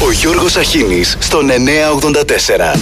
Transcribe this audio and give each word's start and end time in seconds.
Ο 0.00 0.12
Γιώργος 0.12 0.56
Αχίνης 0.56 1.16
στον 1.18 1.50
984. 1.50 2.78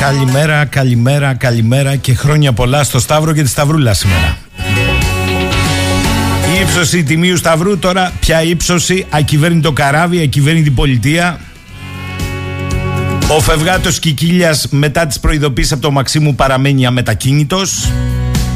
Καλημέρα, 0.00 0.64
καλημέρα, 0.64 1.34
καλημέρα 1.34 1.96
και 1.96 2.14
χρόνια 2.14 2.52
πολλά 2.52 2.84
στο 2.84 3.00
Σταύρο 3.00 3.32
και 3.32 3.42
τη 3.42 3.48
Σταυρούλα 3.48 3.94
σήμερα. 3.94 4.38
Η 6.56 6.60
ύψωση 6.60 7.02
τιμίου 7.02 7.36
Σταυρού 7.36 7.78
τώρα 7.78 8.12
πια 8.20 8.42
ύψωση 8.42 9.06
ακυβέρνητο 9.10 9.72
καράβι, 9.72 10.22
ακυβέρνητη 10.22 10.70
πολιτεία. 10.70 11.40
Ο 13.28 13.40
Φευγάτος 13.40 13.98
Κικίλιας 13.98 14.66
μετά 14.70 15.06
τις 15.06 15.20
προειδοποίησεις 15.20 15.72
από 15.72 15.82
το 15.82 15.90
Μαξίμου 15.90 16.34
παραμένει 16.34 16.86
αμετακίνητος. 16.86 17.88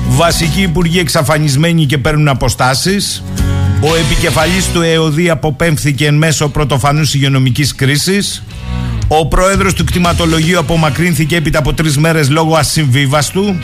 Βασικοί 0.09 0.63
υπουργοί 0.63 0.99
εξαφανισμένοι 0.99 1.87
και 1.87 1.99
παίρνουν 1.99 2.29
αποστάσεις. 2.29 3.23
Ο 3.81 3.95
επικεφαλής 3.97 4.73
του 4.73 4.83
ΕΟΔΗ 4.83 5.31
αποπέμφθηκε 5.31 6.07
εν 6.07 6.15
μέσω 6.15 6.49
πρωτοφανούς 6.49 7.15
υγειονομικής 7.15 7.75
κρίσης. 7.75 8.43
Ο 9.09 9.27
πρόεδρος 9.27 9.75
του 9.75 9.85
κτηματολογίου 9.85 10.59
απομακρύνθηκε 10.59 11.37
έπειτα 11.37 11.59
από 11.59 11.75
τρεις 11.75 11.97
μέρες 11.99 12.31
λόγω 12.31 12.57
ασυμβίβαστου. 12.57 13.57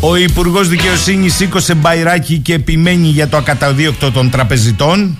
Ο 0.00 0.16
Υπουργός 0.16 0.68
Δικαιοσύνης 0.68 1.34
σήκωσε 1.34 1.74
μπαϊράκι 1.74 2.38
και 2.38 2.54
επιμένει 2.54 3.08
για 3.08 3.28
το 3.28 3.36
ακαταδίωκτο 3.36 4.12
των 4.12 4.30
τραπεζιτών. 4.30 5.18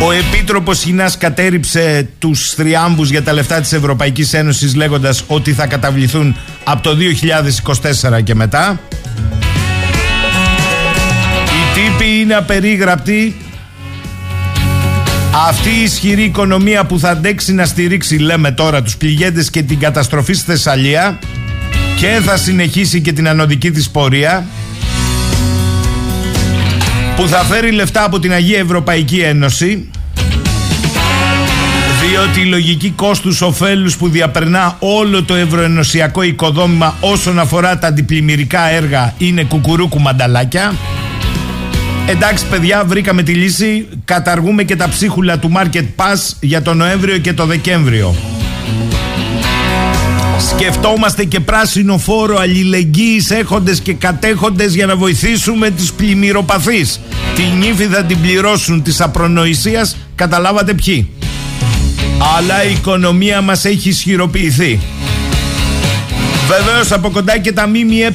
Ο 0.00 0.12
Επίτροπος 0.12 0.80
Χινάς 0.80 1.18
κατέριψε 1.18 2.08
τους 2.18 2.50
θριάμβους 2.50 3.10
για 3.10 3.22
τα 3.22 3.32
λεφτά 3.32 3.60
της 3.60 3.72
Ευρωπαϊκής 3.72 4.32
Ένωσης 4.32 4.74
λέγοντας 4.74 5.24
ότι 5.26 5.52
θα 5.52 5.66
καταβληθούν 5.66 6.36
από 6.64 6.82
το 6.82 6.96
2024 8.10 8.22
και 8.24 8.34
μετά. 8.34 8.80
Οι 11.44 11.74
τύποι 11.74 12.20
είναι 12.20 12.34
απερίγραπτοι. 12.34 13.36
Αυτή 15.48 15.68
η 15.68 15.82
ισχυρή 15.82 16.22
οικονομία 16.22 16.84
που 16.84 16.98
θα 16.98 17.10
αντέξει 17.10 17.52
να 17.52 17.64
στηρίξει 17.64 18.16
λέμε 18.16 18.50
τώρα 18.50 18.82
τους 18.82 18.96
πληγέντες 18.96 19.50
και 19.50 19.62
την 19.62 19.78
καταστροφή 19.78 20.32
στη 20.32 20.44
Θεσσαλία 20.44 21.18
και 21.96 22.20
θα 22.24 22.36
συνεχίσει 22.36 23.00
και 23.00 23.12
την 23.12 23.28
ανωδική 23.28 23.70
της 23.70 23.90
πορεία 23.90 24.46
που 27.22 27.28
θα 27.28 27.38
φέρει 27.44 27.70
λεφτά 27.72 28.04
από 28.04 28.18
την 28.18 28.32
Αγία 28.32 28.58
Ευρωπαϊκή 28.58 29.18
Ένωση 29.18 29.90
διότι 32.00 32.40
η 32.40 32.44
λογική 32.44 32.90
κόστους 32.90 33.40
ωφέλους 33.40 33.96
που 33.96 34.08
διαπερνά 34.08 34.76
όλο 34.78 35.22
το 35.22 35.34
ευρωενωσιακό 35.34 36.22
οικοδόμημα 36.22 36.94
όσον 37.00 37.38
αφορά 37.38 37.78
τα 37.78 37.86
αντιπλημμυρικά 37.86 38.68
έργα 38.68 39.14
είναι 39.18 39.44
κουκουρούκου 39.44 40.00
μανταλάκια. 40.00 40.74
Εντάξει 42.06 42.46
παιδιά 42.46 42.84
βρήκαμε 42.84 43.22
τη 43.22 43.34
λύση. 43.34 43.88
Καταργούμε 44.04 44.62
και 44.62 44.76
τα 44.76 44.88
ψίχουλα 44.88 45.38
του 45.38 45.52
Market 45.56 45.86
Pass 45.96 46.32
για 46.40 46.62
το 46.62 46.74
Νοέμβριο 46.74 47.18
και 47.18 47.32
το 47.32 47.46
Δεκέμβριο 47.46 48.14
Σκεφτόμαστε 50.48 51.24
και 51.24 51.40
πράσινο 51.40 51.98
φόρο 51.98 52.38
αλληλεγγύης 52.38 53.30
έχοντες 53.30 53.80
και 53.80 53.92
κατέχοντες 53.92 54.74
για 54.74 54.86
να 54.86 54.96
βοηθήσουμε 54.96 55.70
τους 55.70 55.92
πλημμυροπαθείς. 55.92 57.00
Την 57.34 57.62
ύφη 57.62 57.84
θα 57.84 58.04
την 58.04 58.20
πληρώσουν 58.20 58.82
της 58.82 59.00
απρονοησίας, 59.00 59.96
καταλάβατε 60.14 60.74
ποιοι. 60.74 61.10
Αλλά 62.36 62.64
η 62.64 62.72
οικονομία 62.72 63.40
μας 63.40 63.64
έχει 63.64 63.88
ισχυροποιηθεί. 63.88 64.80
Βεβαίως 66.46 66.92
από 66.92 67.10
κοντά 67.10 67.38
και 67.38 67.52
τα 67.52 67.68
ΜΜΕ 67.68 68.12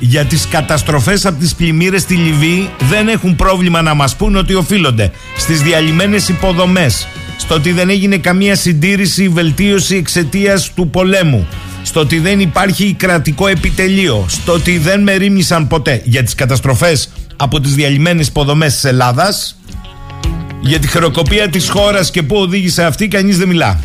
για 0.00 0.24
τις 0.24 0.48
καταστροφές 0.48 1.26
από 1.26 1.38
τις 1.38 1.54
πλημμύρες 1.54 2.02
στη 2.02 2.14
Λιβύη 2.14 2.70
δεν 2.78 3.08
έχουν 3.08 3.36
πρόβλημα 3.36 3.82
να 3.82 3.94
μας 3.94 4.16
πούν 4.16 4.36
ότι 4.36 4.54
οφείλονται 4.54 5.10
στις 5.36 5.62
διαλυμένες 5.62 6.28
υποδομές, 6.28 7.06
στο 7.36 7.54
ότι 7.54 7.72
δεν 7.72 7.90
έγινε 7.90 8.16
καμία 8.16 8.56
συντήρηση 8.56 9.22
ή 9.22 9.28
βελτίωση 9.28 9.96
εξαιτίας 9.96 10.72
του 10.74 10.88
πολέμου, 10.88 11.48
στο 11.84 12.00
ότι 12.00 12.18
δεν 12.18 12.40
υπάρχει 12.40 12.94
κρατικό 12.98 13.46
επιτελείο, 13.46 14.24
στο 14.28 14.52
ότι 14.52 14.78
δεν 14.78 15.02
μερίμνησαν 15.02 15.66
ποτέ 15.66 16.02
για 16.04 16.22
τις 16.22 16.34
καταστροφές 16.34 17.08
από 17.36 17.60
τις 17.60 17.74
διαλυμένες 17.74 18.26
υποδομές 18.26 18.72
της 18.72 18.84
Ελλάδας, 18.84 19.56
για 20.60 20.78
τη 20.78 20.86
χρεοκοπία 20.86 21.48
της 21.48 21.68
χώρας 21.68 22.10
και 22.10 22.22
πού 22.22 22.36
οδήγησε 22.36 22.84
αυτή 22.84 23.08
κανείς 23.08 23.38
δεν 23.38 23.48
μιλά. 23.48 23.80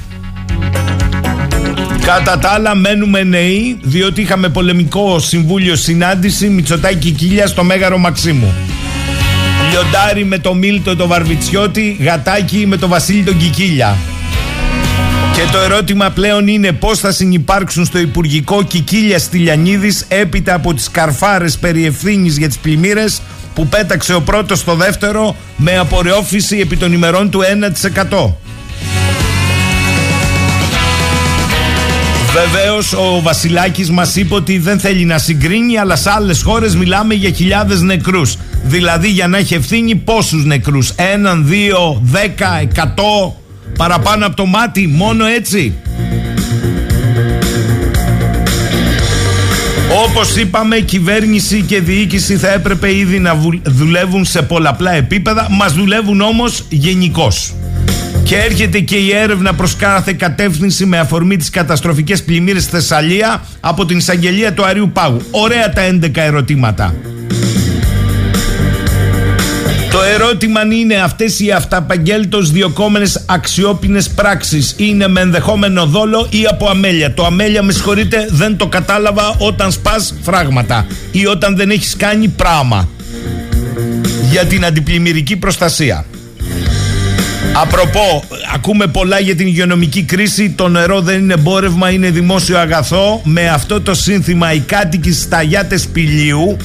Κατά 2.06 2.40
τα 2.40 2.50
άλλα 2.50 2.76
μένουμε 2.76 3.24
νέοι 3.24 3.80
διότι 3.82 4.22
είχαμε 4.22 4.50
πολεμικό 4.50 5.20
συμβούλιο 5.20 5.76
συνάντηση 5.76 6.50
Μητσοτάκη 6.50 7.12
Κίλια 7.12 7.48
στο 7.48 7.64
Μέγαρο 7.64 7.98
Μαξίμου. 7.98 8.54
Λιοντάρι 9.70 10.26
με 10.26 10.38
το 10.38 10.54
Μίλτο 10.54 10.96
το 10.96 11.08
Βαρβιτσιώτη, 11.08 11.98
Γατάκι 12.00 12.66
με 12.68 12.78
το 12.78 12.88
Βασίλη 12.88 13.24
τον 13.24 13.38
Κικίλια. 13.38 13.98
Και 15.34 15.42
το 15.52 15.58
ερώτημα 15.58 16.10
πλέον 16.10 16.48
είναι 16.48 16.72
πώς 16.72 17.00
θα 17.00 17.12
συνυπάρξουν 17.12 17.86
στο 17.86 18.00
Υπουργικό 18.00 18.64
Κικίλια 18.64 19.20
Στυλιανίδης 19.20 20.06
έπειτα 20.08 20.54
από 20.54 20.74
τις 20.74 20.92
καρφάρες 20.92 21.58
περί 21.58 21.86
ευθύνης 21.86 22.38
για 22.38 22.48
τις 22.48 22.58
πλημμύρες 22.58 23.22
που 23.54 23.68
πέταξε 23.68 24.14
ο 24.14 24.22
πρώτος 24.22 24.60
στο 24.60 24.76
δεύτερο 24.76 25.36
με 25.58 25.78
απορρεώφηση 25.78 26.58
επί 26.58 26.78
των 26.78 26.94
ημερών 26.94 27.30
του 27.30 27.42
1%. 28.10 28.34
Βεβαίως 32.34 32.94
ο 32.94 33.22
Βασιλάκης 33.22 33.90
μας 33.90 34.16
είπε 34.16 34.36
ότι 34.36 34.58
δεν 34.58 34.80
θέλει 34.80 35.06
να 35.06 35.18
συγκρίνει, 35.18 35.78
αλλά 35.78 35.96
σε 35.96 36.10
άλλες 36.10 36.42
χώρες 36.42 36.76
μιλάμε 36.76 37.14
για 37.14 37.30
χιλιάδες 37.30 37.82
νεκρούς. 37.82 38.38
Δηλαδή 38.64 39.10
για 39.10 39.28
να 39.28 39.38
έχει 39.38 39.54
ευθύνη 39.54 39.96
πόσους 39.96 40.46
νεκρούς; 40.46 40.90
Έναν, 40.96 41.48
δύο, 41.48 42.00
δέκα, 42.04 42.60
εκατό, 42.62 43.39
παραπάνω 43.80 44.26
από 44.26 44.36
το 44.36 44.46
μάτι, 44.46 44.88
μόνο 44.88 45.26
έτσι. 45.26 45.74
Όπως 50.06 50.36
είπαμε 50.36 50.80
κυβέρνηση 50.80 51.62
και 51.62 51.82
διοίκηση 51.82 52.38
θα 52.38 52.52
έπρεπε 52.52 52.96
ήδη 52.96 53.20
να 53.20 53.40
δουλεύουν 53.64 54.26
σε 54.26 54.42
πολλαπλά 54.42 54.92
επίπεδα 54.92 55.48
Μας 55.50 55.74
δουλεύουν 55.74 56.22
όμως 56.22 56.66
γενικώς. 56.70 57.54
Και 58.24 58.36
έρχεται 58.36 58.80
και 58.80 58.96
η 58.96 59.16
έρευνα 59.16 59.54
προς 59.54 59.76
κάθε 59.76 60.14
κατεύθυνση 60.14 60.86
με 60.86 61.00
αφορμή 61.00 61.38
τις 61.38 61.50
καταστροφικές 61.50 62.24
πλημμύρες 62.24 62.64
στη 62.64 62.72
Θεσσαλία 62.72 63.44
από 63.60 63.86
την 63.86 63.98
εισαγγελία 63.98 64.54
του 64.54 64.66
Αριού 64.66 64.90
Πάγου. 64.94 65.22
Ωραία 65.32 65.74
τα 65.74 65.82
11 65.82 66.10
ερωτήματα. 66.14 66.96
Το 69.92 70.02
ερώτημα 70.04 70.62
είναι 70.72 70.96
αυτές 70.96 71.40
οι 71.40 71.52
αυταπαγγέλτος 71.52 72.52
διοκόμενες 72.52 73.24
αξιόπινες 73.26 74.10
πράξεις 74.10 74.74
είναι 74.78 75.08
με 75.08 75.22
ενδεχόμενο 75.22 75.86
δόλο 75.86 76.28
ή 76.30 76.46
από 76.50 76.70
αμέλεια. 76.70 77.14
Το 77.14 77.26
αμέλεια 77.26 77.64
με 77.64 77.72
συγχωρείτε 77.72 78.28
δεν 78.30 78.58
το 78.58 78.68
κατάλαβα 78.68 79.36
όταν 79.38 79.72
σπάς 79.72 80.14
φράγματα 80.22 80.88
ή 81.12 81.26
όταν 81.26 81.56
δεν 81.56 81.70
έχεις 81.70 81.96
κάνει 81.96 82.28
πράγμα 82.28 82.90
για 84.32 84.46
την 84.46 84.66
αντιπλημμυρική 84.66 85.36
προστασία. 85.36 86.06
Απροπό, 87.54 88.24
ακούμε 88.54 88.88
πολλά 88.88 89.20
για 89.20 89.36
την 89.36 89.48
υγειονομική 89.48 90.04
κρίση. 90.04 90.50
Το 90.50 90.68
νερό 90.68 91.02
δεν 91.02 91.20
είναι 91.20 91.34
εμπόρευμα, 91.34 91.90
είναι 91.90 92.10
δημόσιο 92.10 92.58
αγαθό. 92.58 93.22
Με 93.24 93.50
αυτό 93.50 93.82
το 93.82 93.94
σύνθημα, 93.94 94.54
οι 94.54 94.60
κάτοικοι 94.60 95.12
σταγιάτε 95.12 95.78
σπηλίου 95.78 96.58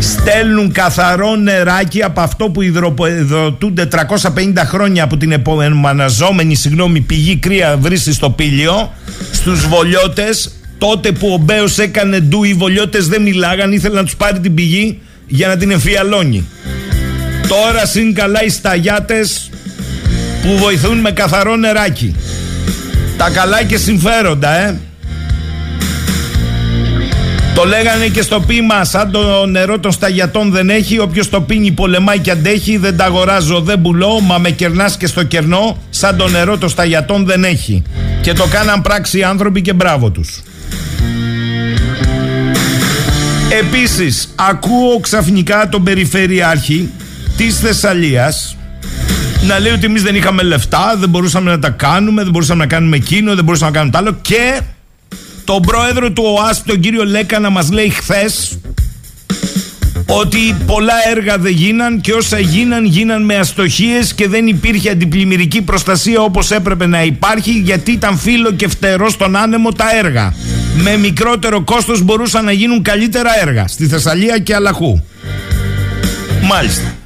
στέλνουν 0.00 0.72
καθαρό 0.72 1.36
νεράκι 1.36 2.02
από 2.02 2.20
αυτό 2.20 2.50
που 2.50 2.62
υδροδοτούνται 2.62 3.88
350 3.90 4.52
χρόνια 4.64 5.04
από 5.04 5.16
την 5.16 5.32
επομεναζόμενη 5.32 6.54
συγγνώμη, 6.54 7.00
πηγή 7.00 7.36
κρύα 7.36 7.76
βρύσης 7.76 8.16
στο 8.16 8.30
πήλιο 8.30 8.92
στους 9.32 9.66
βολιώτες. 9.66 10.54
Τότε 10.78 11.12
που 11.12 11.32
ο 11.32 11.36
Μπέος 11.36 11.78
έκανε 11.78 12.20
ντου 12.20 12.44
οι 12.44 12.54
βολιώτες 12.54 13.08
δεν 13.08 13.22
μιλάγαν 13.22 13.72
ήθελαν 13.72 13.96
να 13.96 14.04
τους 14.04 14.16
πάρει 14.16 14.40
την 14.40 14.54
πηγή 14.54 15.00
για 15.26 15.48
να 15.48 15.56
την 15.56 15.70
εμφιαλώνει. 15.70 16.48
Τώρα 17.48 17.86
συν 17.86 18.14
καλά 18.14 18.44
οι 18.44 18.48
σταγιάτες 18.48 19.50
που 20.42 20.56
βοηθούν 20.56 20.98
με 20.98 21.10
καθαρό 21.10 21.56
νεράκι. 21.56 22.14
Τα 23.16 23.30
καλά 23.30 23.62
και 23.62 23.76
συμφέροντα 23.76 24.54
ε 24.54 24.80
το 27.60 27.66
λέγανε 27.66 28.06
και 28.06 28.22
στο 28.22 28.40
πείμα, 28.40 28.84
σαν 28.84 29.10
το 29.10 29.46
νερό 29.46 29.78
των 29.78 29.92
σταγιατών 29.92 30.50
δεν 30.50 30.70
έχει. 30.70 30.98
Όποιος 30.98 31.28
το 31.28 31.40
πίνει 31.40 31.70
πολεμάει 31.70 32.18
και 32.18 32.30
αντέχει. 32.30 32.76
Δεν 32.76 32.96
τα 32.96 33.04
αγοράζω, 33.04 33.60
δεν 33.60 33.80
πουλώ. 33.80 34.20
Μα 34.20 34.38
με 34.38 34.50
κερνάς 34.50 34.96
και 34.96 35.06
στο 35.06 35.22
κερνό, 35.22 35.78
σαν 35.90 36.16
το 36.16 36.28
νερό 36.28 36.58
των 36.58 36.68
σταγιατών 36.68 37.24
δεν 37.24 37.44
έχει. 37.44 37.82
Και 38.20 38.32
το 38.32 38.46
κάναν 38.46 38.82
πράξη 38.82 39.18
οι 39.18 39.22
άνθρωποι 39.22 39.60
και 39.60 39.72
μπράβο 39.72 40.10
τους. 40.10 40.42
Επίσης, 43.60 44.34
ακούω 44.34 45.00
ξαφνικά 45.00 45.68
τον 45.68 45.82
Περιφερειάρχη 45.82 46.90
της 47.36 47.58
Θεσσαλίας 47.58 48.56
να 49.46 49.58
λέει 49.58 49.72
ότι 49.72 49.86
εμείς 49.86 50.02
δεν 50.02 50.14
είχαμε 50.14 50.42
λεφτά, 50.42 50.96
δεν 50.98 51.08
μπορούσαμε 51.08 51.50
να 51.50 51.58
τα 51.58 51.70
κάνουμε, 51.70 52.22
δεν 52.22 52.32
μπορούσαμε 52.32 52.64
να 52.64 52.70
κάνουμε 52.70 52.96
εκείνο, 52.96 53.34
δεν 53.34 53.44
μπορούσαμε 53.44 53.70
να 53.70 53.76
κάνουμε 53.76 53.92
το 53.92 53.98
άλλο 53.98 54.18
και 54.22 54.60
τον 55.50 55.62
πρόεδρο 55.62 56.10
του 56.10 56.22
ΟΑΣΠ, 56.26 56.66
τον 56.66 56.80
κύριο 56.80 57.04
Λέκα, 57.04 57.38
να 57.38 57.50
μας 57.50 57.70
λέει 57.70 57.88
χθες 57.88 58.58
ότι 60.06 60.56
πολλά 60.66 60.92
έργα 61.10 61.38
δεν 61.38 61.52
γίναν 61.52 62.00
και 62.00 62.12
όσα 62.12 62.38
γίναν 62.38 62.84
γίναν 62.84 63.24
με 63.24 63.36
αστοχίες 63.36 64.14
και 64.14 64.28
δεν 64.28 64.46
υπήρχε 64.46 64.90
αντιπλημμυρική 64.90 65.62
προστασία 65.62 66.20
όπως 66.20 66.50
έπρεπε 66.50 66.86
να 66.86 67.02
υπάρχει 67.02 67.50
γιατί 67.50 67.92
ήταν 67.92 68.18
φίλο 68.18 68.52
και 68.52 68.68
φτερό 68.68 69.08
στον 69.08 69.36
άνεμο 69.36 69.72
τα 69.72 69.96
έργα. 69.96 70.34
Με 70.82 70.96
μικρότερο 70.96 71.62
κόστος 71.62 72.02
μπορούσαν 72.02 72.44
να 72.44 72.52
γίνουν 72.52 72.82
καλύτερα 72.82 73.30
έργα 73.40 73.68
στη 73.68 73.86
Θεσσαλία 73.86 74.38
και 74.38 74.54
Αλαχού. 74.54 75.02
Μάλιστα. 76.42 76.99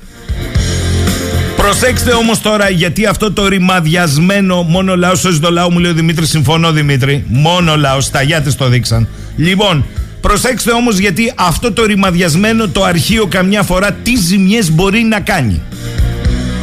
Προσέξτε 1.65 2.13
όμως 2.13 2.41
τώρα 2.41 2.71
γιατί 2.71 3.07
αυτό 3.07 3.33
το 3.33 3.49
ρημαδιασμένο 3.49 4.63
μόνο 4.63 4.97
λαός 4.97 5.21
σώζει 5.21 5.39
το 5.39 5.51
λαό 5.51 5.71
μου 5.71 5.79
λέει 5.79 5.91
ο 5.91 5.95
Δημήτρης 5.95 6.29
συμφωνώ 6.29 6.73
Δημήτρη. 6.73 7.25
Μόνο 7.29 7.77
λαός 7.77 8.11
τα 8.11 8.23
γιάτες 8.23 8.55
το 8.55 8.69
δείξαν. 8.69 9.09
Λοιπόν 9.37 9.85
προσέξτε 10.21 10.73
όμως 10.73 10.99
γιατί 10.99 11.33
αυτό 11.37 11.73
το 11.73 11.85
ρημαδιασμένο 11.85 12.69
το 12.69 12.85
αρχείο 12.85 13.27
καμιά 13.27 13.63
φορά 13.63 13.93
τι 13.93 14.17
ζημιές 14.17 14.71
μπορεί 14.71 15.03
να 15.03 15.21
κάνει. 15.21 15.61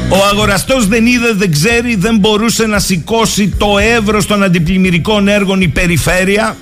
Ο 0.09 0.17
αγοραστός 0.31 0.87
δεν 0.87 1.05
είδε, 1.05 1.33
δεν 1.33 1.51
ξέρει, 1.51 1.95
δεν 1.95 2.17
μπορούσε 2.17 2.65
να 2.65 2.79
σηκώσει 2.79 3.53
το 3.57 3.77
εύρος 3.97 4.25
των 4.25 4.43
αντιπλημμυρικών 4.43 5.27
έργων 5.27 5.61
η 5.61 5.67
περιφέρεια 5.67 6.57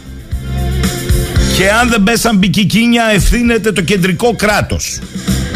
και 1.57 1.69
αν 1.81 1.89
δεν 1.89 2.03
πέσαν 2.03 2.38
μπικικίνια 2.38 3.03
ευθύνεται 3.13 3.71
το 3.71 3.81
κεντρικό 3.81 4.36
κράτος. 4.36 5.00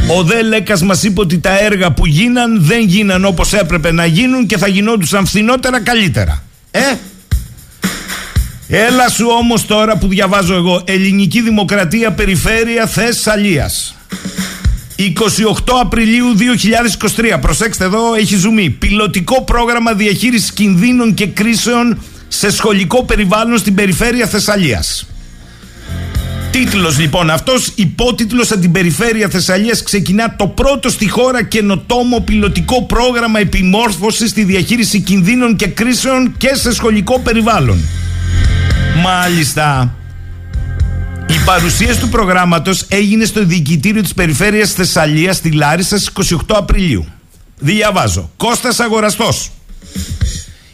Ο 0.07 0.23
Δε 0.23 0.41
Λέκας 0.41 0.81
μας 0.81 1.03
είπε 1.03 1.21
ότι 1.21 1.39
τα 1.39 1.59
έργα 1.59 1.91
που 1.91 2.05
γίναν 2.05 2.57
δεν 2.63 2.81
γίναν 2.85 3.25
όπως 3.25 3.53
έπρεπε 3.53 3.91
να 3.91 4.05
γίνουν 4.05 4.45
και 4.45 4.57
θα 4.57 4.67
γινόντουσαν 4.67 5.25
φθηνότερα 5.25 5.81
καλύτερα. 5.81 6.43
Ε, 6.71 6.79
Έλα 8.67 9.09
σου 9.09 9.25
όμως 9.39 9.65
τώρα 9.65 9.97
που 9.97 10.07
διαβάζω 10.07 10.55
εγώ 10.55 10.81
Ελληνική 10.85 11.41
Δημοκρατία 11.41 12.11
Περιφέρεια 12.11 12.87
Θεσσαλίας. 12.87 13.95
28 14.97 15.09
Απριλίου 15.81 16.25
2023 17.35 17.37
Προσέξτε 17.41 17.83
εδώ 17.83 18.13
έχει 18.13 18.35
ζουμί. 18.35 18.69
Πιλωτικό 18.69 19.43
πρόγραμμα 19.43 19.93
διαχείρισης 19.93 20.53
κινδύνων 20.53 21.13
και 21.13 21.27
κρίσεων 21.27 22.01
Σε 22.27 22.51
σχολικό 22.51 23.03
περιβάλλον 23.03 23.57
στην 23.57 23.75
Περιφέρεια 23.75 24.27
Θεσσαλίας 24.27 25.07
Τίτλος 26.53 26.99
λοιπόν 26.99 27.29
αυτός, 27.29 27.71
υπότιτλος 27.75 28.51
από 28.51 28.61
την 28.61 28.71
περιφέρεια 28.71 29.29
Θεσσαλίας 29.29 29.83
ξεκινά 29.83 30.35
το 30.35 30.47
πρώτο 30.47 30.89
στη 30.89 31.09
χώρα 31.09 31.43
καινοτόμο 31.43 32.19
πιλωτικό 32.19 32.83
πρόγραμμα 32.83 33.39
επιμόρφωσης 33.39 34.29
στη 34.29 34.43
διαχείριση 34.43 34.99
κινδύνων 34.99 35.55
και 35.55 35.67
κρίσεων 35.67 36.33
και 36.37 36.51
σε 36.53 36.73
σχολικό 36.73 37.19
περιβάλλον. 37.19 37.77
Μάλιστα. 39.03 39.95
Η 41.27 41.43
παρουσίαση 41.45 41.99
του 41.99 42.09
προγράμματος 42.09 42.85
έγινε 42.87 43.25
στο 43.25 43.45
διοικητήριο 43.45 44.01
της 44.01 44.13
περιφέρειας 44.13 44.71
Θεσσαλίας 44.71 45.35
στη 45.35 45.51
Λάρισα 45.51 45.97
στις 45.97 46.09
28 46.09 46.35
Απριλίου. 46.47 47.05
Διαβάζω. 47.59 48.31
Κώστας 48.37 48.79
Αγοραστός. 48.79 49.51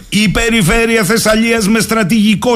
Η 0.09 0.29
Περιφέρεια 0.29 1.03
Θεσσαλίας 1.03 1.67
με 1.67 1.79
στρατηγικό 1.79 2.53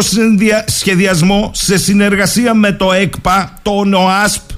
σχεδιασμό 0.65 1.51
σε 1.53 1.77
συνεργασία 1.77 2.53
με 2.53 2.71
το 2.71 2.91
ΕΚΠΑ, 2.91 3.59
τον 3.61 3.94
ΟΑΣΠ, 3.94 4.50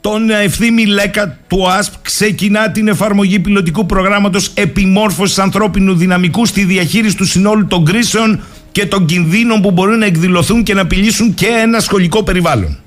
τον 0.00 0.30
ευθύμη 0.30 0.86
Λέκα 0.86 1.38
του 1.46 1.58
ΟΑΣΠ 1.60 1.92
ξεκινά 2.02 2.70
την 2.70 2.88
εφαρμογή 2.88 3.38
πιλωτικού 3.38 3.86
προγράμματος 3.86 4.50
επιμόρφωσης 4.54 5.38
ανθρώπινου 5.38 5.94
δυναμικού 5.94 6.46
στη 6.46 6.64
διαχείριση 6.64 7.16
του 7.16 7.24
συνόλου 7.24 7.66
των 7.66 7.84
κρίσεων 7.84 8.40
και 8.72 8.86
των 8.86 9.06
κινδύνων 9.06 9.60
που 9.60 9.70
μπορούν 9.70 9.98
να 9.98 10.06
εκδηλωθούν 10.06 10.62
και 10.62 10.74
να 10.74 10.80
απειλήσουν 10.80 11.34
και 11.34 11.46
ένα 11.46 11.80
σχολικό 11.80 12.22
περιβάλλον. 12.22 12.78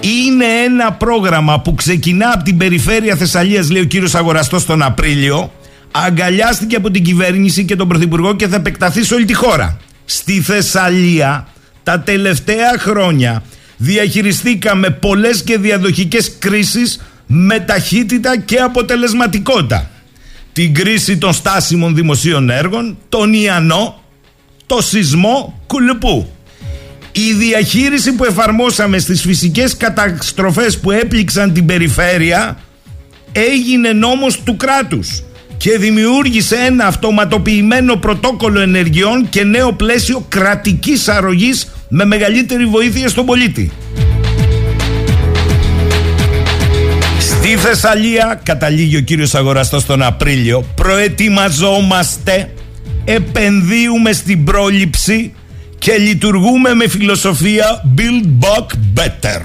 Είναι 0.00 0.44
ένα 0.64 0.92
πρόγραμμα 0.92 1.60
που 1.60 1.74
ξεκινά 1.74 2.32
από 2.34 2.44
την 2.44 2.56
περιφέρεια 2.56 3.16
Θεσσαλίας, 3.16 3.70
λέει 3.70 3.82
ο 3.82 3.84
κύριος 3.84 4.14
Αγοραστός 4.14 4.64
τον 4.64 4.82
Απρίλιο, 4.82 5.50
αγκαλιάστηκε 5.92 6.76
από 6.76 6.90
την 6.90 7.04
κυβέρνηση 7.04 7.64
και 7.64 7.76
τον 7.76 7.88
Πρωθυπουργό 7.88 8.36
και 8.36 8.48
θα 8.48 8.56
επεκταθεί 8.56 9.04
σε 9.04 9.14
όλη 9.14 9.24
τη 9.24 9.34
χώρα. 9.34 9.76
Στη 10.04 10.40
Θεσσαλία 10.40 11.48
τα 11.82 12.00
τελευταία 12.00 12.78
χρόνια 12.78 13.42
διαχειριστήκαμε 13.76 14.90
πολλές 14.90 15.42
και 15.42 15.58
διαδοχικές 15.58 16.32
κρίσεις 16.38 17.00
με 17.26 17.60
ταχύτητα 17.60 18.38
και 18.38 18.56
αποτελεσματικότητα. 18.56 19.90
Την 20.52 20.74
κρίση 20.74 21.18
των 21.18 21.32
στάσιμων 21.32 21.94
δημοσίων 21.94 22.50
έργων, 22.50 22.98
τον 23.08 23.32
Ιαννό, 23.32 24.02
το 24.66 24.82
σεισμό 24.82 25.60
Κουλουπού. 25.66 26.28
Η 27.12 27.32
διαχείριση 27.32 28.12
που 28.12 28.24
εφαρμόσαμε 28.24 28.98
στις 28.98 29.20
φυσικές 29.20 29.76
καταστροφές 29.76 30.78
που 30.78 30.90
έπληξαν 30.90 31.52
την 31.52 31.66
περιφέρεια 31.66 32.58
έγινε 33.32 33.92
νόμος 33.92 34.42
του 34.42 34.56
κράτους 34.56 35.22
και 35.62 35.78
δημιούργησε 35.78 36.56
ένα 36.56 36.86
αυτοματοποιημένο 36.86 37.96
πρωτόκολλο 37.96 38.60
ενεργειών 38.60 39.28
και 39.28 39.44
νέο 39.44 39.72
πλαίσιο 39.72 40.24
κρατικής 40.28 41.08
αρρωγής 41.08 41.72
με 41.88 42.04
μεγαλύτερη 42.04 42.66
βοήθεια 42.66 43.08
στον 43.08 43.26
πολίτη. 43.26 43.72
Στη 47.18 47.48
Θεσσαλία, 47.56 48.40
καταλήγει 48.42 48.96
ο 48.96 49.00
κύριος 49.00 49.34
Αγοραστός 49.34 49.84
τον 49.84 50.02
Απρίλιο, 50.02 50.64
προετοιμαζόμαστε, 50.74 52.52
επενδύουμε 53.04 54.12
στην 54.12 54.44
πρόληψη 54.44 55.32
και 55.78 55.96
λειτουργούμε 55.96 56.74
με 56.74 56.88
φιλοσοφία 56.88 57.94
Build 57.96 58.44
Back 58.44 58.66
Better. 59.00 59.40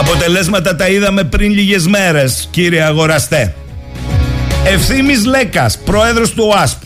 Τα 0.00 0.06
αποτελέσματα 0.06 0.76
τα 0.76 0.88
είδαμε 0.88 1.24
πριν 1.24 1.52
λίγες 1.52 1.86
μέρες, 1.86 2.48
κύριε 2.50 2.82
αγοραστέ. 2.82 3.54
Ευθύμης 4.64 5.24
Λέκας, 5.24 5.78
πρόεδρος 5.78 6.30
του 6.30 6.44
ΟΑΣΠ. 6.54 6.82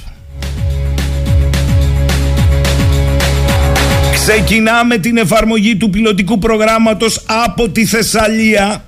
Ξεκινάμε 4.14 4.98
την 4.98 5.16
εφαρμογή 5.16 5.76
του 5.76 5.90
πιλωτικού 5.90 6.38
προγράμματος 6.38 7.20
από 7.44 7.68
τη 7.68 7.86
Θεσσαλία 7.86 8.84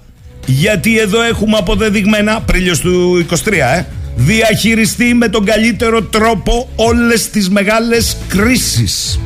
γιατί 0.46 0.98
εδώ 0.98 1.22
έχουμε 1.22 1.56
αποδεδειγμένα, 1.56 2.34
Απρίλιος 2.34 2.80
του 2.80 3.18
23, 3.18 3.76
ε, 3.76 3.84
διαχειριστεί 4.16 5.14
με 5.14 5.28
τον 5.28 5.44
καλύτερο 5.44 6.02
τρόπο 6.02 6.68
όλες 6.76 7.30
τις 7.30 7.48
μεγάλες 7.48 8.16
κρίσεις. 8.28 9.18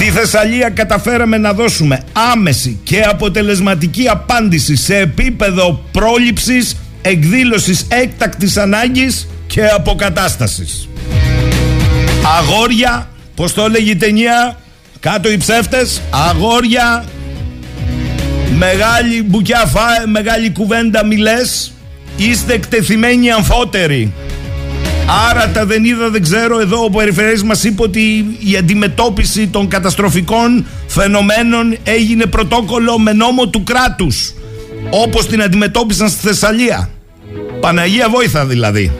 Στη 0.00 0.10
Θεσσαλία 0.10 0.70
καταφέραμε 0.70 1.38
να 1.38 1.52
δώσουμε 1.52 2.02
άμεση 2.32 2.80
και 2.82 3.00
αποτελεσματική 3.00 4.08
απάντηση 4.08 4.76
σε 4.76 4.96
επίπεδο 4.96 5.84
πρόληψης, 5.92 6.76
εκδήλωσης 7.02 7.86
έκτακτης 7.88 8.56
ανάγκης 8.56 9.28
και 9.46 9.66
αποκατάστασης. 9.66 10.88
Αγόρια, 12.38 13.08
πως 13.34 13.52
το 13.54 13.64
έλεγε 13.64 13.90
η 13.90 13.96
ταινία, 13.96 14.58
κάτω 15.00 15.30
οι 15.30 15.36
ψεύτες, 15.36 16.00
αγόρια, 16.10 17.04
μεγάλη 18.56 19.22
μπουκιά 19.22 19.66
φάε, 19.66 20.06
μεγάλη 20.06 20.50
κουβέντα 20.50 21.04
μιλές, 21.04 21.72
είστε 22.16 22.52
εκτεθειμένοι 22.52 23.30
αμφότεροι. 23.30 24.12
Άρα 25.30 25.48
τα 25.48 25.66
δεν 25.66 25.84
είδα, 25.84 26.10
δεν 26.10 26.22
ξέρω. 26.22 26.60
Εδώ 26.60 26.84
ο 26.84 26.90
Περιφερειάς 26.90 27.42
μας 27.42 27.64
είπε 27.64 27.82
ότι 27.82 28.00
η 28.38 28.56
αντιμετώπιση 28.56 29.46
των 29.46 29.68
καταστροφικών 29.68 30.66
φαινομένων 30.86 31.76
έγινε 31.82 32.26
πρωτόκολλο 32.26 32.98
με 32.98 33.12
νόμο 33.12 33.48
του 33.48 33.62
κράτους. 33.62 34.32
Όπως 34.90 35.26
την 35.26 35.42
αντιμετώπισαν 35.42 36.08
στη 36.08 36.26
Θεσσαλία. 36.26 36.90
Παναγία 37.60 38.08
Βόηθα 38.08 38.46
δηλαδή. 38.46 38.92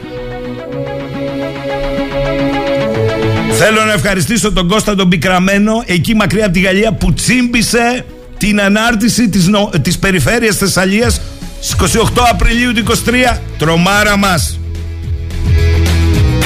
Θέλω 3.51 3.83
να 3.85 3.93
ευχαριστήσω 3.93 4.51
τον 4.51 4.67
Κώστα 4.67 4.95
τον 4.95 5.09
Πικραμένο 5.09 5.83
εκεί 5.85 6.15
μακριά 6.15 6.45
από 6.45 6.53
τη 6.53 6.59
Γαλλία 6.59 6.93
που 6.93 7.13
τσίμπησε 7.13 8.05
την 8.37 8.61
ανάρτηση 8.61 9.29
της, 9.29 9.47
νο... 9.47 9.69
της 9.81 9.99
περιφέρειας 9.99 10.57
Θεσσαλίας 10.57 11.21
στις 11.61 11.97
28 11.97 12.03
Απριλίου 12.31 12.73
του 12.73 12.83
23. 13.33 13.37
Τρομάρα 13.57 14.17
μας. 14.17 14.58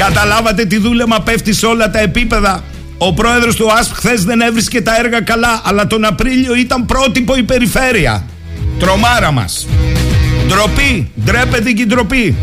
Καταλάβατε 0.07 0.65
τι 0.65 0.77
δούλεμα 0.77 1.21
πέφτει 1.21 1.53
σε 1.53 1.65
όλα 1.65 1.89
τα 1.89 1.99
επίπεδα. 1.99 2.63
Ο 2.97 3.13
πρόεδρος 3.13 3.55
του 3.55 3.73
ΑΣΠ 3.73 3.95
χθες 3.95 4.23
δεν 4.23 4.41
έβρισκε 4.41 4.81
τα 4.81 4.99
έργα 4.99 5.21
καλά, 5.21 5.61
αλλά 5.63 5.87
τον 5.87 6.05
Απρίλιο 6.05 6.55
ήταν 6.55 6.85
πρότυπο 6.85 7.35
η 7.35 7.43
περιφέρεια. 7.43 8.25
Τρομάρα 8.79 9.31
μας. 9.31 9.67
Ντροπή, 10.47 11.11
ντρέπεται 11.23 11.71
και 11.71 11.81
η 11.81 11.85
ντροπή. 11.85 12.35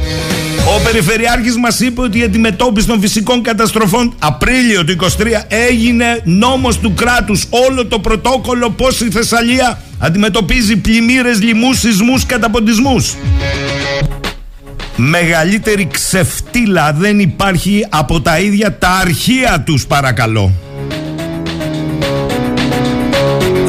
Ο 0.77 0.81
Περιφερειάρχης 0.85 1.57
μας 1.57 1.81
είπε 1.81 2.01
ότι 2.01 2.19
η 2.19 2.23
αντιμετώπιση 2.23 2.87
των 2.87 3.01
φυσικών 3.01 3.43
καταστροφών 3.43 4.15
Απρίλιο 4.19 4.85
του 4.85 4.93
23 4.93 5.07
έγινε 5.49 6.21
νόμος 6.25 6.79
του 6.79 6.95
κράτους 6.95 7.47
όλο 7.51 7.87
το 7.87 7.99
πρωτόκολλο 7.99 8.71
πως 8.71 9.01
η 9.01 9.11
Θεσσαλία 9.11 9.83
αντιμετωπίζει 9.99 10.77
πλημμύρες, 10.77 11.43
λοιμούς, 11.43 11.79
σεισμούς, 11.79 12.27
καταποντισμούς 12.27 13.15
μεγαλύτερη 15.01 15.89
ξεφτύλα 15.91 16.93
δεν 16.93 17.19
υπάρχει 17.19 17.87
από 17.89 18.21
τα 18.21 18.39
ίδια 18.39 18.79
τα 18.79 18.89
αρχεία 18.89 19.63
τους 19.67 19.87
παρακαλώ. 19.87 20.53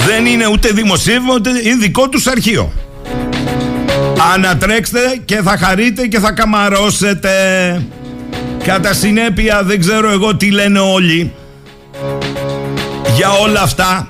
Δεν 0.08 0.26
είναι 0.26 0.48
ούτε 0.48 0.70
δημοσίευμα 0.70 1.34
ούτε 1.34 1.50
είναι 1.50 1.76
δικό 1.76 2.10
τους 2.10 2.28
αρχείο. 2.28 2.72
Ανατρέξτε 4.34 5.00
και 5.26 5.42
θα 5.42 5.58
χαρείτε 5.58 6.08
και 6.08 6.20
θα 6.20 6.32
καμαρώσετε. 6.32 7.32
Κατά 8.64 8.94
συνέπεια 8.94 9.64
δεν 9.64 9.80
ξέρω 9.80 10.12
εγώ 10.12 10.36
τι 10.36 10.52
λένε 10.52 10.80
όλοι 10.80 11.32
για 13.16 13.30
όλα 13.30 13.62
αυτά 13.62 14.10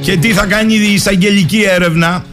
και 0.00 0.16
τι 0.16 0.32
θα 0.32 0.46
κάνει 0.46 0.74
η 0.74 0.92
εισαγγελική 0.92 1.62
έρευνα. 1.62 2.24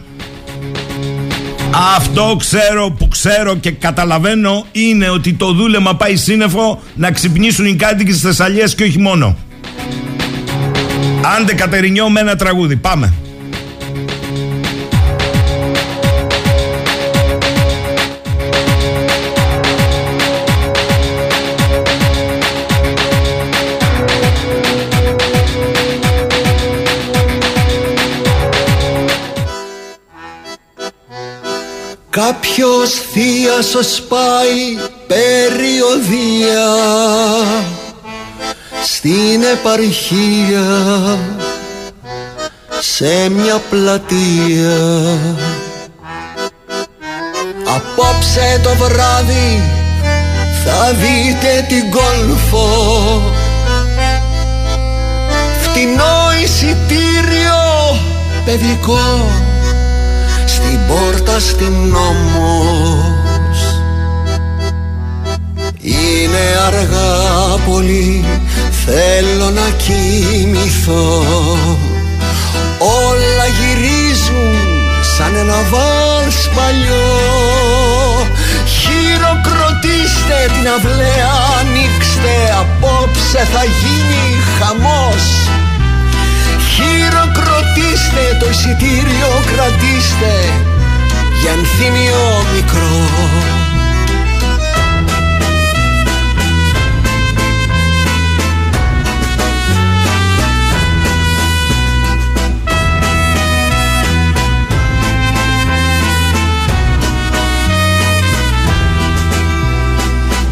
Αυτό 1.71 2.35
ξέρω 2.39 2.91
που 2.91 3.07
ξέρω 3.07 3.55
και 3.55 3.71
καταλαβαίνω 3.71 4.65
είναι 4.71 5.09
ότι 5.09 5.33
το 5.33 5.51
δούλεμα 5.51 5.95
πάει 5.95 6.15
σύννεφο 6.15 6.81
να 6.95 7.11
ξυπνήσουν 7.11 7.65
οι 7.65 7.75
κάτοικοι 7.75 8.11
της 8.11 8.21
Θεσσαλίας 8.21 8.75
και 8.75 8.83
όχι 8.83 8.99
μόνο. 8.99 9.37
Άντε 11.37 11.53
Κατερινιό 11.53 12.09
με 12.09 12.19
ένα 12.19 12.35
τραγούδι. 12.35 12.75
Πάμε. 12.75 13.13
Κάποιος 32.25 32.91
θείασος 33.11 34.01
πάει 34.01 34.77
περιοδία. 35.07 36.69
Στην 38.83 39.43
επαρχία 39.43 41.19
σε 42.79 43.29
μια 43.29 43.61
πλατεία. 43.69 44.77
Απόψε 47.75 48.59
το 48.63 48.69
βράδυ 48.75 49.71
θα 50.63 50.93
δείτε 50.93 51.65
την 51.67 51.91
κόλφο. 51.91 52.67
Φτηνό 55.61 56.41
εισιτήριο 56.43 57.99
παιδικό 58.45 59.47
στην 60.49 60.79
πόρτα 60.87 61.39
στην 61.39 61.95
όμως 61.95 63.59
Είναι 65.81 66.45
αργά 66.67 67.57
πολύ 67.67 68.25
θέλω 68.85 69.49
να 69.49 69.69
κοιμηθώ. 69.83 71.23
Όλα 72.77 73.47
γυρίζουν 73.57 74.55
σαν 75.17 75.35
ένα 75.35 75.59
βάλς 75.71 76.49
παλιό. 76.55 77.07
Χειροκροτήστε 78.77 80.37
την 80.53 80.67
αυλαία 80.75 81.33
ανοίξτε 81.59 82.33
Απόψε 82.61 83.41
θα 83.53 83.63
γίνει 83.79 84.23
χαμός. 84.57 85.25
Χειροκροτήστε 86.71 88.23
το 88.39 88.49
εισιτήριο 88.49 89.31
κρατήστε 89.51 89.98
Για 91.41 91.51
ενθύμιο 91.51 92.43
μικρό. 92.55 93.09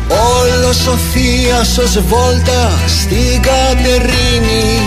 Όλος 0.07 0.87
ο 0.87 0.97
Θείασος 1.13 1.99
βόλτα 2.07 2.71
στην 2.87 3.41
Κατερίνη 3.41 4.79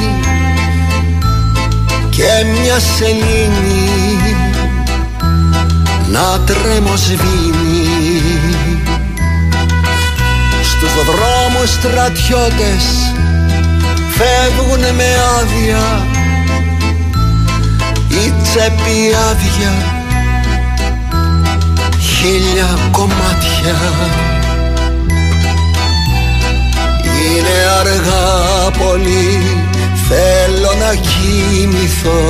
και 2.10 2.60
μια 2.62 2.78
σελήνη 2.80 4.00
να 6.12 6.40
τρέμοσβήνει 6.40 7.88
στους 10.62 10.93
δρόμους 11.05 11.71
στρατιώτες 11.71 13.14
φεύγουν 14.11 14.95
με 14.95 15.05
άδεια. 15.40 16.07
Η 18.09 18.33
τσέπη 18.43 19.14
άδεια. 19.31 19.73
Χίλια 21.99 22.79
κομμάτια. 22.90 23.79
Είναι 27.25 27.69
αργά 27.81 28.71
πολύ 28.71 29.61
Θέλω 30.12 30.73
να 30.79 30.95
κοιμηθώ. 30.95 32.21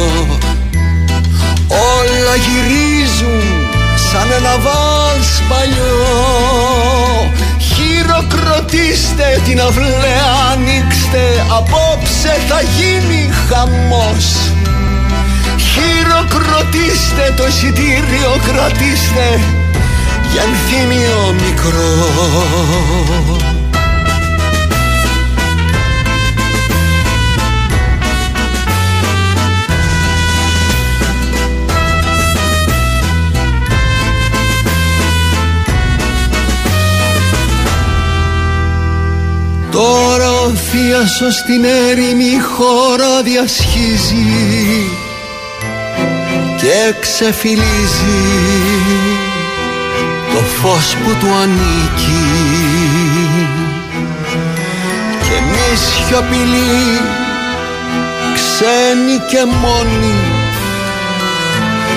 Όλα 1.69 2.35
γυρίζουν 2.37 3.60
σαν 4.13 4.31
ένα 4.39 4.59
βάλς 4.59 5.43
παλιό. 5.49 7.33
Χειροκροτήστε 7.59 9.41
την 9.45 9.61
αυλαία 9.61 10.31
ανοίξτε 10.53 11.47
Απόψε 11.59 12.41
θα 12.49 12.61
γίνει 12.77 13.31
χαμός. 13.49 14.37
Χειροκροτήστε 15.57 17.35
το 17.37 17.47
εισιτήριο 17.47 18.33
κρατήστε 18.47 19.41
Για 20.33 20.43
ενθύμιο 20.43 21.35
μικρό 21.43 21.91
Τώρα 39.81 40.31
ο 40.31 40.49
θείασος 40.49 41.35
στην 41.35 41.65
έρημη 41.65 42.39
χώρα 42.39 43.23
διασχίζει 43.23 44.91
και 46.57 46.95
ξεφυλίζει 47.01 48.23
το 50.33 50.41
φως 50.41 50.97
που 50.97 51.11
του 51.21 51.27
ανήκει. 51.43 52.27
Και 55.23 55.41
μη 55.51 55.77
σιωπηλοί 55.77 57.01
ξένοι 58.35 59.19
και 59.31 59.45
μόνοι 59.61 60.15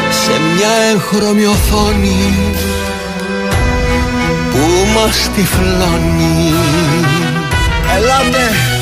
σε 0.09 0.31
μια 0.55 0.71
έγχρωμη 0.93 1.45
οθόνη 1.45 2.33
που 4.51 4.87
μας 4.95 5.29
τυφλώνει 5.35 6.53
Ελάτε 7.95 8.72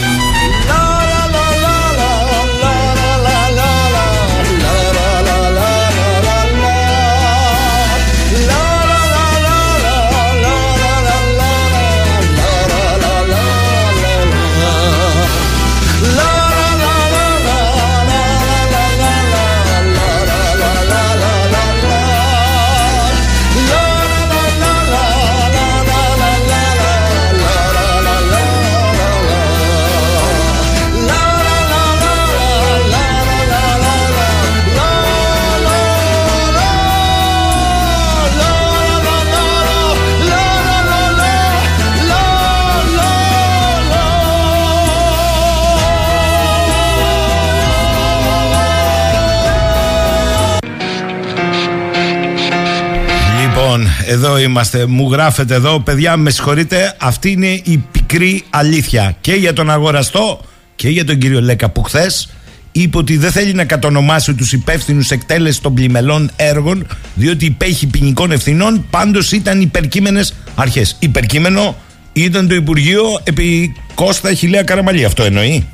Εδώ 54.12 54.38
είμαστε. 54.40 54.86
Μου 54.86 55.12
γράφετε 55.12 55.54
εδώ, 55.56 55.80
παιδιά, 55.80 56.18
με 56.18 56.30
συγχωρείτε. 56.30 56.96
Αυτή 57.00 57.32
είναι 57.32 57.48
η 57.48 57.84
πικρή 57.92 58.44
αλήθεια. 58.50 59.16
Και 59.22 59.34
για 59.34 59.54
τον 59.54 59.70
αγοραστό 59.70 60.42
και 60.76 60.90
για 60.90 61.06
τον 61.06 61.18
κύριο 61.18 61.42
Λέκα 61.42 61.70
που 61.70 61.84
χθες 61.84 62.30
είπε 62.72 62.98
ότι 62.98 63.18
δεν 63.18 63.32
θέλει 63.32 63.54
να 63.54 63.66
κατονομάσει 63.66 64.34
τους 64.34 64.54
υπεύθυνους 64.54 65.12
εκτέλεσης 65.12 65.62
των 65.62 65.74
πλημελών 65.74 66.32
έργων, 66.36 66.88
διότι 67.16 67.46
υπέχει 67.46 67.88
ποινικών 67.88 68.32
ευθυνών. 68.32 68.86
Πάντως 68.90 69.32
ήταν 69.32 69.62
υπερκείμενες 69.62 70.34
αρχές. 70.56 70.96
Υπερκείμενο 71.00 71.76
ήταν 72.14 72.48
το 72.48 72.56
Υπουργείο 72.56 73.04
επί 73.24 73.76
Κώστα 73.96 74.34
Χιλέα 74.34 74.64
Καραμαλή. 74.64 75.06
Αυτό 75.06 75.24
εννοεί. 75.24 75.68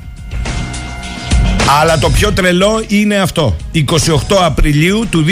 Αλλά 1.70 1.98
το 1.98 2.10
πιο 2.10 2.32
τρελό 2.32 2.84
είναι 2.86 3.16
αυτό. 3.16 3.56
28 3.74 3.82
Απριλίου 4.42 5.06
του 5.10 5.24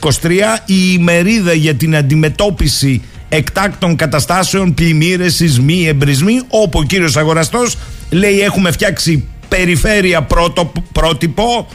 2023 0.00 0.30
η 0.66 0.74
ημερίδα 0.92 1.52
για 1.52 1.74
την 1.74 1.96
αντιμετώπιση 1.96 3.02
εκτάκτων 3.28 3.96
καταστάσεων, 3.96 4.74
πλημμύρε, 4.74 5.28
σεισμοί, 5.28 5.86
εμπρισμοί, 5.86 6.40
όπου 6.48 6.78
ο 6.78 6.82
κύριος 6.82 7.16
Αγοραστός 7.16 7.76
λέει 8.10 8.40
έχουμε 8.40 8.70
φτιάξει 8.70 9.28
περιφέρεια 9.48 10.22
πρώτο, 10.22 10.72
πρότυπο 10.92 11.68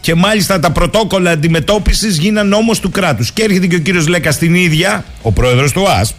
και 0.00 0.14
μάλιστα 0.14 0.60
τα 0.60 0.70
πρωτόκολλα 0.70 1.30
αντιμετώπισης 1.30 2.18
γίναν 2.18 2.48
νόμος 2.48 2.80
του 2.80 2.90
κράτους. 2.90 3.32
Και 3.32 3.42
έρχεται 3.42 3.66
και 3.66 3.76
ο 3.76 3.78
κύριος 3.78 4.08
Λέκας 4.08 4.34
στην 4.34 4.54
ίδια, 4.54 5.04
ο 5.22 5.32
πρόεδρος 5.32 5.72
του 5.72 5.88
ΑΣΠ, 5.88 6.14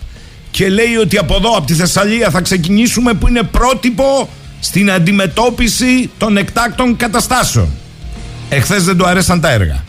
και 0.52 0.70
λέει 0.70 0.96
ότι 1.02 1.18
από 1.18 1.36
εδώ, 1.36 1.50
από 1.58 1.66
τη 1.66 1.74
Θεσσαλία 1.74 2.30
θα 2.30 2.42
ξεκινήσουμε 2.42 3.14
που 3.14 3.28
είναι 3.28 3.44
πρότυπο 3.44 4.30
στην 4.60 4.92
αντιμετώπιση 4.92 6.10
των 6.18 6.38
εκτάκτων 6.38 6.96
καταστάσεων. 6.96 7.70
Εχθές 8.50 8.84
δεν 8.84 8.98
του 8.98 9.08
αρέσαν 9.08 9.42
τα 9.42 9.52
έργα. 9.52 9.84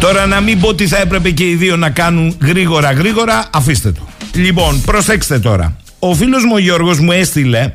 Τώρα 0.00 0.26
να 0.26 0.40
μην 0.40 0.60
πω 0.60 0.68
ότι 0.68 0.86
θα 0.86 0.98
έπρεπε 0.98 1.30
και 1.30 1.48
οι 1.48 1.54
δύο 1.54 1.76
να 1.76 1.90
κάνουν 1.90 2.36
γρήγορα 2.40 2.92
γρήγορα, 2.92 3.48
αφήστε 3.52 3.92
το. 3.92 4.08
Λοιπόν, 4.34 4.80
προσέξτε 4.80 5.38
τώρα. 5.38 5.76
Ο 5.98 6.14
φίλος 6.14 6.44
μου 6.44 6.52
ο 6.54 6.58
Γιώργος 6.58 6.98
μου 6.98 7.12
έστειλε 7.12 7.72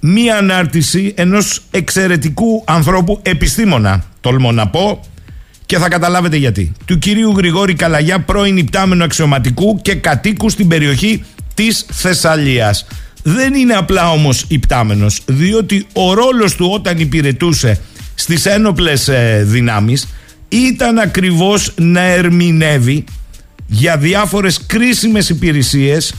μία 0.00 0.36
ανάρτηση 0.36 1.14
ενός 1.16 1.62
εξαιρετικού 1.70 2.62
ανθρώπου 2.66 3.20
επιστήμονα, 3.22 4.04
τολμώ 4.20 4.52
να 4.52 4.68
πω, 4.68 5.00
και 5.66 5.78
θα 5.78 5.88
καταλάβετε 5.88 6.36
γιατί. 6.36 6.72
Του 6.84 6.98
κυρίου 6.98 7.34
Γρηγόρη 7.36 7.74
Καλαγιά, 7.74 8.20
πρώην 8.20 8.56
υπτάμενο 8.56 9.04
αξιωματικού 9.04 9.78
και 9.82 9.94
κατοίκου 9.94 10.50
στην 10.50 10.68
περιοχή 10.68 11.24
της 11.54 11.86
Θεσσαλίας. 11.90 12.86
Δεν 13.28 13.54
είναι 13.54 13.74
απλά 13.74 14.10
όμως 14.10 14.44
υπτάμενος, 14.48 15.20
διότι 15.26 15.86
ο 15.92 16.14
ρόλος 16.14 16.54
του 16.54 16.70
όταν 16.72 16.98
υπηρετούσε 16.98 17.80
στις 18.14 18.46
ένοπλες 18.46 19.08
ε, 19.08 19.42
δυνάμεις 19.46 20.08
ήταν 20.48 20.98
ακριβώς 20.98 21.72
να 21.76 22.00
ερμηνεύει 22.00 23.04
για 23.66 23.96
διάφορες 23.96 24.60
κρίσιμες 24.66 25.28
υπηρεσίες 25.28 26.14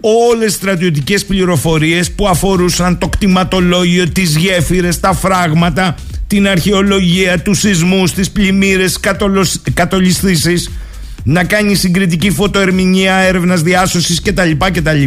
όλες 0.00 0.46
τις 0.46 0.54
στρατιωτικές 0.54 1.24
πληροφορίες 1.24 2.10
που 2.10 2.28
αφορούσαν 2.28 2.98
το 2.98 3.08
κτηματολόγιο, 3.08 4.08
τις 4.08 4.36
γέφυρες, 4.36 5.00
τα 5.00 5.12
φράγματα, 5.12 5.94
την 6.26 6.48
αρχαιολογία, 6.48 7.42
τους 7.42 7.58
σεισμούς, 7.58 8.12
τις 8.12 8.30
πλημμύρες, 8.30 8.98
κατολιστήσεις, 9.74 10.70
να 11.22 11.44
κάνει 11.44 11.74
συγκριτική 11.74 12.30
φωτοερμηνεία, 12.30 13.14
έρευνας 13.14 13.62
διάσωσης 13.62 14.22
κτλ. 14.22 14.50
κτλ. 14.58 15.04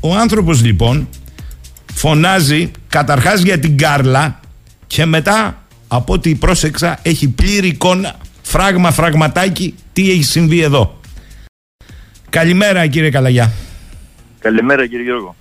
Ο 0.00 0.14
άνθρωπος 0.14 0.64
λοιπόν 0.64 1.08
φωνάζει 1.94 2.70
καταρχάς 2.88 3.40
για 3.40 3.58
την 3.58 3.76
Κάρλα 3.76 4.40
και 4.86 5.04
μετά 5.04 5.62
από 5.88 6.12
ό,τι 6.12 6.34
πρόσεξα 6.34 6.98
έχει 7.02 7.28
πλήρη 7.28 7.68
εικόνα, 7.68 8.16
φράγμα, 8.42 8.90
φραγματάκι, 8.90 9.74
τι 9.92 10.10
έχει 10.10 10.22
συμβεί 10.22 10.60
εδώ. 10.60 11.00
Καλημέρα 12.30 12.86
κύριε 12.86 13.10
Καλαγιά. 13.10 13.52
Καλημέρα 14.38 14.86
κύριε 14.86 15.04
Γιώργο. 15.04 15.36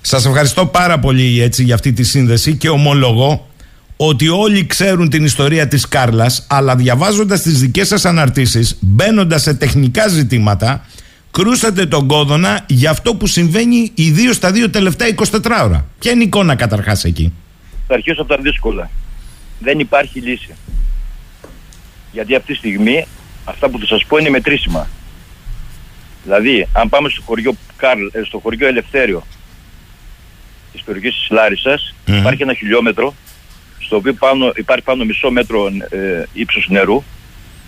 Σας 0.00 0.26
ευχαριστώ 0.26 0.66
πάρα 0.66 0.98
πολύ 0.98 1.40
έτσι 1.40 1.62
για 1.64 1.74
αυτή 1.74 1.92
τη 1.92 2.02
σύνδεση 2.02 2.56
και 2.56 2.68
ομολογώ 2.68 3.48
ότι 3.96 4.28
όλοι 4.28 4.66
ξέρουν 4.66 5.08
την 5.08 5.24
ιστορία 5.24 5.68
της 5.68 5.88
Κάρλας 5.88 6.46
αλλά 6.48 6.76
διαβάζοντας 6.76 7.42
τις 7.42 7.60
δικές 7.60 7.88
σας 7.88 8.04
αναρτήσεις, 8.04 8.78
μπαίνοντας 8.80 9.42
σε 9.42 9.54
τεχνικά 9.54 10.08
ζητήματα 10.08 10.86
κρούσατε 11.30 11.86
τον 11.86 12.06
κόδωνα 12.06 12.64
για 12.66 12.90
αυτό 12.90 13.14
που 13.14 13.26
συμβαίνει 13.26 13.92
ιδίως 13.94 14.36
στα 14.36 14.52
δύο 14.52 14.70
τελευταία 14.70 15.08
24 15.08 15.62
ώρα. 15.64 15.86
Ποια 15.98 16.12
είναι 16.12 16.22
η 16.22 16.26
εικόνα 16.26 16.54
καταρχάς 16.54 17.04
εκεί; 17.04 17.32
Θα 17.86 17.94
αρχίσω 17.94 18.22
από 18.22 18.34
τα 18.34 18.42
δύσκολα. 18.42 18.90
Δεν 19.58 19.78
υπάρχει 19.78 20.20
λύση. 20.20 20.54
Γιατί 22.12 22.34
αυτή 22.34 22.52
τη 22.52 22.58
στιγμή 22.58 23.06
αυτά 23.44 23.68
που 23.68 23.78
θα 23.78 23.86
σας 23.86 24.04
πω 24.04 24.16
είναι 24.16 24.30
μετρήσιμα. 24.30 24.88
Δηλαδή, 26.22 26.68
αν 26.72 26.88
πάμε 26.88 27.08
στο 27.08 27.22
χωριό, 27.22 27.54
Καρλ, 27.76 28.06
ε, 28.12 28.22
στο 28.24 28.38
χωριό 28.38 28.66
Ελευθέριο 28.66 29.26
της 30.72 30.82
περιοχής 30.82 31.14
της 31.14 31.28
λαρισσας 31.30 31.94
υπάρχει 32.04 32.42
ένα 32.42 32.54
χιλιόμετρο 32.54 33.14
στο 33.84 33.96
οποίο 33.96 34.12
πάνω, 34.12 34.52
υπάρχει 34.56 34.84
πάνω 34.84 35.04
μισό 35.04 35.30
μέτρο 35.30 35.66
ε, 35.88 36.24
ύψος 36.32 36.68
νερού 36.68 37.02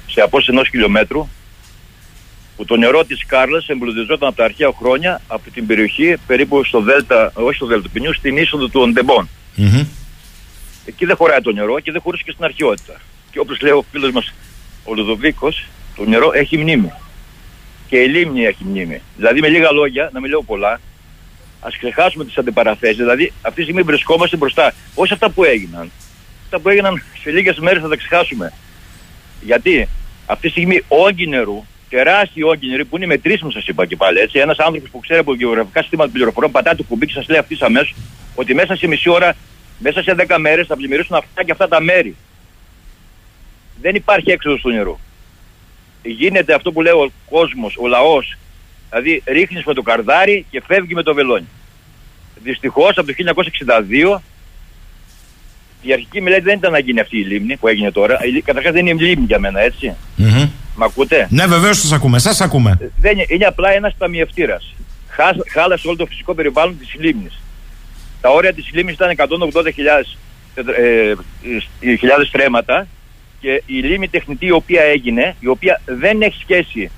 σε 0.07 0.21
απόσταση 0.21 0.51
ενός 0.51 0.69
χιλιόμετρου 0.69 1.29
που 2.57 2.65
το 2.65 2.77
νερό 2.77 3.05
της 3.05 3.27
Κάρλας 3.27 3.69
εμπλουτιζόταν 3.69 4.29
από 4.29 4.37
τα 4.37 4.45
αρχαία 4.45 4.73
χρόνια 4.79 5.21
από 5.27 5.51
την 5.51 5.67
περιοχή 5.67 6.17
περίπου 6.27 6.65
στο 6.65 6.81
Δέλτα, 6.81 7.33
όχι 7.35 7.57
στο 7.57 7.67
Δέλτα 7.67 7.89
Ποινιού, 7.93 8.15
στην 8.15 8.37
είσοδο 8.37 8.69
του 8.69 8.81
Οντεμπών. 8.81 9.29
Εκεί 10.85 11.05
δεν 11.05 11.17
χωράει 11.17 11.41
το 11.41 11.53
νερό 11.53 11.81
και 11.81 11.93
δεν 11.93 12.01
χωρούσε 12.01 12.23
και 12.27 12.31
στην 12.33 12.45
αρχαιότητα. 12.45 13.01
Και 13.31 13.39
όπως 13.39 13.61
λέει 13.61 13.73
ο 13.73 13.85
φίλος 13.91 14.11
μας 14.11 14.33
ο 14.85 14.95
Λουδοβίκος, 14.95 15.65
το 15.97 16.05
νερό 16.05 16.31
έχει 16.35 16.59
μνήμη 16.59 16.93
και 17.89 17.97
η 17.97 18.09
λίμνη 18.09 18.45
έχει 18.45 18.65
μνήμη. 18.65 19.01
Δηλαδή 19.17 19.41
με 19.41 19.49
λίγα 19.49 19.73
λόγια, 19.73 20.11
να 20.13 20.21
μην 20.21 20.31
λέω 20.31 20.43
πολλά, 20.43 20.81
ας 21.61 21.77
ξεχάσουμε 21.77 22.25
τις 22.25 22.39
αντιπαραθέσεις. 22.39 22.97
Δηλαδή 22.97 23.33
αυτή 23.41 23.57
τη 23.57 23.63
στιγμή 23.63 23.83
βρισκόμαστε 23.83 24.37
μπροστά. 24.37 24.75
Όχι 24.95 25.13
αυτά 25.13 25.31
που 25.31 25.45
έγιναν. 25.45 25.91
Αυτά 26.47 26.59
που 26.59 26.69
έγιναν 26.69 27.03
σε 27.23 27.31
λίγες 27.31 27.59
μέρες 27.59 27.83
θα 27.83 27.89
τα 27.89 27.97
ξεχάσουμε. 27.97 28.53
Γιατί 29.41 29.89
αυτή 30.27 30.47
τη 30.47 30.51
στιγμή 30.51 30.83
όγκη 30.89 31.27
νερού, 31.27 31.65
τεράστιοι 31.89 32.43
όγκοι 32.47 32.69
νερού 32.69 32.87
που 32.87 32.97
είναι 32.97 33.07
μετρήσιμο, 33.07 33.51
σας 33.51 33.67
είπα 33.67 33.87
και 33.87 33.97
πάλι 33.97 34.19
έτσι. 34.19 34.39
Ένας 34.39 34.59
άνθρωπος 34.59 34.91
που 34.91 35.01
ξέρει 35.01 35.21
από 35.21 35.35
γεωγραφικά 35.35 35.81
συστήματα 35.81 36.11
πληροφοριών 36.13 36.53
πατά 36.53 36.75
το 36.75 36.83
κουμπί 36.83 37.07
και 37.07 37.13
σας 37.13 37.29
λέει 37.29 37.39
αυτής 37.39 37.63
αμέσως 37.63 37.95
ότι 38.35 38.55
μέσα 38.55 38.77
σε 38.77 38.87
μισή 38.87 39.09
ώρα, 39.09 39.37
μέσα 39.79 40.03
σε 40.03 40.15
10 40.29 40.37
μέρες 40.39 40.67
θα 40.67 40.77
πλημμυρίσουν 40.77 41.17
αυτά 41.17 41.45
και 41.45 41.53
αυτά 41.53 41.69
τα 41.69 41.81
μέρη. 41.81 42.17
Δεν 43.81 43.95
υπάρχει 43.95 44.31
έξοδος 44.31 44.61
του 44.61 44.71
νερού 44.71 44.99
γίνεται 46.11 46.55
αυτό 46.55 46.73
που 46.73 46.83
λέει 46.83 46.93
ο 46.93 47.13
κόσμος, 47.31 47.77
ο 47.77 47.87
λαός. 47.87 48.37
Δηλαδή 48.89 49.23
ρίχνεις 49.27 49.65
με 49.65 49.75
το 49.75 49.83
καρδάρι 49.83 50.47
και 50.51 50.63
φεύγει 50.67 50.95
με 50.95 51.03
το 51.03 51.15
βελόνι. 51.15 51.49
Δυστυχώς 52.43 52.99
από 52.99 53.07
το 53.07 53.13
1962 53.13 54.23
η 55.83 55.93
αρχική 55.93 56.21
μελέτη 56.21 56.43
δεν 56.43 56.57
ήταν 56.57 56.73
να 56.73 56.79
γίνει 56.79 57.01
αυτή 57.01 57.19
η 57.19 57.25
λίμνη 57.25 57.57
που 57.57 57.69
έγινε 57.69 57.91
τώρα. 57.91 58.19
Καταρχάς 58.45 58.73
δεν 58.73 58.87
είναι 58.87 59.03
λίμνη 59.03 59.25
για 59.25 59.39
μένα, 59.39 59.61
έτσι. 59.61 59.95
Mm-hmm. 60.19 60.49
Μ' 60.77 60.83
ακούτε; 60.83 61.27
Ναι, 61.31 61.47
βεβαίως 61.47 61.79
σας 61.79 61.93
ακούμε. 61.93 62.19
Σας 62.19 62.41
ακούμε. 62.41 62.79
Ε, 62.81 62.87
δεν, 62.99 63.19
είναι 63.29 63.45
απλά 63.45 63.73
ένας 63.73 63.95
ταμιευτήρας. 63.99 64.75
Χάλασε 65.53 65.89
όλο 65.89 65.97
το 65.97 66.07
φυσικό 66.07 66.35
περιβάλλον 66.35 66.79
της 66.79 66.95
λίμνης. 66.99 67.41
Τα 68.21 68.31
όρια 68.31 68.53
της 68.53 68.71
λίμνης 68.73 68.95
ήταν 68.95 69.15
180.000 69.17 69.25
ε, 70.55 71.15
ε, 71.81 72.25
στρέμματα 72.25 72.87
και 73.41 73.63
η 73.67 73.75
λίμνη 73.75 74.09
τεχνητή 74.09 74.47
η 74.47 74.51
οποία 74.51 74.83
έγινε, 74.83 75.37
η 75.41 75.47
οποία 75.47 75.81
δεν 75.85 76.23
έχει 76.23 76.41
σχέση 76.41 76.91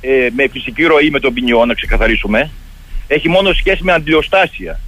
ε, 0.00 0.28
με 0.36 0.48
φυσική 0.52 0.84
ροή 0.84 1.10
με 1.10 1.20
τον 1.20 1.34
ποινιό, 1.34 1.64
να 1.64 1.74
ξεκαθαρίσουμε, 1.74 2.50
έχει 3.06 3.28
μόνο 3.28 3.52
σχέση 3.52 3.84
με 3.84 3.92
αντιλιοστάσια. 3.92 4.80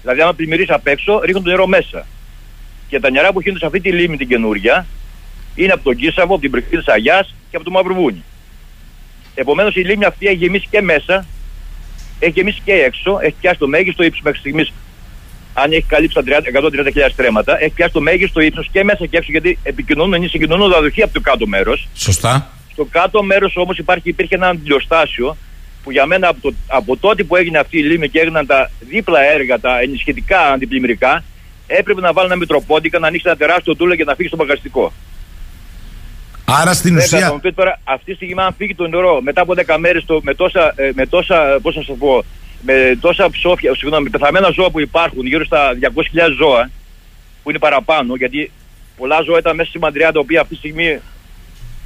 Δηλαδή, 0.00 0.20
άμα 0.20 0.34
πλημμυρίσεις 0.34 0.74
απ' 0.74 0.86
έξω, 0.86 1.20
ρίχνουν 1.24 1.42
το 1.42 1.50
νερό 1.50 1.66
μέσα. 1.66 2.06
Και 2.88 3.00
τα 3.00 3.10
νερά 3.10 3.32
που 3.32 3.40
γίνονται 3.40 3.58
σε 3.58 3.66
αυτή 3.66 3.80
τη 3.80 3.92
λίμνη 3.92 4.16
την 4.16 4.28
καινούρια 4.28 4.86
είναι 5.54 5.72
από 5.72 5.82
τον 5.84 5.96
Κίσαβο, 5.96 6.32
από 6.32 6.42
την 6.42 6.50
περιοχή 6.50 6.76
της 6.76 6.88
Αγιάς 6.88 7.34
και 7.50 7.56
από 7.56 7.64
το 7.64 7.70
Μαυροβούνι. 7.70 8.24
Επομένως, 9.34 9.76
η 9.76 9.80
λίμνη 9.80 10.04
αυτή 10.04 10.26
έχει 10.26 10.36
γεμίσει 10.36 10.66
και 10.70 10.82
μέσα, 10.82 11.26
έχει 12.18 12.32
γεμίσει 12.32 12.60
και 12.64 12.72
έξω, 12.72 13.18
έχει 13.20 13.34
πιάσει 13.40 13.58
το 13.58 13.68
μέγιστο 13.68 14.02
ύψος 14.04 14.22
μέχρι 14.22 14.38
στιγμής 14.38 14.72
αν 15.58 15.72
έχει 15.72 15.84
καλύψει 15.88 16.14
τα 16.14 16.22
130.000 16.24 17.08
στρέμματα, 17.12 17.60
έχει 17.60 17.72
πιάσει 17.74 17.92
το 17.92 18.00
μέγιστο 18.00 18.40
ύψος 18.40 18.68
και 18.72 18.84
μέσα 18.84 19.06
και 19.06 19.16
έξω 19.16 19.30
γιατί 19.30 19.58
επικοινωνούν, 19.62 20.12
είναι 20.12 20.28
συγκοινωνούν 20.28 20.70
δαδοχή 20.70 21.02
από 21.02 21.12
το 21.12 21.20
κάτω 21.20 21.46
μέρος. 21.46 21.88
Σωστά. 21.94 22.50
Στο 22.72 22.84
κάτω 22.84 23.22
μέρος 23.22 23.56
όμως 23.56 23.78
υπήρχε 24.02 24.34
ένα 24.34 24.48
αντιλιοστάσιο 24.48 25.36
που 25.82 25.90
για 25.90 26.06
μένα 26.06 26.28
από, 26.28 26.40
το, 26.40 26.54
από 26.66 26.96
τότε 26.96 27.24
που 27.24 27.36
έγινε 27.36 27.58
αυτή 27.58 27.78
η 27.78 27.82
λίμνη 27.82 28.08
και 28.08 28.20
έγιναν 28.20 28.46
τα 28.46 28.70
δίπλα 28.80 29.20
έργα, 29.20 29.60
τα 29.60 29.80
ενισχυτικά 29.80 30.40
αντιπλημμυρικά, 30.52 31.24
έπρεπε 31.66 32.00
να 32.00 32.12
βάλει 32.12 32.26
ένα 32.26 32.36
μητροπόντικα, 32.36 32.98
να 32.98 33.06
ανοίξει 33.06 33.28
ένα 33.28 33.36
τεράστιο 33.36 33.76
τούλο 33.76 33.94
και 33.94 34.04
να 34.04 34.14
φύγει 34.14 34.28
στο 34.28 34.36
μαγαστικό. 34.36 34.92
Άρα 36.44 36.74
στην 36.74 36.94
Βέβαια, 36.94 37.04
ουσία. 37.04 37.26
Θα 37.26 37.32
μου 37.32 37.52
τώρα, 37.54 37.80
αυτή 37.84 38.04
τη 38.04 38.14
στιγμή, 38.14 38.42
αν 38.42 38.54
φύγει 38.56 38.74
το 38.74 38.86
νερό 38.86 39.20
μετά 39.20 39.40
από 39.40 39.54
10 39.66 39.76
μέρες 39.78 40.04
με 40.22 40.34
τόσα, 40.34 40.72
ε, 40.76 40.90
με 40.94 41.06
τόσα 41.06 41.58
πώς 41.62 41.76
να 41.76 41.82
σας 41.82 41.96
πω, 41.98 42.24
με 42.60 42.98
τόσα 43.00 43.30
ψόφια, 43.30 43.74
συγγνώμη, 43.74 44.10
πεθαμένα 44.10 44.50
ζώα 44.50 44.70
που 44.70 44.80
υπάρχουν, 44.80 45.26
γύρω 45.26 45.44
στα 45.44 45.72
200.000 45.74 46.32
ζώα, 46.38 46.70
που 47.42 47.50
είναι 47.50 47.58
παραπάνω, 47.58 48.14
γιατί 48.14 48.50
πολλά 48.96 49.22
ζώα 49.22 49.38
ήταν 49.38 49.56
μέσα 49.56 49.68
στη 49.68 49.78
μαντριά 49.78 50.12
τα 50.12 50.18
οποία 50.18 50.40
αυτή 50.40 50.52
τη 50.52 50.58
στιγμή 50.58 51.00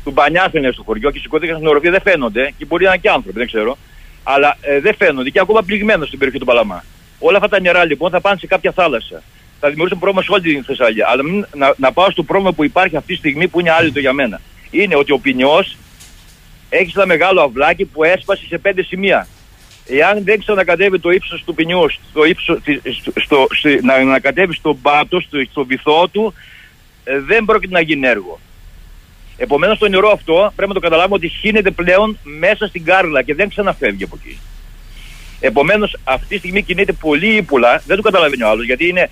του 0.05 0.11
μπανιάθαινε 0.11 0.71
στο 0.73 0.83
χωριό 0.83 1.11
και 1.11 1.19
σηκώθηκαν 1.19 1.57
στην 1.57 1.69
οροφή, 1.69 1.89
δεν 1.89 2.01
φαίνονται 2.01 2.53
και 2.59 2.65
μπορεί 2.65 2.85
να 2.85 2.91
είναι 2.91 2.99
και 2.99 3.11
άνθρωποι, 3.11 3.39
δεν 3.39 3.47
ξέρω. 3.47 3.79
Αλλά 4.23 4.57
ε, 4.61 4.81
δεν 4.81 4.95
φαίνονται 4.95 5.31
και 5.31 5.41
ακόμα 5.41 5.63
πληγμένο 5.63 6.05
στην 6.05 6.19
περιοχή 6.19 6.41
του 6.41 6.47
Παλαμά. 6.47 6.85
Όλα 7.19 7.37
αυτά 7.37 7.49
τα 7.49 7.61
νερά 7.61 7.85
λοιπόν 7.85 8.11
θα 8.11 8.21
πάνε 8.21 8.39
σε 8.39 8.47
κάποια 8.47 8.73
θάλασσα. 8.73 9.23
Θα 9.61 9.69
δημιουργήσουν 9.69 9.99
πρόβλημα 9.99 10.23
σε 10.23 10.33
όλη 10.33 10.43
την 10.43 10.65
Θεσσαλία. 10.65 11.07
Αλλά 11.09 11.23
μην, 11.23 11.47
να, 11.57 11.75
να 11.77 11.93
πάω 11.93 12.11
στο 12.11 12.23
πρόβλημα 12.23 12.53
που 12.53 12.65
υπάρχει 12.65 12.97
αυτή 12.97 13.13
τη 13.13 13.19
στιγμή 13.19 13.49
που 13.49 13.61
είναι 13.61 13.71
άλυτο 13.71 14.01
για 14.01 14.13
μένα. 14.13 14.41
Είναι 14.71 14.97
ότι 14.97 15.13
ο 15.13 15.19
ποινιός 15.19 15.77
έχει 16.69 16.93
ένα 16.97 17.07
μεγάλο 17.07 17.41
αυλάκι 17.43 17.85
που 17.85 18.05
έσπασε 18.05 18.47
σε 18.47 18.59
πέντε 18.59 18.83
σημεία. 18.83 19.27
Εάν 19.89 20.25
δεν 20.25 20.39
ξανακατέβει 20.39 20.99
το 20.99 21.11
ύψος 21.11 21.45
του 21.45 21.55
ποινιού 21.55 21.91
στο 22.11 22.25
ύψος, 22.25 22.59
στο, 23.01 23.13
στο, 23.21 23.47
στη- 23.51 23.81
να 23.83 23.95
ανακατεύει 23.95 24.55
στον 24.55 24.81
πάτο, 24.81 25.21
στο, 25.21 25.39
στο 25.51 25.65
βυθό 25.65 26.09
του, 26.09 26.35
ε, 27.05 27.21
δεν 27.21 27.45
πρόκειται 27.45 27.73
να 27.73 27.81
γίνει 27.81 28.07
έργο. 28.07 28.41
Επομένως 29.37 29.79
το 29.79 29.89
νερό 29.89 30.11
αυτό 30.11 30.53
πρέπει 30.57 30.69
να 30.69 30.75
το 30.75 30.81
καταλάβουμε 30.81 31.15
ότι 31.17 31.29
χύνεται 31.29 31.71
πλέον 31.71 32.19
μέσα 32.23 32.67
στην 32.67 32.85
κάρλα 32.85 33.23
και 33.23 33.35
δεν 33.35 33.49
ξαναφεύγει 33.49 34.05
από 34.05 34.19
εκεί. 34.25 34.39
Επομένως 35.41 35.97
αυτή 36.05 36.27
τη 36.29 36.39
στιγμή 36.39 36.63
κινείται 36.63 36.93
πολύ 36.93 37.37
ύπουλα, 37.37 37.83
δεν 37.87 37.97
το 37.97 38.03
καταλαβαίνει 38.03 38.43
ο 38.43 38.49
άλλος 38.49 38.65
γιατί 38.65 38.89
είναι, 38.89 39.11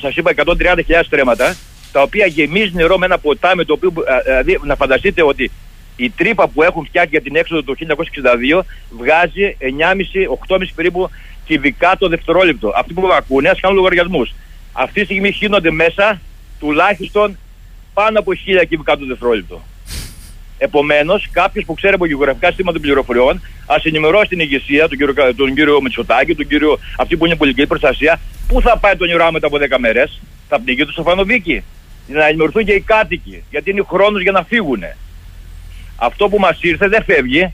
σας 0.00 0.16
είπα 0.16 0.32
130.000 0.36 1.00
στρέμματα 1.04 1.56
τα 1.92 2.02
οποία 2.02 2.26
γεμίζει 2.26 2.70
νερό 2.74 2.98
με 2.98 3.06
ένα 3.06 3.18
ποτάμι 3.18 3.64
το 3.64 3.72
οποίο, 3.72 3.88
α, 3.88 4.20
δηλαδή 4.42 4.60
να 4.64 4.76
φανταστείτε 4.76 5.22
ότι 5.22 5.50
η 5.96 6.10
τρύπα 6.10 6.48
που 6.48 6.62
έχουν 6.62 6.86
φτιάξει 6.86 7.10
για 7.10 7.20
την 7.20 7.36
έξοδο 7.36 7.62
το 7.62 7.74
1962 7.78 8.60
βγάζει 8.90 9.56
9,5-8,5 10.48 10.62
περίπου 10.74 11.10
κυβικά 11.44 11.96
το 11.98 12.08
δευτερόλεπτο. 12.08 12.72
Αυτοί 12.76 12.92
που 12.92 13.12
ακούνε 13.12 13.48
ας 13.48 13.60
κάνουν 13.60 13.76
λογαριασμούς. 13.76 14.34
Αυτή 14.72 15.00
τη 15.00 15.04
στιγμή 15.04 15.32
χύνονται 15.32 15.70
μέσα 15.70 16.20
τουλάχιστον 16.60 17.38
πάνω 17.94 18.18
από 18.18 18.32
1000 18.62 18.64
κυβικά 18.68 18.96
το 18.96 19.06
δευτερόλεπτο. 19.06 19.62
Επομένως, 20.62 21.28
κάποιος 21.32 21.64
που 21.64 21.74
ξέρει 21.74 21.94
από 21.94 22.06
γεωγραφικά 22.06 22.46
συστήματα 22.46 22.72
των 22.76 22.82
πληροφοριών, 22.86 23.42
ας 23.66 23.84
ενημερώσει 23.84 24.28
την 24.28 24.40
ηγεσία, 24.40 24.88
τον 24.88 24.98
κύριο, 24.98 25.14
Κα- 25.14 25.34
τον 25.34 25.54
κύριο 25.54 25.80
Μητσοτάκη, 25.82 26.34
τον 26.34 26.46
κύριο 26.46 26.78
αυτή 26.96 27.16
που 27.16 27.26
είναι 27.26 27.36
πολιτική 27.36 27.66
προστασία, 27.66 28.20
πού 28.48 28.60
θα 28.60 28.78
πάει 28.78 28.96
το 28.96 29.04
νερό 29.06 29.30
μετά 29.32 29.46
από 29.46 29.58
10 29.58 29.78
μέρες; 29.78 30.20
Θα 30.48 30.60
πνιγεί 30.60 30.84
του 30.84 30.92
στο 30.92 31.02
Φανοβίκι. 31.02 31.62
Να 32.06 32.26
ενημερωθούν 32.26 32.64
και 32.64 32.72
οι 32.72 32.80
κάτοικοι, 32.80 33.42
γιατί 33.50 33.70
είναι 33.70 33.82
χρόνος 33.88 34.22
για 34.22 34.32
να 34.32 34.44
φύγουν. 34.44 34.82
Αυτό 35.96 36.28
που 36.28 36.38
μας 36.38 36.58
ήρθε 36.62 36.88
δεν 36.88 37.04
φεύγει. 37.04 37.52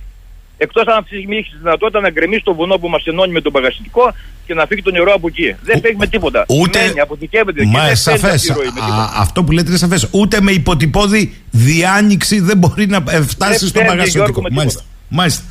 Εκτός 0.59 0.87
αν 0.87 0.97
αυτή 0.97 1.11
τη 1.11 1.17
στιγμή 1.17 1.37
έχεις 1.37 1.51
τη 1.51 1.57
δυνατότητα 1.59 2.01
να 2.01 2.11
γκρεμίσεις 2.11 2.43
το 2.45 2.55
βουνό 2.55 2.77
που 2.79 2.89
μας 2.89 3.05
ενώνει 3.07 3.33
με 3.33 3.41
τον 3.41 3.53
παγασιτικό 3.53 4.13
και 4.47 4.55
να 4.55 4.67
φύγει 4.67 4.83
το 4.83 4.91
νερό 4.91 5.13
από 5.13 5.27
εκεί. 5.29 5.55
Δεν 5.63 5.81
φεύγει 5.81 5.97
με 5.99 6.07
τίποτα. 6.07 6.45
Ούτε. 6.49 6.79
Μένει, 6.79 7.01
αποθηκεύεται 7.01 7.61
και 7.61 7.67
Μα 7.67 7.73
δεν 7.73 7.97
φεύγει 7.97 8.01
σαφές. 8.21 8.35
αυτή 8.35 8.51
η 8.51 8.55
ροή 8.55 8.65
με 8.65 8.71
τίποτα. 8.81 9.13
Αυτό 9.17 9.45
που 9.45 9.53
λέτε 9.53 9.69
είναι 9.69 9.79
σαφές. 9.79 10.09
Ούτε 10.11 10.41
με 10.41 10.51
υποτυπώδη 10.53 11.35
διάνοιξη 11.51 12.41
δεν 12.41 12.59
μπορεί 12.59 12.87
να 12.87 12.97
ε, 12.97 13.23
φτάσεις 13.23 13.61
Δεν 13.61 13.69
στον 13.69 13.83
φεύγει, 13.83 13.89
παγασωτικό. 13.97 14.25
Γιώργο, 14.25 14.43
με 14.43 14.49
Μάλιστα. 14.53 14.81
τίποτα. 14.81 14.95
Μάλιστα. 15.09 15.43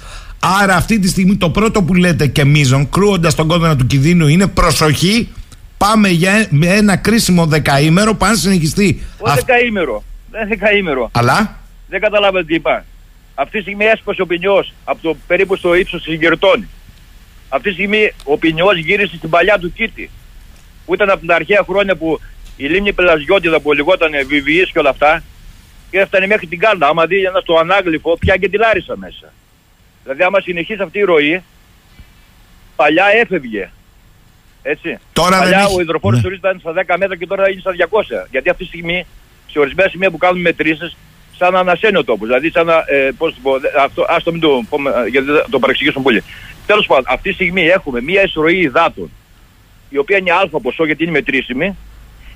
Άρα 0.61 0.75
αυτή 0.75 0.99
τη 0.99 1.07
στιγμή 1.07 1.35
το 1.37 1.49
πρώτο 1.49 1.83
που 1.83 1.93
λέτε 1.93 2.27
και 2.27 2.45
μείζον, 2.45 2.89
κρούοντας 2.89 3.35
τον 3.35 3.47
κόδωνα 3.47 3.75
του 3.75 3.85
κινδύνου, 3.87 4.27
είναι 4.27 4.47
προσοχή. 4.47 5.29
Πάμε 5.77 6.07
για 6.09 6.31
ε- 6.31 6.47
με 6.49 6.67
ένα 6.67 6.95
κρίσιμο 6.95 7.45
δεκαήμερο 7.45 8.15
που 8.15 8.25
αν 8.25 8.35
συνεχιστεί. 8.35 9.01
Όχι 9.17 9.37
αυ- 9.37 9.45
δεκαήμερο. 9.45 10.03
Δεν 10.31 10.41
είναι 10.47 10.55
δεκαήμερο. 10.55 11.09
Αλλά; 11.11 11.57
Δεν 11.89 11.99
καταλάβατε 12.01 12.45
τι 12.45 12.53
είπα. 12.55 12.85
Αυτή 13.35 13.55
τη 13.57 13.61
στιγμή 13.61 13.85
έσπασε 13.85 14.21
ο 14.21 14.25
ποινιός 14.25 14.73
από 14.85 15.01
το 15.01 15.17
περίπου 15.27 15.55
στο 15.55 15.73
ύψος 15.73 16.03
της 16.03 16.13
Γερτώνη. 16.15 16.67
Αυτή 17.49 17.67
τη 17.67 17.73
στιγμή 17.73 18.11
ο 18.23 18.37
ποινιός 18.37 18.77
γύρισε 18.77 19.15
στην 19.17 19.29
παλιά 19.29 19.57
του 19.59 19.73
κήτη. 19.73 20.09
Που 20.85 20.93
ήταν 20.93 21.09
από 21.09 21.25
τα 21.25 21.35
αρχαία 21.35 21.63
χρόνια 21.69 21.95
που 21.95 22.19
η 22.57 22.65
λίμνη 22.65 22.93
Πελαζιώτηδα 22.93 23.59
που 23.59 23.73
λιγόταν 23.73 24.11
βιβλίες 24.27 24.71
και 24.71 24.79
όλα 24.79 24.89
αυτά 24.89 25.23
και 25.91 25.99
έφτανε 25.99 26.27
μέχρι 26.27 26.47
την 26.47 26.59
Κάρτα. 26.59 26.87
Άμα 26.87 27.05
δει 27.05 27.23
ένας 27.23 27.41
στο 27.43 27.57
ανάγλυφο 27.57 28.17
πια 28.17 28.37
και 28.37 28.49
τη 28.49 28.57
Λάρισα 28.57 28.97
μέσα. 28.97 29.33
Δηλαδή 30.03 30.23
άμα 30.23 30.39
συνεχίσει 30.41 30.81
αυτή 30.81 30.99
η 30.99 31.03
ροή 31.03 31.43
παλιά 32.75 33.05
έφευγε. 33.21 33.69
Έτσι. 34.61 34.97
Τώρα 35.13 35.29
δεν 35.29 35.39
παλιά 35.39 35.59
έχει- 35.59 35.77
ο 35.77 35.81
υδροφόρος 35.81 36.21
Ναι. 36.21 36.29
ναι. 36.29 36.35
ήταν 36.35 36.59
στα 36.59 36.73
10 36.73 36.97
μέτρα 36.97 37.15
και 37.17 37.27
τώρα 37.27 37.49
είναι 37.51 37.59
στα 37.59 37.71
200. 37.71 38.27
Γιατί 38.31 38.49
αυτή 38.49 38.63
τη 38.63 38.69
στιγμή 38.69 39.05
σε 39.51 39.59
ορισμένα 39.59 39.89
σημεία 39.89 40.11
που 40.11 40.17
κάνουμε 40.17 40.41
μετρήσεις 40.41 40.97
σαν 41.37 41.53
να 41.53 41.59
ανασένει 41.59 41.97
ο 41.97 42.03
τόπος. 42.03 42.27
Δηλαδή 42.27 42.49
σαν 42.51 42.65
να, 42.65 42.73
ε, 42.87 43.11
πώς 43.17 43.33
το 43.33 43.39
πω, 43.43 43.59
δε- 43.59 43.81
αυτό, 43.83 44.05
ας 44.07 44.23
το 44.23 44.31
μην 44.31 44.41
το 44.41 44.63
πούμε, 44.69 44.89
ε, 45.05 45.09
γιατί 45.09 45.25
δεν 45.25 45.35
θα 45.35 45.47
το 45.49 45.59
παρεξηγήσουμε 45.59 46.03
πολύ. 46.03 46.23
Τέλος 46.65 46.85
πάντων, 46.85 47.03
αυτή 47.07 47.29
τη 47.29 47.35
στιγμή 47.35 47.61
έχουμε 47.67 48.01
μία 48.01 48.23
εισρωή 48.23 48.57
υδάτων, 48.59 49.11
η 49.89 49.97
οποία 49.97 50.17
είναι 50.17 50.31
αλφα 50.31 50.59
ποσό 50.59 50.85
γιατί 50.85 51.03
είναι 51.03 51.11
μετρήσιμη. 51.11 51.75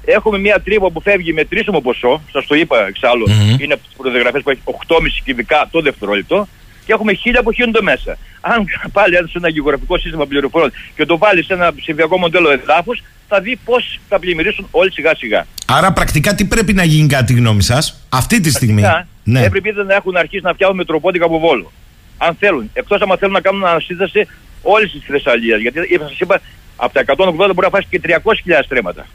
Έχουμε 0.05 0.37
μία 0.37 0.61
τρύπα 0.61 0.89
που 0.91 1.01
φεύγει 1.01 1.33
μετρήσιμο 1.33 1.81
ποσό, 1.81 2.21
σας 2.31 2.45
το 2.45 2.55
είπα 2.55 2.87
εξάλλου, 2.87 3.29
Μμμ. 3.29 3.55
είναι 3.59 3.73
από 3.73 3.83
τις 3.87 3.93
προδιαγραφές 3.97 4.41
που 4.43 4.49
έχει 4.49 4.61
8,5 4.63 5.21
κυβικά 5.23 5.67
το 5.71 5.81
δευτερόλεπτο 5.81 6.47
και 6.89 6.95
έχουμε 6.95 7.13
χίλια 7.13 7.43
που 7.43 7.51
χύνονται 7.51 7.81
μέσα. 7.81 8.17
Αν 8.41 8.65
πάλι 8.91 9.15
έρθει 9.15 9.29
σε 9.29 9.37
ένα 9.37 9.49
γεωγραφικό 9.49 9.97
σύστημα 9.97 10.25
πληροφοριών 10.25 10.71
και 10.95 11.05
το 11.05 11.17
βάλεις 11.17 11.45
σε 11.45 11.53
ένα 11.53 11.73
ψηφιακό 11.73 12.17
μοντέλο 12.17 12.51
εδάφους, 12.51 13.03
θα 13.27 13.41
δει 13.41 13.59
πώς 13.65 13.99
θα 14.09 14.19
πλημμυρίσουν 14.19 14.67
όλοι 14.71 14.91
σιγά 14.91 15.15
σιγά. 15.15 15.45
Άρα 15.65 15.93
πρακτικά 15.93 16.35
τι 16.35 16.45
πρέπει 16.45 16.73
να 16.73 16.83
γίνει 16.83 17.07
κατά 17.07 17.23
τη 17.23 17.33
γνώμη 17.33 17.61
σας 17.61 18.05
αυτή 18.09 18.39
τη 18.39 18.51
στιγμή; 18.51 18.81
Πρακτικά, 18.81 19.07
Ναι. 19.23 19.43
Έπρεπε 19.43 19.69
ήδη 19.69 19.83
να 19.83 19.95
έχουν 19.95 20.15
αρχίσει 20.17 20.43
να 20.43 20.53
φτιάχνουν 20.53 20.77
μετροπόντικα 20.77 21.25
από 21.25 21.39
Βόλο. 21.39 21.71
Αν 22.17 22.35
θέλουν. 22.39 22.69
Εκτός 22.73 23.01
άμα 23.01 23.17
θέλουν 23.17 23.33
να 23.33 23.41
κάνουν 23.41 23.65
ανασύνδεση 23.65 24.27
όλης 24.61 24.91
της 24.91 25.03
Θεσσαλίας. 25.05 25.59
Γιατί 25.61 25.79
σας 25.99 26.19
είπα, 26.19 26.41
από 26.75 26.93
τα 26.93 26.99
180 26.99 27.35
μπορεί 27.35 27.55
να 27.61 27.69
φάσει 27.69 27.87
και 27.89 28.01
300.000 28.03 28.63
στρέμματα. 28.63 29.05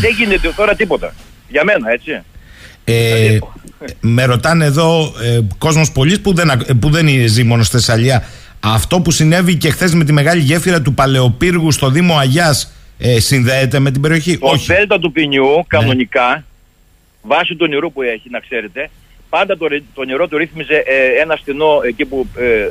Δεν 0.00 0.12
γίνεται 0.18 0.52
τώρα 0.56 0.74
τίποτα. 0.74 1.14
Για 1.48 1.64
μένα, 1.64 1.90
έτσι. 1.90 2.22
Ε, 2.88 3.16
Δηλαδή, 3.16 3.40
με 4.00 4.24
ρωτάνε 4.24 4.64
εδώ 4.64 5.12
ε, 5.22 5.40
κόσμος 5.58 5.92
πολλής 5.92 6.20
που 6.20 6.34
δεν, 6.34 6.50
ακ- 6.50 6.74
που 6.74 6.90
δεν 6.90 7.08
ζει 7.28 7.44
μόνο 7.44 7.62
στη 7.62 7.76
Θεσσαλία. 7.76 8.24
Αυτό 8.60 9.00
που 9.00 9.10
συνέβη 9.10 9.56
και 9.56 9.70
χθες 9.70 9.94
με 9.94 10.04
τη 10.04 10.12
μεγάλη 10.12 10.40
γέφυρα 10.40 10.82
του 10.82 10.94
Παλαιοπύργου 10.94 11.72
στο 11.72 11.90
Δήμο 11.90 12.16
Αγιάς 12.16 12.72
ε, 12.98 13.20
συνδέεται 13.20 13.78
με 13.78 13.90
την 13.90 14.00
περιοχή; 14.00 14.38
Το 14.38 14.46
Όχι. 14.46 14.66
δέλτα 14.72 14.98
του 14.98 15.12
ποινιού, 15.12 15.64
κανονικά, 15.66 16.44
βάσει 17.22 17.54
του 17.54 17.66
νερού 17.66 17.92
που 17.92 18.02
έχει, 18.02 18.30
να 18.30 18.38
ξέρετε, 18.38 18.90
πάντα 19.28 19.56
το, 19.56 19.66
ρε- 19.66 19.82
το 19.94 20.04
νερό 20.04 20.28
το 20.28 20.36
ρύθμιζε 20.36 20.74
ε, 20.74 21.20
ένα 21.22 21.36
στενό 21.36 21.80
εκεί 21.86 22.04
που. 22.04 22.26
Ε, 22.36 22.68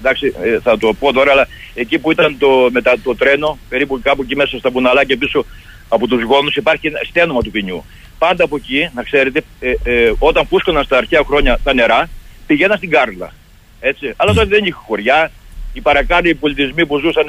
εντάξει, 0.00 0.34
ε, 0.42 0.58
θα 0.62 0.78
το 0.78 0.92
πω 0.98 1.12
τώρα, 1.12 1.32
αλλά 1.32 1.48
εκεί 1.74 1.98
που 1.98 2.10
ήταν 2.10 2.36
το, 2.38 2.48
μετά 2.72 2.94
το 3.02 3.14
τρένο, 3.14 3.58
περίπου 3.68 4.00
κάπου 4.02 4.22
εκεί 4.22 4.36
μέσα 4.36 4.58
στα 4.58 4.70
μπουναλάκια 4.70 5.16
πίσω 5.16 5.44
από 5.88 6.06
τους 6.06 6.22
γόνους, 6.22 6.56
υπάρχει 6.56 6.86
ένα 6.86 7.00
στένομα 7.08 7.40
του 7.42 7.50
ποινιού. 7.50 7.84
Πάντα 8.18 8.44
από 8.44 8.56
εκεί, 8.56 8.90
να 8.94 9.02
ξέρετε, 9.02 9.42
ε, 9.60 9.70
ε, 9.84 10.12
όταν 10.18 10.48
πούσκωναν 10.48 10.84
στα 10.84 10.96
αρχαία 10.96 11.22
χρόνια 11.26 11.58
τα 11.64 11.74
νερά, 11.74 12.08
πηγαίναν 12.46 12.76
στην 12.76 12.90
Κάρλα. 12.90 13.32
Έτσι. 13.80 14.12
Αλλά 14.16 14.32
τότε 14.32 14.46
δεν 14.46 14.64
είχε 14.64 14.72
χωριά. 14.72 15.30
Οι 15.72 15.80
παρακάτω 15.80 16.28
οι 16.28 16.34
πολιτισμοί 16.34 16.86
που 16.86 16.98
ζούσαν, 16.98 17.26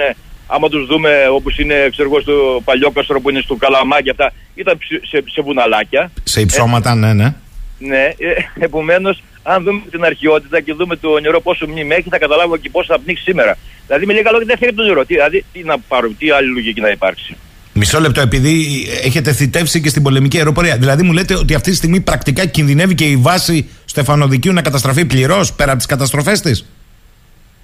άμα 0.47 0.69
τους 0.69 0.85
δούμε 0.85 1.27
όπως 1.31 1.57
είναι 1.59 1.87
ξέρω 1.91 2.09
εγώ, 2.09 2.21
στο 2.21 2.61
Παλιόκαστρο 2.63 3.19
που 3.21 3.29
είναι 3.29 3.39
στο 3.41 3.55
Καλαμάκι, 3.55 4.09
αυτά 4.09 4.31
ήταν 4.55 4.77
ψ- 4.77 5.07
σε, 5.07 5.23
σε 5.27 5.41
βουναλάκια. 5.41 6.11
Σε 6.23 6.41
υψώματα, 6.41 6.95
ναι, 6.95 7.13
ναι. 7.13 7.33
Ναι, 7.79 8.03
ε, 8.03 8.33
επομένως, 8.59 9.23
αν 9.43 9.63
δούμε 9.63 9.81
την 9.91 10.03
αρχαιότητα 10.03 10.61
και 10.61 10.73
δούμε 10.73 10.95
το 10.95 11.19
νερό 11.19 11.41
πόσο 11.41 11.67
μνήμη 11.67 11.95
έχει, 11.95 12.09
θα 12.09 12.17
καταλάβουμε 12.17 12.57
και 12.57 12.69
πώς 12.69 12.85
θα 12.85 12.99
πνίξει 12.99 13.23
σήμερα. 13.23 13.57
Δηλαδή, 13.87 14.05
με 14.05 14.13
λίγα 14.13 14.31
λόγια, 14.31 14.45
δεν 14.45 14.57
φεύγει 14.57 14.75
το 14.75 14.83
νερό. 14.83 15.05
Τι, 15.05 15.13
δηλαδή, 15.13 15.45
τι 15.53 15.63
να 15.63 15.79
πάρουμε, 15.79 16.15
τι 16.19 16.29
άλλη 16.29 16.47
λογική 16.47 16.81
να 16.81 16.89
υπάρξει. 16.89 17.37
Μισό 17.77 17.99
λεπτό, 17.99 18.21
επειδή 18.21 18.85
έχετε 19.03 19.33
θητεύσει 19.33 19.81
και 19.81 19.89
στην 19.89 20.03
πολεμική 20.03 20.37
αεροπορία. 20.37 20.77
Δηλαδή, 20.77 21.03
μου 21.03 21.11
λέτε 21.11 21.35
ότι 21.35 21.53
αυτή 21.53 21.69
τη 21.69 21.75
στιγμή 21.75 21.99
πρακτικά 21.99 22.45
κινδυνεύει 22.45 22.95
και 22.95 23.05
η 23.05 23.17
βάση 23.17 23.69
Στεφανοδικίου 23.85 24.53
να 24.53 24.61
καταστραφεί 24.61 25.05
πληρώς 25.05 25.53
πέρα 25.53 25.69
από 25.69 25.77
τις 25.77 25.87
καταστροφές 25.87 26.41
της; 26.41 26.65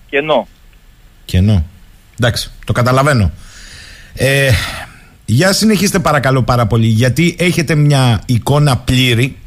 Κενό. 0.10 0.48
Κενό. 1.26 1.66
Εντάξει, 2.20 2.52
το 2.66 2.74
καταλαβαίνω. 2.74 3.32
Ε, 4.14 4.50
για 5.26 5.54
συνεχίστε 5.54 6.00
παρακαλώ 6.00 6.44
πάρα 6.44 6.66
πολύ, 6.66 6.88
γιατί 6.88 7.36
έχετε 7.40 7.76
μια 7.76 8.22
εικόνα 8.26 8.78
πλήρη. 8.78 9.38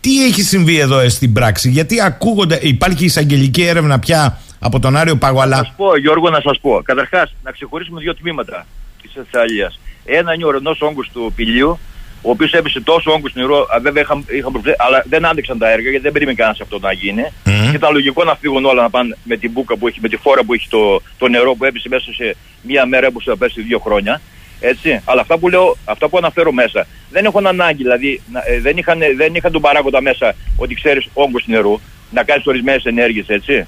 Τι 0.00 0.24
έχει 0.24 0.42
συμβεί 0.42 0.78
εδώ 0.78 0.98
ε, 0.98 1.08
στην 1.08 1.32
πράξη, 1.32 1.70
γιατί 1.70 2.00
ακούγονται, 2.00 2.58
υπάρχει 2.62 3.04
εισαγγελική 3.04 3.62
έρευνα 3.62 3.98
πια 3.98 4.38
από 4.58 4.78
τον 4.78 4.96
Άριο 4.96 5.16
Πάγο, 5.16 5.36
Να 5.36 5.42
αλλά 5.42 5.56
σας 5.56 5.72
πω, 5.76 5.96
Γιώργο, 5.96 6.30
να 6.30 6.40
σας 6.40 6.58
πω. 6.60 6.80
Καταρχάς, 6.84 7.34
να 7.42 7.50
ξεχωρίσουμε 7.50 8.00
δύο 8.00 8.14
τμήματα 8.14 8.66
της 9.02 9.12
Θεσσαλίας. 9.14 9.80
Ένα 10.04 10.34
είναι 10.34 10.44
ο 10.44 10.48
ορεινό 10.48 10.76
όγκο 10.80 11.00
του 11.12 11.32
πηλίου, 11.36 11.78
ο 12.22 12.30
οποίος 12.30 12.52
έπεσε 12.52 12.80
τόσο 12.80 13.10
όγκο 13.12 13.26
νερό, 13.32 13.66
α, 13.74 13.80
βέβαια 13.80 14.02
είχαν, 14.02 14.24
είχαν 14.28 14.52
προσθέ- 14.52 14.76
αλλά 14.82 15.04
δεν 15.08 15.26
άντεξαν 15.26 15.58
τα 15.58 15.70
έργα 15.70 15.82
γιατί 15.88 16.02
δεν 16.04 16.12
περίμενε 16.12 16.36
κανένας 16.36 16.60
αυτό 16.60 16.78
να 16.78 16.92
γίνει. 16.92 17.22
Μμμ. 17.44 17.70
Και 17.70 17.76
ήταν 17.76 17.92
λογικό 17.92 18.24
να 18.24 18.34
φύγουν 18.36 18.64
όλα 18.64 18.82
να 18.82 18.90
πάνε 18.90 19.16
με 19.24 19.36
την 19.36 19.50
μπουκα 19.50 19.76
που 19.76 19.88
έχει, 19.88 19.98
με 20.02 20.08
τη 20.08 20.16
φόρα 20.16 20.42
που 20.44 20.54
έχει 20.54 20.68
το, 20.68 21.02
το 21.18 21.28
νερό 21.28 21.54
που 21.54 21.64
έπεσε 21.64 21.88
μέσα 21.88 22.12
σε 22.12 22.36
μία 22.62 22.86
μέρα 22.86 23.10
που 23.10 23.20
θα 23.22 23.36
πέσει 23.36 23.62
δύο 23.62 23.78
χρόνια. 23.78 24.20
Έτσι. 24.60 25.00
Αλλά 25.04 25.20
αυτά 25.20 25.38
που 25.38 25.48
λέω, 25.48 25.76
αυτά 25.84 26.08
που 26.08 26.16
αναφέρω 26.18 26.52
μέσα 26.52 26.86
δεν 27.10 27.24
έχουν 27.24 27.46
ανάγκη, 27.46 27.82
δηλαδή 27.82 28.22
να- 28.32 28.42
ε, 28.46 28.60
δεν, 28.60 28.76
είχαν, 28.76 28.98
δεν 29.16 29.34
είχαν 29.34 29.52
τον 29.52 29.60
παράγοντα 29.60 30.02
μέσα 30.02 30.34
ότι 30.56 30.74
ξέρεις 30.74 31.08
όγκο 31.12 31.38
νερού, 31.44 31.80
να 32.10 32.22
κάνεις 32.24 32.46
ορισμένες 32.46 32.84
ενέργειες, 32.84 33.28
έτσι. 33.28 33.66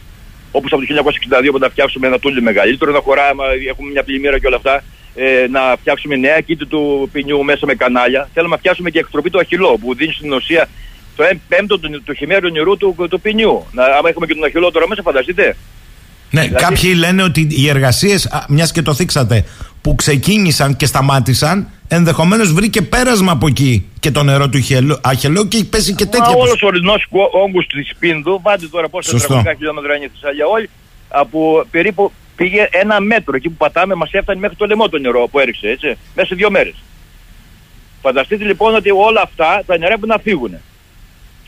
Όπως 0.52 0.72
από 0.72 0.80
το 0.80 0.86
1962 0.86 1.50
που 1.52 1.58
να 1.58 1.68
φτιάξουμε 1.68 2.06
ένα 2.06 2.18
τούλι 2.18 2.42
μεγαλύτερο, 2.42 2.92
να 2.92 2.98
χωράμε, 3.00 3.28
άμα 3.30 3.44
έχουμε 3.68 3.90
μια 3.90 4.02
πλημμύρα 4.02 4.38
και 4.38 4.46
όλα 4.46 4.56
αυτά, 4.56 4.84
ε, 5.14 5.46
να 5.50 5.60
φτιάξουμε 5.80 6.16
νέα 6.16 6.40
κήτη 6.40 6.66
του 6.66 7.08
ποινιού 7.12 7.44
μέσα 7.44 7.66
με 7.66 7.74
κανάλια. 7.74 8.28
Θέλουμε 8.34 8.54
να 8.54 8.58
φτιάξουμε 8.58 8.90
και 8.90 8.98
εκτροπή 8.98 9.30
του 9.30 9.38
αχυλό 9.38 9.78
που 9.80 9.94
δίνει 9.94 10.12
στην 10.12 10.32
ουσία 10.32 10.68
το 11.16 11.24
1 11.32 11.36
πέμπτο 11.48 11.78
του, 11.78 12.02
του 12.04 12.12
χειμέρου 12.14 12.50
νερού 12.50 12.76
του, 12.76 12.96
του 13.10 13.20
ποινιού. 13.20 13.66
Να, 13.72 13.84
άμα 13.84 14.08
έχουμε 14.08 14.26
και 14.26 14.34
τον 14.34 14.44
αχυλό 14.44 14.70
τώρα 14.70 14.88
μέσα, 14.88 15.02
φανταστείτε. 15.02 15.56
ναι, 16.30 16.40
δηλαδή- 16.40 16.64
κάποιοι 16.64 16.94
λένε 16.96 17.22
ότι 17.22 17.46
οι 17.50 17.68
εργασίες, 17.68 18.44
μιας 18.48 18.72
και 18.72 18.82
το 18.82 18.94
θίξατε, 18.94 19.44
που 19.80 19.94
ξεκίνησαν 19.94 20.76
και 20.76 20.86
σταμάτησαν, 20.86 21.68
ενδεχομένως 21.88 22.52
βρήκε 22.52 22.82
πέρασμα 22.82 23.32
από 23.32 23.46
εκεί 23.46 23.88
και 24.00 24.10
το 24.10 24.22
νερό 24.22 24.48
του 24.48 24.58
είχε 24.58 24.98
αχελό 25.00 25.46
και 25.46 25.56
έχει 25.56 25.68
πέσει 25.68 25.94
και 25.94 26.06
τέτοια. 26.06 26.30
Μα 26.30 26.36
όλο 26.36 26.50
ο 26.62 26.66
ορεινός 26.66 27.06
όγκος 27.46 27.66
της 27.66 27.92
Πίνδου, 27.98 28.40
πάτε 28.42 28.66
τώρα 28.66 28.88
πόσα 28.88 29.12
τετραγωνικά 29.12 29.54
χιλιόμετρα 29.54 29.96
είναι 29.96 30.04
η 30.04 30.10
Θεσσαλία, 30.14 30.46
όλοι 30.46 30.70
από 31.08 31.66
περίπου 31.70 32.12
πήγε 32.36 32.68
ένα 32.70 33.00
μέτρο 33.00 33.36
εκεί 33.36 33.48
που 33.48 33.56
πατάμε, 33.56 33.94
μας 33.94 34.12
έφτανε 34.12 34.40
μέχρι 34.40 34.56
το 34.56 34.66
λαιμό 34.66 34.88
το 34.88 34.98
νερό 34.98 35.28
που 35.28 35.38
έριξε, 35.38 35.68
έτσι, 35.68 35.96
μέσα 36.14 36.28
σε 36.28 36.34
δύο 36.34 36.50
μέρες. 36.50 36.74
Φανταστείτε 38.02 38.44
λοιπόν 38.44 38.74
ότι 38.74 38.90
όλα 38.90 39.20
αυτά 39.24 39.62
τα 39.66 39.78
νερά 39.78 39.98
που 39.98 40.06
να 40.06 40.18
φύγουν. 40.18 40.56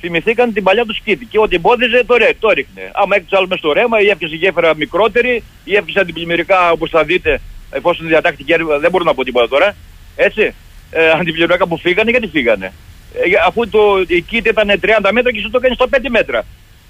Θυμηθήκαν 0.01 0.53
την 0.53 0.63
παλιά 0.63 0.85
τους 0.85 0.97
σκήτη 0.97 1.25
και 1.25 1.39
ό,τι 1.39 1.55
εμπόδιζε 1.55 2.05
το, 2.07 2.17
ρε, 2.17 2.31
το 2.39 2.49
ρίχνε. 2.49 2.91
Άμα 2.93 3.17
έκτισε 3.17 3.37
άλλο 3.37 3.47
μέσα 3.47 3.61
στο 3.61 3.73
ρέμα 3.73 4.01
ή 4.01 4.09
έφτιασε 4.09 4.35
γέφυρα 4.35 4.75
μικρότερη 4.77 5.43
ή 5.65 5.75
έφτιασε 5.75 6.01
αντιπλημμυρικά 6.01 6.71
όπως 6.71 6.91
θα 6.91 7.05
δείτε, 7.05 7.41
εφόσον 7.71 8.07
διατάχθηκε 8.07 8.57
δεν 8.81 8.91
μπορώ 8.91 9.05
να 9.05 9.15
πω 9.15 9.25
τίποτα 9.25 9.49
τώρα. 9.49 9.75
Έτσι. 10.17 10.55
Ε, 10.91 11.11
αντιπλημμυρικά 11.11 11.67
που 11.67 11.79
φύγανε, 11.79 12.11
γιατί 12.11 12.27
φύγανε; 12.27 12.73
Ε, 13.15 13.21
αφού 13.47 13.69
το, 13.69 14.05
η 14.07 14.21
κήτη 14.21 14.49
ήταν 14.49 14.81
30 14.83 15.11
μέτρα 15.13 15.33
και 15.33 15.41
σου 15.41 15.51
το 15.51 15.61
κάνεις 15.61 15.77
στο 15.77 15.89
5 15.91 15.99
μέτρα. 16.09 16.45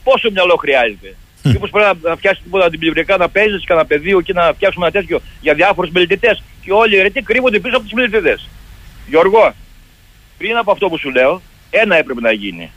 Πόσο 0.04 0.30
μυαλό 0.30 0.56
χρειάζεται; 0.56 1.14
Μήπως 1.52 1.70
πρέπει 1.70 1.98
να 2.02 2.16
φτιάξεις 2.16 2.42
τίποτα 2.44 2.64
αντιπλημμυρικά 2.64 3.16
να 3.16 3.28
παίζεις 3.28 3.64
κανένα 3.64 3.86
πεδίο 3.86 4.20
και 4.20 4.32
να 4.32 4.52
φτιάξουμε 4.52 4.86
ένα 4.86 5.00
τέτοιο 5.00 5.20
για 5.40 5.54
διάφορους 5.54 5.90
μελετητέ. 5.90 6.38
Και 6.60 6.72
όλοι 6.72 6.94
οι 6.94 6.98
αιρετοί 6.98 7.22
κρύβονται 7.22 7.58
πίσω 7.58 7.76
από 7.76 7.84
τους 7.84 7.92
μελετητέ. 7.92 8.38
Γιώργο, 9.06 9.54
πριν 10.38 10.56
από 10.56 10.70
αυτό 10.70 10.88
που 10.88 10.98
σου 10.98 11.10
λέω, 11.10 11.42
ένα 11.70 11.96
έπρεπε 11.96 12.20
να 12.20 12.32
γίνει. 12.32 12.70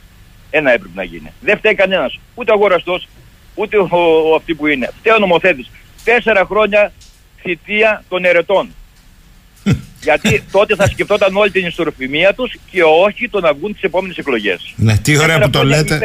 Ένα 0.50 0.70
έπρεπε 0.70 0.94
να 0.94 1.02
γίνει. 1.02 1.32
Δεν 1.40 1.58
φταίει 1.58 1.74
κανένας. 1.74 2.20
Ούτε 2.34 2.50
ο 2.50 2.54
αγοραστός, 2.54 3.08
ούτε 3.54 3.76
ο, 3.76 3.88
ο, 4.30 4.34
αυτή 4.34 4.54
που 4.54 4.66
είναι. 4.66 4.90
Φταίει 4.98 5.12
ο 5.14 5.18
νομοθέτης. 5.18 5.70
Τέσσερα 6.04 6.44
χρόνια 6.44 6.92
θητεία 7.42 8.04
των 8.08 8.24
ερετών. 8.24 8.68
Γιατί 10.02 10.44
τότε 10.50 10.74
θα 10.74 10.86
σκεφτόταν 10.86 11.36
όλη 11.36 11.50
την 11.50 11.66
ιστοροφημία 11.66 12.34
τους 12.34 12.56
και 12.70 12.82
όχι 12.82 13.28
το 13.28 13.40
να 13.40 13.52
βγουν 13.52 13.72
τις 13.72 13.82
επόμενες 13.82 14.16
εκλογές. 14.16 14.74
Ναι, 14.76 14.98
τι 14.98 15.18
ωραία 15.18 15.38
που 15.38 15.50
το 15.50 15.64
λέτε. 15.64 16.00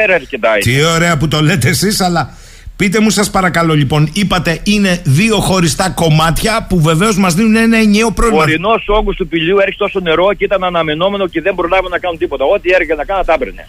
Τι 0.60 0.84
ωραία 0.84 1.18
που 1.18 1.28
το 1.28 1.42
λέτε 1.42 1.70
εσείς, 1.70 2.02
αλλά 2.02 2.38
Πείτε 2.76 3.00
μου 3.00 3.10
σας 3.10 3.30
παρακαλώ 3.30 3.74
λοιπόν, 3.74 4.10
είπατε 4.14 4.60
είναι 4.64 5.02
δύο 5.06 5.38
χωριστά 5.40 5.90
κομμάτια 5.90 6.66
που 6.70 6.82
βεβαίως 6.82 7.18
μας 7.18 7.34
δίνουν 7.34 7.56
ένα 7.56 7.78
ενιαίο 7.78 8.12
πρόβλημα. 8.12 8.40
Ο 8.40 8.42
ορεινός 8.42 8.86
όγκος 8.88 9.16
του 9.16 9.28
πηλίου 9.28 9.60
έριξε 9.60 9.80
τόσο 9.80 10.00
νερό 10.00 10.34
και 10.34 10.44
ήταν 10.44 10.64
αναμενόμενο 10.64 11.28
και 11.28 11.42
δεν 11.42 11.56
προλάβουν 11.56 11.90
να 11.90 12.00
κάνουν 12.00 12.18
τίποτα. 12.18 12.46
Ό,τι 12.46 12.70
έργα 12.72 12.96
να 12.96 13.06
κάνουν 13.06 13.26
τα 13.26 13.34
έπαιρνε. 13.34 13.68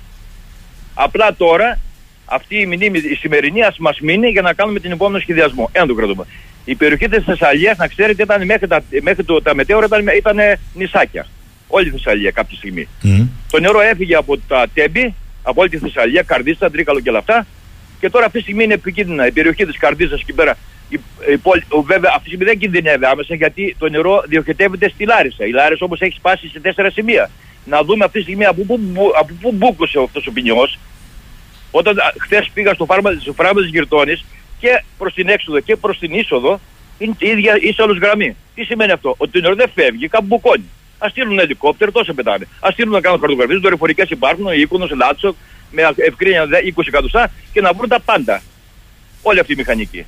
Απλά 0.94 1.34
τώρα 1.34 1.78
αυτή 2.24 2.56
η, 2.60 2.66
μηνύμη, 2.66 2.98
η 2.98 3.14
σημερινή 3.14 3.62
ας 3.62 3.78
μας 3.78 4.00
μείνει 4.00 4.28
για 4.28 4.42
να 4.42 4.52
κάνουμε 4.52 4.80
την 4.80 4.90
επόμενο 4.90 5.18
σχεδιασμό. 5.18 5.68
Ένα 5.72 5.86
το 5.86 5.94
κρατούμε. 5.94 6.24
Η 6.64 6.74
περιοχή 6.74 7.08
της 7.08 7.24
Θεσσαλίας 7.24 7.76
να 7.76 7.86
ξέρετε 7.86 8.22
ήταν 8.22 8.44
μέχρι 8.44 8.66
τα, 8.66 8.82
μέχρι 9.02 9.24
το, 9.24 9.42
τα 9.42 9.54
μετέωρα 9.54 9.86
ήταν, 9.86 10.06
ήταν 10.16 10.36
νησάκια. 10.74 11.26
Όλη 11.68 11.86
η 11.86 11.90
Θεσσαλία 11.90 12.30
κάποια 12.30 12.56
στιγμή. 12.56 12.88
Mm. 13.02 13.26
Το 13.50 13.60
νερό 13.60 13.80
έφυγε 13.80 14.14
από 14.14 14.38
τα 14.38 14.66
τέμπη, 14.74 15.14
από 15.42 15.60
όλη 15.60 15.70
τη 15.70 15.78
Θεσσαλία, 15.78 16.22
Καρδίστα, 16.22 16.70
Τρίκαλο 16.70 17.00
και 17.00 17.08
όλα 17.08 17.18
αυτά 17.18 17.46
και 18.00 18.10
τώρα 18.10 18.26
αυτή 18.26 18.38
τη 18.38 18.44
στιγμή 18.44 18.64
είναι 18.64 18.74
επικίνδυνα. 18.74 19.26
Η 19.26 19.32
περιοχή 19.32 19.66
της 19.66 19.78
Καρδίτσα 19.78 20.14
εκεί 20.20 20.32
πέρα. 20.32 20.56
Η, 20.88 21.00
η 21.32 21.36
πόλη, 21.36 21.64
βέβαια 21.84 22.10
αυτή 22.10 22.22
τη 22.22 22.28
στιγμή 22.28 22.44
δεν 22.44 22.58
κινδυνεύει 22.58 23.04
άμεσα 23.04 23.34
γιατί 23.34 23.76
το 23.78 23.88
νερό 23.88 24.22
διοχετεύεται 24.26 24.88
στη 24.88 25.04
Λάρισα. 25.04 25.44
Η 25.46 25.50
Λάρισα 25.50 25.84
όμω 25.84 25.94
έχει 25.98 26.16
σπάσει 26.16 26.48
σε 26.48 26.60
τέσσερα 26.60 26.90
σημεία. 26.90 27.30
Να 27.64 27.82
δούμε 27.82 28.04
αυτή 28.04 28.18
τη 28.18 28.24
στιγμή 28.24 28.44
από 28.44 28.62
πού, 28.64 28.80
από 29.18 29.34
πού 29.40 29.52
μπούκωσε 29.52 29.98
αυτός 30.04 30.26
ο 30.26 30.32
ποινιός. 30.32 30.78
Όταν 31.70 31.96
χθες 32.20 32.50
πήγα 32.54 32.74
στο 32.74 32.84
φάρμα, 32.84 33.16
στο 33.20 33.32
φάρμα 33.32 33.60
της 33.60 33.70
Γυρτώνη 33.70 34.20
και 34.58 34.84
προς 34.98 35.14
την 35.14 35.28
έξοδο 35.28 35.60
και 35.60 35.76
προς 35.76 35.98
την 35.98 36.12
είσοδο 36.14 36.60
είναι 36.98 37.14
η 37.18 37.28
ίδια 37.28 37.58
ίσαλος 37.60 37.98
γραμμή. 37.98 38.36
Τι 38.54 38.64
σημαίνει 38.64 38.92
αυτό, 38.92 39.14
ότι 39.18 39.30
το 39.32 39.40
νερό 39.40 39.54
δεν 39.54 39.70
φεύγει, 39.74 40.08
κάπου 40.08 40.26
μπουκώνει. 40.26 40.64
Α 40.98 41.08
στείλουν 41.08 41.38
ελικόπτερο, 41.38 41.92
τόσο 41.92 42.14
πετάνε. 42.14 42.46
Α 42.60 42.68
στείλουν 42.72 42.92
να 42.92 43.00
κάνουν 43.00 43.20
χαρτογραφίε, 43.20 43.56
δορυφορικές 43.56 44.10
υπάρχουν, 44.10 44.46
η 44.46 44.56
οίκονο, 44.56 44.88
Λάτσο, 44.94 45.34
με 45.74 45.82
ευκρίνεια 45.96 46.44
20 46.76 46.82
εκατοστά 46.86 47.30
και 47.52 47.60
να 47.60 47.72
βρουν 47.72 47.88
τα 47.88 48.00
πάντα. 48.00 48.42
Όλη 49.22 49.38
αυτή 49.38 49.52
η 49.52 49.56
μηχανική. 49.56 50.04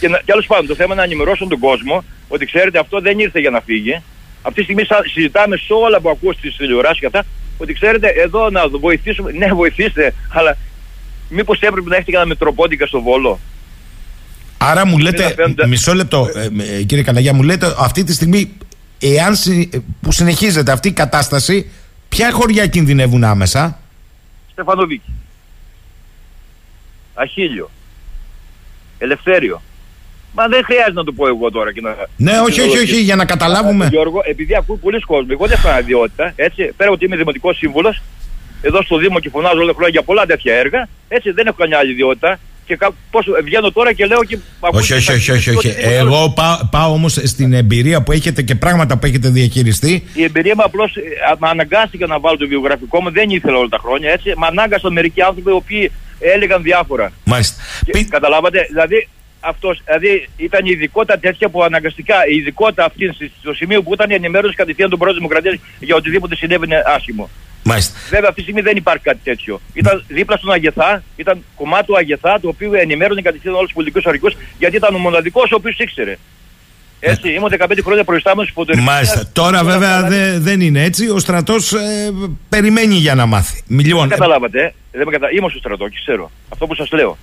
Και, 0.00 0.08
να, 0.08 0.18
και 0.18 0.32
άλλως 0.32 0.46
πάντων 0.46 0.66
το 0.66 0.74
θέμα 0.74 0.92
είναι 0.92 1.02
να 1.02 1.08
ενημερώσουν 1.08 1.48
τον 1.48 1.58
κόσμο 1.58 2.04
ότι 2.28 2.44
ξέρετε 2.46 2.78
αυτό 2.78 3.00
δεν 3.00 3.18
ήρθε 3.18 3.40
για 3.40 3.50
να 3.50 3.60
φύγει. 3.60 4.02
Αυτή 4.42 4.58
τη 4.58 4.62
στιγμή 4.62 4.82
συζητάμε 5.12 5.56
σε 5.56 5.72
όλα 5.72 6.00
που 6.00 6.10
ακούω 6.10 6.32
στις 6.32 6.56
τηλεοράσεις 6.56 6.98
και 6.98 7.06
αυτά 7.06 7.24
ότι 7.58 7.72
ξέρετε 7.72 8.08
εδώ 8.08 8.50
να 8.50 8.68
βοηθήσουμε, 8.68 9.32
ναι 9.32 9.46
βοηθήστε, 9.46 10.14
αλλά 10.28 10.56
μήπως 11.28 11.60
έπρεπε 11.60 11.88
να 11.88 11.96
έχετε 11.96 12.10
κανένα 12.10 12.28
μετροπόντικα 12.28 12.86
στο 12.86 13.02
Βόλο; 13.02 13.38
Άρα 14.58 14.86
μου 14.86 14.98
λέτε, 14.98 15.34
μισό 15.66 15.94
λεπτό 15.94 16.28
ε, 16.34 16.76
ε, 16.78 16.82
κύριε 16.82 17.04
Καλαγιά, 17.04 17.34
μου 17.34 17.42
λέτε 17.42 17.74
αυτή 17.78 18.04
τη 18.04 18.12
στιγμή 18.12 18.52
εάν 18.98 19.34
που 20.00 20.12
συνεχίζεται 20.12 20.72
αυτή 20.72 20.88
η 20.88 20.92
κατάσταση, 20.92 21.70
ποια 22.08 22.32
χωριά 22.32 22.66
κινδυνεύουν 22.66 23.24
άμεσα; 23.24 23.80
Στεφανοβίκη. 24.60 25.12
Αχίλιο. 27.14 27.70
Ελευθέριο. 28.98 29.62
Μα 30.32 30.48
δεν 30.48 30.64
χρειάζεται 30.64 30.92
να 30.92 31.04
το 31.04 31.12
πω 31.12 31.26
εγώ 31.26 31.50
τώρα. 31.50 31.72
Και 31.72 31.80
να... 31.80 31.96
Ναι, 32.16 32.40
όχι, 32.40 32.60
όχι, 32.60 32.78
όχι, 32.78 33.00
για 33.00 33.16
να 33.16 33.24
καταλάβουμε. 33.24 33.86
Γιώργο, 33.86 34.20
επειδή 34.24 34.54
ακούει 34.54 34.76
πολλοί 34.76 35.00
κόσμο, 35.00 35.28
εγώ 35.30 35.46
δεν 35.46 35.58
έχω 35.64 35.78
ιδιότητα, 35.78 36.32
έτσι, 36.36 36.72
πέρα 36.76 36.90
ότι 36.90 37.04
είμαι 37.04 37.16
δημοτικός 37.16 37.56
σύμβουλος, 37.56 38.02
εδώ 38.62 38.82
στο 38.82 38.96
Δήμο 38.96 39.20
και 39.20 39.28
φωνάζω 39.28 39.60
όλα 39.60 39.72
χρόνια 39.72 39.88
για 39.88 40.02
πολλά 40.02 40.26
τέτοια 40.26 40.54
έργα, 40.54 40.88
έτσι 41.08 41.30
δεν 41.30 41.46
έχω 41.46 41.56
καμιά 41.56 41.78
άλλη 41.78 41.90
ιδιότητα 41.90 42.38
και 42.76 42.92
πώς 43.10 43.26
βγαίνω 43.44 43.72
τώρα 43.72 43.92
και 43.92 44.06
λέω 44.06 44.24
και... 44.24 44.38
Όχι, 44.60 44.92
όχι, 44.92 45.12
όχι, 45.12 45.30
όχι, 45.30 45.50
όχι. 45.50 45.74
Εγώ 45.78 46.32
πάω, 46.36 46.56
πάω 46.70 46.92
όμως 46.92 47.18
στην 47.24 47.52
εμπειρία 47.52 48.02
που 48.02 48.12
έχετε 48.12 48.42
και 48.42 48.54
πράγματα 48.54 48.98
που 48.98 49.06
έχετε 49.06 49.28
διαχειριστεί. 49.28 50.04
Η 50.14 50.22
εμπειρία 50.22 50.54
μου 50.56 50.62
απλώς 50.64 50.96
ε, 50.96 51.00
με 51.38 51.48
αναγκάστηκε 51.48 52.06
να 52.06 52.18
βάλω 52.18 52.36
το 52.36 52.48
βιογραφικό 52.48 53.02
μου, 53.02 53.10
δεν 53.10 53.30
ήθελα 53.30 53.56
όλα 53.56 53.68
τα 53.68 53.78
χρόνια 53.78 54.10
έτσι. 54.10 54.32
Με 54.36 54.46
ανάγκασαν 54.46 54.92
μερικοί 54.92 55.22
άνθρωποι 55.22 55.50
οι 55.50 55.54
οποίοι 55.54 55.90
έλεγαν 56.20 56.62
διάφορα. 56.62 57.12
Μάλιστα. 57.24 57.62
Και, 57.84 58.04
Καταλάβατε, 58.04 58.66
δηλαδή 58.70 59.08
αυτός, 59.40 59.82
δηλαδή 59.84 60.28
ήταν 60.36 60.66
η 60.66 60.70
ειδικότητα 60.70 61.18
τέτοια 61.18 61.48
που 61.48 61.62
αναγκαστικά 61.62 62.26
η 62.26 62.36
ειδικότητα 62.36 62.84
αυτή 62.84 63.12
στο 63.40 63.54
σημείο 63.54 63.82
που 63.82 63.94
ήταν 63.94 64.10
η 64.10 64.14
ενημέρωση 64.14 64.54
κατευθείαν 64.54 64.90
των 64.90 64.98
πρόεδρων 64.98 65.22
Δημοκρατίας 65.22 65.60
για 65.80 65.96
οτιδήποτε 65.96 66.36
συνέβαινε 66.36 66.82
άσχημο. 66.86 67.30
Μάλιστα. 67.62 67.98
Βέβαια 68.10 68.28
αυτή 68.28 68.34
τη 68.34 68.42
στιγμή 68.42 68.60
δεν 68.60 68.76
υπάρχει 68.76 69.02
κάτι 69.02 69.20
τέτοιο. 69.24 69.60
Ήταν 69.72 70.04
δίπλα 70.08 70.36
στον 70.36 70.52
Αγεθά, 70.52 71.02
ήταν 71.16 71.44
κομμάτι 71.56 71.86
του 71.86 71.96
Αγεθά, 71.96 72.40
το 72.40 72.48
οποίο 72.48 72.74
ενημέρωνε 72.74 73.22
κατευθείαν 73.22 73.54
όλους 73.54 73.66
τους 73.66 73.74
πολιτικούς 73.74 74.06
αρχικού, 74.06 74.30
γιατί 74.58 74.76
ήταν 74.76 74.94
ο 74.94 74.98
μοναδικός 74.98 75.52
ο 75.52 75.54
οποίος 75.54 75.78
ήξερε. 75.78 76.18
Έτσι, 77.00 77.28
ναι. 77.28 77.32
είμαι 77.32 77.48
15 77.58 77.78
χρόνια 77.84 78.04
προϊστάμενος 78.04 78.52
της 78.66 78.80
Μάλιστα. 78.80 79.28
Τώρα 79.32 79.64
βέβαια 79.64 80.02
δε, 80.02 80.38
δεν 80.38 80.60
είναι 80.60 80.82
έτσι. 80.82 81.08
Ο 81.08 81.18
στρατός 81.18 81.72
ε, 81.72 82.12
περιμένει 82.48 82.94
για 82.94 83.14
να 83.14 83.26
μάθει. 83.26 83.62
Λοιπόν, 83.68 84.08
δεν 84.08 84.18
καταλάβατε. 84.18 84.62
Ε. 84.62 84.72
Δεν 84.92 85.06
με 85.06 85.12
κατα... 85.12 85.30
Είμαι 85.30 85.48
στο 85.48 85.58
στρατός 85.58 85.90
και 85.90 85.96
ξέρω. 86.00 86.30
Αυτό 86.48 86.66
που 86.66 86.74
σας 86.74 86.90
λέω. 86.90 87.18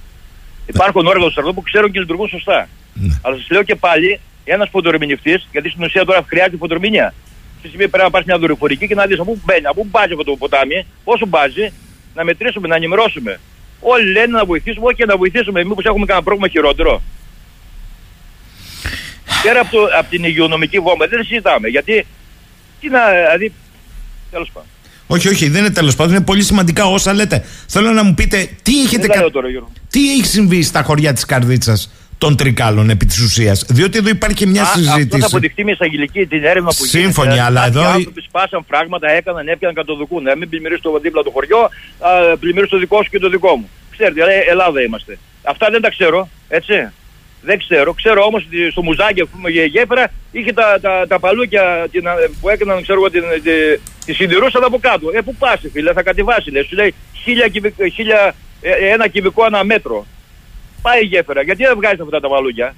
Υπάρχουν 0.67 1.05
όργανα 1.05 1.21
στο 1.21 1.31
στρατό 1.31 1.53
που 1.53 1.61
ξέρουν 1.61 1.91
και 1.91 1.99
λειτουργούν 1.99 2.27
σωστά. 2.27 2.67
Ναι. 2.93 3.19
Αλλά 3.21 3.35
σας 3.35 3.49
λέω 3.49 3.63
και 3.63 3.75
πάλι, 3.75 4.19
ένας 4.45 4.69
φωτορεμηνευτή, 4.69 5.41
γιατί 5.51 5.69
στην 5.69 5.83
ουσία 5.83 6.05
τώρα 6.05 6.25
χρειάζεται 6.27 6.57
φωτορμηνία 6.57 7.13
στη 7.59 7.67
στιγμή 7.67 7.87
πρέπει 7.87 8.03
να 8.03 8.09
πάρεις 8.09 8.27
μια 8.27 8.37
δορυφορική 8.37 8.87
και 8.87 8.95
να 8.95 9.05
δεις 9.05 9.19
από 9.19 9.31
πού 9.31 9.41
μπαίνει, 9.45 9.65
από 9.65 9.81
πού 9.81 9.87
μπάζει 9.91 10.11
αυτό 10.11 10.23
το 10.23 10.35
ποτάμι, 10.35 10.85
πόσο 11.03 11.25
μπάζει, 11.25 11.73
να 12.15 12.23
μετρήσουμε, 12.23 12.67
να 12.67 12.75
ενημερώσουμε. 12.75 13.39
Όλοι 13.79 14.11
λένε 14.11 14.37
να 14.37 14.45
βοηθήσουμε, 14.45 14.85
όχι 14.85 15.05
να 15.05 15.17
βοηθήσουμε, 15.17 15.63
μήπως 15.63 15.85
έχουμε 15.85 16.05
κανένα 16.05 16.25
πρόβλημα 16.25 16.47
χειρότερο. 16.47 17.01
Πέρα 19.43 19.59
από, 19.59 19.71
το, 19.71 19.83
από 19.97 20.09
την 20.09 20.23
υγειονομική 20.23 20.79
βόμβα 20.79 21.07
δεν 21.07 21.23
συζητάμε. 21.23 21.67
Γιατί. 21.67 22.05
Τι 22.79 22.89
να. 22.89 23.09
Δηλαδή. 23.09 23.53
Τέλος 24.31 24.51
πάντων. 24.53 24.69
Όχι, 25.07 25.27
όχι, 25.27 25.49
δεν 25.49 25.63
είναι 25.63 25.73
τέλος 25.73 25.95
πάντων. 25.95 26.13
Είναι 26.13 26.23
πολύ 26.23 26.43
σημαντικά 26.43 26.85
όσα 26.85 27.13
λέτε. 27.13 27.43
Θέλω 27.67 27.91
να 27.91 28.03
μου 28.03 28.13
πείτε 28.13 28.49
τι, 28.63 28.81
έχετε 28.81 29.07
κα... 29.07 29.29
τώρα, 29.29 29.47
τι 29.89 30.11
έχει 30.11 30.25
συμβεί 30.25 30.61
στα 30.61 30.83
χωριά 30.83 31.13
της 31.13 31.25
Καρδίτσας 31.25 31.91
των 32.17 32.35
τρικάλων 32.35 32.89
επί 32.89 33.05
της 33.05 33.19
ουσίας; 33.19 33.65
Διότι 33.69 33.97
εδώ 33.97 34.09
υπάρχει 34.09 34.45
μια 34.47 34.61
Α, 34.61 34.65
συζήτηση. 34.65 35.01
Αυτό 35.01 35.17
θα 35.17 35.25
αποδειχτεί 35.25 35.63
με 35.63 35.71
εισαγγελική 35.71 36.25
την 36.25 36.43
έρευνα 36.43 36.69
που 36.69 36.85
γίνεται. 36.85 36.97
Σύμφωνοι, 36.97 37.39
αλλά 37.39 37.65
εδώ. 37.65 37.81
Οι 37.81 37.85
άνθρωποι 37.85 38.21
σπάσαν 38.21 38.65
φράγματα, 38.67 39.11
έκαναν, 39.11 39.47
έπιαναν 39.47 39.75
κατοδοκούν. 39.75 40.23
Να 40.23 40.35
μην 40.35 40.49
πλημμυρίσει 40.49 40.81
το 40.81 40.99
δίπλα 41.01 41.23
το 41.23 41.31
χωριό, 41.31 41.69
πλημμυρίσει 42.39 42.71
το 42.71 42.77
δικό 42.77 43.03
σου 43.03 43.09
και 43.09 43.19
το 43.19 43.29
δικό 43.29 43.55
μου. 43.55 43.69
Ξέρετε, 43.91 44.21
Ελλάδα 44.49 44.81
είμαστε. 44.81 45.17
Αυτά 45.43 45.67
δεν 45.71 45.81
τα 45.81 45.89
ξέρω, 45.89 46.29
έτσι. 46.47 46.73
Δεν 47.41 47.57
ξέρω. 47.57 47.93
Ξέρω 47.93 48.23
όμως 48.23 48.45
ότι 48.45 48.71
στο 48.71 48.83
μουζάκι, 48.83 49.21
ας 49.21 49.27
πούμε, 49.27 49.51
η 49.51 49.65
γέφυρα 49.65 50.11
είχε 50.31 50.53
τα, 50.53 50.79
τα, 50.81 51.07
τα 51.07 51.19
παλούκια 51.19 51.87
την, 51.91 52.03
που 52.41 52.49
έκαναν, 52.49 52.81
ξέρω 52.81 52.99
εγώ, 52.99 53.09
την, 53.09 53.23
τη, 53.43 53.51
τη 54.05 54.13
συντηρούσαν 54.13 54.63
από 54.63 54.77
κάτω. 54.79 55.09
Ε, 55.13 55.21
πού 55.21 55.35
πας, 55.35 55.61
φίλε, 55.71 55.93
θα 55.93 56.03
κατεβάσεις, 56.03 56.53
λες. 56.53 56.65
Σου 56.65 56.75
λέει 56.75 56.93
χίλια, 57.23 57.51
χίλια, 57.93 58.35
ε, 58.61 58.71
ένα 58.71 59.07
κυβικό 59.07 59.45
ένα 59.45 59.63
μέτρο 59.63 60.05
πάει 60.81 61.01
η 61.01 61.05
γέφυρα. 61.05 61.41
Γιατί 61.41 61.63
δεν 61.63 61.75
βγάζεις 61.75 61.99
αυτά 61.99 62.19
τα 62.19 62.27
βαλούκια. 62.27 62.75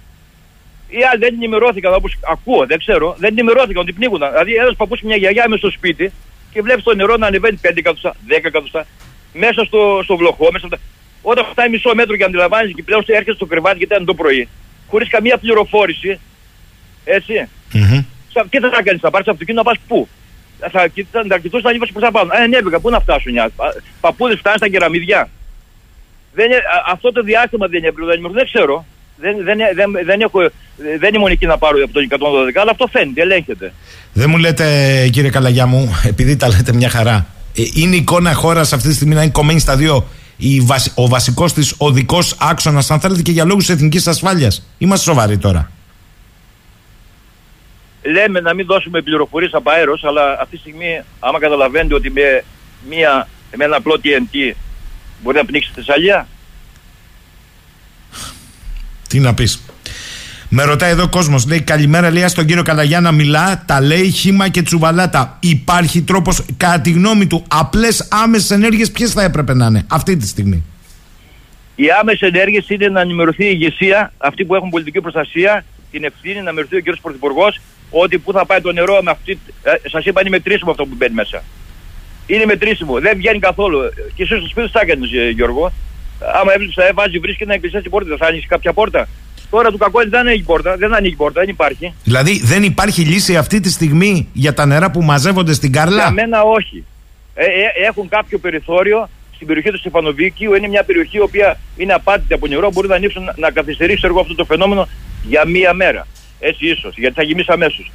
Οι 0.90 1.04
άλλοι 1.04 1.20
δεν 1.20 1.34
ενημερώθηκαν 1.34 1.94
όπως 1.94 2.18
ακούω, 2.34 2.66
δεν 2.66 2.78
ξέρω, 2.78 3.16
δεν 3.18 3.32
ενημερώθηκαν 3.32 3.82
ότι 3.82 3.94
πνίγονταν. 3.94 4.30
Δηλαδή 4.30 4.54
ένας 4.54 4.76
παππούς 4.76 5.02
μια 5.02 5.16
γιαγιά 5.16 5.46
με 5.50 5.58
στο 5.58 5.70
σπίτι 5.70 6.12
και 6.52 6.62
βλέπεις 6.62 6.84
το 6.84 6.96
νερό 6.96 7.18
να 7.18 7.28
ανεβαίνει 7.28 7.60
5 7.62 7.72
εκατοστά, 7.76 8.16
10 8.30 8.32
εκατοστά, 8.44 8.86
μέσα 9.34 9.64
στο, 9.66 10.02
στο 10.04 10.18
βλοχό, 10.18 10.48
μέσα 10.52 10.68
στο... 10.68 10.78
Όταν 11.22 11.46
φτάνει 11.52 11.70
μισό 11.70 11.92
μέτρο 11.96 12.16
και 12.16 12.24
αντιλαμβάνει 12.24 12.74
και 12.74 12.84
πλέον 12.84 13.04
έρχεται 13.08 13.34
στο 13.34 13.46
κρεβάτι 13.46 13.78
γιατί 13.78 13.94
ήταν 13.94 14.06
το 14.06 14.14
πρωί, 14.14 14.48
χωρίς 14.88 15.10
καμία 15.10 15.38
πληροφόρηση, 15.38 16.20
έτσι. 17.04 17.34
Mm-hmm. 17.74 18.04
Σα- 18.34 18.46
Τι 18.48 18.60
θα 18.60 18.82
κάνεις, 18.84 19.02
θα 19.02 19.10
πάρεις 19.10 19.26
το 19.26 19.32
αυτοκίνητο 19.32 19.64
να 19.64 19.70
πας 19.70 19.78
πού; 19.88 20.08
Θα, 20.72 20.88
κοιτά- 20.88 21.26
θα 21.30 21.38
κοιτούσαν 21.38 21.72
λίγο 21.72 21.86
προς 21.94 22.04
τα 22.04 22.12
πάνω. 22.12 22.30
Ε, 22.34 22.44
ανέβηκα, 22.44 22.80
πού 22.80 22.90
να 22.90 23.00
φτάσουν. 23.00 23.36
οι 23.36 23.40
άνθρωποι. 23.40 23.64
Α, 23.78 23.82
Παππούδες 24.02 24.38
φτάνουν 24.40 24.58
στα 24.58 24.70
κεραμιδιά. 24.70 25.30
Δεν, 26.34 26.46
είναι- 26.46 26.56
α- 26.76 26.84
αυτό 26.94 27.12
το 27.12 27.22
διάστημα 27.24 27.68
δεν 27.68 27.78
είναι 27.84 27.92
πλέον, 27.92 28.32
δεν 28.34 28.46
ξέρω. 28.46 28.86
Δεν, 29.22 29.36
δεν, 29.44 29.58
δεν, 29.76 29.92
δεν, 30.06 30.22
έχω, 30.22 30.40
δεν 31.00 31.14
ήμουν 31.14 31.32
εκεί 31.32 31.46
να 31.46 31.58
πάρω 31.58 31.78
από 31.84 31.94
τον 31.94 32.08
112, 32.10 32.60
αλλά 32.62 32.72
αυτό 32.72 32.88
φαίνεται, 32.92 33.22
ελέγχεται. 33.22 33.74
Δεν 34.14 34.30
μου 34.30 34.38
λέτε, 34.38 34.66
κύριε 35.12 35.30
Καλαγιά 35.30 35.66
μου, 35.66 36.02
επειδή 36.06 36.36
τα 36.36 36.48
λέτε 36.48 36.74
μια 36.74 36.90
χαρά, 36.90 37.26
ε, 37.58 37.62
είναι 37.74 37.96
η 37.96 37.98
εικόνα 37.98 38.34
χώρας 38.34 38.74
αυτή 38.74 38.88
τη 38.88 38.94
στιγμή 38.94 39.14
να 39.16 39.22
είναι 39.22 39.32
κομμένη 39.32 39.60
στα 39.60 39.76
δύο; 39.76 40.08
Η 40.42 40.60
βασι- 40.60 40.92
ο 40.96 41.08
βασικός 41.08 41.54
της 41.54 41.74
οδικό 41.78 42.20
άξονας, 42.38 42.92
αν 42.92 43.00
θέλετε, 43.00 43.22
και 43.22 43.32
για 43.32 43.46
λόγους 43.46 43.70
εθνικής 43.70 44.08
ασφάλειας. 44.08 44.66
Είμαστε 44.78 45.12
σοβαροί 45.12 45.38
τώρα. 45.38 45.72
λέμε 48.04 48.40
να 48.40 48.54
μην 48.54 48.66
δώσουμε 48.66 49.02
πληροφορίες 49.02 49.54
από 49.54 49.70
αέρος, 49.72 50.04
αλλά 50.04 50.32
αυτή 50.42 50.56
τη 50.56 50.62
στιγμή 50.62 51.02
άμα 51.20 51.40
καταλαβαίνετε 51.40 51.94
ότι 51.94 52.10
με, 52.10 52.44
μία, 52.90 53.28
με 53.56 53.66
ένα 53.66 53.76
απλό 53.76 54.00
TNT 54.04 54.54
μπορεί 55.24 55.38
να 55.38 55.46
πνίξει 55.46 55.70
τη 55.70 55.76
Θεσσαλία. 55.76 56.28
Τι 59.08 59.20
να 59.20 59.34
πεις. 59.34 59.62
Με 60.52 60.64
ρωτάει 60.64 60.92
εδώ 60.92 61.04
ο 61.04 61.08
κόσμος, 61.08 61.48
λέει 61.48 61.62
Καλημέρα, 61.62 62.12
λέει 62.12 62.28
στον 62.28 62.46
κύριο 62.46 62.64
Καλαγιά 62.64 63.00
να 63.00 63.12
μιλά, 63.12 63.64
τα 63.66 63.82
λέει 63.82 64.10
χήμα 64.10 64.50
και 64.50 64.62
τσουβαλάτα. 64.62 65.38
Υπάρχει 65.40 66.02
τρόπος, 66.02 66.46
κατά 66.58 66.80
τη 66.82 66.92
γνώμη 66.92 67.28
του, 67.28 67.44
απλές 67.48 68.08
άμεσες 68.12 68.52
ενέργειες 68.52 68.92
ποιες 68.92 69.12
θα 69.12 69.24
έπρεπε 69.24 69.54
να 69.54 69.66
είναι 69.66 69.86
αυτή 69.88 70.18
τη 70.18 70.28
στιγμή; 70.28 70.64
Οι 71.76 71.86
άμεσες 72.00 72.22
ενέργειες 72.22 72.70
είναι 72.70 72.88
να 72.88 73.02
ενημερωθεί 73.02 73.44
η 73.44 73.50
ηγεσία, 73.52 74.14
αυτοί 74.18 74.46
που 74.46 74.56
έχουν 74.56 74.70
πολιτική 74.70 75.02
προστασία, 75.02 75.66
την 75.92 76.04
ευθύνη 76.04 76.34
να 76.34 76.40
ενημερωθεί 76.40 76.76
ο 76.76 76.82
κ. 76.82 77.02
Πρωθυπουργός, 77.02 77.60
ότι 77.90 78.18
πού 78.18 78.32
θα 78.32 78.46
πάει 78.46 78.62
το 78.62 78.72
νερό 78.72 79.00
με 79.04 79.12
αυτή. 79.12 79.40
Ε, 79.64 79.90
σας 79.90 80.06
είπα 80.06 80.22
είναι 80.22 80.30
μετρήσιμο 80.30 80.72
αυτό 80.72 80.86
που 80.86 80.96
μπαίνει 80.98 81.14
μέσα. 81.14 81.44
Είναι 82.28 82.46
μετρήσιμο, 82.46 83.00
δεν 83.00 83.18
βγαίνει 83.18 83.40
καθόλου. 83.40 83.80
Και 84.16 84.24
εσείς 84.24 84.38
στο 84.38 84.48
σπίτι 84.48 84.70
θα 84.72 84.80
έκανες 84.82 85.12
ε, 85.14 85.30
Γιώργο; 85.30 85.72
Άμα 86.42 86.54
έβλεψε, 86.54 86.82
ε, 86.82 86.94
βάζει, 86.94 87.20
βρίσκει 87.20 87.44
ένα 87.44 87.54
εκκλησία 87.54 87.80
στην 87.80 87.92
πόρτα, 87.92 88.16
θα 88.18 88.26
ανοίξει 88.26 88.48
κάποια 88.48 88.74
πόρτα; 88.74 89.08
Τώρα 89.50 89.72
του 89.72 89.78
κακό 89.78 90.00
δεν 90.10 90.20
ανοίγει 90.20 90.44
πόρτα, 90.44 90.76
δεν 90.78 90.94
ανοίγει 90.94 91.16
πόρτα, 91.16 91.40
δεν 91.40 91.50
υπάρχει. 91.50 91.94
Δηλαδή 92.04 92.40
δεν 92.44 92.64
υπάρχει 92.64 93.02
λύση 93.02 93.38
αυτή 93.38 93.60
τη 93.60 93.72
στιγμή 93.72 94.30
για 94.34 94.54
τα 94.54 94.66
νερά 94.66 94.92
που 94.92 95.02
μαζεύονται 95.02 95.54
στην 95.54 95.72
Για 95.72 95.84
Κάρλα. 95.84 96.12
μένα 96.12 96.42
όχι. 96.42 96.84
Ε, 97.34 97.44
ε, 97.44 97.88
έχουν 97.88 98.10
κάποιο 98.10 98.38
περιθώριο 98.38 99.10
στην 99.36 99.48
περιοχή 99.48 99.70
του 99.70 99.78
Στεφανοβίκιου. 99.78 100.54
Είναι 100.54 100.68
μια 100.68 100.84
περιοχή 100.84 101.18
η 101.18 101.22
οποία 101.22 101.60
είναι 101.78 101.94
απάτητη 101.94 102.34
από 102.34 102.48
νερό. 102.48 102.72
Μπορεί 102.72 102.88
να 102.88 102.96
ανοίξουν 102.96 103.24
να, 103.24 103.34
να 103.38 103.52
καθυστερήσει 103.52 104.02
εγώ 104.04 104.20
αυτό 104.20 104.36
το 104.36 104.46
φαινόμενο 104.46 104.88
για 105.24 105.46
μία 105.46 105.74
μέρα. 105.74 106.08
Έτσι 106.40 106.68
ίσως, 106.68 106.98
γιατί 106.98 107.16
θα 107.16 107.24
γεμίσει 107.24 107.52
αμέσως. 107.52 107.92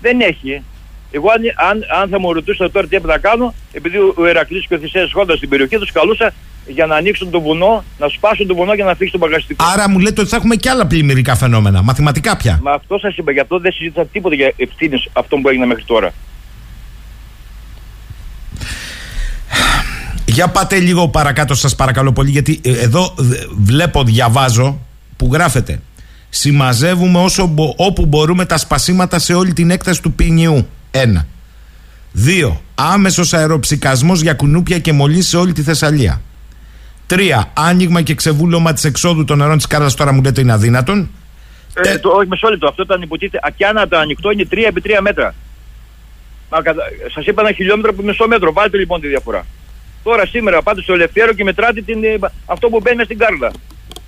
Δεν 0.00 0.20
έχει. 0.20 0.62
Εγώ 1.10 1.28
αν, 1.30 1.42
αν, 1.70 2.02
αν 2.02 2.08
θα 2.08 2.20
μου 2.20 2.32
ρωτούσατε 2.32 2.70
τώρα 2.70 2.86
τι 2.86 2.96
έπρεπε 2.96 3.14
να 3.14 3.20
κάνω, 3.20 3.54
επειδή 3.72 3.96
ο, 3.96 4.14
ο 4.16 4.26
Ερακλής 4.26 4.66
και 4.66 4.74
ο 4.74 4.78
Θησέας 4.78 5.12
χώντα 5.12 5.36
στην 5.36 5.48
περιοχή, 5.48 5.78
τους 5.78 5.92
καλούσα 5.92 6.32
για 6.68 6.86
να 6.86 6.96
ανοίξουν 6.96 7.30
το 7.30 7.40
βουνό, 7.40 7.84
να 7.98 8.08
σπάσουν 8.08 8.46
το 8.46 8.54
βουνό 8.54 8.74
για 8.74 8.84
να 8.84 8.94
φύγει 8.94 9.10
το 9.10 9.18
μπαγαστικό. 9.18 9.64
Άρα 9.72 9.88
μου 9.88 9.98
λέτε 9.98 10.20
ότι 10.20 10.30
θα 10.30 10.36
έχουμε 10.36 10.56
και 10.56 10.70
άλλα 10.70 10.86
πλημμυρικά 10.86 11.34
φαινόμενα. 11.34 11.82
Μαθηματικά 11.82 12.36
πια. 12.36 12.60
Μα 12.62 12.72
αυτό 12.72 12.98
σας 12.98 13.16
είπα, 13.16 13.32
γι' 13.32 13.40
αυτό 13.40 13.58
δεν 13.58 13.72
συζήτησα 13.72 14.06
τίποτα 14.06 14.34
για 14.34 14.52
ευθύνες 14.56 15.08
αυτό 15.12 15.36
που 15.36 15.48
έγινε 15.48 15.66
μέχρι 15.66 15.84
τώρα. 15.84 16.12
Για 20.24 20.48
πάτε 20.48 20.78
λίγο 20.78 21.08
παρακάτω 21.08 21.54
σας 21.54 21.74
παρακαλώ 21.74 22.12
πολύ 22.12 22.30
γιατί 22.30 22.60
ε, 22.64 22.70
εδώ 22.70 23.14
ε, 23.20 23.24
βλέπω, 23.56 24.02
διαβάζω 24.04 24.80
που 25.16 25.28
γράφεται 25.32 25.80
Συμμαζεύουμε 26.30 27.18
όσο, 27.18 27.46
μπο- 27.46 27.74
όπου 27.76 28.06
μπορούμε 28.06 28.44
τα 28.44 28.56
σπασίματα 28.58 29.18
σε 29.18 29.34
όλη 29.34 29.52
την 29.52 29.70
έκταση 29.70 30.02
του 30.02 30.12
ποινιού. 30.12 30.68
Ένα. 30.90 31.26
Δύο. 32.12 32.62
Άμεσος 32.74 33.34
αεροψυκασμός 33.34 34.20
για 34.20 34.34
κουνούπια 34.34 34.78
και 34.78 34.92
μολύσεις 34.92 35.28
σε 35.28 35.36
όλη 35.36 35.52
τη 35.52 35.62
Θεσσαλία. 35.62 36.20
Τρία. 37.08 37.50
Άνοιγμα 37.54 38.02
και 38.02 38.14
ξεβούλωμα 38.14 38.72
της 38.72 38.84
εξόδου 38.84 39.24
των 39.24 39.38
νερών 39.38 39.56
της 39.56 39.66
Κάρλας 39.66 39.94
τώρα 39.94 40.12
μου 40.12 40.22
λέτε 40.22 40.40
είναι 40.40 40.52
αδύνατον; 40.52 41.10
Ε, 41.74 41.80
Τε- 41.80 42.00
το, 42.00 42.08
όχι, 42.08 42.28
μισό 42.28 42.48
λεπτό. 42.48 42.68
Αυτό 42.68 42.82
ήταν 42.82 43.02
υποτίθεται. 43.02 43.52
Και 43.56 43.66
αν 43.66 43.88
το 43.88 43.96
ανοιχτό 43.98 44.30
είναι 44.30 44.44
3 44.50 44.56
επί 44.68 44.82
3 44.84 44.90
μέτρα. 45.00 45.34
Μα, 46.50 46.62
κατα... 46.62 46.82
Σας 47.14 47.26
είπα 47.26 47.42
ένα 47.42 47.52
χιλιόμετρο 47.52 47.90
από 47.90 48.02
μισό 48.02 48.26
μέτρο. 48.26 48.52
Βάλτε 48.52 48.76
λοιπόν 48.78 49.00
τη 49.00 49.06
διαφορά. 49.08 49.46
Τώρα 50.02 50.26
σήμερα 50.26 50.62
πάτε 50.62 50.82
στο 50.82 50.92
Ελευθέρο 50.92 51.32
και 51.32 51.44
μετράτε 51.44 51.80
την, 51.80 52.04
ε, 52.04 52.18
αυτό 52.46 52.68
που 52.68 52.80
μπαίνει 52.82 52.96
μες 52.96 53.04
στην 53.04 53.18
Κάρλα. 53.18 53.50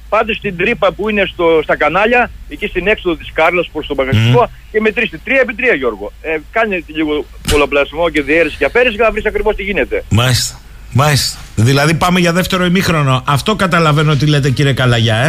Πάτε 0.09 0.35
στην 0.35 0.57
τρύπα 0.57 0.93
που 0.93 1.09
είναι 1.09 1.25
στο, 1.33 1.61
στα 1.63 1.77
κανάλια, 1.77 2.31
εκεί 2.49 2.67
στην 2.67 2.87
έξοδο 2.87 3.17
της 3.17 3.31
Κάρλα 3.33 3.65
προς 3.73 3.87
το 3.87 3.95
μπαγαστικό 3.95 4.51
και 4.73 4.81
μετρήστε 4.81 5.21
3 5.27 5.31
επί 5.43 5.55
3 5.59 5.77
Γιώργο. 5.77 6.13
Ε, 6.23 6.39
κάνε 6.51 6.85
λίγο 6.87 7.25
πολλαπλασμό 7.51 8.09
και 8.11 8.23
διαίρεση 8.23 8.57
και 8.57 8.65
αφαίρεση 8.65 8.95
για 8.95 9.05
να 9.05 9.11
βρεις 9.11 9.27
ακριβώς 9.27 9.55
τι 9.57 9.63
γίνεται. 9.63 10.05
Μάλιστα. 10.11 10.61
Μάλιστα. 10.93 11.39
Δηλαδή 11.65 11.95
πάμε 11.95 12.21
για 12.21 12.33
δεύτερο 12.33 12.65
ημίχρονο. 12.65 13.23
Αυτό 13.27 13.57
καταλαβαίνω 13.57 14.17
τι 14.17 14.27
λέτε 14.27 14.51
κύριε 14.51 14.73
Καλαγιά, 14.73 15.17
ε. 15.17 15.29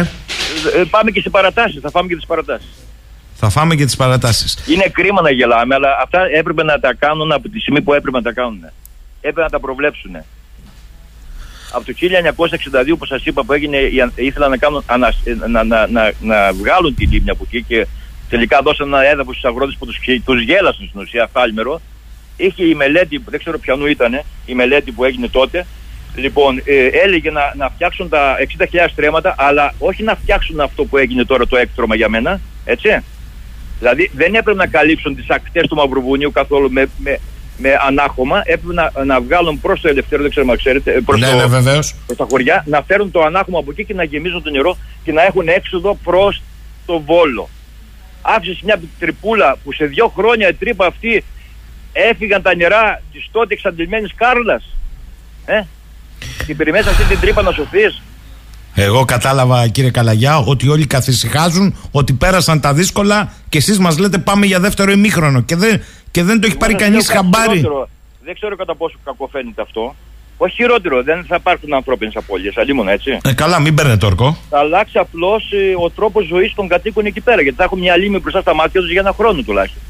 Ε, 0.76 0.80
ε, 0.80 0.84
πάμε 0.90 1.10
και 1.10 1.20
σε 1.20 1.30
παρατάσεις. 1.30 1.80
Θα 1.82 1.90
πάμε 1.90 2.08
και 2.08 2.16
τις 2.16 2.26
παρατάσεις. 2.26 2.68
Θα 3.34 3.48
φάμε 3.50 3.74
και 3.74 3.84
τις 3.84 3.96
παρατάσεις. 3.96 4.58
Είναι 4.66 4.88
κρίμα 4.92 5.22
να 5.22 5.30
γελάμε, 5.30 5.74
αλλά 5.74 5.88
αυτά 6.02 6.20
έπρεπε 6.34 6.62
να 6.62 6.78
τα 6.80 6.94
κάνουν 6.98 7.32
από 7.32 7.48
τη 7.48 7.60
στιγμή 7.60 7.80
που 7.82 7.92
έπρεπε 7.94 8.16
να 8.16 8.22
τα 8.22 8.32
κάνουν. 8.32 8.60
Έπρεπε 9.20 9.40
να 9.40 9.48
τα 9.48 9.60
προβλέψουν. 9.60 10.16
Από 11.72 11.84
το 11.84 11.92
1962 11.92 12.96
που 12.98 13.06
σας 13.06 13.24
είπα 13.24 13.44
που 13.44 13.52
έγινε, 13.52 13.76
η 13.76 14.00
αν- 14.00 14.12
ήθελαν 14.14 14.50
να, 14.50 14.56
κάνουν, 14.56 14.82
ανα- 14.86 15.14
να, 15.48 15.64
να, 15.64 15.86
να, 15.86 16.12
να 16.20 16.52
βγάλουν 16.52 16.94
τη 16.94 17.06
λίμνη 17.06 17.30
από 17.30 17.44
εκεί 17.46 17.62
και 17.68 17.86
τελικά 18.28 18.60
δώσαν 18.62 18.86
ένα 18.86 19.04
έδαφος 19.06 19.36
στους 19.36 19.50
αγρότες 19.50 19.76
που 19.78 19.86
τους, 19.86 19.96
χε- 20.02 20.24
τους 20.24 20.42
γέλασαν 20.42 20.86
στην 20.88 21.00
ουσία 21.00 21.28
φάλμερο. 21.32 21.80
Είχε 22.36 22.64
η 22.64 22.74
μελέτη, 22.74 23.22
δεν 23.28 23.38
ξέρω 23.38 23.58
ποιανού 23.58 23.86
ήταν, 23.86 24.20
η 24.46 24.54
μελέτη 24.54 24.92
που 24.92 25.04
έγινε 25.04 25.28
τότε. 25.28 25.66
Λοιπόν, 26.14 26.62
ε, 26.64 26.86
έλεγε 26.86 27.30
να, 27.30 27.52
να 27.56 27.68
φτιάξουν 27.68 28.08
τα 28.08 28.36
60.000 28.38 28.66
στρέμματα, 28.90 29.34
αλλά 29.38 29.74
όχι 29.78 30.02
να 30.02 30.14
φτιάξουν 30.14 30.60
αυτό 30.60 30.84
που 30.84 30.96
έγινε 30.96 31.24
τώρα 31.24 31.46
το 31.46 31.56
έκτρωμα 31.56 31.94
για 31.94 32.08
μένα, 32.08 32.40
έτσι. 32.64 33.02
Δηλαδή 33.78 34.10
δεν 34.14 34.34
έπρεπε 34.34 34.58
να 34.58 34.66
καλύψουν 34.66 35.16
τις 35.16 35.30
ακτές 35.30 35.66
του 35.68 35.74
Μαυροβουνίου 35.76 36.32
καθόλου 36.32 36.72
με, 36.72 36.86
με, 36.96 37.18
με 37.56 37.70
ανάχωμα. 37.86 38.42
Έπρεπε 38.44 38.72
να, 38.74 39.04
να 39.04 39.20
βγάλουν 39.20 39.60
προς 39.60 39.80
το 39.80 39.88
ελευθερό, 39.88 40.22
δεν 40.22 40.30
ξέρω 40.30 40.46
αν 40.50 40.56
ξέρετε, 40.56 40.92
ε, 40.92 41.00
προς, 41.00 41.20
Ναι, 41.20 41.26
το, 41.26 41.36
ναι, 41.36 41.46
βεβαίως. 41.46 41.94
προς 42.06 42.18
τα 42.18 42.26
χωριά, 42.30 42.64
να 42.66 42.82
φέρουν 42.82 43.10
το 43.10 43.22
ανάχωμα 43.22 43.58
από 43.58 43.70
εκεί 43.70 43.84
και 43.84 43.94
να 43.94 44.04
γεμίζουν 44.04 44.42
το 44.42 44.50
νερό 44.50 44.76
και 45.04 45.12
να 45.12 45.22
έχουν 45.22 45.48
έξοδο 45.48 45.98
προς 46.04 46.42
το 46.86 47.00
Βόλο. 47.00 47.48
Άφησες 48.22 48.60
μια 48.62 48.80
τρυπούλα 48.98 49.56
που 49.64 49.72
σε 49.72 49.84
δύο 49.84 50.08
χρόνια 50.16 50.48
η 50.48 50.54
τρύπα 50.54 50.86
αυτή 50.86 51.24
έφυγαν 51.92 52.42
τα 52.42 52.56
νερά 52.56 53.02
της 53.12 53.28
τότε 53.32 53.54
εξαντλημένης 53.54 54.14
Κάρλας. 54.14 54.76
Ε; 55.46 55.62
Και 56.46 56.54
περιμένεις 56.54 56.86
αυτή 56.86 57.04
την 57.04 57.20
τρύπα 57.20 57.42
να 57.42 57.52
σωθείς. 57.52 58.02
Εγώ 58.74 59.04
κατάλαβα 59.04 59.68
κύριε 59.68 59.90
Καλαγιά 59.90 60.38
ότι 60.38 60.68
όλοι 60.68 60.86
καθησυχάζουν 60.86 61.76
ότι 61.90 62.12
πέρασαν 62.12 62.60
τα 62.60 62.74
δύσκολα 62.74 63.32
και 63.48 63.58
εσείς 63.58 63.78
μας 63.78 63.98
λέτε 63.98 64.18
πάμε 64.18 64.46
για 64.46 64.60
δεύτερο 64.60 64.90
ημίχρονο 64.90 65.40
και 65.40 65.56
δεν, 65.56 65.82
και 66.10 66.22
δεν 66.22 66.40
το 66.40 66.46
έχει 66.46 66.56
πάρει 66.56 66.72
Εγώ 66.72 66.82
κανείς 66.82 67.04
σας 67.04 67.14
λέω 67.14 67.22
κάτι 67.22 67.36
χαμπάρι. 67.36 67.58
χειρότερο. 67.58 67.88
Δεν 68.24 68.34
ξέρω 68.34 68.56
κατά 68.56 68.76
πόσο 68.76 68.96
κακό 69.04 69.28
φαίνεται 69.32 69.62
αυτό. 69.62 69.94
Όχι 70.36 70.54
χειρότερο, 70.54 71.02
δεν 71.02 71.24
θα 71.28 71.36
υπάρχουν 71.36 71.74
ανθρώπινες 71.74 72.16
απώλειες. 72.16 72.56
Αλλήμον 72.56 72.88
έτσι. 72.88 73.18
Ε, 73.24 73.32
καλά 73.32 73.60
μην 73.60 73.74
παίρνετε 73.74 74.06
όρκο. 74.06 74.36
Θα 74.50 74.58
αλλάξει 74.58 74.98
απλώς 74.98 75.50
ο 75.84 75.90
τρόπος 75.90 76.26
ζωής 76.26 76.54
των 76.54 76.68
κατοίκων 76.68 77.06
εκεί 77.06 77.20
πέρα. 77.20 77.42
Γιατί 77.42 77.56
θα 77.56 77.64
έχουν 77.64 77.78
μια 77.78 77.96
λίμνη 77.96 78.18
μπροστά 78.18 78.40
στα 78.40 78.54
μάτια 78.54 78.80
τους 78.80 78.90
για 78.90 79.00
ένα 79.00 79.12
χρόνο 79.12 79.42
τουλάχιστον. 79.42 79.82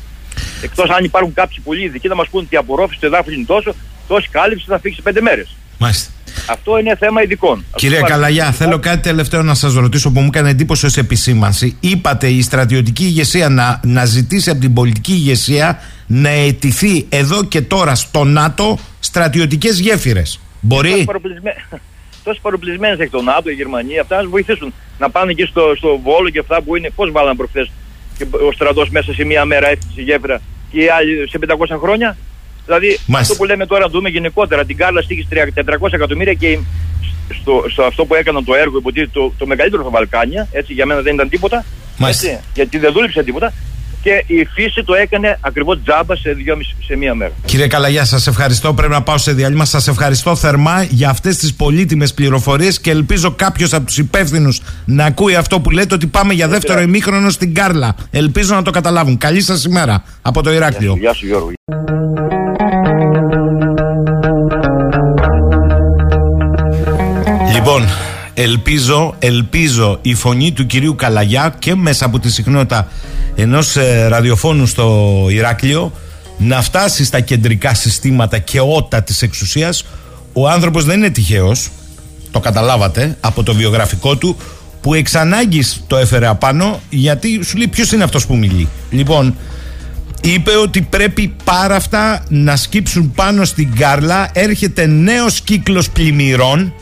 Εκτός 0.62 0.90
αν 0.90 1.04
υπάρχουν 1.04 1.32
κάποιοι 1.34 1.60
πολλοί 1.64 1.82
ειδικοί 1.84 2.08
να 2.08 2.14
μας 2.14 2.28
πούν 2.28 2.40
ότι 2.40 2.54
η 2.54 2.58
απορρόφηση 2.58 3.00
του 3.00 3.06
εδάφου 3.06 3.30
είναι 3.30 3.44
τόσο, 3.44 3.74
τόση 4.08 4.28
κάλυψη 4.28 4.64
θα 4.68 4.78
φύγεις 4.78 4.96
σε 4.96 5.02
πέντε 5.02 5.20
μέρες. 5.20 5.56
Μάλιστα. 5.82 6.10
Αυτό 6.46 6.78
είναι 6.78 6.96
θέμα 6.96 7.22
ειδικών. 7.22 7.64
Κύριε 7.74 7.96
Αυτό 7.96 8.12
Καλαγιά, 8.12 8.42
υπάρχει. 8.42 8.62
θέλω 8.62 8.78
κάτι 8.78 9.02
τελευταίο 9.02 9.42
να 9.42 9.54
σας 9.54 9.74
ρωτήσω 9.74 10.10
που 10.10 10.20
μου 10.20 10.26
έκανε 10.26 10.50
εντύπωση 10.50 10.86
ως 10.86 10.96
επισήμανση. 10.96 11.76
Είπατε 11.80 12.28
η 12.28 12.42
στρατιωτική 12.42 13.04
ηγεσία 13.04 13.48
να, 13.48 13.80
να 13.84 14.04
ζητήσει 14.04 14.50
από 14.50 14.60
την 14.60 14.74
πολιτική 14.74 15.12
ηγεσία 15.12 15.80
να 16.06 16.28
αιτηθεί 16.28 17.06
εδώ 17.08 17.44
και 17.44 17.60
τώρα 17.60 17.94
στο 17.94 18.24
ΝΑΤΟ 18.24 18.78
στρατιωτικές 19.00 19.78
γέφυρες. 19.78 20.40
Μπορεί; 20.60 21.06
Τόσες 22.24 22.40
παροπλισμένες 22.46 22.98
έχει 22.98 23.10
το 23.10 23.22
ΝΑΤΟ, 23.22 23.50
η 23.50 23.54
Γερμανία, 23.54 24.00
αυτά 24.00 24.16
να 24.16 24.22
μα 24.22 24.28
βοηθήσουν 24.28 24.72
να 24.98 25.10
πάνε 25.10 25.30
εκεί 25.30 25.44
στο, 25.44 25.74
στο 25.76 26.00
Βόλο 26.02 26.30
και 26.30 26.38
αυτά 26.38 26.62
που 26.62 26.76
είναι. 26.76 26.90
Πώς 26.94 27.10
βάλαν 27.10 27.36
προχθές 27.36 27.70
και 28.18 28.26
ο 28.48 28.52
στρατός 28.52 28.90
μέσα 28.90 29.12
σε 29.12 29.24
μία 29.24 29.44
μέρα 29.44 29.68
έφτιαξε 29.68 30.00
η 30.00 30.04
γέφυρα 30.04 30.40
και 30.70 30.80
οι 30.80 30.88
άλλοι 30.88 31.28
σε 31.28 31.38
500 31.46 31.78
χρόνια; 31.80 32.16
Δηλαδή 32.64 32.86
Μάλιστα. 32.86 33.18
αυτό 33.18 33.34
που 33.34 33.44
λέμε 33.44 33.66
τώρα, 33.66 33.80
να 33.82 33.88
δούμε 33.88 34.08
γενικότερα. 34.08 34.64
Την 34.64 34.76
Κάρλα 34.76 35.02
στήχη 35.02 35.26
400 35.30 35.92
εκατομμύρια 35.92 36.32
και 36.32 36.58
στο, 37.40 37.64
στο 37.70 37.82
αυτό 37.82 38.04
που 38.04 38.14
έκαναν 38.14 38.44
το 38.44 38.54
έργο, 38.54 38.78
υποτίθεται 38.78 39.10
το, 39.12 39.32
το 39.38 39.46
μεγαλύτερο 39.46 39.82
στα 39.82 39.90
Βαλκάνια, 39.90 40.48
έτσι 40.52 40.72
για 40.72 40.86
μένα 40.86 41.00
δεν 41.00 41.14
ήταν 41.14 41.28
τίποτα. 41.28 41.64
Μάλιστα. 41.98 42.28
Έτσι, 42.28 42.40
γιατί 42.54 42.78
δεν 42.78 42.92
δούλεψε 42.92 43.22
τίποτα. 43.22 43.52
και 44.02 44.24
η 44.26 44.44
φύση 44.44 44.84
το 44.84 44.94
έκανε 44.94 45.38
ακριβώς 45.40 45.78
τζάμπα 45.84 46.16
σε, 46.16 46.32
δυόμιση, 46.32 46.74
σε 46.84 46.96
μία 46.96 47.14
μέρα. 47.14 47.32
Κύριε 47.44 47.66
Καλαγιά, 47.66 48.04
σας 48.04 48.26
ευχαριστώ. 48.26 48.74
Πρέπει 48.74 48.92
να 48.92 49.02
πάω 49.02 49.18
σε 49.18 49.32
διάλειμμα. 49.32 49.64
Σας 49.64 49.88
ευχαριστώ 49.88 50.36
θερμά 50.36 50.82
για 50.82 51.08
αυτές 51.08 51.36
τις 51.36 51.54
πολύτιμες 51.54 52.14
πληροφορίες 52.14 52.80
και 52.80 52.90
ελπίζω 52.90 53.30
κάποιος 53.30 53.72
από 53.72 53.86
τους 53.86 53.98
υπεύθυνους 53.98 54.60
να 54.84 55.04
ακούει 55.04 55.34
αυτό 55.34 55.60
που 55.60 55.70
λέτε 55.70 55.94
ότι 55.94 56.06
πάμε 56.06 56.32
για 56.34 56.48
δεύτερο 56.48 56.80
ημίχρονο 56.80 57.30
στην 57.30 57.54
Κάρλα. 57.54 57.94
Ελπίζω 58.10 58.54
να 58.54 58.62
το 58.62 58.70
καταλάβουν. 58.70 59.18
Καλή 59.18 59.40
σας 59.40 59.64
ημέρα 59.64 60.04
από 60.22 60.42
το 60.42 60.52
Ηράκλειο. 60.52 60.96
Γεια 60.98 61.12
σου 61.12 61.26
Γιώργο. 61.26 61.52
Ελπίζω, 68.34 69.14
ελπίζω 69.18 69.98
η 70.02 70.14
φωνή 70.14 70.52
του 70.52 70.66
κυρίου 70.66 70.94
Καλαγιά 70.94 71.54
και 71.58 71.74
μέσα 71.74 72.04
από 72.04 72.18
τη 72.18 72.30
συχνότητα 72.30 72.88
ενός 73.34 73.76
ε, 73.76 74.06
ραδιοφώνου 74.08 74.66
στο 74.66 75.26
Ηράκλειο 75.30 75.92
να 76.38 76.62
φτάσει 76.62 77.04
στα 77.04 77.20
κεντρικά 77.20 77.74
συστήματα 77.74 78.38
και 78.38 78.60
ότα 78.60 79.02
της 79.02 79.22
εξουσίας. 79.22 79.84
Ο 80.32 80.48
άνθρωπος 80.48 80.84
δεν 80.84 80.98
είναι 80.98 81.10
τυχαίος, 81.10 81.70
το 82.30 82.40
καταλάβατε 82.40 83.16
από 83.20 83.42
το 83.42 83.54
βιογραφικό 83.54 84.16
του, 84.16 84.36
που 84.80 84.94
εξ 84.94 85.14
ανάγκης 85.14 85.84
το 85.86 85.96
έφερε 85.96 86.26
απάνω 86.26 86.80
γιατί 86.90 87.40
σου 87.44 87.56
λέει 87.56 87.68
ποιος 87.68 87.92
είναι 87.92 88.04
αυτός 88.04 88.26
που 88.26 88.36
μιλεί. 88.36 88.68
Λοιπόν, 88.90 89.36
είπε 90.22 90.56
ότι 90.56 90.82
πρέπει 90.82 91.34
πάρα 91.44 91.76
αυτά 91.76 92.24
να 92.28 92.56
σκύψουν 92.56 93.12
πάνω 93.14 93.44
στην 93.44 93.74
Κάρλα. 93.74 94.30
Έρχεται 94.32 94.86
νέος 94.86 95.40
κύκλος 95.40 95.90
πλημμυρών 95.90 96.72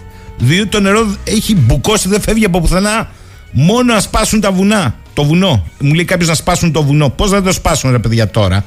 διότι 0.40 0.68
το 0.68 0.80
νερό 0.80 1.14
έχει 1.24 1.56
μπουκώσει, 1.56 2.08
δεν 2.08 2.20
φεύγει 2.20 2.44
από 2.44 2.60
πουθενά. 2.60 3.08
Μόνο 3.50 3.92
να 3.92 4.00
σπάσουν 4.00 4.40
τα 4.40 4.52
βουνά. 4.52 4.94
Το 5.14 5.24
βουνό. 5.24 5.66
Μου 5.78 5.94
λέει 5.94 6.04
κάποιος 6.04 6.28
να 6.28 6.34
σπάσουν 6.34 6.72
το 6.72 6.82
βουνό. 6.82 7.08
Πώς 7.08 7.30
θα 7.30 7.42
το 7.42 7.52
σπάσουν, 7.52 7.90
ρε 7.90 7.98
παιδιά, 7.98 8.28
τώρα; 8.28 8.64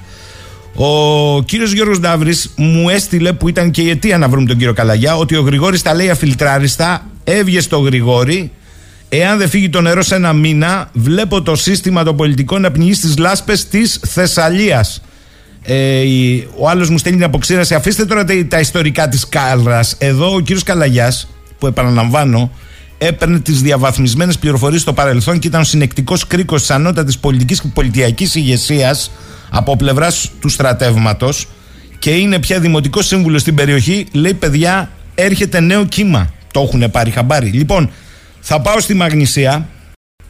Ο 0.76 1.44
κύριος 1.44 1.72
Γιώργος 1.72 2.00
Νταύρης 2.00 2.54
μου 2.56 2.90
έστειλε, 2.90 3.34
που 3.34 3.50
ήταν 3.50 3.72
και 3.72 3.82
η 3.82 3.90
αιτία 3.90 4.18
να 4.18 4.28
βρούμε 4.28 4.48
τον 4.48 4.58
κύριο 4.58 4.74
Καλαγιά, 4.74 5.16
ότι 5.16 5.36
ο 5.36 5.42
Γρηγόρης 5.42 5.82
τα 5.82 5.94
λέει 5.94 6.10
αφιλτράριστα. 6.10 7.06
Έβγε 7.24 7.62
στο 7.62 7.80
Γρηγόρη. 7.80 8.52
Εάν 9.10 9.38
δεν 9.38 9.50
φύγει 9.50 9.70
το 9.70 9.82
νερό 9.82 10.02
σε 10.02 10.16
ένα 10.16 10.34
μήνα, 10.34 10.90
βλέπω 10.94 11.42
το 11.42 11.56
σύστημα 11.56 12.04
των 12.04 12.16
πολιτικών 12.16 12.62
να 12.62 12.72
πνιγεί 12.72 12.94
στις 12.94 13.18
λάσπες 13.18 13.68
της 13.68 14.00
Θεσσαλίας. 14.08 15.02
Ε, 15.64 16.04
ο 16.58 16.70
άλλος 16.70 16.90
μου 16.90 16.98
στέλνει 16.98 17.18
την 17.18 17.28
αποξήραση. 17.28 17.76
Αφήστε 17.76 18.06
τώρα 18.06 18.24
τα, 18.24 18.34
τα 18.48 18.60
ιστορικά 18.60 19.08
της 19.08 19.30
Κάλρας. 19.30 19.96
Εδώ 19.98 20.34
ο 20.34 20.40
κύριος 20.40 20.64
Καλαγιάς 20.64 21.28
που 21.64 21.70
επαναλαμβάνω 21.70 22.52
έπαιρνε 22.98 23.40
τις 23.40 23.62
διαβαθμισμένες 23.62 24.38
πληροφορίες 24.38 24.82
στο 24.82 24.94
παρελθόν 24.94 25.40
και 25.40 25.48
ήταν 25.48 25.62
ο 25.62 25.64
συνεκτικός 25.64 26.28
κρίκος 26.28 26.60
της 26.60 26.70
ανώτατης 26.70 27.18
πολιτικής 27.18 27.62
και 27.62 27.68
πολιτιακής 27.74 28.36
ηγεσίας 28.36 29.12
από 29.50 29.76
πλευράς 29.76 30.32
του 30.40 30.50
στρατεύματος 30.50 31.48
και 32.00 32.10
είναι 32.10 32.40
πια 32.40 32.60
δημοτικός 32.60 33.08
σύμβουλος 33.08 33.42
στην 33.42 33.56
περιοχή. 33.56 34.06
Λέει, 34.12 34.34
παιδιά, 34.34 34.92
έρχεται 35.16 35.60
νέο 35.60 35.86
κύμα. 35.86 36.30
Το 36.52 36.62
έχουν 36.62 36.92
πάρει 36.92 37.12
χαμπάρι. 37.12 37.50
Λοιπόν, 37.50 37.92
θα 38.40 38.62
πάω 38.62 38.80
στη 38.80 38.94
Μαγνησία 38.94 39.68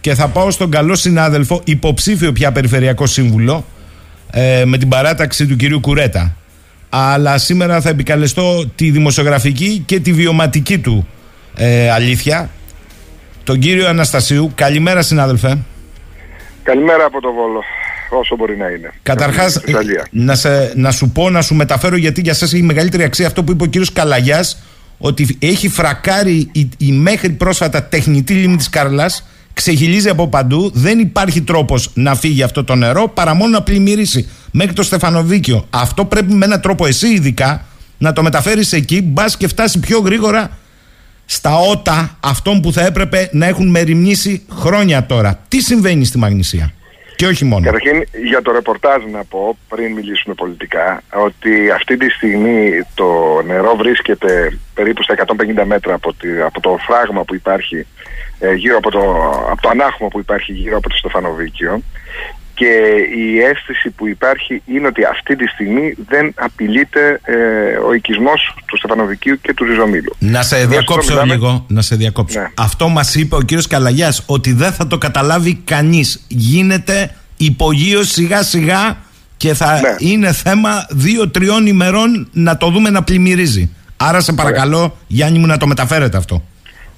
και 0.01 0.13
θα 0.13 0.27
πάω 0.27 0.51
στον 0.51 0.71
καλό 0.71 0.95
συνάδελφο, 0.95 1.61
υποψήφιο 1.63 2.31
πια 2.31 2.51
περιφερειακό 2.51 3.05
σύμβουλο, 3.05 3.65
ε, 4.31 4.63
με 4.65 4.77
την 4.77 4.89
παράταξη 4.89 5.47
του 5.47 5.55
κυρίου 5.55 5.79
Κουρέτα. 5.79 6.35
Αλλά 6.89 7.37
σήμερα 7.37 7.81
θα 7.81 7.89
επικαλεστώ 7.89 8.67
τη 8.75 8.91
δημοσιογραφική 8.91 9.83
και 9.85 9.99
τη 9.99 10.13
βιωματική 10.13 10.77
του 10.77 11.07
ε, 11.55 11.91
αλήθεια. 11.91 12.49
Τον 13.43 13.59
κύριο 13.59 13.87
Αναστασίου. 13.87 14.51
Καλημέρα, 14.55 15.01
συνάδελφε. 15.01 15.57
Καλημέρα 16.63 17.05
από 17.05 17.21
το 17.21 17.31
Βόλο, 17.31 17.63
όσο 18.09 18.35
μπορεί 18.35 18.57
να 18.57 18.69
είναι. 18.69 18.93
Καταρχάς, 19.03 19.61
να, 20.09 20.35
να 20.75 20.91
σου 20.91 21.09
πω, 21.09 21.29
να 21.29 21.41
σου 21.41 21.55
μεταφέρω, 21.55 21.95
γιατί 21.95 22.21
για 22.21 22.33
σας 22.33 22.53
έχει 22.53 22.63
μεγαλύτερη 22.63 23.03
αξία 23.03 23.27
αυτό 23.27 23.43
που 23.43 23.51
είπε 23.51 23.63
ο 23.63 23.67
κύριος 23.67 23.93
Καλαγιάς, 23.93 24.63
ότι 24.97 25.37
έχει 25.39 25.69
φρακάρει 25.69 26.49
η, 26.51 26.69
η 26.77 26.91
μέχρι 26.91 27.29
πρόσφατα 27.29 27.83
τεχνητή 27.83 28.33
λίμνη 28.33 28.57
της 28.57 28.69
Καρλά, 28.69 29.11
ξεχυλίζει 29.53 30.09
από 30.09 30.27
παντού. 30.27 30.71
Δεν 30.73 30.99
υπάρχει 30.99 31.41
τρόπος 31.41 31.91
να 31.93 32.15
φύγει 32.15 32.43
αυτό 32.43 32.63
το 32.63 32.75
νερό 32.75 33.07
παρά 33.07 33.33
μόνο 33.33 33.51
να 33.51 33.63
πλημμυρίσει 33.63 34.29
μέχρι 34.51 34.73
το 34.73 34.83
Στεφανοβίκιο. 34.83 35.67
Αυτό 35.69 36.05
πρέπει 36.05 36.33
με 36.33 36.45
έναν 36.45 36.61
τρόπο 36.61 36.85
εσύ 36.85 37.07
ειδικά 37.07 37.65
να 37.97 38.13
το 38.13 38.23
μεταφέρεις 38.23 38.73
εκεί, 38.73 39.01
μπας 39.01 39.37
και 39.37 39.47
φτάσει 39.47 39.79
πιο 39.79 39.99
γρήγορα 39.99 40.57
στα 41.25 41.57
ότα 41.57 42.17
αυτών 42.19 42.61
που 42.61 42.71
θα 42.73 42.85
έπρεπε 42.85 43.29
να 43.31 43.45
έχουν 43.45 43.69
μεριμνήσει 43.69 44.45
χρόνια 44.51 45.05
τώρα. 45.05 45.39
Τι 45.47 45.61
συμβαίνει 45.61 46.05
στη 46.05 46.17
Μαγνησία; 46.17 46.73
Και 47.15 47.25
όχι 47.25 47.45
μόνο. 47.45 47.65
Καταρχήν 47.65 48.03
για 48.25 48.41
το 48.41 48.51
ρεπορτάζ 48.51 49.03
να 49.11 49.23
πω 49.23 49.57
πριν 49.67 49.93
μιλήσουμε 49.93 50.35
πολιτικά 50.35 51.01
ότι 51.13 51.71
αυτή 51.71 51.97
τη 51.97 52.09
στιγμή 52.09 52.81
το 52.93 53.41
νερό 53.45 53.75
βρίσκεται 53.75 54.59
περίπου 54.73 55.03
στα 55.03 55.15
150 55.61 55.63
μέτρα 55.65 55.93
από, 55.93 56.13
τη, 56.13 56.41
από 56.41 56.59
το 56.59 56.77
φράγμα 56.87 57.23
που 57.23 57.35
υπάρχει 57.35 57.85
ε, 58.39 58.53
γύρω 58.53 58.77
από 58.77 58.91
το, 58.91 58.99
από 59.51 59.61
το 59.61 59.69
ανάχωμα 59.69 60.09
που 60.09 60.19
υπάρχει 60.19 60.51
γύρω 60.51 60.77
από 60.77 60.89
το 60.89 60.97
Στεφανοβίκιο 60.97 61.81
και 62.53 62.71
η 63.17 63.39
αίσθηση 63.39 63.89
που 63.89 64.07
υπάρχει 64.07 64.61
είναι 64.65 64.87
ότι 64.87 65.03
αυτή 65.03 65.35
τη 65.35 65.47
στιγμή 65.47 65.93
δεν 66.09 66.33
απειλείται 66.35 67.19
ε, 67.23 67.35
ο 67.87 67.93
οικισμός 67.93 68.55
του 68.65 68.77
Στεφανοβικίου 68.77 69.39
και 69.41 69.53
του 69.53 69.63
Ριζομήλου. 69.63 70.15
Να 70.19 70.41
σε 70.41 70.65
διακόψω 70.65 71.23
λίγο, 71.25 71.65
να 71.67 71.81
σε 71.81 71.95
διακόψω. 71.95 72.39
Ναι. 72.39 72.47
Αυτό 72.57 72.87
μας 72.87 73.15
είπε 73.15 73.35
ο 73.35 73.41
κύριος 73.41 73.67
Καλαγιάς, 73.67 74.23
ότι 74.25 74.53
δεν 74.53 74.71
θα 74.71 74.87
το 74.87 74.97
καταλάβει 74.97 75.55
κανείς. 75.55 76.25
Γίνεται 76.27 77.15
υπογείω 77.37 78.03
σιγά 78.03 78.43
σιγά 78.43 78.97
και 79.37 79.53
θα 79.53 79.79
ναι. 79.79 79.95
είναι 79.97 80.31
θέμα 80.31 80.85
δύο-τριών 80.89 81.67
ημερών 81.67 82.29
να 82.31 82.57
το 82.57 82.69
δούμε 82.69 82.89
να 82.89 83.03
πλημμυρίζει. 83.03 83.69
Άρα 83.97 84.21
σε 84.21 84.33
παρακαλώ 84.33 84.97
Γιάννη 85.07 85.39
μου 85.39 85.45
να 85.45 85.57
το 85.57 85.67
μεταφέρετε 85.67 86.17
αυτό. 86.17 86.43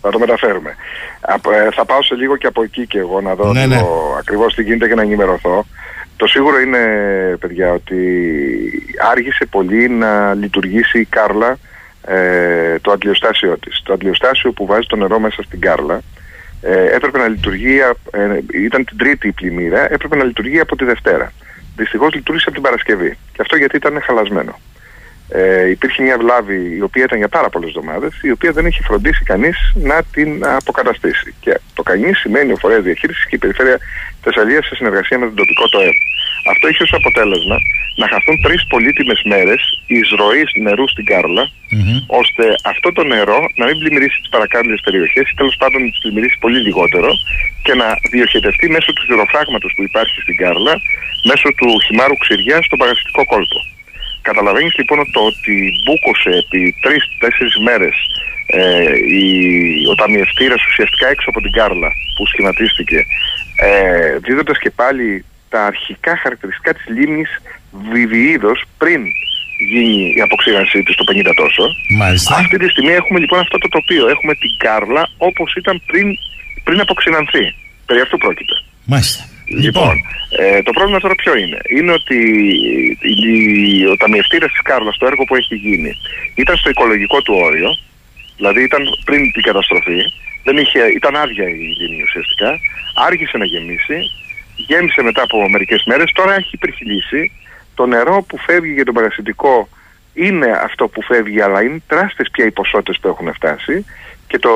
Θα 0.06 0.12
το 0.12 0.20
μεταφέρουμε. 0.20 0.76
Ε, 1.52 1.72
θα 1.72 1.86
πάω 1.86 2.04
σε 2.04 2.16
λίγο 2.16 2.38
και 2.38 2.48
από 2.48 2.64
εκεί 2.64 2.88
και 2.88 3.00
εγώ 3.00 3.22
να 3.22 3.36
δω 3.36 3.54
ναι, 3.54 3.66
ναι. 3.66 3.82
ακριβώς 4.20 4.56
τι 4.56 4.64
γίνεται 4.64 4.88
και 4.88 4.96
να 4.96 5.02
ενημερωθώ. 5.02 5.66
Το 6.18 6.28
σίγουρο 6.28 6.60
είναι, 6.60 6.80
παιδιά, 7.40 7.72
ότι 7.72 7.98
άργησε 9.12 9.46
πολύ 9.46 9.90
να 9.90 10.34
λειτουργήσει 10.34 11.00
η 11.00 11.06
Κάρλα 11.06 11.58
ε, 12.08 12.80
το 12.80 12.92
αντιλιοστάσιο 12.92 13.58
της. 13.58 13.82
Το 13.84 13.94
αντιλιοστάσιο 13.94 14.52
που 14.52 14.66
βάζει 14.66 14.88
το 14.88 14.96
νερό 14.96 15.20
μέσα 15.20 15.44
στην 15.44 15.60
Κάρλα 15.60 16.02
ε, 16.62 16.96
έπρεπε 16.96 17.18
να 17.18 17.28
λειτουργεί, 17.28 17.80
ε, 18.12 18.40
ήταν 18.64 18.86
την 18.86 18.98
τρίτη 18.98 19.32
πλημμύρα, 19.32 19.94
έπρεπε 19.94 20.16
να 20.16 20.24
λειτουργεί 20.24 20.60
από 20.60 20.76
τη 20.76 20.86
Δευτέρα. 20.86 21.32
Δυστυχώς 21.76 22.14
λειτουργήσε 22.14 22.46
από 22.48 22.56
την 22.56 22.64
Παρασκευή. 22.64 23.18
Και 23.32 23.42
αυτό 23.42 23.56
γιατί 23.56 23.76
ήταν 23.76 24.02
χαλασμένο 24.02 24.60
ε, 25.30 25.70
υπήρχε 25.70 26.04
μια 26.04 26.18
βλάβη 26.18 26.76
η 26.78 26.82
οποία 26.82 27.04
ήταν 27.04 27.18
για 27.18 27.28
πάρα 27.28 27.50
πολλές 27.50 27.70
εβδομάδες, 27.70 28.14
η 28.22 28.32
οποία 28.32 28.52
δεν 28.52 28.66
έχει 28.66 28.82
φροντίσει 28.82 29.24
κανείς 29.24 29.58
να 29.76 30.04
την 30.12 30.46
αποκαταστήσει. 30.46 31.34
Και 31.40 31.60
το 31.74 31.84
κανεί 31.84 32.14
σημαίνει 32.14 32.52
ο 32.52 32.56
φορέας 32.56 32.84
διαχείρισης 32.84 33.26
και 33.26 33.36
η 33.36 33.38
περιφέρεια 33.38 33.78
Θεσσαλίας 34.26 34.66
σε 34.66 34.76
συνεργασία 34.76 35.18
με 35.20 35.26
τον 35.26 35.36
τοπικό 35.36 35.66
ΤΟΕΜ. 35.70 35.98
Αυτό 36.52 36.68
είχε 36.68 36.84
ως 36.84 36.94
αποτέλεσμα 37.00 37.58
να 38.02 38.06
χαθούν 38.12 38.36
τρεις 38.46 38.62
πολύτιμες 38.74 39.20
μέρες 39.32 39.62
εισρωής 39.88 40.50
νερού 40.66 40.86
στην 40.94 41.06
καρλα 41.12 41.44
ώστε 42.22 42.44
αυτό 42.72 42.88
το 42.98 43.04
νερό 43.14 43.40
να 43.60 43.66
μην 43.68 43.78
πλημμυρίσει 43.80 44.18
τις 44.22 44.30
παρακάτω 44.36 44.70
περιοχές 44.88 45.26
ή 45.32 45.34
τέλος 45.40 45.56
πάντων 45.62 45.80
να 45.84 45.90
τις 45.92 46.00
πλημμυρίσει 46.04 46.38
πολύ 46.44 46.60
λιγότερο 46.68 47.10
και 47.66 47.74
να 47.82 47.88
διοχετευτεί 48.12 48.66
μέσω 48.76 48.90
του 48.94 49.04
χειροφράγματος 49.08 49.72
που 49.76 49.84
υπάρχει 49.90 50.18
στην 50.22 50.36
Κάρλα, 50.42 50.74
μέσω 51.30 51.48
του 51.60 51.70
χυμάρου 51.86 52.18
ξηριά 52.24 52.58
στον 52.68 52.78
παρασιτικό 52.82 53.22
κόλπο. 53.34 53.60
Καταλαβαίνεις 54.30 54.74
λοιπόν 54.78 54.98
το 55.12 55.22
ότι 55.32 55.54
μπούκωσε 55.84 56.30
επί 56.42 56.62
τρει-τέσσερι 56.84 57.52
μέρες 57.68 57.96
ε, 58.46 58.62
ο 59.92 59.96
ταμιευτήρας 59.96 60.62
ουσιαστικά 60.70 61.08
έξω 61.08 61.30
από 61.30 61.42
την 61.42 61.52
Κάρλα 61.52 61.90
που 62.16 62.24
σχηματίστηκε, 62.28 63.00
ε, 63.56 64.18
δίδοντας 64.26 64.60
και 64.60 64.72
πάλι 64.82 65.26
τα 65.50 65.66
αρχικά 65.66 66.18
χαρακτηριστικά 66.18 66.74
της 66.74 66.86
λίμνης 66.96 67.30
Βιβιίδο 67.92 68.52
πριν 68.78 69.02
γίνει 69.72 70.14
η 70.18 70.22
αποξήρανσή 70.22 70.84
της 70.84 70.96
το 70.96 71.04
50 71.04 71.34
τόσο. 71.36 71.64
Μάλιστα. 71.98 72.36
Αυτή 72.36 72.58
τη 72.58 72.68
στιγμή 72.70 72.92
έχουμε 72.92 73.20
λοιπόν 73.20 73.40
αυτό 73.40 73.58
το 73.58 73.68
τοπίο. 73.68 74.08
Έχουμε 74.08 74.34
την 74.36 74.52
Κάρλα 74.58 75.10
όπως 75.18 75.54
ήταν 75.54 75.82
πριν, 75.86 76.08
πριν 76.64 76.80
αποξηρανθεί. 76.80 77.56
Περί 77.86 78.00
αυτού 78.00 78.18
πρόκειται. 78.18 78.56
Μάλιστα. 78.86 79.24
Λοιπόν, 79.48 79.62
λοιπόν, 79.66 80.04
ε, 80.40 80.62
το 80.62 80.72
πρόβλημα 80.72 81.00
τώρα 81.00 81.16
ποιο 81.16 81.38
είναι; 81.38 81.60
Είναι 81.70 81.92
ότι 81.92 82.18
η, 83.00 83.86
ο 83.86 83.98
ταμιευτήρας 83.98 84.52
της 84.52 84.62
Κάρλας, 84.62 84.98
το 84.98 85.06
έργο 85.06 85.24
που 85.24 85.36
έχει 85.36 85.56
γίνει, 85.56 85.92
ήταν 86.36 86.58
στο 86.58 86.70
οικολογικό 86.70 87.22
του 87.22 87.34
όριο, 87.44 87.78
δηλαδή 88.36 88.64
ήταν 88.64 88.84
πριν 89.06 89.32
την 89.32 89.42
καταστροφή, 89.42 90.02
δεν 90.44 90.58
είχε, 90.58 90.80
ήταν 90.96 91.16
άδεια 91.16 91.50
η 91.50 91.54
λίμνη 91.54 92.04
ουσιαστικά, 92.04 92.60
άργησε 92.96 93.38
να 93.38 93.46
γεμίσει, 93.46 94.12
γέμισε 94.56 95.02
μετά 95.02 95.22
από 95.22 95.50
μερικές 95.50 95.84
μέρες, 95.86 96.12
τώρα 96.12 96.36
έχει 96.36 96.50
υπερχειλήσει. 96.52 97.32
Το 97.76 97.86
νερό 97.86 98.26
που 98.28 98.38
φεύγει 98.38 98.74
για 98.74 98.86
τον 98.86 98.94
παρασιτικό 98.94 99.70
είναι 100.14 100.52
αυτό 100.64 100.88
που 100.88 101.02
φεύγει, 101.02 101.42
αλλά 101.42 101.64
είναι 101.64 101.82
τεράστιες 101.88 102.30
πια 102.32 102.46
οι 102.46 102.52
ποσότητες 102.52 103.00
που 103.00 103.08
έχουν 103.08 103.34
φτάσει 103.34 103.86
Και 104.36 104.42
το, 104.42 104.50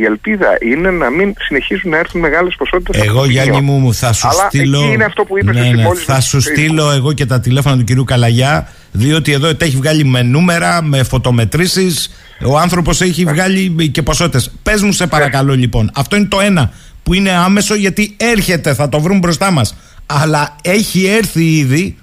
η 0.00 0.04
ελπίδα 0.04 0.46
είναι 0.60 0.90
να 0.90 1.10
μην 1.10 1.34
συνεχίζουν 1.38 1.90
να 1.90 1.98
έρθουν 1.98 2.20
μεγάλες 2.20 2.54
ποσότητες. 2.58 3.02
Εγώ, 3.02 3.24
Γιάννη 3.24 3.60
μου, 3.60 3.94
θα 3.94 4.12
σου 4.12 4.28
Αλλά 4.28 4.46
στείλω. 4.48 4.82
Εκεί 4.82 4.92
είναι 4.92 5.04
αυτό 5.04 5.24
που 5.24 5.38
είπες 5.38 5.54
ναι, 5.54 5.60
εσύ 5.60 5.70
ναι, 5.70 5.82
μόλις 5.82 6.04
θα 6.04 6.14
με 6.14 6.20
σου 6.20 6.36
το 6.36 6.42
στείλω 6.42 6.90
εγώ 6.90 7.12
και 7.12 7.26
τα 7.26 7.40
τηλέφωνα 7.40 7.76
του 7.76 7.84
κυρίου 7.84 8.04
Καλαγιά, 8.04 8.68
διότι 8.92 9.32
εδώ 9.32 9.54
τα 9.54 9.64
έχει 9.64 9.76
βγάλει 9.76 10.04
με 10.04 10.22
νούμερα, 10.22 10.82
με 10.82 11.02
φωτομετρήσεις. 11.02 12.10
Ο 12.44 12.58
άνθρωπος 12.58 13.00
έχει 13.00 13.24
βγάλει 13.24 13.88
και 13.88 14.02
ποσότητες. 14.02 14.50
Πες 14.62 14.82
μου, 14.82 14.92
σε 14.92 15.06
παρακαλώ, 15.06 15.54
λοιπόν. 15.54 15.90
Αυτό 15.94 16.16
είναι 16.16 16.26
το 16.26 16.40
ένα 16.40 16.72
που 17.02 17.14
είναι 17.14 17.30
άμεσο 17.30 17.74
γιατί 17.74 18.16
έρχεται, 18.16 18.74
θα 18.74 18.88
το 18.88 19.00
βρουν 19.00 19.18
μπροστά 19.18 19.50
μας. 19.50 19.76
Αλλά 20.06 20.56
έχει 20.62 21.06
έρθει 21.06 21.44
ήδη 21.44 21.96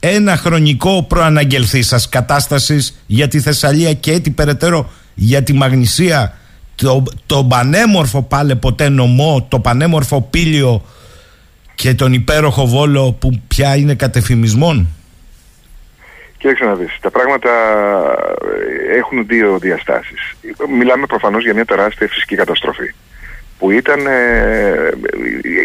ένα 0.00 0.36
χρονικό 0.36 1.02
προαναγγελθή 1.02 1.82
σας 1.82 2.08
κατάστασης 2.08 3.02
για 3.06 3.28
τη 3.28 3.40
Θεσσαλία 3.40 3.92
και 3.92 4.12
έτσι 4.12 4.30
περαιτέρω 4.30 4.90
για 5.18 5.42
τη 5.42 5.52
Μαγνησία, 5.52 6.36
το, 6.74 7.02
το 7.26 7.44
πανέμορφο 7.44 8.22
πάλε 8.22 8.54
ποτέ 8.54 8.88
νομό, 8.88 9.46
το 9.48 9.60
πανέμορφο 9.60 10.20
πήλιο 10.30 10.82
και 11.74 11.94
τον 11.94 12.12
υπέροχο 12.12 12.66
Βόλο 12.66 13.12
που 13.12 13.42
πια 13.48 13.76
είναι 13.76 13.94
κατεφημισμόν. 13.94 14.88
Κοίταξε 16.38 16.64
να 16.64 16.74
δεις, 16.74 16.98
τα 17.00 17.10
πράγματα 17.10 17.50
ε, 18.92 18.96
έχουν 18.96 19.26
δύο 19.26 19.58
διαστάσεις. 19.58 20.36
Μιλάμε 20.78 21.06
προφανώς 21.06 21.44
για 21.44 21.54
μια 21.54 21.64
τεράστια 21.64 22.08
φυσική 22.08 22.36
καταστροφή 22.36 22.94
που 23.58 23.70
ήταν, 23.70 24.06
ε, 24.06 24.90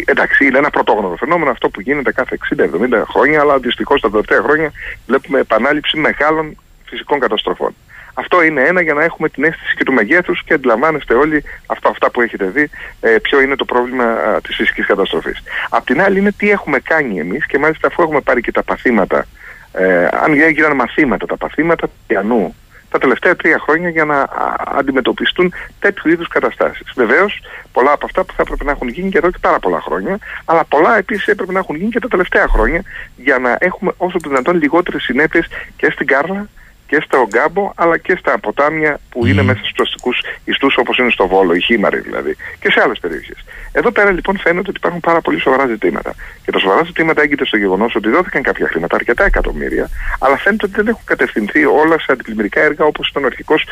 εντάξει, 0.04 0.44
είναι 0.44 0.58
ένα 0.58 0.70
πρωτόγνωρο 0.70 1.16
φαινόμενο 1.16 1.50
αυτό 1.50 1.68
που 1.68 1.80
γίνεται 1.80 2.12
κάθε 2.12 2.38
60-70 2.56 3.02
χρόνια, 3.08 3.40
αλλά 3.40 3.58
δυστυχώς 3.58 4.00
τα 4.00 4.10
τελευταία 4.10 4.42
χρόνια 4.42 4.72
βλέπουμε 5.06 5.38
επανάληψη 5.38 5.96
μεγάλων 5.96 6.56
φυσικών 6.84 7.18
καταστροφών. 7.20 7.74
Αυτό 8.14 8.42
είναι 8.42 8.62
ένα 8.62 8.80
για 8.80 8.94
να 8.94 9.04
έχουμε 9.04 9.28
την 9.28 9.44
αίσθηση 9.44 9.74
και 9.74 9.84
του 9.84 9.92
μεγέθους 9.92 10.42
και 10.44 10.54
αντιλαμβάνεστε 10.54 11.14
όλοι 11.14 11.44
αυτά, 11.66 11.88
αυτά 11.88 12.10
που 12.10 12.20
έχετε 12.20 12.44
δει 12.44 12.70
ε, 13.00 13.16
ποιο 13.22 13.40
είναι 13.40 13.56
το 13.56 13.64
πρόβλημα 13.64 14.04
α, 14.04 14.40
της 14.40 14.56
φυσικής 14.56 14.86
καταστροφής. 14.86 15.42
Απ' 15.70 15.84
την 15.84 16.02
άλλη 16.02 16.18
είναι 16.18 16.32
τι 16.32 16.50
έχουμε 16.50 16.78
κάνει 16.78 17.18
εμείς 17.18 17.46
και 17.46 17.58
μάλιστα 17.58 17.86
αφού 17.86 18.02
έχουμε 18.02 18.20
πάρει 18.20 18.40
και 18.40 18.52
τα 18.52 18.62
παθήματα 18.62 19.26
ε, 19.72 20.08
αν 20.12 20.40
έγιναν 20.40 20.74
μαθήματα 20.74 21.26
τα 21.26 21.36
παθήματα 21.36 21.86
του 21.86 21.94
πιανού 22.06 22.54
τα 22.92 22.98
τελευταία 22.98 23.36
τρία 23.36 23.58
χρόνια 23.58 23.88
για 23.88 24.04
να 24.04 24.18
α, 24.20 24.28
αντιμετωπιστούν 24.64 25.52
τέτοιου 25.78 26.10
είδους 26.10 26.28
καταστάσεις. 26.28 26.92
Βεβαίως, 26.94 27.40
πολλά 27.72 27.92
από 27.92 28.06
αυτά 28.06 28.24
που 28.24 28.32
θα 28.32 28.42
έπρεπε 28.42 28.64
να 28.64 28.70
έχουν 28.70 28.88
γίνει 28.88 29.10
και 29.10 29.18
εδώ 29.18 29.30
και 29.30 29.38
πάρα 29.40 29.58
πολλά 29.58 29.80
χρόνια, 29.80 30.18
αλλά 30.44 30.64
πολλά 30.64 30.96
επίσης 30.96 31.26
έπρεπε 31.26 31.52
να 31.52 31.58
έχουν 31.58 31.76
γίνει 31.76 31.90
και 31.90 32.00
τα 32.00 32.08
τελευταία 32.08 32.48
χρόνια 32.48 32.82
για 33.16 33.38
να 33.38 33.56
έχουμε 33.60 33.92
όσο 33.96 34.18
το 34.18 34.28
δυνατόν 34.28 34.56
λιγότερες 34.56 35.02
συνέπειες 35.02 35.46
και 35.76 35.90
στην 35.90 36.06
Κάρλα 36.06 36.48
και 36.92 37.00
στο 37.04 37.26
Γκάμπο 37.26 37.72
αλλά 37.74 37.98
και 37.98 38.16
στα 38.16 38.38
ποτάμια 38.38 39.00
που 39.10 39.26
είναι 39.26 39.42
μέσα 39.42 39.60
στους 39.64 39.86
αστικούς 39.86 40.22
ιστούς 40.44 40.76
όπως 40.76 40.98
είναι 40.98 41.10
στο 41.10 41.26
Βόλο, 41.26 41.54
η 41.54 41.60
Χήμαρη 41.60 42.00
δηλαδή 42.00 42.36
και 42.60 42.70
σε 42.70 42.80
άλλες 42.80 42.98
περιοχές. 42.98 43.38
Εδώ 43.72 43.90
πέρα 43.90 44.10
λοιπόν 44.10 44.38
φαίνεται 44.38 44.68
ότι 44.68 44.76
υπάρχουν 44.76 45.00
πάρα 45.00 45.20
πολύ 45.20 45.40
σοβαρά 45.40 45.66
ζητήματα. 45.66 46.14
Και 46.44 46.50
τα 46.50 46.58
σοβαρά 46.58 46.84
ζητήματα 46.84 47.22
έγκυται 47.22 47.44
στο 47.44 47.56
γεγονός 47.56 47.94
ότι 47.94 48.08
δόθηκαν 48.08 48.42
κάποια 48.42 48.66
χρήματα, 48.68 48.96
αρκετά 48.96 49.24
εκατομμύρια, 49.24 49.88
αλλά 50.18 50.36
φαίνεται 50.36 50.64
ότι 50.66 50.74
δεν 50.74 50.86
έχουν 50.86 51.02
κατευθυνθεί 51.04 51.64
όλα 51.64 51.98
σε 51.98 52.12
αντιπλημμυρικά 52.12 52.60
έργα 52.60 52.84
όπως 52.84 53.08
ήταν 53.08 53.22
ο 53.22 53.26
αρχικός 53.26 53.66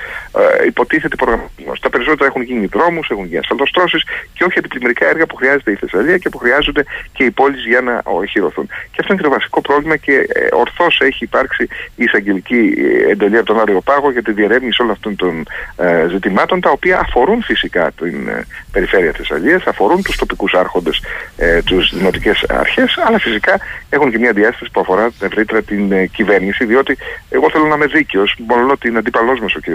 ε, 0.61 0.67
υποτίθεται 0.67 1.17
προγραμματισμός. 1.17 1.81
Τα 1.81 1.91
περισσότερα 1.91 2.27
έχουν 2.29 2.43
γίνει 2.43 2.67
δρόμους, 2.67 3.11
έχουν 3.11 3.25
γίνει 3.25 3.39
ασφαλτοστρώσεις 3.39 4.03
και 4.33 4.45
όχι 4.45 4.59
αντιπλημμυρικά 4.59 5.09
έργα 5.09 5.27
που 5.27 5.37
χρειάζεται 5.37 5.71
η 5.71 5.75
Θεσσαλία 5.75 6.19
και 6.19 6.29
που 6.29 6.39
χρειάζονται 6.39 6.85
και 7.13 7.25
οι 7.25 7.31
πόλεις 7.31 7.67
για 7.67 7.81
να 7.81 8.01
οχυρωθούν. 8.05 8.67
Και 8.67 8.99
αυτό 9.01 9.13
είναι 9.13 9.23
και 9.23 9.29
το 9.29 9.35
βασικό 9.35 9.61
πρόβλημα 9.61 9.97
και 9.97 10.13
ε, 10.13 10.49
ορθώς 10.53 11.01
έχει 11.01 11.25
υπάρξει 11.25 11.63
η 11.97 12.05
εισαγγελική 12.05 12.75
ε, 13.09 13.10
εντολή 13.11 13.37
από 13.37 13.47
τον 13.47 13.61
Άριο 13.61 13.81
Πάγο 13.81 14.11
για 14.11 14.23
τη 14.23 14.33
διερεύνηση 14.33 14.83
όλων 14.83 14.93
αυτών 14.93 15.17
των 15.17 15.47
ε, 15.77 16.07
ζητημάτων, 16.09 16.61
τα 16.61 16.71
οποία 16.71 16.99
αφορούν 16.99 17.43
φυσικά 17.43 17.91
την 17.99 18.29
ε, 18.29 18.47
περιφέρεια 18.73 19.13
Θεσσαλίας, 19.17 19.67
αφορούν 19.67 20.03
τους 20.03 20.17
τοπικούς 20.17 20.55
άρχοντες, 20.55 21.03
ε, 21.37 21.63
τι 21.63 21.75
δημοτικές 21.93 22.45
αρχές, 22.49 22.99
αλλά 23.07 23.19
φυσικά 23.19 23.61
έχουν 23.91 24.11
και 24.11 24.19
μια 24.19 24.33
διάσταση 24.33 24.71
που 24.73 24.81
αφορά 24.81 25.11
ευρύτερα 25.21 25.63
την 25.63 25.93
ε, 25.93 26.07
κυβέρνηση, 26.07 26.65
διότι 26.65 26.97
εγώ 27.31 27.51
θέλω 27.51 27.67
να 27.67 27.75
είμαι 27.75 27.87
δίκαιος, 27.87 28.37
μόνο 28.39 28.71
ότι 28.73 28.89
είναι 28.89 28.99
αντίπαλό 28.99 29.39
μας 29.43 29.55
ο 29.55 29.61
κ. 29.61 29.67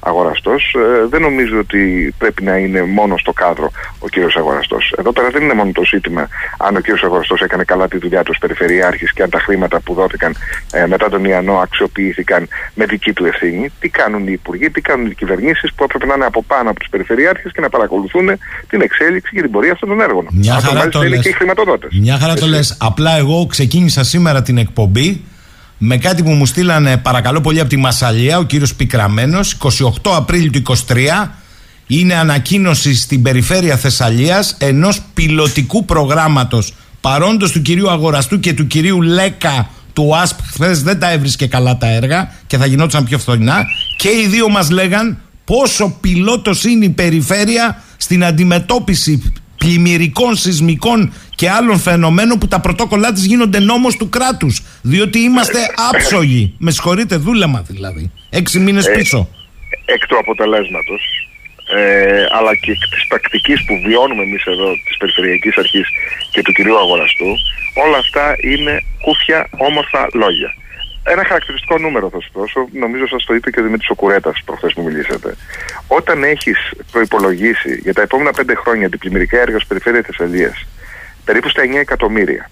Αγοραστός. 0.00 0.74
Ε, 0.74 1.06
δεν 1.06 1.20
νομίζω 1.20 1.58
ότι 1.58 2.14
πρέπει 2.18 2.42
να 2.42 2.56
είναι 2.56 2.82
μόνο 2.82 3.16
στο 3.18 3.32
κάδρο 3.32 3.70
ο 3.98 4.06
κ. 4.06 4.36
Αγοραστός. 4.36 4.94
Εδώ 4.98 5.12
πέρα 5.12 5.28
δεν 5.28 5.42
είναι 5.42 5.54
μόνο 5.54 5.70
το 5.72 5.84
ζήτημα 5.84 6.28
αν 6.58 6.76
ο 6.76 6.80
κ. 6.80 7.04
Αγοραστός 7.04 7.40
έκανε 7.40 7.64
καλά 7.64 7.88
τη 7.88 7.98
δουλειά 7.98 8.22
του 8.22 8.30
ως 8.32 8.38
περιφερειάρχης 8.38 9.12
και 9.12 9.22
αν 9.22 9.30
τα 9.30 9.38
χρήματα 9.38 9.80
που 9.80 9.94
δόθηκαν 9.94 10.34
ε, 10.72 10.86
μετά 10.86 11.08
τον 11.08 11.24
Ιαννό 11.24 11.58
αξιοποιήθηκαν 11.58 12.48
με 12.74 12.84
δική 12.84 13.12
του 13.12 13.24
ευθύνη. 13.24 13.70
Τι 13.80 13.88
κάνουν 13.88 14.22
οι 14.26 14.32
υπουργοί, 14.32 14.70
τι 14.70 14.80
κάνουν 14.80 15.06
οι 15.10 15.14
κυβερνήσεις 15.14 15.72
που 15.74 15.84
έπρεπε 15.84 16.06
να 16.06 16.14
είναι 16.14 16.24
από 16.24 16.42
πάνω 16.42 16.70
από 16.70 16.78
τους 16.78 16.88
περιφερειάρχες 16.88 17.52
και 17.52 17.60
να 17.60 17.68
παρακολουθούν 17.68 18.26
την 18.68 18.80
εξέλιξη 18.80 19.34
και 19.34 19.42
την 19.42 19.50
πορεία 19.50 19.72
αυτών 19.72 19.88
των 19.88 20.00
έργων. 20.00 20.26
Μια 20.30 20.54
Αυτό 20.54 20.66
χαρά 20.66 20.78
μάλιστα 20.78 20.98
το 20.98 21.06
είναι 21.06 21.14
λες. 21.16 21.24
και 21.24 21.28
οι 21.28 21.32
χρηματοδότες. 21.32 21.90
Μια 22.00 22.18
χαρά 22.18 22.34
το 22.34 22.46
λες. 22.46 22.76
Απλά 22.80 23.16
εγώ 23.16 23.46
ξεκίνησα 23.46 24.04
σήμερα 24.04 24.42
την 24.42 24.58
εκπομπή 24.58 25.24
με 25.78 25.96
κάτι 25.98 26.22
που 26.22 26.30
μου 26.30 26.46
στείλανε 26.46 26.96
παρακαλώ 26.96 27.40
πολύ 27.40 27.60
από 27.60 27.68
τη 27.68 27.76
Μασαλία, 27.76 28.38
ο 28.38 28.42
κύριος 28.44 28.74
Πικραμένος, 28.74 29.52
28 29.52 30.10
Απρίλη 30.16 30.50
του 30.50 30.62
23, 30.88 31.38
είναι 31.86 32.14
ανακοίνωση 32.14 32.94
στην 32.94 33.22
περιφέρεια 33.22 33.76
Θεσσαλίας 33.76 34.56
ενός 34.58 35.02
πιλωτικού 35.14 35.84
προγράμματος 35.84 36.74
παρόντος 37.00 37.52
του 37.52 37.62
κυρίου 37.62 37.90
Αγοραστού 37.90 38.40
και 38.40 38.52
του 38.52 38.66
κυρίου 38.66 39.02
Λέκα 39.02 39.70
του 39.96 40.16
ΑΣΠ 40.16 40.38
χθες 40.52 40.82
δεν 40.82 40.98
τα 40.98 41.10
έβρισκε 41.12 41.46
καλά 41.46 41.76
τα 41.76 41.86
έργα 41.86 42.32
και 42.46 42.56
θα 42.56 42.66
γινόταν 42.66 43.04
πιο 43.04 43.18
φθηνά. 43.18 43.64
Και 43.96 44.08
οι 44.08 44.26
δύο 44.26 44.48
μας 44.48 44.70
λέγαν 44.70 45.18
πόσο 45.44 45.96
πιλότος 46.00 46.64
είναι 46.64 46.84
η 46.84 46.88
περιφέρεια 46.90 47.82
στην 47.96 48.24
αντιμετώπιση 48.24 49.32
πλημμυρικών, 49.58 50.36
σεισμικών 50.36 51.12
και 51.34 51.50
άλλων 51.50 51.78
φαινομένων 51.78 52.38
που 52.38 52.48
τα 52.48 52.60
πρωτόκολλά 52.60 53.12
της 53.12 53.24
γίνονται 53.24 53.58
νόμος 53.58 53.96
του 53.96 54.08
κράτους. 54.08 54.62
Διότι 54.82 55.18
είμαστε 55.18 55.58
άψογοι. 55.90 56.54
Με 56.58 56.70
συγχωρείτε 56.70 57.16
δούλεμα 57.16 57.62
δηλαδή. 57.68 58.10
Έξι 58.30 58.58
μήνες 58.58 58.86
Ε, 58.86 58.92
πίσω. 58.92 59.28
εκ 59.84 60.06
του 60.06 60.18
αποτελέσματος 60.18 61.25
ε, 61.68 62.26
αλλά 62.30 62.54
και 62.56 62.70
εκ 62.70 62.88
της 62.88 63.06
πρακτικής 63.08 63.64
που 63.64 63.80
βιώνουμε 63.86 64.22
εμείς 64.22 64.44
εδώ 64.44 64.72
της 64.86 64.96
Περιφερειακής 64.96 65.56
Αρχής 65.56 65.88
και 66.30 66.42
του 66.42 66.52
κυρίου 66.52 66.78
Αγοραστού 66.78 67.30
όλα 67.74 67.98
αυτά 67.98 68.36
είναι 68.40 68.80
κούφια 69.00 69.48
όμορφα 69.56 70.08
λόγια. 70.12 70.54
Ένα 71.02 71.24
χαρακτηριστικό 71.24 71.78
νούμερο 71.78 72.10
θα 72.10 72.20
σου 72.20 72.30
δώσω, 72.34 72.68
νομίζω 72.72 73.06
σας 73.06 73.24
το 73.24 73.34
είπε 73.34 73.50
και 73.50 73.60
ο 73.60 73.62
Δημήτρης 73.62 73.90
Οκουρέτας 73.90 74.42
προχθές 74.44 74.72
που 74.72 74.82
μιλήσατε. 74.82 75.36
Όταν 75.88 76.22
έχεις 76.22 76.58
προϋπολογίσει 76.92 77.80
για 77.82 77.94
τα 77.94 78.02
επόμενα 78.02 78.32
πέντε 78.32 78.54
χρόνια 78.54 78.86
αντιπλημμυρικά 78.86 79.40
έργα 79.40 79.56
στην 79.56 79.68
Περιφέρεια 79.68 80.02
Θεσσαλίας 80.02 80.66
περίπου 81.24 81.48
στα 81.48 81.62
9 81.62 81.74
εκατομμύρια 81.74 82.50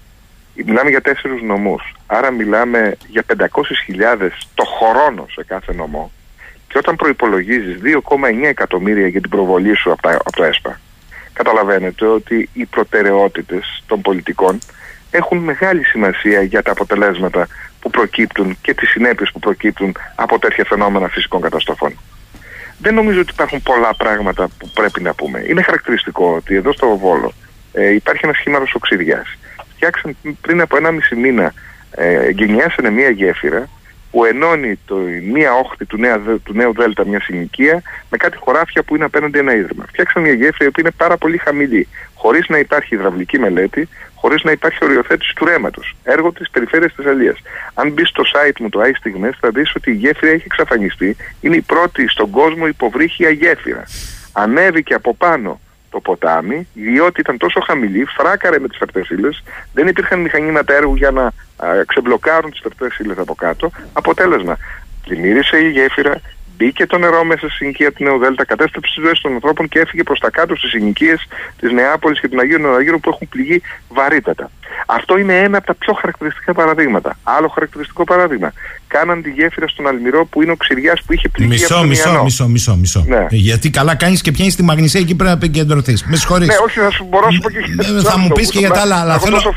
Μιλάμε 0.63 0.89
για 0.89 1.01
τέσσερους 1.01 1.41
νομούς, 1.41 1.95
άρα 2.05 2.31
μιλάμε 2.31 2.97
για 3.07 3.23
500.000 3.27 4.29
το 4.53 4.63
χρόνο 4.63 5.25
σε 5.31 5.43
κάθε 5.43 5.73
νομό 5.73 6.11
και 6.75 6.81
όταν 6.81 6.95
προϋπολογίζεις 6.95 7.79
2,9 7.83 8.43
εκατομμύρια 8.43 9.07
για 9.07 9.21
την 9.21 9.29
προβολή 9.29 9.75
σου 9.75 9.91
από, 9.91 10.01
τα, 10.01 10.11
από 10.11 10.31
το 10.31 10.43
ΕΣΠΑ 10.43 10.79
καταλαβαίνετε 11.33 12.05
ότι 12.05 12.49
οι 12.53 12.65
προτεραιότητες 12.65 13.83
των 13.87 14.01
πολιτικών 14.01 14.59
έχουν 15.11 15.37
μεγάλη 15.37 15.83
σημασία 15.83 16.41
για 16.41 16.61
τα 16.61 16.71
αποτελέσματα 16.71 17.47
που 17.79 17.89
προκύπτουν 17.89 18.57
και 18.61 18.73
τις 18.73 18.89
συνέπειες 18.89 19.31
που 19.31 19.39
προκύπτουν 19.39 19.95
από 20.15 20.39
τέτοια 20.39 20.65
φαινόμενα 20.65 21.07
φυσικών 21.07 21.41
καταστροφών. 21.41 21.99
Δεν 22.77 22.93
νομίζω 22.93 23.19
ότι 23.19 23.31
υπάρχουν 23.33 23.61
πολλά 23.61 23.95
πράγματα 23.95 24.47
που 24.57 24.69
πρέπει 24.69 25.01
να 25.01 25.13
πούμε. 25.13 25.43
Είναι 25.47 25.61
χαρακτηριστικό 25.61 26.35
ότι 26.35 26.55
εδώ 26.55 26.71
στο 26.73 26.97
Βόλο 26.97 27.33
ε, 27.73 27.93
υπάρχει 27.93 28.25
ένα 28.25 28.33
σχήμα 28.33 28.59
οξυδιάς. 28.73 29.27
Φτιάξαν 29.75 30.17
πριν 30.41 30.61
από 30.61 30.77
1,5 30.81 30.91
μήνα, 31.17 31.53
ε, 31.91 32.25
εγκαινιάσανε 32.25 32.89
μία 32.89 33.09
γέφυρα 33.09 33.69
που 34.15 34.25
ενώνει 34.25 34.79
το, 34.85 34.95
μία 35.31 35.53
όχθη 35.53 35.85
του, 35.85 35.97
νέα, 35.97 36.19
του 36.43 36.53
νέου 36.53 36.73
Δέλτα, 36.73 37.05
μια 37.05 37.21
συνοικία, 37.21 37.81
με 38.09 38.17
κάτι 38.17 38.37
χωράφια 38.37 38.83
που 38.83 38.95
είναι 38.95 39.05
απέναντι 39.05 39.39
ένα 39.39 39.55
ίδρυμα. 39.55 39.85
Φτιάξαν 39.87 40.21
μια 40.21 40.33
γέφυρα 40.33 40.71
που 40.71 40.79
είναι 40.79 40.91
πάρα 40.91 41.17
πολύ 41.17 41.37
χαμηλή, 41.37 41.87
χωρίς 42.13 42.47
να 42.47 42.57
υπάρχει 42.57 42.95
υδραυλική 42.95 43.39
μελέτη, 43.39 43.87
χωρίς 44.15 44.43
να 44.43 44.51
υπάρχει 44.51 44.83
οριοθέτηση 44.83 45.35
του 45.35 45.45
ρέματο. 45.45 45.81
Έργο 46.03 46.31
της 46.31 46.49
περιφέρειας 46.49 46.93
τη 46.95 47.09
Αλία. 47.09 47.35
Αν 47.73 47.91
μπεις 47.91 48.09
στο 48.09 48.23
site 48.33 48.59
μου 48.59 48.69
το 48.69 48.79
iStigmes, 48.81 49.33
θα 49.39 49.49
δεις 49.49 49.75
ότι 49.75 49.91
η 49.91 49.93
γέφυρα 49.93 50.31
έχει 50.31 50.43
εξαφανιστεί. 50.45 51.15
Είναι 51.41 51.55
η 51.55 51.61
πρώτη 51.61 52.07
στον 52.07 52.29
κόσμο 52.29 52.67
υποβρύχια 52.67 53.29
γέφυρα. 53.29 53.83
Ανέβηκε 54.31 54.93
από 54.93 55.15
πάνω 55.15 55.59
το 55.95 56.01
ποτάμι, 56.01 56.67
διότι 56.73 57.19
ήταν 57.19 57.37
τόσο 57.37 57.59
χαμηλή, 57.59 58.05
φράκαρε 58.05 58.59
με 58.59 58.67
τις 58.67 58.77
φερτές 58.77 59.09
ύλες, 59.09 59.43
δεν 59.73 59.87
υπήρχαν 59.87 60.19
μηχανήματα 60.19 60.73
έργου 60.73 60.95
για 60.95 61.11
να 61.11 61.23
α, 61.23 61.83
ξεμπλοκάρουν 61.85 62.51
τις 62.51 62.59
φερτές 62.63 62.97
ύλες 62.97 63.17
από 63.17 63.35
κάτω. 63.35 63.71
Αποτέλεσμα, 63.93 64.57
πλημμύρισε 65.03 65.57
η 65.57 65.69
γέφυρα, 65.69 66.21
Μπήκε 66.57 66.85
το 66.85 66.97
νερό 66.97 67.23
μέσα 67.23 67.47
στη 67.47 67.55
συνοικία 67.55 67.91
του 67.91 68.03
Νέου 68.03 68.17
Δέλτα, 68.17 68.45
κατέστρεψε 68.45 68.91
τις 68.95 69.03
ζωές 69.03 69.19
των 69.21 69.33
ανθρώπων 69.33 69.67
και 69.67 69.79
έφυγε 69.79 70.03
προς 70.03 70.19
τα 70.19 70.29
κάτω 70.29 70.55
στις 70.55 70.69
συνοικίες 70.69 71.27
της 71.59 71.71
Νεάπολης 71.71 72.19
και 72.19 72.29
του 72.29 72.39
Αγίου 72.39 72.59
Νεογύρου 72.59 72.99
που 72.99 73.09
έχουν 73.09 73.27
πληγεί 73.29 73.61
βαρύτατα. 73.89 74.51
Αυτό 74.85 75.17
είναι 75.17 75.39
ένα 75.39 75.57
από 75.57 75.67
τα 75.67 75.73
πιο 75.73 75.93
χαρακτηριστικά 75.93 76.53
παραδείγματα. 76.53 77.17
Άλλο 77.23 77.47
χαρακτηριστικό 77.47 78.03
παράδειγμα. 78.03 78.53
Κάναν 78.87 79.21
τη 79.21 79.29
γέφυρα 79.29 79.67
στον 79.67 79.87
Αλμυρό 79.87 80.25
που 80.25 80.41
είναι 80.41 80.51
ο 80.51 80.55
Ξηριά 80.55 80.97
που 81.05 81.13
είχε 81.13 81.29
πληγεί. 81.29 81.49
Μισό, 81.49 81.75
από 81.75 81.83
μισό, 81.83 82.21
μισό, 82.23 82.47
μισό, 82.47 82.75
μισό. 82.75 83.05
Ναι. 83.07 83.27
Γιατί 83.29 83.69
καλά 83.69 83.95
κάνεις 83.95 84.21
και 84.21 84.31
πιάνεις 84.31 84.55
τη 84.55 84.63
μαγνησία 84.63 84.99
εκεί 84.99 85.15
πρέπει 85.15 85.29
να 85.29 85.35
επικεντρωθείς. 85.45 86.03
Με 86.05 86.15
συγχωρείς. 86.15 86.47
Ναι, 86.47 86.55
όχι, 86.65 86.79
θα 86.79 86.91
σου 86.91 87.05
μπορώ 87.09 87.25
να 87.25 87.31
σου 87.31 87.39
πω 87.39 87.49
και 87.49 87.59
για 87.59 87.91
ναι, 87.91 88.01
Θα 88.01 88.17
μου 88.17 88.27
πεις 88.27 88.49
και 88.49 88.59
για 88.59 88.69
τα 88.69 88.81
άλλα. 88.81 88.95
Αλλά 88.99 89.19
θέλω, 89.19 89.53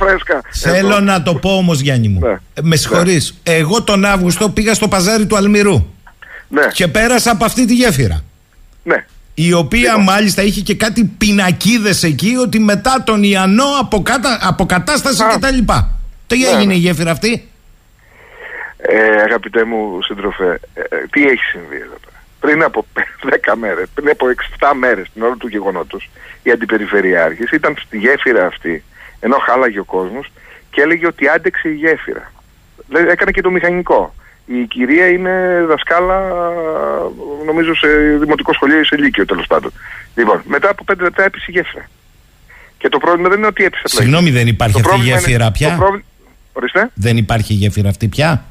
θέλω 0.51 1.01
να 1.01 1.23
το 1.23 1.35
πω 1.35 1.51
όμως, 1.51 1.81
Γιάννη 1.81 2.09
μου. 2.09 2.21
Ναι. 2.21 2.37
Με 2.63 2.77
συγχωρείς. 2.77 3.41
Ναι. 3.49 3.55
Εγώ 3.55 3.83
τον 3.83 4.05
Αύγουστο 4.05 4.49
πήγα 4.49 4.75
στο 4.75 4.89
παζάρι 4.89 5.27
του 5.27 5.37
Αλμυρού. 5.37 5.87
Ναι. 6.49 6.67
Και 6.73 6.89
πέρασα 6.89 7.31
από 7.31 7.45
αυτή 7.45 7.67
τη 7.67 7.75
γέφυρα. 7.75 8.25
Ναι. 8.83 9.05
Η 9.35 9.53
οποία 9.53 9.91
λοιπόν. 9.91 10.03
μάλιστα 10.03 10.43
είχε 10.43 10.61
και 10.61 10.75
κάτι 10.75 11.05
πινακίδες 11.19 12.03
εκεί 12.03 12.37
ότι 12.37 12.59
μετά 12.59 13.03
τον 13.07 13.23
Ιαννό 13.23 13.65
αποκατα... 13.81 14.39
αποκατάσταση 14.43 15.23
κτλ. 15.35 15.73
Τι 16.27 16.39
ναι, 16.39 16.47
έγινε 16.47 16.65
ναι. 16.65 16.75
η 16.75 16.79
γέφυρα 16.79 17.11
αυτή; 17.11 17.49
Ε, 18.77 19.23
αγαπητέ 19.23 19.65
μου 19.65 20.03
συντροφέ, 20.03 20.61
ε, 20.75 20.81
ε, 20.81 21.07
τι 21.11 21.23
έχει 21.23 21.43
συμβεί 21.53 21.77
εδώ 21.77 21.97
πέρα; 22.05 22.23
Πριν 22.41 22.63
από 22.63 22.87
10 23.53 23.55
μέρες, 23.63 23.89
πριν 23.95 24.09
από 24.09 24.27
6-7 24.59 24.73
μέρες, 24.79 25.07
την 25.13 25.23
ώρα 25.23 25.37
του 25.37 25.49
γεγονότος, 25.49 26.11
οι 26.43 26.51
αντιπεριφερειάρχε 26.51 27.45
ήταν 27.53 27.77
στη 27.87 27.99
γέφυρα 27.99 28.47
αυτή, 28.47 28.85
ενώ 29.21 29.37
χάλαγε 29.37 29.79
ο 29.79 29.85
κόσμος 29.85 30.33
και 30.71 30.81
έλεγε 30.81 31.07
ότι 31.07 31.29
άντεξε 31.29 31.69
η 31.69 31.75
γέφυρα. 31.75 32.33
Έκανε 33.11 33.31
και 33.31 33.41
το 33.41 33.51
μηχανικό. 33.51 34.15
Η 34.51 34.67
κυρία 34.67 35.07
είναι 35.09 35.65
δασκάλα, 35.69 36.19
νομίζω, 37.47 37.75
σε 37.75 37.89
δημοτικό 38.21 38.53
σχολείο 38.53 38.81
ή 38.81 38.85
σε 38.85 38.97
λύκειο 38.97 39.25
τέλος 39.25 39.47
πάντων. 39.47 39.73
Λοιπόν, 40.15 40.43
μετά 40.47 40.71
από 40.71 40.85
πέντε 40.85 41.03
λεπτά 41.03 41.25
έπεισε 41.25 41.45
η 41.49 41.53
γέφυρα. 41.53 41.89
Και 42.79 42.89
το 42.89 42.99
πρόβλημα 42.99 43.29
δεν 43.29 43.39
είναι 43.39 43.47
ότι 43.47 43.65
έπεισε 43.65 43.83
απλά. 43.87 44.01
Συγγνώμη, 44.01 44.31
δεν 44.31 44.47
υπάρχει 44.47 44.81
αυτή 44.81 45.01
η 45.01 45.03
γέφυρα 45.03 45.45
είναι... 45.45 45.53
πια; 45.53 45.77
Πρόβλημα... 45.77 46.05
Ορίστε. 46.53 46.91
Δεν 46.95 47.17
υπάρχει 47.17 47.53
η 47.53 47.57
γέφυρα 47.57 47.89
αυτή 47.89 48.09
πια; 48.09 48.45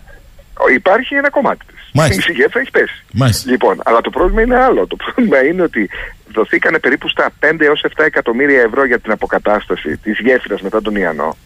Υπάρχει 0.75 1.15
ένα 1.15 1.29
κομμάτι 1.29 1.65
της. 1.65 2.27
Η 2.27 2.31
γέφυρα 2.31 2.59
έχει 2.59 2.71
πέσει. 2.71 3.03
Μάλιστα. 3.13 3.51
Λοιπόν, 3.51 3.81
αλλά 3.83 4.01
το 4.01 4.09
πρόβλημα 4.09 4.41
είναι 4.41 4.57
άλλο. 4.57 4.87
Το 4.87 4.95
πρόβλημα 4.95 5.45
είναι 5.45 5.61
ότι 5.61 5.89
δοθήκανε 6.33 6.79
περίπου 6.79 7.09
στα 7.09 7.29
5 7.39 7.55
έως 7.59 7.85
7 7.87 8.03
εκατομμύρια 8.05 8.61
ευρώ 8.61 8.85
για 8.85 8.99
την 8.99 9.11
αποκατάσταση 9.11 9.97
της 9.97 10.19
γέφυρας 10.19 10.61
μετά 10.61 10.81
τον 10.81 10.95
Ιαννό. 10.95 11.37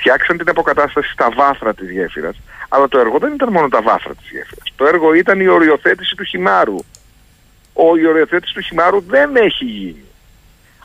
Φτιάξαν 0.00 0.36
την 0.36 0.48
αποκατάσταση 0.48 1.10
στα 1.10 1.28
βάθρα 1.34 1.74
της 1.74 1.90
γέφυρας. 1.90 2.36
Αλλά 2.68 2.88
το 2.88 2.98
έργο 2.98 3.18
δεν 3.18 3.32
ήταν 3.32 3.52
μόνο 3.52 3.68
τα 3.68 3.82
βάθρα 3.82 4.14
της 4.14 4.30
γέφυρας. 4.30 4.72
Το 4.76 4.86
έργο 4.86 5.14
ήταν 5.14 5.40
η 5.40 5.46
οριοθέτηση 5.46 6.14
του 6.16 6.24
χυμάρου. 6.24 6.76
Ο, 7.72 7.96
η 7.96 8.06
οριοθέτηση 8.06 8.54
του 8.54 8.60
χυμάρου 8.60 9.00
δεν 9.00 9.36
έχει 9.36 9.64
γίνει. 9.64 10.04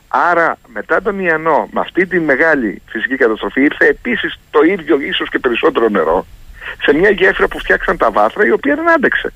Άρα 0.08 0.58
μετά 0.66 1.02
τον 1.02 1.18
Ιαννό, 1.20 1.68
με 1.72 1.80
αυτή 1.80 2.06
τη 2.06 2.20
μεγάλη 2.20 2.82
φυσική 2.86 3.16
καταστροφή, 3.16 3.60
ήρθε 3.60 3.86
επίσης 3.86 4.38
το 4.50 4.60
ίδιο 4.62 5.00
ίσως 5.00 5.28
και 5.28 5.38
περισσότερο 5.38 5.88
νερό 5.88 6.26
σε 6.82 6.92
μια 6.92 7.10
γέφυρα 7.10 7.48
που 7.48 7.58
φτιάξαν 7.58 7.96
τα 7.96 8.10
βάθρα 8.10 8.46
η 8.46 8.50
οποία 8.50 8.74
δεν 8.74 8.90
άντεξε. 8.90 9.32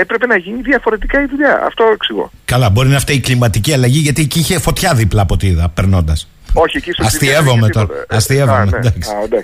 Έπρεπε 0.00 0.26
να 0.26 0.36
γίνει 0.36 0.60
διαφορετικά 0.60 1.22
η 1.22 1.26
δουλειά. 1.26 1.62
Αυτό 1.66 1.84
εξηγώ. 1.92 2.30
Καλά, 2.44 2.70
μπορεί 2.70 2.88
να 2.88 2.98
φταίει 2.98 3.16
η 3.16 3.20
κλιματική 3.20 3.72
αλλαγή 3.72 3.98
γιατί 3.98 4.22
εκεί 4.22 4.38
είχε 4.38 4.58
φωτιά 4.58 4.94
δίπλα 4.94 5.22
από 5.22 5.34
ό,τι 5.34 5.46
είδα 5.46 5.68
περνώντας. 5.68 6.28
Όχι, 6.56 6.76
εκεί 6.76 6.92
στο 6.92 7.04
Αστείευομαι 7.06 7.68
τώρα. 7.68 7.88
Αστείευομαι. 8.08 8.64
Ναι. 8.64 8.90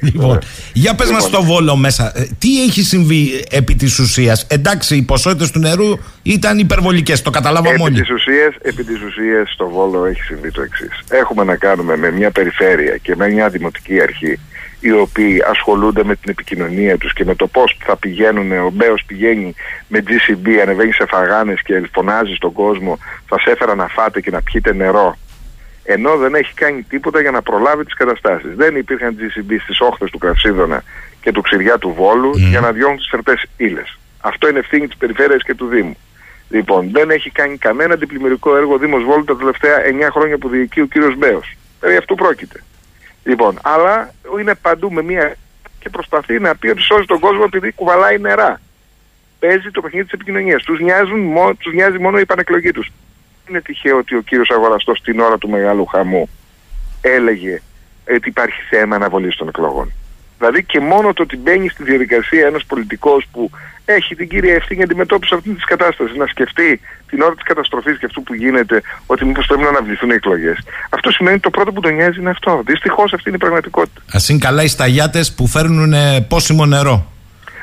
Λοιπόν, 0.01 0.39
για 0.73 0.95
πες 0.95 1.11
μας 1.11 1.25
λοιπόν. 1.25 1.41
το 1.41 1.47
βόλο 1.47 1.77
μέσα. 1.77 2.13
Ε, 2.19 2.29
τι 2.39 2.63
έχει 2.63 2.83
συμβεί 2.83 3.45
επί 3.51 3.75
της 3.75 3.99
ουσίας; 3.99 4.47
Εντάξει, 4.49 4.97
οι 4.97 5.03
ποσότητες 5.03 5.51
του 5.51 5.59
νερού 5.59 5.99
ήταν 6.23 6.59
υπερβολικές. 6.59 7.23
Το 7.23 7.31
καταλάβαμε 7.31 7.83
όλοι. 7.83 7.99
Επί 8.63 8.85
της 8.85 9.03
ουσίας, 9.03 9.53
στο 9.53 9.69
βόλο 9.69 10.05
έχει 10.05 10.23
συμβεί 10.23 10.51
το 10.51 10.63
εξής. 10.63 11.01
Έχουμε 11.11 11.45
να 11.45 11.57
κάνουμε 11.57 11.97
με 11.97 12.11
μια 12.11 12.31
περιφέρεια 12.31 12.97
και 12.97 13.17
με 13.17 13.29
μια 13.29 13.49
δημοτική 13.49 14.01
αρχή 14.01 14.39
οι 14.81 14.93
οποίοι 14.93 15.43
ασχολούνται 15.47 16.05
με 16.05 16.17
την 16.17 16.31
επικοινωνία 16.31 16.99
τους 16.99 17.13
και 17.13 17.25
με 17.25 17.35
το 17.35 17.47
πώς 17.47 17.77
θα 17.85 17.97
πηγαίνουν, 17.97 18.53
ο 18.53 18.71
Μπέος 18.71 19.03
πηγαίνει 19.07 19.55
με 19.89 20.03
GCB, 20.07 20.49
ανεβαίνει 20.63 20.93
σε 20.93 21.07
φαγάνες 21.07 21.63
και 21.63 21.83
φωνάζει 21.93 22.35
στον 22.35 22.53
κόσμο 22.53 22.99
θα 23.27 23.39
σε 23.39 23.51
έφερα 23.51 23.75
να 23.75 23.87
φάτε 23.87 24.21
και 24.21 24.31
να 24.31 24.43
πιείτε 24.43 24.75
νερό 24.75 25.17
ενώ 25.93 26.17
δεν 26.17 26.35
έχει 26.35 26.55
κάνει 26.55 26.83
τίποτα 26.83 27.21
για 27.21 27.31
να 27.31 27.43
προλάβει 27.43 27.85
τις 27.85 27.95
καταστάσεις. 27.95 28.55
Δεν 28.57 28.77
υπήρχαν 28.77 29.17
GCB 29.19 29.57
στις 29.63 29.81
όχθες 29.81 30.11
του 30.11 30.19
Κραυσίδωνα 30.19 30.83
και 31.21 31.33
του 31.33 31.41
Ξηριά 31.41 31.79
του 31.79 31.95
Βόλου 31.97 32.31
για 32.37 32.61
να 32.61 32.73
διώχνουν 32.73 32.99
τις 32.99 33.09
θερπές 33.11 33.47
ύλες. 33.57 33.99
Αυτό 34.21 34.49
είναι 34.49 34.59
ευθύνη 34.59 34.87
της 34.87 34.97
περιφέρειας 34.97 35.43
και 35.43 35.55
του 35.55 35.67
Δήμου. 35.67 35.97
Λοιπόν, 36.49 36.91
δεν 36.93 37.11
έχει 37.11 37.31
κάνει 37.31 37.57
κανένα 37.57 37.95
αντιπλημμυρικό 37.95 38.57
έργο 38.57 38.75
ο 38.75 38.79
Δήμος 38.79 39.05
Βόλου 39.05 39.25
τα 39.25 39.37
τελευταία 39.37 39.77
9 40.09 40.09
χρόνια 40.11 40.39
που 40.39 40.49
διοικεί 40.49 40.81
ο 40.81 40.87
κύριος 40.87 41.17
Μπέος. 41.17 41.57
Περί 41.81 41.97
αυτού 41.97 42.15
πρόκειται. 42.15 42.63
Λοιπόν, 43.25 43.59
αλλά 43.63 44.15
είναι 44.41 44.55
παντού 44.55 44.93
με 44.93 45.03
μία 45.03 45.37
και 45.81 45.89
προσπαθεί 45.91 46.39
να 46.39 46.57
πει 46.57 46.69
ότι 46.69 46.83
σώζει 46.83 47.07
τον 47.07 47.19
κόσμο 47.19 47.43
επειδή 47.47 47.73
κουβαλάει 47.73 48.19
νερά. 48.19 48.61
Παίζει 49.39 49.71
το 49.71 49.81
παιχνίδι 49.81 50.05
της 50.05 50.13
επικοινωνίας. 50.13 50.63
Τους 50.63 50.79
τους 51.59 51.73
νοιάζει 51.73 51.99
μόνο 51.99 52.19
η 52.19 52.27
πανεκλογή 52.27 52.71
τους. 52.71 52.91
Είναι 53.49 53.61
τυχαίο 53.61 53.97
ότι 53.97 54.17
ο 54.17 54.21
κύριος 54.21 54.51
Αγοραστός 54.51 55.01
την 55.01 55.21
ώρα 55.21 55.39
του 55.39 55.49
μεγάλου 55.49 55.87
χαμού 55.87 56.29
έλεγε 57.01 57.63
ότι 58.15 58.29
υπάρχει 58.29 58.63
θέμα 58.71 58.97
αναβολής 58.97 59.37
των 59.37 59.49
εκλογών. 59.49 59.93
Δηλαδή 60.41 60.65
και 60.65 60.81
μόνο 60.81 61.13
το 61.13 61.23
ότι 61.23 61.37
μπαίνει 61.37 61.69
στη 61.69 61.83
διαδικασία 61.83 62.47
ένας 62.47 62.65
πολιτικός 62.65 63.27
που 63.33 63.51
έχει 63.85 64.15
την 64.15 64.29
κύρια 64.29 64.55
ευθύνη 64.55 64.83
αντιμετώπισης 64.83 65.37
αυτής 65.37 65.55
της 65.55 65.65
κατάστασης 65.65 66.17
να 66.17 66.27
σκεφτεί 66.27 66.81
την 67.07 67.21
ώρα 67.21 67.35
της 67.35 67.43
καταστροφής 67.43 67.99
και 67.99 68.07
αυτού 68.07 68.23
που 68.23 68.35
γίνεται 68.35 68.83
ότι 69.07 69.25
μήπως 69.25 69.47
πρέπει 69.47 69.63
να 69.63 69.69
αναβληθούν 69.69 70.11
οι 70.11 70.15
εκλογές. 70.15 70.59
Αυτό 70.91 71.11
σημαίνει 71.11 71.35
ότι 71.35 71.45
το 71.45 71.51
πρώτο 71.51 71.73
που 71.73 71.81
τον 71.81 71.95
νοιάζει 71.95 72.21
είναι 72.21 72.31
αυτό. 72.31 72.63
Δυστυχώς 72.67 73.13
αυτή 73.13 73.29
είναι 73.29 73.37
η 73.37 73.41
πραγματικότητα. 73.41 74.01
Α 74.13 74.19
είναι 74.29 74.39
καλά 74.39 74.63
οι 74.63 74.69
σταγιάτες 74.69 75.33
που 75.33 75.47
φέρνουν 75.47 75.95
πόσιμο 76.29 76.67
νερό 76.67 77.13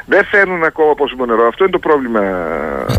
δεν 0.10 0.26
φέρνουν 0.26 0.64
ακόμα 0.64 0.94
πόσιμο 0.94 1.26
νερό. 1.26 1.48
Αυτό 1.48 1.64
είναι 1.64 1.74
το 1.74 1.80
πρόβλημα, 1.80 2.22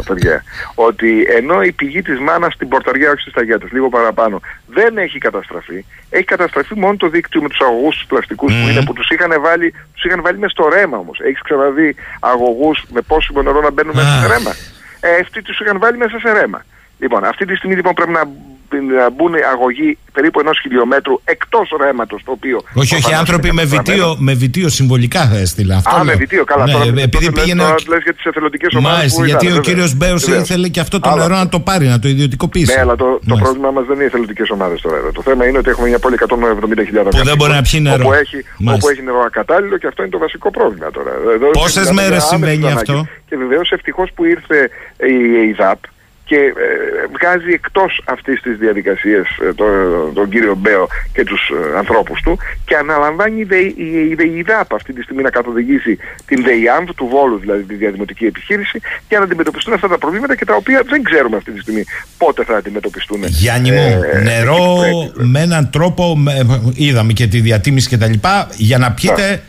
παιδιά. 0.06 0.44
ότι 0.74 1.26
ενώ 1.28 1.62
η 1.62 1.72
πηγή 1.72 2.02
της 2.02 2.18
μάνας 2.18 2.54
στην 2.54 2.68
πορταριά, 2.68 3.10
όχι 3.10 3.20
στι 3.20 3.30
ταγιάτε, 3.30 3.66
λίγο 3.72 3.88
παραπάνω, 3.88 4.40
δεν 4.66 4.98
έχει 4.98 5.18
καταστραφεί, 5.18 5.84
έχει 6.10 6.24
καταστραφεί 6.24 6.78
μόνο 6.78 6.96
το 6.96 7.08
δίκτυο 7.08 7.42
με 7.42 7.48
τους 7.48 7.60
αγωγούς 7.60 7.96
τους 7.96 8.06
πλαστικούς 8.06 8.52
που 8.52 8.68
είναι 8.68 8.84
που 8.84 8.92
τους 8.92 9.10
είχαν 9.10 9.40
βάλει, 9.40 9.74
τους 9.94 10.04
είχαν 10.04 10.22
βάλει 10.22 10.38
μες 10.38 10.50
στο 10.50 10.68
ρέμα 10.68 10.96
όμως. 10.98 11.20
Έχεις 11.20 11.42
ξαναδεί 11.42 11.94
αγωγούς 12.20 12.84
με 12.92 13.00
πόσιμο 13.00 13.42
νερό 13.42 13.60
να 13.60 13.70
μπαίνουν 13.70 13.94
μέσα 13.96 14.20
σε 14.20 14.26
ρέμα; 14.26 14.52
Ε, 15.00 15.20
αυτοί 15.20 15.42
τους 15.42 15.60
είχαν 15.60 15.78
βάλει 15.78 15.96
μέσα 15.96 16.18
σε 16.18 16.32
ρέμα. 16.32 16.64
Λοιπόν, 16.98 17.24
αυτή 17.24 17.44
τη 17.44 17.54
στιγμή 17.56 17.74
λοιπόν 17.74 17.94
πρέπει 17.94 18.12
να 18.12 18.22
να 18.76 19.10
μπουν 19.10 19.34
αγωγοί 19.52 19.98
περίπου 20.12 20.40
ενός 20.40 20.58
χιλιόμετρου 20.62 21.20
εκτός 21.24 21.68
ρέματος 21.80 22.22
το 22.24 22.30
οποίο. 22.30 22.60
Όχι, 22.74 22.94
όχι, 22.94 23.14
άνθρωποι 23.14 23.52
με 23.52 23.64
βιτίο, 23.64 24.16
με 24.18 24.34
βιτίο 24.34 24.68
συμβολικά 24.68 25.30
έστειλα. 25.34 25.76
Αυτό 25.76 25.96
Α, 25.96 26.04
με 26.04 26.14
βιτίο, 26.14 26.44
καλά. 26.44 26.64
Ναι, 26.64 26.72
τώρα, 26.72 26.84
επειδή 27.00 27.32
πήγαινε. 27.32 27.62
Τώρα 27.62 27.74
λες 27.88 28.02
για 28.02 28.14
τις 28.14 28.24
εθελοντικές 28.24 28.74
ομάδες. 28.74 28.98
Μάλιστα, 28.98 29.26
γιατί 29.26 29.58
ο 29.58 29.60
κύριος 29.60 29.94
Μπέος 29.94 30.26
ήθελε 30.26 30.68
και 30.68 30.80
αυτό 30.80 31.00
το 31.00 31.14
νερό 31.16 31.36
να 31.36 31.48
το 31.48 31.60
πάρει, 31.60 31.86
να 31.86 31.98
το 31.98 32.08
ιδιωτικοποιήσει. 32.08 32.74
Ναι, 32.74 32.80
αλλά 32.80 32.96
το, 32.96 33.20
το 33.26 33.36
πρόβλημα 33.36 33.70
μας 33.70 33.84
δεν 33.84 33.94
είναι 33.94 34.04
οι 34.04 34.06
εθελοντικές 34.06 34.50
ομάδες 34.50 34.80
τώρα. 34.80 34.96
Το 35.12 35.22
θέμα 35.22 35.46
είναι 35.46 35.58
ότι 35.58 35.70
έχουμε 35.70 35.88
μια 35.88 35.98
πόλη 35.98 36.16
170.000 36.28 36.28
που 37.10 37.24
δεν 37.24 37.36
μπορεί 37.36 37.52
να 37.52 37.62
πιει 37.62 37.80
νερό. 37.82 38.04
Όπου 38.04 38.12
έχει, 38.12 38.44
όπου 38.64 38.88
έχει 38.88 39.02
νερό 39.02 39.20
ακατάλληλο 39.26 39.78
και 39.78 39.86
αυτό 39.86 40.02
είναι 40.02 40.10
το 40.10 40.18
βασικό 40.18 40.50
πρόβλημα 40.50 40.90
τώρα. 40.90 41.10
Πόσες 41.52 41.90
μέρες 41.90 42.24
συμβαίνει 42.24 42.72
αυτό; 42.72 43.06
Και 43.28 43.36
βεβαίως 43.36 43.70
ευτυχώς 43.70 44.10
που 44.14 44.24
ήρθε 44.24 44.70
η 44.96 45.48
ΕΙΔΑΠ 45.48 45.78
και 46.30 46.36
ε, 46.36 47.06
βγάζει 47.16 47.52
εκτός 47.52 48.02
αυτής 48.04 48.40
της 48.40 48.56
διαδικασίας 48.58 49.26
ε, 49.48 49.52
τον, 49.54 49.68
τον 50.14 50.28
κύριο 50.28 50.54
Μπέο 50.54 50.86
και 51.12 51.24
τους 51.24 51.42
ε, 51.48 51.78
ανθρώπους 51.78 52.20
του 52.22 52.38
και 52.64 52.76
αναλαμβάνει 52.76 53.40
η 54.10 54.14
ΔΕΙΔΑΠ 54.14 54.74
αυτή 54.74 54.92
τη 54.92 55.02
στιγμή 55.02 55.22
να 55.22 55.30
καθοδηγήσει 55.30 55.98
την 56.26 56.42
ΔΕΙΑΜΒ 56.42 56.88
του 56.96 57.06
Βόλου 57.06 57.38
δηλαδή 57.38 57.62
τη 57.62 57.74
διαδημοτική 57.74 58.24
επιχείρηση 58.24 58.80
για 59.08 59.18
να 59.18 59.24
αντιμετωπιστούν 59.24 59.72
αυτά 59.74 59.88
τα 59.88 59.98
προβλήματα 59.98 60.36
και 60.36 60.44
τα 60.44 60.54
οποία 60.54 60.82
δεν 60.88 61.02
ξέρουμε 61.02 61.36
αυτή 61.36 61.50
τη 61.52 61.60
στιγμή 61.60 61.84
πότε 62.18 62.44
θα 62.44 62.56
αντιμετωπιστούν. 62.56 63.24
Γιάννη 63.24 63.70
μου, 63.70 64.02
ε, 64.12 64.20
νερό 64.20 64.76
με 65.12 65.40
έναν 65.40 65.70
τρόπο, 65.70 66.16
με, 66.16 66.46
είδαμε 66.74 67.12
και 67.12 67.26
τη 67.26 67.40
διατίμηση 67.40 67.96
κτλ. 67.96 68.12
Για 68.56 68.78
να 68.78 68.92
πιείτε, 68.92 69.42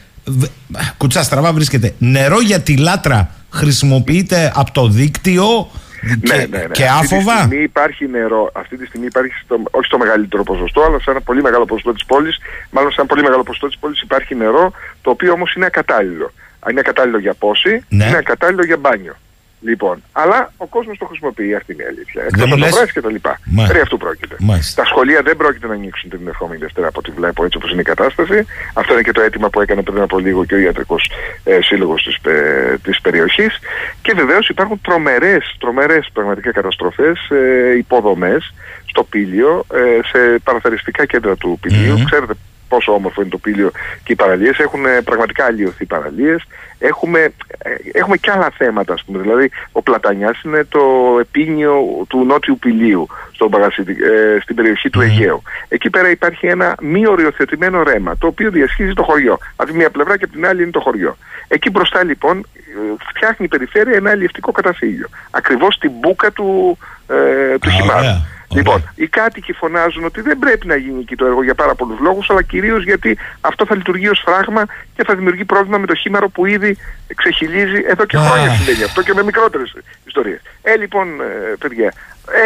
κουτσά 0.98 1.24
στραβά 1.24 1.54
βρίσκεται. 1.54 1.94
Νερό 1.98 2.42
για 2.42 2.60
τη 2.60 2.78
λάτρα 2.78 3.30
χρησιμοποιείται 3.50 4.52
από 4.56 4.72
το 4.72 4.88
δίκτυο 4.88 5.70
ναι, 6.02 6.36
ναι, 6.36 6.58
ναι. 6.58 6.68
Και 6.72 6.86
άφοβα. 6.86 7.34
Αυτή 7.34 7.34
τη 7.34 7.39
στιγμή 7.39 7.64
υπάρχει 7.64 8.08
νερό. 8.08 8.52
Αυτή 8.54 8.78
τη 8.78 8.86
στιγμή 8.86 9.06
υπάρχει, 9.06 9.34
στο, 9.43 9.62
όχι 9.72 9.86
στο 9.86 9.97
μεγαλύτερο 9.97 10.43
ποσοστό, 10.43 10.82
αλλά 10.82 11.00
σε 11.00 11.12
ένα 11.12 11.22
πολύ 11.22 11.41
μεγάλο 11.41 11.66
ποσοστό 11.66 11.93
της 11.93 12.06
πόλης. 12.06 12.38
Μάλλον 12.70 12.91
σε 12.91 13.02
ένα 13.02 13.10
πολύ 13.10 13.22
μεγάλο 13.22 13.43
ποσοστό 13.43 13.68
της 13.68 13.78
πόλης 13.78 14.02
υπάρχει 14.02 14.36
νερό, 14.36 14.72
το 15.02 15.10
οποίο 15.10 15.32
όμως 15.32 15.54
είναι 15.54 15.66
ακατάλληλο. 15.66 16.32
Αν 16.60 16.72
είναι 16.72 16.80
ακατάλληλο 16.80 17.20
για 17.20 17.34
πόση, 17.34 17.84
ναι. 17.89 18.06
είναι 18.06 18.18
ακατάλληλο 18.18 18.64
για 18.64 18.78
μπάνιο. 18.78 19.16
Λοιπόν, 19.62 20.03
αλλά 20.12 20.53
ο 20.57 20.66
κόσμος 20.66 20.97
το 20.97 21.05
χρησιμοποιεί, 21.05 21.55
αυτή 21.55 21.74
είναι 21.74 21.84
η 21.84 21.86
αλήθεια. 21.86 22.24
Εκτό 22.24 22.43
από 22.43 22.57
το 22.57 22.91
και 22.93 23.01
τα 23.01 23.12
λοιπά. 23.12 23.39
Περί 23.68 23.80
αυτού 23.80 23.97
πρόκειται. 23.97 24.36
Μάλιστα. 24.39 24.82
Τα 24.82 24.88
σχολεία 24.88 25.22
δεν 25.22 25.38
πρόκειται 25.38 25.68
να 25.68 25.74
ανοίξουν 25.74 26.10
την 26.10 26.28
ερχόμενη 26.28 26.60
Δευτέρα 26.60 26.88
από 26.88 26.99
ό,τι 26.99 27.12
βλέπω 27.12 27.45
έτσι 27.45 27.57
όπως 27.57 27.72
είναι 27.72 27.82
η 27.82 27.84
κατάσταση. 27.84 28.45
Αυτό 28.74 28.93
είναι 28.93 29.01
και 29.01 29.12
το 29.12 29.22
αίτημα 29.22 29.49
που 29.49 29.62
έκανε 29.62 29.82
πριν 29.82 30.01
από 30.01 30.20
λίγο 30.20 30.45
και 30.45 30.55
ο 30.55 30.57
ιατρικός 30.57 31.12
ε, 31.43 31.60
σύλλογος 31.62 32.03
της 32.03 32.16
ε, 32.34 32.99
περιοχής. 33.01 33.60
Και 34.01 34.14
βεβαίως 34.16 34.49
υπάρχουν 34.49 34.82
τρομερές, 34.82 35.55
τρομερές 35.60 36.10
πραγματικά 36.14 36.51
καταστροφές, 36.51 37.30
ε, 37.30 37.78
υποδομές 37.78 38.53
στο 38.86 39.03
πήλιο, 39.03 39.66
ε, 39.74 39.99
σε 40.07 40.39
παραθεριστικά 40.43 41.05
κέντρα 41.05 41.36
του 41.36 41.57
πηλίου. 41.62 41.97
Mm-hmm. 41.97 42.05
Ξέρετε 42.05 42.34
πόσο 42.70 42.94
όμορφο 42.94 43.22
είναι 43.22 43.30
το 43.30 43.38
πήλιο 43.38 43.72
και 44.04 44.12
οι 44.12 44.16
παραλίες. 44.16 44.58
Έχουν 44.58 44.86
ε, 44.86 45.02
πραγματικά 45.02 45.46
αλλοιωθεί 45.46 45.86
παραλίες. 45.86 46.48
Έχουμε, 46.80 47.20
ε, 47.58 47.70
έχουμε 47.92 48.18
και 48.18 48.32
άλλα 48.32 48.50
θέματα, 48.58 48.94
ας 48.94 49.04
πούμε. 49.04 49.20
Δηλαδή, 49.20 49.52
ο 49.72 49.82
Πλατανιάς 49.82 50.42
είναι 50.42 50.64
το 50.64 50.82
επίνιο 51.20 51.74
του 52.08 52.26
νότιου 52.26 52.60
πηλίου 52.60 53.08
στο 53.32 53.50
ε, 53.86 54.40
στην 54.42 54.56
περιοχή 54.56 54.90
του 54.90 55.02
Αιγαίου. 55.02 55.42
Εκεί 55.68 55.90
πέρα 55.90 56.10
υπάρχει 56.10 56.48
ένα 56.48 56.76
μη 56.82 57.08
οριοθετημένο 57.08 57.84
ρέμα, 57.84 58.18
το 58.18 58.28
οποίο 58.28 58.52
διασχίζει 58.52 58.94
το 58.94 59.04
χωριό. 59.04 59.38
Από 59.56 59.70
τη 59.70 59.78
μία 59.78 59.90
πλευρά 59.90 60.18
και 60.18 60.24
από 60.24 60.34
την 60.34 60.46
άλλη 60.46 60.62
είναι 60.62 60.72
το 60.72 60.80
χωριό. 60.80 61.18
Εκεί 61.48 61.70
μπροστά 61.70 62.04
λοιπόν 62.04 62.38
ε, 62.38 62.94
φτιάχνει 63.08 63.46
η 63.46 63.48
περιφέρεια 63.48 63.98
ένα 63.98 64.10
αλληλευτικό 64.10 64.52
καταφύγιο. 64.52 65.08
Ακριβώς 65.32 65.76
στην 65.76 65.92
μπούκα 66.00 66.32
του, 66.32 66.78
ε, 67.08 67.58
του 67.58 67.70
χυμάρου. 67.70 68.08
Λοιπόν, 68.54 68.91
οι 68.95 69.08
κάτοικοι 69.08 69.54
φωνάζουν 69.54 70.04
ότι 70.06 70.22
δεν 70.22 70.39
πρέπει 70.39 70.68
να 70.68 70.76
γίνει 70.76 71.00
εκεί 71.00 71.16
το 71.16 71.26
έργο 71.26 71.43
για 71.43 71.56
πάρα 71.56 71.76
πολλούς 71.76 72.00
λόγους, 72.00 72.30
αλλά 72.30 72.41
κυρίως 72.41 72.84
γιατί 72.84 73.18
αυτό 73.41 73.66
θα 73.66 73.76
λειτουργεί 73.76 74.10
ως 74.10 74.22
φράγμα 74.26 74.66
και 74.95 75.04
θα 75.04 75.16
δημιουργεί 75.16 75.45
πρόβλημα 75.45 75.78
με 75.78 75.86
το 75.86 75.95
χήμαρο 75.95 76.30
που 76.30 76.45
ήδη 76.45 76.78
ξεχυλίζει 77.16 77.84
εδώ 77.88 78.06
και 78.06 78.18
χρόνια 78.18 78.54
συμβαίνει 78.54 78.84
αυτό 78.84 79.02
και 79.02 79.14
με 79.14 79.24
μικρότερες 79.24 79.76
ιστορίες. 80.06 80.41
Ε, 80.62 80.76
λοιπόν, 80.76 81.22
ε, 81.22 81.56
παιδιά, 81.60 81.93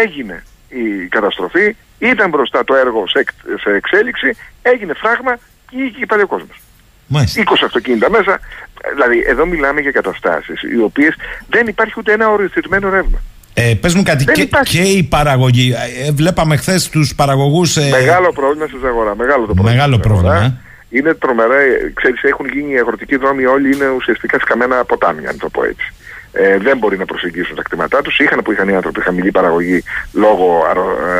έγινε 0.03 0.43
η 0.69 1.07
καταστροφή, 1.07 1.75
ήταν 1.99 2.29
μπροστά 2.29 2.63
το 2.63 2.75
έργο 2.75 3.07
σε, 3.07 3.23
σε 3.59 3.69
εξέλιξη, 3.69 4.35
έγινε 4.61 4.93
φράγμα 4.93 5.37
και 5.69 5.77
είχε 5.77 6.05
πάλι 6.05 6.21
ο 6.21 6.27
κόσμος. 6.27 6.57
20 7.11 7.43
αυτοκίνητα 7.63 8.09
μέσα. 8.09 8.39
Δηλαδή, 8.93 9.23
εδώ 9.27 9.45
μιλάμε 9.45 9.81
για 9.81 9.91
καταστάσεις 9.91 10.61
οι 10.61 10.81
οποίες 10.81 11.15
δεν 11.49 11.67
υπάρχει 11.67 11.93
ούτε 11.97 12.11
ένα 12.11 12.29
οριοθετημένο 12.29 12.89
ρεύμα. 12.89 13.21
Ε, 13.53 13.73
Πες 13.81 13.93
μου 13.93 14.03
κάτι, 14.03 14.25
και, 14.25 14.49
και, 14.63 14.81
η 14.81 15.03
παραγωγή. 15.03 15.75
Ε, 16.05 16.11
βλέπαμε 16.11 16.55
χθες 16.55 16.89
τους 16.89 17.15
παραγωγούς. 17.15 17.77
Ε... 17.77 17.89
Μεγάλο 17.89 18.31
πρόβλημα 18.31 18.67
στην 18.67 18.85
αγορά. 18.85 19.15
Μεγάλο 19.15 19.45
το 19.45 19.53
πρόβλημα. 19.53 19.71
Μεγάλο 19.71 19.99
πρόβλημα. 19.99 20.35
Ε. 20.35 20.57
Είναι 20.89 21.13
τρομερά. 21.13 21.55
Ξέρεις, 21.93 22.21
έχουν 22.23 22.45
γίνει 22.53 22.73
οι 22.73 22.77
αγροτικοί 22.77 23.15
δρόμοι 23.15 23.45
όλοι 23.45 23.75
είναι 23.75 23.87
ουσιαστικά 23.89 24.39
σκαμμένα 24.39 24.85
ποτάμια, 24.85 25.29
αν 25.29 25.37
το 25.37 25.49
πω 25.49 25.63
έτσι. 25.63 25.93
Ε, 26.31 26.57
δεν 26.57 26.77
μπορεί 26.77 26.97
να 26.97 27.05
προσεγγίσουν 27.05 27.55
τα 27.55 27.61
κτήματά 27.61 28.01
τους. 28.01 28.19
Είχαν 28.19 28.41
που 28.41 28.51
είχαν 28.51 28.69
οι 28.69 28.75
άνθρωποι 28.75 29.01
χαμηλή 29.01 29.31
παραγωγή 29.31 29.83
λόγω 30.13 30.61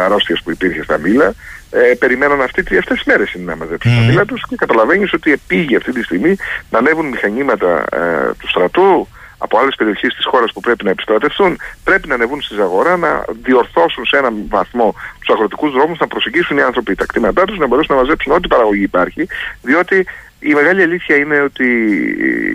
αρρώστιας 0.05 0.41
που 0.43 0.51
υπήρχε 0.51 0.83
στα 0.83 0.97
μήλα. 0.97 1.33
Ε, 1.71 1.93
περιμέναν 1.99 2.41
αυτές 2.41 2.63
τις 2.85 3.03
μέρες 3.05 3.33
είναι 3.33 3.45
να 3.45 3.55
μαζέψουν 3.55 3.91
mm. 3.91 3.95
τα 3.95 4.01
μήλα 4.01 4.25
τους 4.25 4.43
και 4.47 4.55
καταλαβαίνεις 4.55 5.13
ότι 5.13 5.31
επήγε 5.31 5.75
αυτή 5.75 5.91
τη 5.91 6.03
στιγμή 6.03 6.35
να 6.69 6.77
ανέβουν 6.77 7.05
μηχανήματα 7.05 7.83
ε, 7.91 8.31
του 8.39 8.49
στρατού, 8.49 9.07
από 9.43 9.57
άλλες 9.59 9.75
περιοχές 9.75 10.13
της 10.13 10.25
χώρας 10.25 10.51
που 10.53 10.59
πρέπει 10.59 10.83
να 10.83 10.89
επιστρατευτούν, 10.89 11.57
πρέπει 11.83 12.07
να 12.07 12.13
ανεβούν 12.13 12.41
στη 12.41 12.53
Ζαγορά, 12.53 12.97
να 12.97 13.25
διορθώσουν 13.41 14.05
σε 14.05 14.17
έναν 14.17 14.33
βαθμό 14.49 14.95
τους 15.19 15.29
αγροτικούς 15.35 15.71
δρόμους, 15.71 15.99
να 15.99 16.07
προσεγγίσουν 16.07 16.57
οι 16.57 16.61
άνθρωποι 16.61 16.95
τα 16.95 17.05
κτήματά 17.05 17.45
τους, 17.45 17.57
να 17.57 17.67
μπορέσουν 17.67 17.95
να 17.95 18.01
μαζέψουν 18.01 18.31
ό,τι 18.31 18.47
παραγωγή 18.47 18.83
υπάρχει, 18.83 19.27
διότι 19.61 20.07
η 20.43 20.53
μεγάλη 20.53 20.81
αλήθεια 20.81 21.15
είναι 21.15 21.41
ότι 21.41 21.67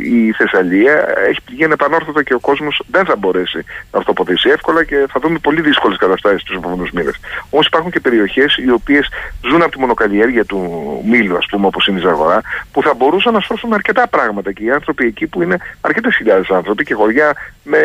η 0.05 0.33
Θεσσαλία 0.33 1.09
έχει 1.29 1.41
πηγαίνει 1.45 1.65
ανεπανόρθωτα 1.65 2.23
και 2.23 2.35
ο 2.35 2.39
κόσμος 2.41 2.83
δεν 2.91 3.05
θα 3.05 3.17
μπορέσει 3.17 3.65
να 3.93 3.99
αυτοποθήσει 3.99 4.49
εύκολα 4.49 4.85
και 4.85 5.07
θα 5.13 5.21
δούμε 5.21 5.39
πολύ 5.39 5.61
δύσκολες 5.61 5.99
καταστάσεις 5.99 6.43
τους 6.43 6.57
επόμενους 6.57 6.91
μήνες. 6.91 7.21
Όμως 7.51 7.67
υπάρχουν 7.67 7.91
και 7.91 8.01
περιοχές 8.01 8.57
οι 8.57 8.71
οποίες 8.71 9.09
ζουν 9.49 9.63
από 9.63 9.71
τη 9.71 9.79
μονοκαλλιέργεια 9.79 10.45
του 10.45 10.61
μήλου, 11.07 11.37
ας 11.37 11.47
πούμε, 11.47 11.67
όπως 11.67 11.87
είναι 11.87 11.99
η 11.99 12.03
Ζαγορά, 12.03 12.41
που 12.73 12.83
θα 12.83 12.95
μπορούσαν 12.95 13.33
να 13.33 13.41
σώσουν 13.41 13.73
αρκετά 13.73 14.09
πράγματα. 14.09 14.53
Και 14.53 14.65
οι 14.65 14.71
άνθρωποι 14.71 15.07
εκεί 15.07 15.27
που 15.27 15.43
είναι 15.43 15.57
αρκετές 15.81 16.17
χιλιάδες 16.17 16.51
άνθρωποι 16.51 16.85
και 16.85 16.95
χωριά 16.95 17.33
με, 17.63 17.79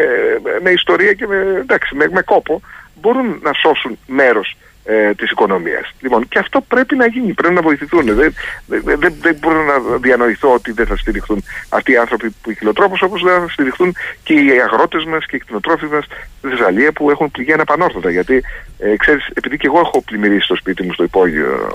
με 0.62 0.70
ιστορία 0.70 1.14
και 1.14 1.28
με, 1.28 1.58
εντάξει, 1.62 1.96
με, 1.96 2.08
με 2.12 2.22
κόπο, 2.22 2.62
μπορούν 3.02 3.40
να 3.42 3.54
σώσουν 3.54 3.98
μέρος 4.08 4.56
ε, 4.86 5.14
της 5.14 5.32
οικονομίας. 5.32 5.92
Λοιπόν, 6.00 6.28
και 6.28 6.40
αυτό 6.40 6.62
πρέπει 6.62 6.96
να 6.96 7.08
γίνει, 7.08 7.34
πρέπει 7.34 7.54
να 7.54 7.62
βοηθηθούν. 7.62 8.06
Δεν, 8.06 8.34
δεν, 8.66 9.14
δεν 9.22 9.36
μπορώ 9.40 9.64
να 9.64 9.98
διανοηθώ 9.98 10.54
ότι 10.54 10.72
δεν 10.72 10.86
θα 10.86 10.98
στηριχθούν 10.98 11.44
αυτοί 11.70 11.92
οι 11.92 11.98
άνθρωποι 11.98 12.36
που 12.42 12.52
χιλοτρόπους 12.52 13.02
όπως 13.02 13.22
δεν 13.22 13.40
θα 13.40 13.48
στηριχθούν 13.50 13.96
και 14.24 14.34
οι 14.34 14.62
αγρότες 14.66 15.06
μας 15.06 15.26
και 15.26 15.36
οι 15.36 15.40
κτηνοτρόφοι 15.40 15.86
μας 15.86 16.06
στη 16.38 16.48
Θεσσαλία 16.48 16.92
που 16.92 17.10
έχουν 17.10 17.32
πληγεί 17.32 17.54
αναπανόρθωτα. 17.54 18.10
Γιατί, 18.10 18.44
ε, 18.80 18.96
ξέρεις, 18.98 19.28
επειδή 19.34 19.58
και 19.58 19.68
εγώ 19.68 19.80
έχω 19.80 20.02
πλημμυρίσει 20.02 20.48
το 20.48 20.56
σπίτι 20.56 20.84
μου 20.84 20.94
στο 20.94 21.04
υπόγειο 21.04 21.74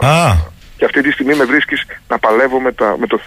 και 0.79 0.85
αυτή 0.85 1.03
τη 1.03 1.11
στιγμή 1.11 1.35
με 1.35 1.45
βρίσκεις 1.45 1.87
να 2.09 2.19
παλεύω 2.19 2.61
με, 2.61 2.73
τα, 2.73 2.97
με 2.99 3.07
το 3.07 3.21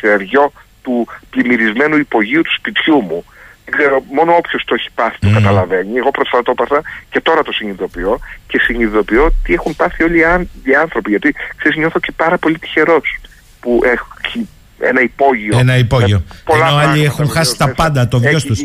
θεριό 0.00 0.52
του 0.82 1.08
πλημμυρισμένου 1.30 1.96
υπογείου 1.96 2.42
του 2.42 2.54
σπιτιού 2.58 3.00
μου 3.00 3.24
δεν 3.64 3.74
ξέρω, 3.78 4.02
μόνο 4.14 4.32
όποιος 4.36 4.62
το 4.64 4.74
έχει 4.78 4.88
πάθει 4.94 5.18
το 5.18 5.30
καταλαβαίνει. 5.32 5.96
Εγώ 5.96 6.10
πρόσφατα 6.10 6.42
το 6.42 6.50
έπαθα 6.50 6.82
και 7.10 7.20
τώρα 7.20 7.42
το 7.42 7.52
συνειδητοποιώ. 7.52 8.18
Και 8.46 8.58
συνειδητοποιώ 8.58 9.32
τι 9.44 9.52
έχουν 9.52 9.76
πάθει 9.76 10.02
όλοι 10.02 10.18
οι 10.62 10.74
άνθρωποι. 10.82 11.10
Γιατί 11.10 11.34
ξέρεις, 11.56 11.78
νιώθω 11.78 12.00
και 12.00 12.12
πάρα 12.16 12.38
πολύ 12.38 12.58
τυχερός 12.58 13.18
που 13.60 13.80
έχει 13.84 14.48
ένα 14.78 15.00
υπόγειο. 15.02 15.58
Ένα 15.58 15.76
υπόγειο. 15.76 16.22
Ενώ 16.52 16.64
άλλοι 16.64 17.04
έχουν 17.04 17.28
χάσει 17.28 17.56
τα 17.56 17.68
πάντα, 17.68 18.08
το 18.08 18.18
βιό 18.18 18.40
τους. 18.40 18.60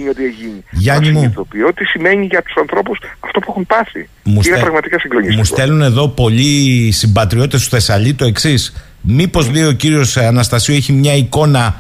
Γιάννη 0.72 1.12
μου. 1.12 1.20
Συνειδητοποιώ 1.20 1.74
τι 1.74 1.86
σημαίνει 1.86 2.26
για 2.26 2.42
τους 2.42 2.56
ανθρώπους 2.56 3.00
αυτό 3.20 3.40
που 3.40 3.46
έχουν 3.50 3.66
πάθει. 3.66 4.10
Μου 4.24 4.42
είναι 4.48 4.60
πραγματικά 4.60 5.00
συγκλονιστικό. 5.00 5.40
Μου 5.40 5.46
στέλνουν 5.46 5.82
εδώ 5.82 6.08
πολλοί 6.08 6.92
συμπατριώτες 6.92 7.64
του 7.64 7.70
Θεσσαλή 7.70 8.14
το 8.14 8.26
εξής. 8.26 8.74
Μήπως 9.02 9.52
λέει 9.52 9.64
ο 9.64 9.72
κύριος 9.72 10.18
Αναστασίου 10.18 10.76
έχει 10.76 10.92
μια 10.92 11.16
εικόνα 11.16 11.76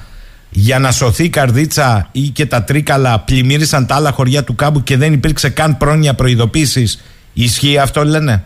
για 0.49 0.79
να 0.79 0.91
σωθεί 0.91 1.23
η 1.23 1.29
καρδίτσα 1.29 2.09
ή 2.11 2.21
και 2.21 2.45
τα 2.45 2.63
τρίκαλα 2.63 3.19
πλημμύρισαν 3.19 3.85
τα 3.85 3.95
άλλα 3.95 4.11
χωριά 4.11 4.43
του 4.43 4.55
κάμπου 4.55 4.83
και 4.83 4.97
δεν 4.97 5.13
υπήρξε 5.13 5.49
καν 5.49 5.77
πρόνοια 5.77 6.13
προειδοποίησης. 6.13 7.03
Ισχύει 7.33 7.77
αυτό, 7.77 8.03
λένε; 8.03 8.43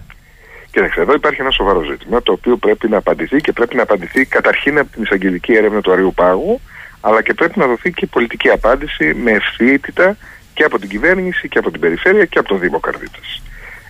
Κοίταξε, 0.71 1.01
εδώ 1.01 1.13
υπάρχει 1.13 1.41
ένα 1.41 1.51
σοβαρό 1.51 1.81
ζήτημα 1.83 2.21
το 2.21 2.31
οποίο 2.31 2.57
πρέπει 2.57 2.89
να 2.89 2.97
απαντηθεί 2.97 3.41
και 3.41 3.51
πρέπει 3.51 3.75
να 3.75 3.81
απαντηθεί 3.81 4.25
καταρχήν 4.25 4.79
από 4.79 4.91
την 4.91 5.03
εισαγγελική 5.03 5.53
έρευνα 5.53 5.81
του 5.81 5.91
Αριού 5.91 6.13
Πάγου, 6.15 6.61
αλλά 7.01 7.21
και 7.21 7.33
πρέπει 7.33 7.59
να 7.59 7.67
δοθεί 7.67 7.91
και 7.91 8.05
πολιτική 8.05 8.49
απάντηση 8.49 9.13
με 9.13 9.31
ευθύτητα 9.31 10.17
και 10.53 10.63
από 10.63 10.79
την 10.79 10.89
κυβέρνηση 10.89 11.47
και 11.47 11.57
από 11.57 11.71
την 11.71 11.79
περιφέρεια 11.79 12.25
και 12.25 12.39
από 12.39 12.47
τον 12.47 12.59
Δήμο 12.59 12.79
Καρδίτσα. 12.79 13.19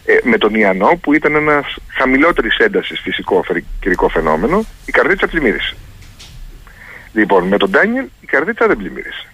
Ε, 0.05 0.14
με 0.24 0.38
τον 0.38 0.55
Ιαννό, 0.55 0.99
που 1.01 1.14
ήταν 1.14 1.36
ένας 1.36 1.76
χαμηλότερης 1.88 2.57
έντασης 2.57 2.99
φυσικό 2.99 3.43
καιρικό 3.80 4.09
φαινόμενο, 4.09 4.66
η 4.86 4.91
Καρδίτσα 4.91 5.28
πλημμύρισε. 5.28 5.76
Λοιπόν, 7.14 7.47
με 7.47 7.57
τον 7.57 7.70
Ντάνιελ 7.70 8.05
η 8.22 8.26
καρδίτσα 8.26 8.68
δεν 8.68 8.78
πλημμύρισε. 8.78 9.28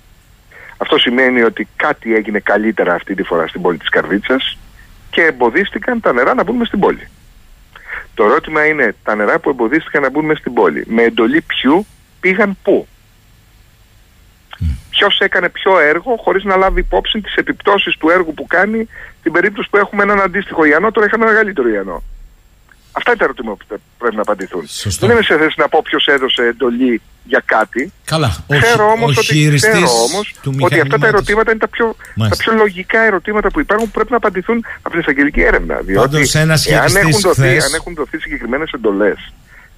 Αυτό 0.77 0.97
σημαίνει 0.97 1.41
ότι 1.41 1.67
κάτι 1.75 2.15
έγινε 2.15 2.39
καλύτερα 2.39 2.93
αυτή 2.93 3.15
τη 3.15 3.23
φορά 3.23 3.47
στην 3.47 3.61
πόλη 3.61 3.77
της 3.77 3.89
Καρδίτσας 3.89 4.57
και 5.09 5.21
εμποδίστηκαν 5.21 5.99
τα 5.99 6.13
νερά 6.13 6.34
να 6.34 6.43
μπουν 6.43 6.65
στην 6.65 6.80
πόλη. 6.80 7.07
Το 8.13 8.23
ερώτημα 8.23 8.65
είναι 8.65 8.95
τα 9.03 9.15
νερά 9.15 9.39
που 9.39 9.49
εμποδίστηκαν 9.49 10.01
να 10.01 10.09
μπουν 10.09 10.36
στην 10.36 10.53
πόλη 10.53 10.84
με 10.88 11.03
εντολή 11.03 11.41
ποιου 11.41 11.86
πήγαν 12.19 12.57
πού; 12.63 12.88
Mm. 14.59 14.65
Ποιος 14.89 15.19
έκανε 15.19 15.49
ποιο 15.49 15.80
έργο 15.80 16.15
χωρίς 16.15 16.43
να 16.43 16.55
λάβει 16.55 16.80
υπόψη 16.80 17.21
τις 17.21 17.36
επιπτώσεις 17.36 17.97
του 17.97 18.09
έργου 18.09 18.34
που 18.34 18.47
κάνει 18.47 18.88
στην 19.19 19.32
περίπτωση 19.32 19.69
που 19.69 19.77
έχουμε 19.77 20.03
έναν 20.03 20.21
αντίστοιχο 20.21 20.65
Ιαννό, 20.65 20.91
τώρα 20.91 21.05
είχαμε 21.05 21.25
μεγαλύτερο 21.25 21.69
Ιαννό. 21.69 22.03
Αυτά 23.00 23.10
είναι 23.12 23.20
τα 23.20 23.26
ερωτήματα 23.26 23.64
που 23.68 23.97
πρέπει 23.97 24.16
να 24.16 24.22
απαντηθούν. 24.22 24.64
Σωστό. 24.68 25.06
Δεν 25.06 25.16
είμαι 25.16 25.26
σε 25.26 25.38
θέση 25.38 25.56
να 25.58 25.68
πω 25.68 25.82
ποιος 25.84 26.06
έδωσε 26.08 26.41
εντολή 26.43 27.02
για 27.24 27.43
κάτι. 27.45 27.91
Καλά. 28.06 28.30
Ξέρω 28.62 28.86
όμως 28.91 29.18
ότι, 29.18 29.60
όμως 30.08 30.26
ότι 30.60 30.80
αυτά 30.80 30.97
τα 30.97 31.08
ερωτήματα 31.08 31.52
είναι 31.52 31.60
τα 31.60 31.68
πιο, 31.68 31.95
τα 32.30 32.36
πιο 32.38 32.54
λογικά 32.54 33.00
ερωτήματα 33.00 33.47
που 33.52 33.60
υπάρχουν 33.60 33.86
που 33.88 33.93
πρέπει 33.97 34.12
να 34.12 34.18
απαντηθούν 34.18 34.66
από 34.82 34.89
την 34.89 35.00
εισαγγελική 35.00 35.41
έρευνα. 35.41 35.76
Διότι 35.82 36.38
αν 36.38 36.95
έχουν, 36.95 37.20
δοθεί, 37.22 37.60
αν 37.68 37.74
έχουν 37.74 37.93
δοθεί 37.95 38.18
συγκεκριμένες 38.20 38.72
εντολές 38.72 39.18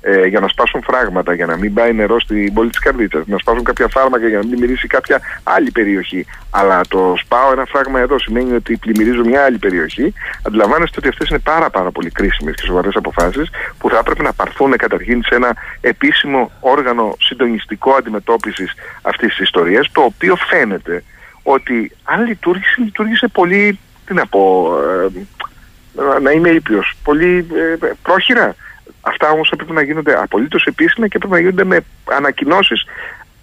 ε, 0.02 0.26
για 0.26 0.40
να 0.40 0.48
σπάσουν 0.48 0.82
φράγματα, 0.84 1.34
για 1.34 1.46
να 1.46 1.58
μην 1.58 1.74
πάει 1.74 1.94
νερό 1.94 2.20
στην 2.20 2.54
πόλη 2.54 2.70
της 2.70 2.80
Καρδίτσας, 2.80 3.28
να 3.28 3.38
σπάσουν 3.38 3.64
κάποια 3.64 3.88
φάρμακα 3.88 4.28
για 4.28 4.38
να 4.38 4.46
μην 4.46 4.60
μυρίσει 4.60 4.88
κάποια 4.88 5.22
άλλη 5.44 5.72
περιοχή. 5.72 6.26
Αλλά 6.50 6.82
το 6.88 7.14
σπάω 7.18 7.52
ένα 7.52 7.66
φράγμα 7.66 8.00
εδώ 8.00 8.20
σημαίνει 8.20 8.54
ότι 8.54 8.78
πλημμυρίζω 8.78 9.22
μια 9.26 9.44
άλλη 9.44 9.58
περιοχή. 9.58 10.14
Αντιλαμβάνεστε 10.48 10.96
ότι 11.00 11.08
αυτές 11.08 11.30
είναι 11.30 11.40
πάρα, 11.40 11.70
πάρα 11.70 11.92
πολύ 11.92 12.10
κρίσιμες 12.10 12.56
και 12.56 12.66
σοβαρές 12.66 12.96
αποφάσεις 12.96 13.50
που 13.78 13.90
θα 13.90 13.98
έπρεπε 13.98 14.24
να 14.24 14.34
πάρθουν 14.34 14.78
καταρχήν 14.78 15.24
σε 15.24 15.36
ένα 15.36 15.56
επίσημο 15.82 16.52
όργανο 16.60 17.16
συντονιστικό 17.20 17.92
αντιμετώπισης 17.94 18.74
αυτής 19.02 19.30
της 19.30 19.40
ιστορίας, 19.40 19.92
το 19.92 20.02
οποίο 20.02 20.36
φαίνεται 20.36 21.04
ότι 21.44 21.92
αν 22.04 22.26
λειτουργήσε, 22.26 22.82
λειτουργήσε 22.82 23.28
πολύ, 23.28 23.80
τι 24.06 24.14
να 24.14 24.26
πω, 24.26 24.74
ε, 25.06 26.20
να 26.22 26.32
είμαι 26.32 26.50
ήπιος, 26.50 26.94
πολύ 27.04 27.48
ε, 27.82 27.88
πρόχειρα. 28.04 28.56
Αυτά 29.02 29.30
όμως 29.30 29.50
έπρεπε 29.52 29.74
να 29.74 29.82
γίνονται 29.82 30.14
απολύτως 30.22 30.66
επίσημα 30.66 31.08
και 31.08 31.18
έπρεπε 31.18 31.34
να 31.34 31.40
γίνονται 31.40 31.64
με 31.64 31.80
ανακοινώσεις 32.04 32.86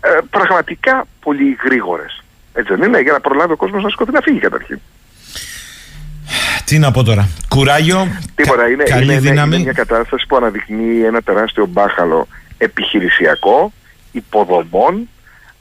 ε, 0.01 0.09
πραγματικά 0.31 1.07
πολύ 1.21 1.57
γρήγορες. 1.65 2.23
Έτσι 2.53 2.75
δεν 2.75 2.89
είναι, 2.89 3.01
για 3.01 3.13
να 3.13 3.21
προλάβει 3.21 3.53
ο 3.53 3.57
κόσμος 3.57 3.83
να 3.83 3.89
σηκωθεί 3.89 4.13
να 4.13 4.21
φύγει 4.21 4.39
καταρχήν. 4.39 4.81
Τι 6.65 6.79
να 6.79 6.91
πω 6.91 7.03
τώρα. 7.03 7.29
Κουράγιο. 7.49 8.09
Τίποτα. 8.35 8.69
Είναι, 8.69 8.83
καλή 8.83 9.05
είναι, 9.05 9.19
δύναμη. 9.19 9.55
είναι 9.55 9.65
μια 9.65 9.73
κατάσταση 9.73 10.27
που 10.27 10.37
αναδεικνύει 10.37 11.03
ένα 11.05 11.23
τεράστιο 11.23 11.67
μπάχαλο 11.67 12.29
επιχειρησιακό, 12.59 13.73
υποδομών, 14.13 15.09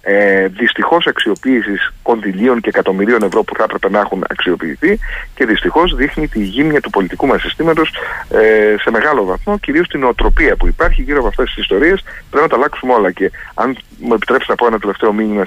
ε, 0.10 0.48
δυστυχώς 0.48 1.08
αξιοποίησης 1.08 1.94
κονδυλίων 2.02 2.62
και 2.62 2.70
εκατομμυρίων 2.70 3.24
ευρώ 3.24 3.44
που 3.44 3.56
θα 3.56 3.64
έπρεπε 3.64 3.90
να 3.90 4.00
έχουν 4.00 4.24
αξιοποιηθεί 4.30 5.00
και 5.36 5.46
δυστυχώς 5.46 5.96
δείχνει 5.96 6.28
τη 6.28 6.44
γύμνια 6.44 6.82
του 6.82 6.90
πολιτικού 6.90 7.28
μας 7.28 7.42
συστήματος 7.42 7.94
ε, 8.30 8.76
σε 8.82 8.92
μεγάλο 8.92 9.24
βαθμό, 9.26 9.58
κυρίως 9.58 9.88
την 9.88 10.04
οτροπία 10.04 10.56
που 10.56 10.68
υπάρχει 10.68 11.02
γύρω 11.02 11.20
από 11.20 11.28
αυτές 11.28 11.46
τις 11.46 11.58
ιστορίες. 11.58 12.04
Πρέπει 12.30 12.46
να 12.46 12.50
τα 12.50 12.56
αλλάξουμε 12.56 12.94
όλα 12.94 13.12
και 13.12 13.32
αν 13.54 13.78
μου 14.00 14.14
επιτρέψετε 14.14 14.52
να 14.52 14.56
πω 14.56 14.68
ένα 14.68 14.80
τελευταίο 14.80 15.14
μήνυμα 15.14 15.44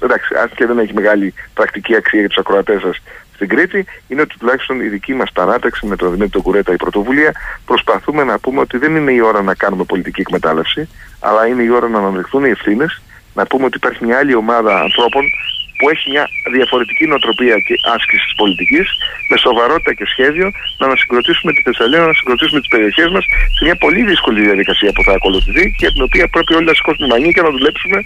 εντάξει, 0.00 0.34
αν 0.42 0.50
και 0.54 0.66
δεν 0.66 0.78
έχει 0.78 0.94
μεγάλη 0.94 1.34
πρακτική 1.54 1.96
αξία 1.96 2.18
για 2.20 2.28
τους 2.28 2.38
ακροατές 2.38 2.80
σας 2.80 3.02
στην 3.34 3.48
Κρήτη, 3.48 3.84
είναι 4.08 4.20
ότι 4.20 4.38
τουλάχιστον 4.38 4.80
η 4.80 4.88
δική 4.88 5.14
μας 5.14 5.32
παράταξη 5.32 5.86
με 5.86 5.96
τον 5.96 6.10
Δημήτρη 6.12 6.40
Κουρέτα, 6.40 6.72
η 6.72 6.76
πρωτοβουλία, 6.76 7.32
προσπαθούμε 7.64 8.24
να 8.24 8.38
πούμε 8.38 8.60
ότι 8.60 8.78
δεν 8.78 8.96
είναι 8.96 9.12
η 9.12 9.20
ώρα 9.20 9.42
να 9.42 9.54
κάνουμε 9.54 9.84
πολιτική 9.84 10.20
εκμετάλλευση, 10.20 10.88
αλλά 11.20 11.46
είναι 11.46 11.62
η 11.62 11.68
ώρα 11.68 11.88
να 11.88 11.98
αναδειχθούν 11.98 12.44
οι 12.44 12.50
ευθύνες, 12.50 13.00
να 13.34 13.46
πούμε 13.46 13.64
ότι 13.64 13.76
υπάρχει 13.76 14.04
μια 14.04 14.18
άλλη 14.18 14.34
ομάδα 14.34 14.80
ανθρώπων 14.80 15.22
που 15.80 15.88
έχει 15.92 16.04
μια 16.14 16.24
διαφορετική 16.56 17.04
νοοτροπία 17.10 17.56
και 17.66 17.74
άσκησης 17.94 18.26
τη 18.30 18.34
πολιτικής, 18.42 18.86
με 19.30 19.36
σοβαρότητα 19.44 19.92
και 19.98 20.06
σχέδιο 20.14 20.46
να 20.78 20.84
ανασυγκροτήσουμε 20.88 21.50
τη 21.56 21.60
Θεσσαλία, 21.66 21.98
να 22.02 22.06
ανασυγκροτήσουμε 22.10 22.58
τις 22.62 22.70
περιοχές 22.74 23.08
μας 23.14 23.24
σε 23.56 23.60
μια 23.66 23.76
πολύ 23.84 24.00
δύσκολη 24.10 24.38
διαδικασία 24.48 24.90
που 24.94 25.02
θα 25.06 25.12
ακολουθήσει 25.18 25.64
και 25.80 25.88
την 25.94 26.02
οποία 26.08 26.24
πρέπει 26.34 26.52
όλοι 26.56 26.66
να 26.70 26.74
σηκώσουμε 26.78 27.06
μανί 27.12 27.30
και 27.36 27.42
να 27.46 27.50
δουλέψουμε 27.56 27.98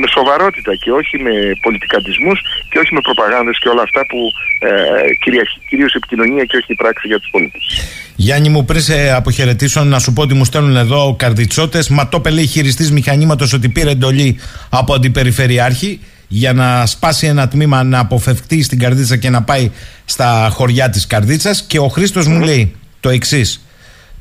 με 0.00 0.06
σοβαρότητα 0.16 0.72
και 0.82 0.90
όχι 1.00 1.14
με 1.26 1.34
πολιτικαντισμού 1.64 2.32
και 2.70 2.78
όχι 2.82 2.90
με 2.96 3.00
προπαγάνδες 3.08 3.56
και 3.62 3.68
όλα 3.72 3.82
αυτά 3.88 4.00
που 4.10 4.18
ε, 4.58 4.70
κυρίως 5.68 5.92
επικοινωνία 6.00 6.44
και 6.44 6.56
όχι 6.56 6.72
η 6.76 6.78
πράξη 6.82 7.06
για 7.10 7.18
τους 7.20 7.30
πολίτες. 7.34 7.64
Γιάννη 8.16 8.48
μου, 8.48 8.64
πριν 8.64 8.80
σε 8.80 9.12
αποχαιρετήσω, 9.12 9.84
να 9.84 9.98
σου 9.98 10.12
πω 10.12 10.22
ότι 10.22 10.34
μου 10.34 10.44
στέλνουν 10.44 10.76
εδώ 10.76 11.14
καρδιτσότες. 11.18 11.88
Μα 11.88 12.08
το 12.08 12.22
λέει 12.32 12.46
χειριστής 12.46 12.92
μηχανήματος 12.92 13.52
ότι 13.52 13.68
πήρε 13.68 13.90
εντολή 13.90 14.38
από 14.70 14.94
αντιπεριφερειάρχη 14.94 16.00
για 16.36 16.52
να 16.52 16.86
σπάσει 16.86 17.26
ένα 17.26 17.48
τμήμα 17.48 17.82
να 17.82 17.98
αποφευκτεί 17.98 18.62
στην 18.62 18.78
καρδίτσα 18.78 19.16
και 19.16 19.30
να 19.30 19.42
πάει 19.42 19.70
στα 20.04 20.48
χωριά 20.52 20.90
της 20.90 21.06
καρδίτσας 21.06 21.62
και 21.66 21.78
ο 21.78 21.88
Χρήστος 21.88 22.26
μου 22.26 22.40
λέει 22.40 22.74
το 23.00 23.08
εξής. 23.08 23.64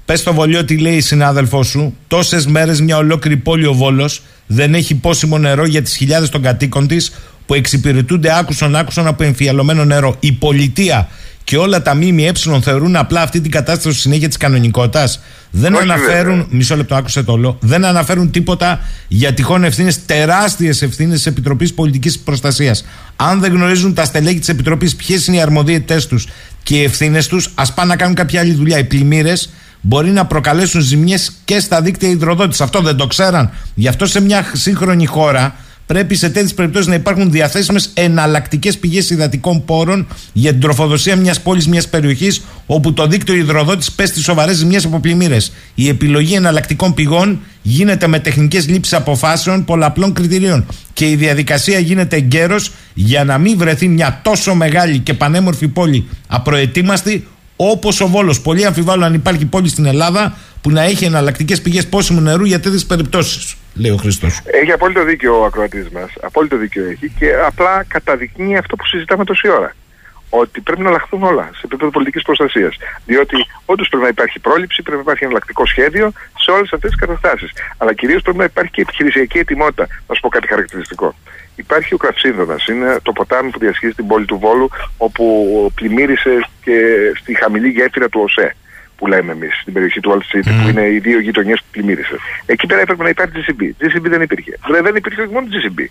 Πες 0.06 0.20
στο 0.20 0.34
βολιό 0.34 0.66
τι 0.66 0.78
λέει 0.78 0.96
η 0.96 1.02
συνάδελφός 1.02 1.68
σου 1.68 1.96
τόσες 2.08 2.46
μέρες 2.46 2.82
μια 2.82 2.98
ολόκληρη 2.98 3.38
πόλη 3.38 3.66
ο 3.66 3.74
Βόλος 3.74 4.24
δεν 4.48 4.74
έχει 4.74 4.96
πόσιμο 4.96 5.38
νερό 5.38 5.66
για 5.66 5.82
τις 5.82 5.96
χιλιάδες 5.96 6.30
των 6.30 6.42
κατοίκων 6.42 6.88
της 6.88 7.12
που 7.46 7.54
εξυπηρετούνται 7.54 8.38
άκουσον 8.38 8.76
άκουσον 8.76 9.08
από 9.08 9.24
εμφιαλωμένο 9.24 9.86
νερό. 9.86 10.16
Η 10.20 10.32
πολιτεία 10.32 11.10
και 11.44 11.58
όλα 11.58 11.82
τα 11.82 11.96
ΜΜΕ 11.96 12.32
θεωρούν 12.62 12.96
απλά 12.96 13.22
αυτή 13.22 13.42
την 13.42 13.52
κατάσταση 13.52 14.00
συνέχεια 14.00 14.28
της 14.28 14.38
κανονικότητας. 14.38 15.20
Δεν 15.56 15.78
αναφέρουν. 15.78 16.48
Μισό 16.50 16.76
λεπτό, 16.76 16.96
άκουσε 16.96 17.24
το 17.24 17.32
όλο. 17.32 17.58
Δεν 17.62 17.86
αναφέρουν 17.86 18.32
τίποτα 18.32 18.80
για 19.08 19.34
τυχόν 19.34 19.64
ευθύνες, 19.64 20.06
τεράστιες 20.06 20.82
ευθύνες 20.82 21.16
της 21.16 21.26
Επιτροπής 21.26 21.74
Πολιτικής 21.74 22.20
Προστασίας. 22.20 22.86
Αν 23.16 23.40
δεν 23.40 23.54
γνωρίζουν 23.54 23.94
τα 23.94 24.06
στελέχη 24.06 24.40
της 24.40 24.50
Επιτροπής 24.50 24.96
ποιες 24.96 25.28
είναι 25.28 25.38
οι 25.38 25.42
αρμοδιότητέ 25.42 26.02
τους 26.10 26.28
και 26.64 26.76
οι 26.76 26.84
ευθύνες 26.84 27.28
τους, 27.28 27.50
ας 27.56 27.74
πάνε 27.74 27.90
να 27.90 27.96
κάνουν 27.96 28.16
κάποια 28.16 28.40
άλλη 28.40 28.54
δουλειά. 28.54 28.78
Οι 28.78 28.84
πλημμύρες 28.84 29.50
μπορεί 29.82 30.10
να 30.10 30.26
προκαλέσουν 30.26 30.82
ζημιές 30.82 31.32
και 31.46 31.60
στα 31.60 31.82
δίκτυα 31.82 32.10
υδροδότηση. 32.10 32.64
Αυτό 32.64 32.82
δεν 32.82 32.96
το 32.96 33.08
ξέραν. 33.08 33.52
Γι' 33.76 33.88
αυτό 33.88 34.06
σε 34.06 34.22
μια 34.22 34.46
σύγχρονη 34.54 35.06
χώρα 35.06 35.56
πρέπει 35.94 36.16
σε 36.16 36.30
τέτοιες 36.30 36.54
περιπτώσεις 36.54 36.88
να 36.88 36.96
υπάρχουν 36.96 37.32
διαθέσιμες 37.32 37.90
εναλλακτικές 37.94 38.78
πηγές 38.78 39.10
υδατικών 39.10 39.66
πόρων 39.66 40.08
για 40.34 40.52
την 40.52 40.60
τροφοδοσία 40.60 41.16
μιας 41.16 41.42
πόλης, 41.42 41.68
μιας 41.68 41.88
περιοχής 41.88 42.42
όπου 42.66 42.94
το 42.94 43.08
δίκτυο 43.08 43.36
υδροδότης 43.36 43.92
πέστη 43.92 44.22
σοβαρές 44.22 44.56
ζημιές 44.56 44.86
από 44.86 45.00
πλημμύρες. 45.00 45.52
Η 45.76 45.88
επιλογή 45.88 46.34
εναλλακτικών 46.34 46.94
πηγών 46.94 47.40
γίνεται 47.62 48.08
με 48.08 48.20
τεχνικές 48.20 48.68
λήψεις 48.68 48.94
αποφάσεων 48.94 49.66
πολλαπλών 49.66 50.14
κριτηρίων 50.14 50.66
και 50.94 51.10
η 51.10 51.16
διαδικασία 51.16 51.80
γίνεται 51.80 52.16
εγκαίρως 52.16 52.72
για 52.94 53.24
να 53.24 53.38
μην 53.38 53.58
βρεθεί 53.58 53.88
μια 53.88 54.20
τόσο 54.24 54.56
μεγάλη 54.56 55.00
και 55.00 55.14
πανέμορφη 55.14 55.68
πόλη 55.68 56.10
απροετοίμαστη 56.28 57.28
όπως 57.56 58.02
ο 58.02 58.08
Βόλος. 58.08 58.42
Πολύ 58.42 58.66
αμφιβάλλω 58.66 59.06
αν 59.06 59.14
υπάρχει 59.14 59.46
πόλη 59.46 59.70
στην 59.70 59.86
Ελλάδα 59.86 60.38
που 60.62 60.70
να 60.72 60.82
έχει 60.82 61.06
εναλλακτικές 61.06 61.62
πηγές 61.62 61.88
πόσιμου 61.88 62.22
νερού 62.22 62.46
για 62.46 62.60
τέτοιες 62.60 62.86
περιπτώσεις 62.86 63.56
λέει 63.76 63.92
ο 63.92 63.98
Χριστό. 63.98 64.28
Έχει 64.46 64.72
απόλυτο 64.72 65.04
δίκιο 65.04 65.40
ο 65.40 65.46
ακροατής 65.46 65.90
μας. 65.90 66.12
Απόλυτο 66.22 66.58
δίκιο 66.58 66.86
έχει 66.86 67.10
και 67.20 67.34
απλά 67.46 67.86
καταδεικνύει 67.88 68.58
αυτό 68.58 68.76
που 68.76 68.86
συζητάμε 68.86 69.24
τόση 69.24 69.50
ώρα. 69.50 69.76
Ότι 70.30 70.62
πρέπει 70.62 70.82
να 70.82 70.90
αλλάχθουν 70.90 71.24
όλα 71.24 71.50
σε 71.54 71.62
επίπεδο 71.66 71.92
πολιτικής 71.92 72.24
προστασίας. 72.24 72.76
Διότι 73.06 73.36
όντως 73.66 73.88
πρέπει 73.88 74.04
να 74.04 74.10
υπάρχει 74.10 74.40
πρόληψη, 74.40 74.82
πρέπει 74.82 74.98
να 74.98 75.04
υπάρχει 75.04 75.24
εναλλακτικό 75.24 75.66
σχέδιο 75.66 76.12
σε 76.40 76.52
όλες 76.52 76.74
αυτές 76.74 76.90
τις 76.92 77.00
καταστάσεις. 77.00 77.52
Αλλά 77.78 77.94
κυρίως 77.94 78.22
πρέπει 78.22 78.38
να 78.38 78.44
υπάρχει 78.44 78.72
και 78.72 78.82
επιχειρησιακή 78.82 79.38
ετοιμότητα. 79.38 79.88
Να 80.08 80.16
σου 80.16 80.22
πω 80.22 80.30
κάτι 80.30 80.48
χαρακτηριστικό. 80.48 81.16
Υπάρχει 81.56 81.94
ο 81.94 81.98
Κραυσίδωνας, 81.98 82.68
είναι 82.68 83.00
το 83.02 83.12
ποτάμι 83.12 83.50
που 83.50 83.60
διασχίζει 83.60 83.94
την 83.94 84.08
πόλη 84.08 84.26
του 84.26 84.38
Βόλου, 84.38 84.70
όπου 84.98 85.72
πλημμύρισε 85.76 86.46
και 86.64 86.76
στη 87.20 87.36
χαμηλή 87.36 87.70
γέφυρα 87.70 88.10
του 88.10 88.22
ΟΣΕ 88.24 88.56
που 88.98 89.08
λέμε 89.08 89.32
εμείς, 89.32 89.60
στην 89.62 89.74
περιοχή 89.74 90.00
του 90.00 90.12
Wall 90.12 90.36
Street, 90.36 90.48
που 90.62 90.70
είναι 90.70 90.88
οι 90.88 91.00
δύο 91.00 91.20
γειτονιές 91.20 91.60
που 91.60 91.66
πλημμύρισε. 91.72 92.16
Εκεί 92.46 92.66
πέρα 92.68 92.82
έπρεπε 92.82 93.04
να 93.04 93.10
υπάρχει 93.10 93.34
GCB. 93.36 93.62
GCB 93.62 94.02
δεν 94.02 94.22
υπήρχε. 94.22 94.58
Δεν 94.82 94.96
υπήρχε 94.96 95.22
όχι 95.22 95.34
μόνο 95.34 95.48
GCB. 95.52 95.86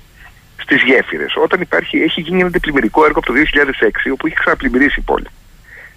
Στις 0.56 0.82
γέφυρες, 0.82 1.32
όταν 1.36 1.60
υπάρχει, 1.60 1.98
έχει 1.98 2.20
γίνει 2.20 2.38
ένα 2.38 2.46
αντιπλημμυρικό 2.46 3.04
έργο 3.04 3.18
από 3.18 3.26
το 3.26 3.32
2006, 3.32 4.10
όπου 4.12 4.26
είχε 4.26 4.36
ξαναπλημμυρίσει 4.38 5.00
η 5.00 5.02
πόλη. 5.02 5.26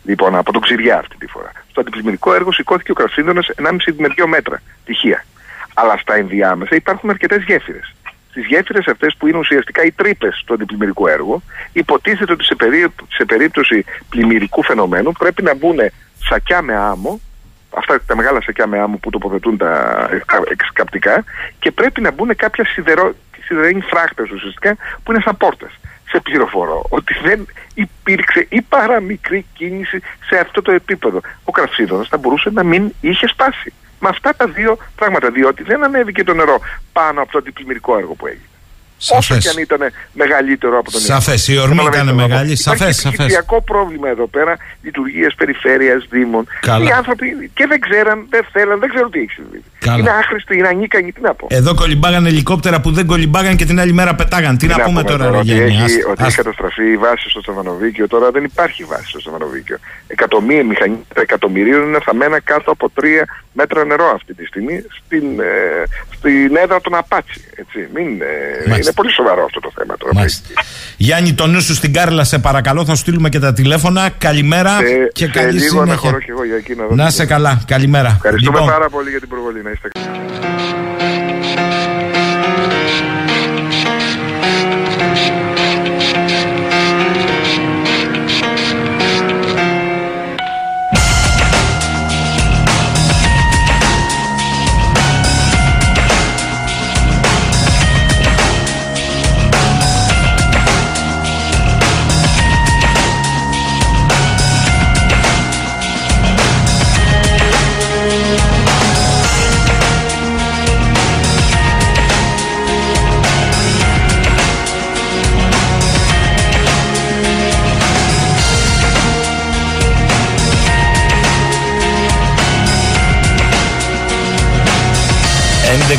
Λοιπόν, 0.03 0.36
από 0.36 0.51
τον 0.51 0.62
Ξηριά 0.62 0.97
αυτή 0.97 1.18
τη 1.18 1.28
φορά. 1.28 1.51
Στο 1.70 1.80
αντιπλημμυρικό 1.82 2.34
έργο 2.34 2.51
σηκώθηκε 2.51 2.91
ο 2.91 2.93
Κρασίδωνα 2.93 3.43
1,5 3.56 3.93
με 3.97 4.08
2 4.18 4.26
μέτρα 4.28 4.62
τυχεία. 4.86 5.26
Αλλά 5.74 5.97
στα 5.97 6.16
ενδιάμεσα 6.16 6.76
υπάρχουν 6.76 7.10
αρκετές 7.10 7.43
γέφυρες. 7.43 7.93
Στις 8.36 8.47
γέφυρες 8.47 8.88
αυτές 8.88 9.15
που 9.17 9.27
είναι 9.27 9.38
ουσιαστικά 9.38 9.83
οι 9.83 9.91
τρύπες 9.91 10.43
του 10.45 10.53
αντιπλημμυρικού 10.53 11.07
έργου, 11.07 11.43
υποτίθεται 11.73 12.31
ότι 12.31 12.43
σε, 12.43 12.55
περί... 12.55 12.93
σε 13.11 13.25
περίπτωση 13.25 13.86
πλημμυρικού 14.09 14.63
φαινομένου 14.63 15.11
πρέπει 15.11 15.43
να 15.43 15.55
μπουν 15.55 15.77
σακιά 16.29 16.61
με 16.61 16.75
άμμο, 16.75 17.19
αυτά 17.69 18.01
τα 18.05 18.15
μεγάλα 18.15 18.41
σακιά 18.41 18.67
με 18.67 18.79
άμμο 18.79 18.97
που 18.97 19.09
τοποθετούν 19.09 19.57
τα 19.57 20.09
εξκαπτικά 20.49 21.23
και 21.59 21.71
πρέπει 21.71 22.01
να 22.01 22.11
μπουν 22.11 22.36
κάποια 22.36 22.65
σιδερο, 22.65 23.15
σιδερένη 23.45 23.81
φράχτες 23.81 24.31
ουσιαστικά 24.31 24.75
που 25.03 25.11
είναι 25.11 25.21
σαν 25.21 25.38
πόρτες. 25.38 25.79
Σε 26.09 26.19
πληροφορώ 26.19 26.86
ότι 26.89 27.13
δεν 27.23 27.47
υπήρξε 27.73 28.45
ή 28.49 28.61
παραμικρή 28.61 29.45
κίνηση 29.53 30.01
σε 30.25 30.38
αυτό 30.38 30.61
το 30.61 30.71
επίπεδο. 30.71 31.21
Ο 31.43 31.51
κραυσίδωνας 31.51 32.07
θα 32.07 32.17
μπορούσε 32.17 32.49
να 32.49 32.63
μην 32.63 32.93
είχε 33.01 33.27
σπάσει. 33.27 33.73
Με 34.06 34.12
αυτά 34.12 34.36
τα 34.36 34.47
δύο 34.47 34.78
πράγματα, 34.95 35.30
διότι 35.30 35.64
δεν 35.64 35.84
ανέβηκε 35.84 36.24
το 36.24 36.34
νερό 36.34 36.60
πάνω 36.93 37.22
από 37.22 37.32
το 37.32 37.38
αντιπλημμυρικό 37.38 37.97
έργο 37.97 38.14
που 38.14 38.28
έγινε. 38.28 38.55
Όσο 39.10 39.38
και 39.38 39.50
αν 39.50 39.58
ήταν 39.58 39.80
μεγαλύτερο 40.14 40.78
από 40.78 40.91
τον 40.91 41.02
Σαφές, 41.02 41.48
η 41.48 41.58
ορμή 41.58 41.84
ήταν 41.86 42.14
μεγάλη. 42.14 42.56
Σαφές, 42.56 42.96
σαφές. 42.96 43.32
Υπάρχει 43.32 43.64
πρόβλημα 43.66 44.10
εδώ 44.10 44.28
πέρα 44.28 44.58
λειτουργία 44.82 45.32
περιφέρειας, 45.38 46.06
δήμων. 46.10 46.48
Καλά. 46.62 46.86
Οι 46.86 46.91
άνθρωποι 46.91 47.52
και 47.54 47.66
δεν 47.68 47.80
ξέραν, 47.80 48.26
δεν 48.30 48.46
θέλαν, 48.52 48.80
δεν 48.80 48.89
ξέρουν 48.89 49.12
τι 49.12 49.20
έχει 49.20 49.30
συμβεί. 49.32 49.64
Είναι 50.00 50.10
άχρηστοι, 50.10 50.58
είναι 50.58 50.68
ανίκανοι, 50.68 51.12
τι 51.12 51.22
να 51.22 51.34
πω. 51.34 51.48
Εδώ 51.50 51.76
κολυμπάγαν 51.76 52.26
ελικόπτερα 52.26 52.82
που 52.82 52.91
δεν 52.91 53.06
κολυμπάγαν 53.06 53.56
και 53.56 53.66
την 53.66 53.80
άλλη 53.80 53.93
μέρα 53.93 54.16
πετάγαν. 54.16 54.58
Τι, 54.58 54.68
τι 54.68 54.76
να, 54.78 54.84
πούμε 54.84 55.04
τώρα, 55.04 55.26
τώρα 55.26 55.39
Ότι, 55.39 55.52
έχει, 55.52 56.04
ότι 56.10 56.24
έχει 56.24 56.36
καταστραφεί 56.36 56.91
η 56.91 56.98
βάση 56.98 57.30
στο 57.30 57.41
Στεφανοβίκιο. 57.41 58.08
Τώρα 58.08 58.32
δεν 58.32 58.43
υπάρχει 58.43 58.84
βάση 58.84 59.08
στο 59.08 59.20
Στεφανοβίκιο. 59.20 59.78
Εκατομμύρια 60.08 60.64
μηχανήματα 60.64 61.22
εκατομμυρίων 61.22 61.88
είναι 61.88 62.00
θαμμένα 62.06 62.39
κάτω 62.39 62.72
από 62.72 62.89
τρία 62.89 63.26
μέτρα 63.54 63.86
νερό 63.86 64.12
αυτή 64.14 64.34
τη 64.34 64.46
στιγμή 64.46 64.84
στην, 64.89 65.39
ε, 65.39 65.84
στην 66.16 66.56
έδρα 66.56 66.82
των 66.82 66.96
Απάτσι. 66.96 67.41
Έτσι. 67.56 67.88
Μην, 67.93 68.22
ε, 68.22 68.76
είναι 68.76 68.91
πολύ 68.96 69.12
σοβαρό 69.12 69.43
αυτό 69.43 69.60
το 69.60 69.72
θέμα 69.78 69.98
τώρα. 69.98 70.14
Μάλιστα. 70.14 70.48
Γιάννη, 70.98 71.34
το 71.34 71.48
νου 71.48 71.62
σου 71.62 71.74
στην 71.74 71.93
Κάρλα, 71.93 72.24
σε 72.24 72.39
παρακαλώ, 72.39 72.86
θα 72.86 72.96
σου 72.96 73.02
στείλουμε 73.02 73.30
και 73.30 73.39
τα 73.39 73.54
τηλέφωνα. 73.54 74.10
Καλημέρα 74.18 74.78
σε, 74.78 75.10
και 75.14 75.26
σε 75.26 75.32
καλή 75.32 75.52
λίγο 75.52 75.70
συνέχεια. 75.70 75.93
να 75.93 75.96
χωρώ 75.96 76.20
και 76.20 76.32
εγώ 76.32 76.46
για 76.46 76.56
εκεί 76.56 76.76
να 76.76 76.86
δω. 76.86 76.96
Να 76.96 77.08
είσαι 77.08 77.26
καλά. 77.26 77.62
Καλημέρα. 77.68 78.12
Ευχαριστούμε 78.16 78.60
λοιπόν, 78.60 78.74
πάρα 78.74 78.89
πολύ 78.89 79.10
για 79.10 79.20
την 79.20 79.30
προβολή. 79.30 79.64
Να 79.64 79.72
είστε 79.72 79.89
καλά. 79.93 81.95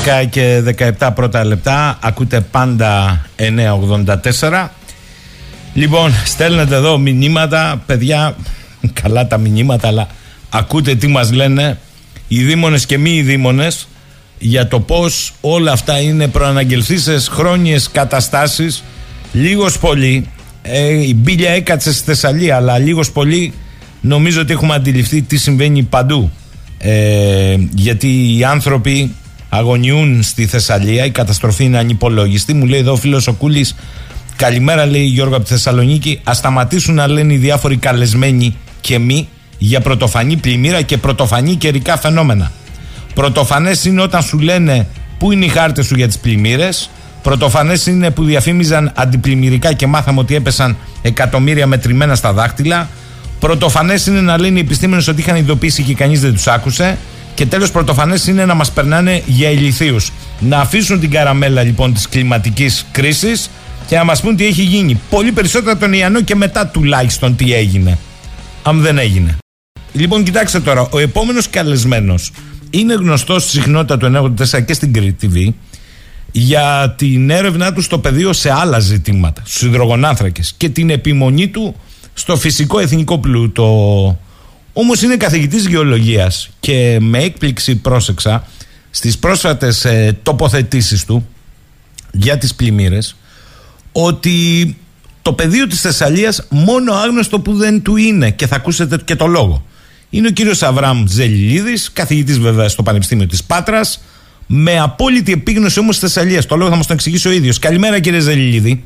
11 0.05 0.27
και 0.31 0.63
17 0.99 1.11
πρώτα 1.15 1.45
λεπτά. 1.45 1.99
Ακούτε 2.03 2.41
πάντα 2.41 3.21
984 4.41 4.69
Λοιπόν 5.75 6.13
στέλνετε 6.25 6.75
εδώ 6.75 6.99
μηνύματα. 6.99 7.83
Παιδιά 7.87 8.37
καλά 9.03 9.27
τα 9.27 9.39
μηνύματα 9.39 9.89
αλλά 9.89 10.07
ακούτε 10.51 10.95
τι 10.95 11.07
μας 11.07 11.33
λένε 11.33 11.79
οι 12.29 12.43
δήμονες 12.43 12.87
και 12.87 12.99
μη 12.99 13.11
οι 13.11 13.23
δήμονες 13.23 13.89
για 14.39 14.69
το 14.69 14.81
πως 14.81 15.33
όλα 15.41 15.73
αυτά 15.73 16.01
είναι 16.01 16.29
προαναγγελθήσεις 16.29 17.29
χρόνιες 17.29 17.91
καταστάσεις. 17.91 18.83
Λίγος 19.33 19.79
πολύ. 19.79 20.29
Ε, 20.63 20.89
η 20.89 21.15
μπίλια 21.17 21.51
έκατσε 21.51 21.93
στη 21.93 22.05
Θεσσαλία 22.05 22.57
αλλά 22.57 22.79
λίγος 22.79 23.11
πολύ. 23.13 23.53
Νομίζω 24.01 24.41
ότι 24.41 24.53
έχουμε 24.53 24.75
αντιληφθεί 24.75 25.23
τι 25.23 25.37
συμβαίνει 25.37 25.83
παντού. 25.83 26.31
Ε, 26.79 27.57
γιατί 27.75 28.39
οι 28.39 28.45
άνθρωποι 28.45 29.15
αγωνιούν 29.57 30.23
στη 30.23 30.47
Θεσσαλία, 30.47 31.05
η 31.05 31.11
καταστροφή 31.11 31.65
είναι 31.65 31.79
ανυπολόγιστη. 31.79 32.55
Μου 32.55 32.67
λέει 32.67 32.81
εδώ 32.81 32.93
ο 32.93 32.97
φίλος 32.97 33.27
ο 33.27 33.33
Κούλης, 33.33 33.75
Καλημέρα, 34.37 34.87
λέει 34.87 35.05
Γιώργο 35.05 35.37
από 35.37 35.45
τη 35.45 35.51
Θεσσαλονίκη. 35.51 36.21
Α 36.25 36.35
σταματήσουν 36.35 36.95
να 36.95 37.07
λένε 37.07 37.33
οι 37.33 37.37
διάφοροι 37.37 37.77
καλεσμένοι 37.77 38.57
και 38.81 38.99
μη 38.99 39.29
για 39.59 39.81
πρωτοφανή 39.81 40.37
πλημμύρα 40.37 40.83
και 40.83 40.97
πρωτοφανή 40.97 41.55
καιρικά 41.55 41.97
φαινόμενα. 41.99 42.53
Πρωτοφανές 43.15 43.85
είναι 43.85 44.03
όταν 44.03 44.23
σου 44.23 44.39
λένε 44.39 44.87
πού 45.19 45.33
είναι 45.33 45.45
οι 45.45 45.49
χάρτες 45.49 45.87
σου 45.87 45.95
για 45.95 46.07
τις 46.07 46.19
πλημμύρες. 46.19 46.91
Πρωτοφανές 47.23 47.87
είναι 47.87 48.11
που 48.11 48.25
διαφήμιζαν 48.25 48.93
αντιπλημμυρικά 48.95 49.73
και 49.73 49.87
μάθαμε 49.87 50.21
ότι 50.21 50.35
έπεσαν 50.35 50.77
εκατομμύρια 51.03 51.67
μετρημένα 51.67 52.15
στα 52.15 52.33
δάχτυλα. 52.33 52.89
Πρωτοφανές 53.39 54.07
είναι 54.07 54.21
να 54.21 54.39
λένε 54.39 54.59
οι 54.59 54.63
επιστήμονες 54.63 55.09
ότι 55.09 55.21
είχαν 55.21 55.37
ειδοποιήσει 55.37 55.83
και 55.83 55.95
κανείς 55.95 56.21
δεν 56.21 56.33
τους 56.33 56.47
άκουσε. 56.47 56.99
Και 57.37 57.47
τέλος, 57.47 57.71
πρωτοφανές 57.71 58.27
είναι 58.27 58.45
να 58.45 58.55
μας 58.55 58.73
περνάνε 58.73 59.23
για 59.27 59.51
ηλικίου. 59.51 59.97
Να 60.39 60.59
αφήσουν 60.59 61.01
την 61.01 61.11
καραμέλα 61.11 61.63
λοιπόν 61.63 61.95
της 61.95 62.09
κλιματικής 62.09 62.87
κρίσης 62.93 63.51
και 63.87 63.97
να 63.97 64.05
μας 64.05 64.21
πούν 64.21 64.37
τι 64.37 64.47
έχει 64.47 64.63
γίνει. 64.63 65.01
Πολύ 65.11 65.33
περισσότερο 65.33 65.77
τον 65.77 65.93
Ιαννό 65.93 66.21
και 66.21 66.35
μετά 66.35 66.67
τουλάχιστον 66.67 67.37
τι 67.37 67.55
έγινε. 67.55 67.99
Αν 68.63 68.81
δεν 68.81 68.99
έγινε. 68.99 69.37
Λοιπόν, 69.93 70.25
κοιτάξτε 70.25 70.61
τώρα, 70.61 70.89
ο 70.91 70.99
επόμενος 70.99 71.51
καλεσμένος 71.51 72.31
είναι 72.71 72.95
γνωστός 72.95 73.43
στη 73.43 73.51
συχνότητα 73.51 73.97
του 73.97 74.35
984 74.57 74.65
και 74.65 74.73
στην 74.73 74.93
Κρήτη 74.93 75.31
TV 75.33 75.53
για 76.33 76.95
την 76.99 77.31
έρευνά 77.31 77.73
του 77.73 77.81
στο 77.81 77.99
πεδίο 77.99 78.33
σε 78.33 78.53
άλλα 78.53 78.79
ζητήματα, 78.79 79.43
στους 79.45 79.63
υδρογονάνθρακες 79.63 80.55
και 80.57 80.69
την 80.69 80.91
επιμονή 80.91 81.49
του 81.49 81.75
στο 82.15 82.37
φυσικό 82.37 82.79
εθνικό 82.79 83.19
πλούτο. 83.19 84.19
Όμως 84.79 85.03
είναι 85.03 85.17
καθηγητής 85.17 85.67
γεωλογίας 85.67 86.51
και 86.61 86.99
με 87.01 87.19
έκπληξη 87.19 87.77
πρόσεξα 87.77 88.47
στις 88.91 89.19
πρόσφατες 89.19 89.85
ε, 89.85 90.19
τοποθετήσεις 90.23 91.05
του 91.05 91.29
για 92.13 92.39
τις 92.39 92.55
πλημμύρες 92.55 93.17
ότι 93.93 94.77
το 95.23 95.33
πεδίο 95.33 95.67
της 95.67 95.81
Θεσσαλίας 95.81 96.47
μόνο 96.51 96.93
άγνωστο 96.93 97.41
που 97.41 97.55
δεν 97.55 97.83
του 97.83 97.97
είναι 97.97 98.31
και 98.31 98.47
θα 98.47 98.57
ακούσετε 98.57 98.99
και 99.05 99.17
το 99.17 99.27
λόγο. 99.27 99.67
Είναι 100.11 100.29
ο 100.29 100.31
κύριος 100.31 100.63
Αβραμ 100.63 101.05
Ζελιλίδης, 101.07 101.93
καθηγητής 101.93 102.39
βέβαια 102.39 102.69
στο 102.69 102.83
Πανεπιστήμιο 102.83 103.27
της 103.27 103.45
Πάτρας, 103.45 104.05
με 104.47 104.79
απόλυτη 104.79 105.33
επίγνωση 105.33 105.79
όμως 105.79 105.99
της 105.99 106.13
Θεσσαλίας. 106.13 106.47
Το 106.47 106.57
λόγο 106.57 106.71
θα 106.71 106.77
μας 106.77 106.87
το 106.87 106.93
εξηγήσει 106.93 107.29
ο 107.29 107.31
ίδιος. 107.31 107.59
Καλημέρα 107.59 108.01
κύριε 108.01 108.21
Ζελιλίδη. 108.21 108.85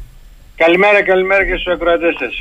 Καλημέρα, 0.56 1.02
καλημέρα 1.02 1.44
και 1.44 1.54
στους 1.54 1.72
ακροατές 1.72 2.14
σας. 2.18 2.34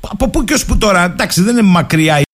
Από 0.00 0.28
πού 0.28 0.44
και 0.44 0.52
ως 0.54 0.64
που 0.64 0.78
τώρα, 0.78 1.04
εντάξει 1.04 1.42
δεν 1.42 1.52
είναι 1.52 1.62
μακριά 1.62 2.26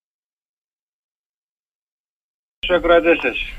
στους 2.65 2.77
ακροατές 2.77 3.19
σας. 3.23 3.53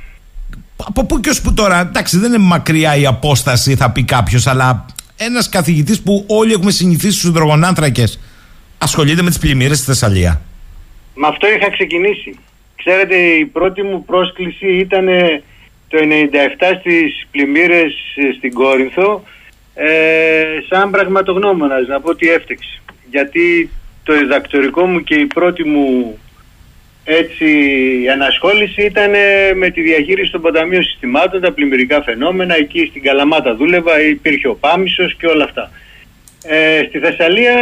Από 0.86 1.06
πού 1.06 1.20
και 1.20 1.30
ως 1.30 1.42
που 1.42 1.54
τώρα, 1.54 1.80
εντάξει 1.80 2.18
δεν 2.18 2.34
είναι 2.34 2.44
μακριά 2.44 2.96
η 2.96 3.06
απόσταση 3.06 3.76
θα 3.76 3.92
πει 3.92 4.04
κάποιος, 4.04 4.48
αλλά 4.48 4.86
ένας 5.18 5.50
καθηγητής 5.50 6.02
που 6.02 6.26
όλοι 6.28 6.54
έχουμε 6.54 6.72
συνηθίσει 6.72 7.18
στους 7.18 7.30
υδρογονάνθρακες 7.30 8.20
ασχολείται 8.78 9.22
με 9.22 9.30
τις 9.30 9.40
πλημμύρες 9.40 9.78
στη 9.78 9.86
Θεσσαλία. 9.86 10.42
Με 11.16 11.28
αυτό 11.28 11.48
είχα 11.48 11.72
ξεκινήσει. 11.72 12.40
Ξέρετε 12.76 13.16
η 13.16 13.46
πρώτη 13.46 13.84
μου 13.84 14.06
πρόσκληση 14.06 14.68
ήταν 14.68 15.06
το 15.88 15.98
97 15.98 16.04
στις 16.80 17.28
πλημμύρες 17.32 17.94
ε, 18.16 18.34
στην 18.38 18.54
Κόρινθο 18.54 19.24
ε, 19.74 19.88
σαν 20.70 20.92
πραγματογνώμονας 20.92 21.88
να 21.88 22.02
πω 22.02 22.10
ότι 22.10 22.30
έφτεξε. 22.30 22.82
Γιατί 23.10 23.70
το 24.04 24.18
διδακτορικό 24.18 24.86
μου 24.86 25.04
και 25.04 25.16
η 25.16 25.26
πρώτη 25.26 25.64
μου 25.64 26.18
έτσι 27.06 27.46
η 28.04 28.10
ανασχόληση 28.10 28.82
ήταν 28.82 29.12
με 29.56 29.70
τη 29.70 29.82
διαχείριση 29.82 30.32
των 30.32 30.42
ποταμίων 30.42 30.84
συστημάτων, 30.84 31.42
τα 31.42 31.52
πλημμυρικά 31.52 32.04
φαινόμενα, 32.04 32.56
εκεί 32.56 32.88
στην 32.90 33.02
Καλαμάτα 33.02 33.56
δούλευα, 33.56 34.02
υπήρχε 34.02 34.48
ο 34.48 34.56
Πάμισος 34.56 35.16
και 35.16 35.28
όλα 35.28 35.44
αυτά. 35.44 35.72
Ε, 36.44 36.84
στη 36.88 37.00
Θεσσαλία 37.00 37.56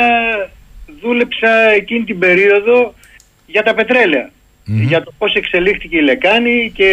δούλεψα 1.01 1.69
εκείνη 1.69 2.03
την 2.03 2.19
περίοδο 2.19 2.93
για 3.45 3.63
τα 3.63 3.73
πετρελαια 4.65 4.87
Για 4.87 5.03
το 5.03 5.11
πώς 5.17 5.33
εξελίχθηκε 5.33 5.97
η 5.97 6.01
Λεκάνη 6.01 6.71
και 6.75 6.89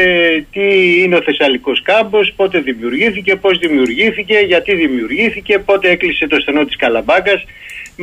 τι 0.52 1.00
είναι 1.02 1.16
ο 1.16 1.22
Θεσσαλικός 1.22 1.82
κάμπος, 1.82 2.32
πότε 2.36 2.58
δημιουργήθηκε, 2.58 3.36
πώς 3.36 3.58
δημιουργήθηκε, 3.58 4.38
γιατί 4.38 4.74
δημιουργήθηκε, 4.74 5.58
πότε 5.58 5.90
έκλεισε 5.90 6.26
το 6.26 6.40
στενό 6.40 6.64
της 6.64 6.76
Καλαμπάκας 6.76 7.44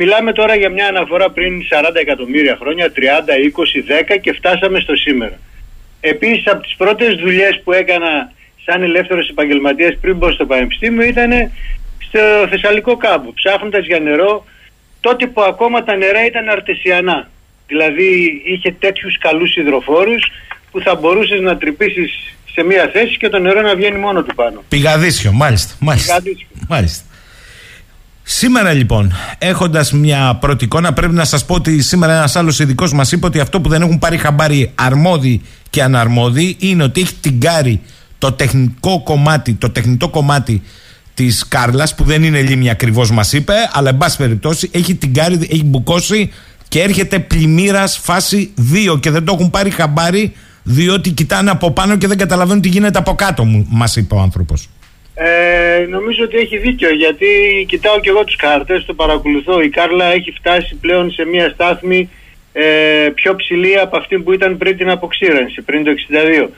Μιλάμε 0.00 0.32
τώρα 0.32 0.54
για 0.56 0.70
μια 0.70 0.86
αναφορά 0.86 1.30
πριν 1.30 1.62
40 1.70 1.94
εκατομμύρια 1.94 2.56
χρόνια, 2.60 2.92
30, 2.92 3.00
20, 3.36 3.82
10 4.14 4.18
και 4.20 4.32
φτάσαμε 4.32 4.80
στο 4.80 4.96
σήμερα. 4.96 5.38
Επίσης 6.00 6.46
από 6.46 6.62
τις 6.62 6.74
πρώτες 6.76 7.14
δουλειές 7.14 7.60
που 7.64 7.72
έκανα 7.72 8.32
σαν 8.64 8.82
ελεύθερος 8.82 9.28
επαγγελματίας 9.28 9.96
πριν 10.00 10.16
μπω 10.16 10.30
στο 10.30 10.46
Πανεπιστήμιο 10.46 11.02
ήταν 11.02 11.30
στο 11.98 12.46
Θεσσαλικό 12.50 12.96
κάμπο, 12.96 13.32
ψάχνοντας 13.32 13.86
για 13.86 14.00
νερό 14.00 14.44
τότε 15.00 15.26
που 15.26 15.42
ακόμα 15.42 15.84
τα 15.84 15.96
νερά 15.96 16.24
ήταν 16.26 16.48
αρτεσιανά. 16.48 17.30
Δηλαδή 17.68 18.42
είχε 18.44 18.72
τέτοιους 18.78 19.18
καλούς 19.18 19.56
υδροφόρους 19.56 20.22
που 20.70 20.80
θα 20.80 20.94
μπορούσες 20.94 21.40
να 21.40 21.56
τρυπήσεις 21.56 22.10
σε 22.52 22.62
μία 22.62 22.90
θέση 22.92 23.16
και 23.16 23.28
το 23.28 23.38
νερό 23.38 23.60
να 23.60 23.74
βγαίνει 23.76 23.98
μόνο 23.98 24.22
του 24.22 24.34
πάνω. 24.34 24.64
Πηγαδίσιο, 24.68 25.32
μάλιστα. 25.32 25.74
μάλιστα. 25.78 26.20
Πηγαδίσιο. 26.20 26.46
μάλιστα. 26.68 27.04
Σήμερα 28.22 28.72
λοιπόν, 28.72 29.12
έχοντας 29.38 29.92
μια 29.92 30.38
πρώτη 30.40 30.64
εικόνα, 30.64 30.92
πρέπει 30.92 31.14
να 31.14 31.24
σας 31.24 31.44
πω 31.44 31.54
ότι 31.54 31.82
σήμερα 31.82 32.12
ένας 32.16 32.36
άλλος 32.36 32.58
ειδικός 32.58 32.92
μας 32.92 33.12
είπε 33.12 33.26
ότι 33.26 33.40
αυτό 33.40 33.60
που 33.60 33.68
δεν 33.68 33.82
έχουν 33.82 33.98
πάρει 33.98 34.16
χαμπάρι 34.16 34.72
αρμόδιοι 34.74 35.42
και 35.70 35.82
αναρμόδιοι 35.82 36.56
είναι 36.58 36.82
ότι 36.82 37.00
έχει 37.00 37.14
την 37.14 37.40
κάρη 37.40 37.80
το 38.18 38.32
τεχνικό 38.32 39.02
κομμάτι, 39.02 39.54
το 39.54 39.70
τεχνητό 39.70 40.08
κομμάτι 40.08 40.62
της 41.14 41.48
Κάρλας, 41.48 41.94
που 41.94 42.04
δεν 42.04 42.22
είναι 42.22 42.40
λίμνη 42.40 42.70
ακριβώς, 42.70 43.10
μας 43.10 43.32
είπε, 43.32 43.54
αλλά 43.72 43.88
εν 43.88 43.96
πάση 43.96 44.16
περιπτώσει 44.16 44.70
έχει 44.72 44.94
την 44.94 45.14
κάρη, 45.14 45.34
έχει 45.34 45.64
μπουκώσει 45.64 46.32
και 46.68 46.82
έρχεται 46.82 47.18
πλημμύρας 47.18 47.98
φάση 47.98 48.54
2 48.94 49.00
και 49.00 49.10
δεν 49.10 49.24
το 49.24 49.32
έχουν 49.38 49.50
πάρει 49.50 49.70
χαμπάρι 49.70 50.32
διότι 50.62 51.10
κοιτάνε 51.10 51.50
από 51.50 51.70
πάνω 51.70 51.96
και 51.96 52.06
δεν 52.06 52.18
καταλαβαίνουν 52.18 52.62
τι 52.62 52.68
γίνεται 52.68 52.98
από 52.98 53.14
κάτω, 53.14 53.44
μας 53.68 53.96
είπε 53.96 54.14
ο 54.14 54.18
άνθρωπος. 54.18 54.68
Ε, 55.14 55.86
νομίζω 55.88 56.24
ότι 56.24 56.36
έχει 56.36 56.58
δίκιο 56.58 56.94
γιατί 56.94 57.26
κοιτάω 57.68 58.00
και 58.00 58.08
εγώ 58.08 58.24
τους 58.24 58.36
κάρτες, 58.36 58.84
το 58.84 58.94
παρακολουθώ. 58.94 59.60
Η 59.60 59.68
Κάρλα 59.68 60.04
έχει 60.04 60.30
φτάσει 60.30 60.74
πλέον 60.74 61.10
σε 61.10 61.24
μια 61.24 61.48
στάθμη 61.48 62.10
ε, 62.52 63.08
πιο 63.14 63.36
ψηλή 63.36 63.78
από 63.78 63.96
αυτή 63.96 64.18
που 64.18 64.32
ήταν 64.32 64.56
πριν 64.56 64.76
την 64.76 64.90
αποξήρανση, 64.90 65.62
πριν 65.62 65.84
το 65.84 65.90
62. 66.44 66.48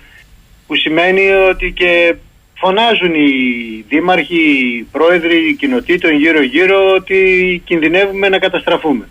Που 0.66 0.76
σημαίνει 0.76 1.30
ότι 1.30 1.72
και 1.72 2.14
φωνάζουν 2.54 3.14
οι 3.14 3.30
δήμαρχοι, 3.88 4.34
οι 4.34 4.86
πρόεδροι 4.92 5.56
κοινοτήτων 5.58 6.12
γύρω-γύρω 6.16 6.94
ότι 6.96 7.18
κινδυνεύουμε 7.64 8.28
να 8.28 8.38
καταστραφούμε. 8.38 9.08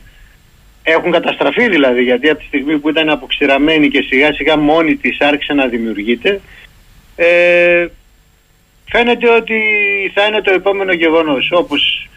Έχουν 0.92 1.12
καταστραφεί 1.12 1.70
δηλαδή 1.70 2.04
γιατί 2.04 2.30
από 2.30 2.40
τη 2.40 2.46
στιγμή 2.46 2.80
που 2.80 2.90
ήταν 2.90 3.10
αποξηραμένη 3.10 3.90
και 3.90 4.02
σιγά 4.02 4.34
σιγά 4.34 4.58
μόνη 4.58 4.96
της 4.96 5.22
άρχισε 5.22 5.54
να 5.54 5.68
δημιουργείται 5.68 6.42
ε, 7.22 7.88
φαίνεται 8.90 9.30
ότι 9.30 9.62
θα 10.14 10.26
είναι 10.26 10.42
το 10.42 10.52
επόμενο 10.52 10.94
γεγονός. 10.94 11.50
Όπως 11.52 12.10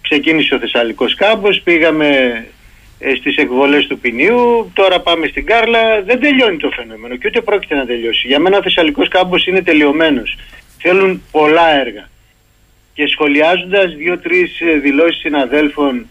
ξεκίνησε 0.00 0.54
ο 0.54 0.58
Θεσσαλικός 0.58 1.14
κάμπος, 1.14 1.60
πήγαμε 1.60 2.08
ε, 2.98 3.14
στις 3.14 3.36
εκβολές 3.36 3.86
του 3.86 3.98
ποινίου, 3.98 4.70
τώρα 4.74 5.00
πάμε 5.00 5.26
στην 5.26 5.46
Κάρλα, 5.46 6.02
δεν 6.02 6.20
τελειώνει 6.20 6.56
το 6.56 6.70
φαινόμενο 6.70 7.16
και 7.16 7.26
ούτε 7.26 7.40
πρόκειται 7.40 7.74
να 7.74 7.86
τελειώσει. 7.86 8.26
Για 8.26 8.38
μένα 8.38 8.58
ο 8.58 8.62
Θεσσαλικός 8.62 9.08
κάμπος 9.08 9.46
είναι 9.46 9.62
τελειωμένος. 9.62 10.38
Θέλουν 10.78 11.22
πολλά 11.30 11.80
έργα. 11.80 12.08
Και 12.94 13.06
σχολιάζοντας 13.06 13.94
δύο-τρεις 13.94 14.60
ε, 14.60 14.78
δηλώσεις 14.78 15.20
συναδέλφων, 15.20 16.06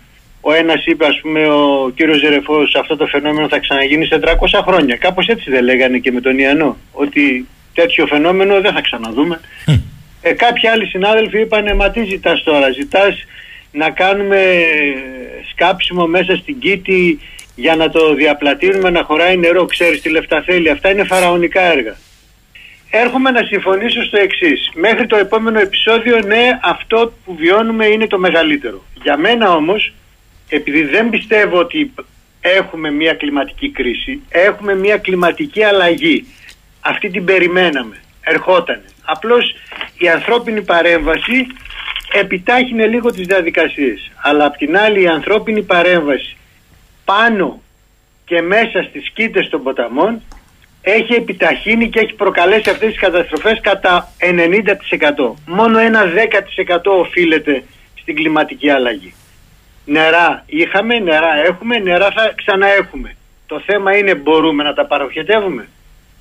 ο 0.45 0.53
ένας 0.53 0.85
είπε 0.85 1.05
ας 1.05 1.19
πούμε 1.21 1.47
ο 1.47 1.91
κύριος 1.95 2.19
Ζερεφός 2.19 2.75
αυτό 2.75 2.95
το 2.97 3.05
φαινόμενο 3.05 3.47
θα 3.47 3.59
ξαναγίνει 3.59 4.05
σε 4.05 4.19
300 4.21 4.61
χρόνια. 4.67 4.95
Κάπως 4.95 5.27
έτσι 5.27 5.49
δεν 5.49 5.63
λέγανε 5.63 5.97
και 5.97 6.11
με 6.11 6.21
τον 6.21 6.39
Ιαννό, 6.39 6.77
ότι 6.91 7.47
τέτοιο 7.73 8.05
φαινόμενο 8.05 8.61
δεν 8.61 8.73
θα 8.73 8.81
ξαναδούμε. 8.81 9.39
Ε, 10.25 10.33
κάποιοι 10.33 10.67
άλλοι 10.67 10.85
συνάδελφοι 10.85 11.39
είπαν 11.39 11.75
μα 11.75 11.89
τι 11.89 12.03
ζητάς 12.03 12.43
τώρα, 12.43 12.71
ζητάς 12.71 13.25
να 13.71 13.89
κάνουμε 13.89 14.39
σκάψιμο 15.51 16.05
μέσα 16.07 16.35
στην 16.35 16.59
κήτη 16.59 17.19
για 17.55 17.75
να 17.75 17.89
το 17.89 18.13
διαπλατείνουμε 18.13 18.89
να 18.89 19.03
χωράει 19.03 19.37
νερό, 19.37 19.65
ξέρεις 19.65 20.01
τι 20.01 20.09
λεφτά 20.09 20.41
θέλει. 20.41 20.69
Αυτά 20.69 20.91
είναι 20.91 21.03
φαραωνικά 21.03 21.61
έργα. 21.61 21.95
έρχομαι 22.89 23.31
να 23.31 23.43
συμφωνήσω 23.43 24.03
στο 24.03 24.17
εξής. 24.17 24.71
Μέχρι 24.73 25.05
το 25.07 25.15
επόμενο 25.15 25.59
επεισόδιο, 25.59 26.19
ναι, 26.19 26.59
αυτό 26.61 27.13
που 27.25 27.35
βιώνουμε 27.35 27.85
είναι 27.85 28.07
το 28.07 28.19
μεγαλύτερο. 28.19 28.83
Για 29.03 29.17
μένα 29.17 29.55
όμως, 29.55 29.93
επειδή 30.53 30.83
δεν 30.83 31.09
πιστεύω 31.09 31.59
ότι 31.59 31.93
έχουμε 32.41 32.91
μια 32.91 33.13
κλιματική 33.13 33.71
κρίση, 33.71 34.21
έχουμε 34.29 34.75
μια 34.75 34.97
κλιματική 34.97 35.63
αλλαγή. 35.63 36.25
Αυτή 36.79 37.09
την 37.09 37.25
περιμέναμε, 37.25 37.95
ερχότανε. 38.21 38.85
Απλώς 39.05 39.55
η 39.97 40.09
ανθρώπινη 40.09 40.61
παρέμβαση 40.61 41.47
επιτάχυνε 42.11 42.85
λίγο 42.85 43.11
τις 43.11 43.27
διαδικασίες. 43.27 44.11
Αλλά 44.21 44.45
απ' 44.45 44.57
την 44.57 44.77
άλλη 44.77 45.01
η 45.01 45.07
ανθρώπινη 45.07 45.61
παρέμβαση 45.61 46.37
πάνω 47.05 47.61
και 48.25 48.41
μέσα 48.41 48.83
στις 48.83 49.09
κήτες 49.09 49.49
των 49.49 49.63
ποταμών 49.63 50.21
έχει 50.81 51.13
επιταχύνει 51.13 51.89
και 51.89 51.99
έχει 51.99 52.13
προκαλέσει 52.13 52.69
αυτές 52.69 52.89
τις 52.89 52.99
καταστροφές 52.99 53.59
κατά 53.61 54.13
90%. 54.19 55.33
Μόνο 55.45 55.79
ένα 55.79 56.03
10% 56.05 56.91
οφείλεται 56.99 57.63
στην 58.01 58.15
κλιματική 58.15 58.69
αλλαγή. 58.69 59.13
Νερά 59.85 60.43
είχαμε, 60.45 60.99
νερά 60.99 61.35
έχουμε, 61.45 61.77
νερά 61.77 62.11
θα 62.11 62.33
ξαναέχουμε. 62.35 63.15
Το 63.47 63.59
θέμα 63.65 63.97
είναι 63.97 64.15
μπορούμε 64.15 64.63
να 64.63 64.73
τα 64.73 64.85
παροχετεύουμε; 64.85 65.67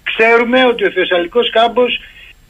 Ξέρουμε 0.03 0.67
ότι 0.67 0.85
ο 0.85 0.91
Θεσσαλικός 0.91 1.51
κάμπος 1.51 2.01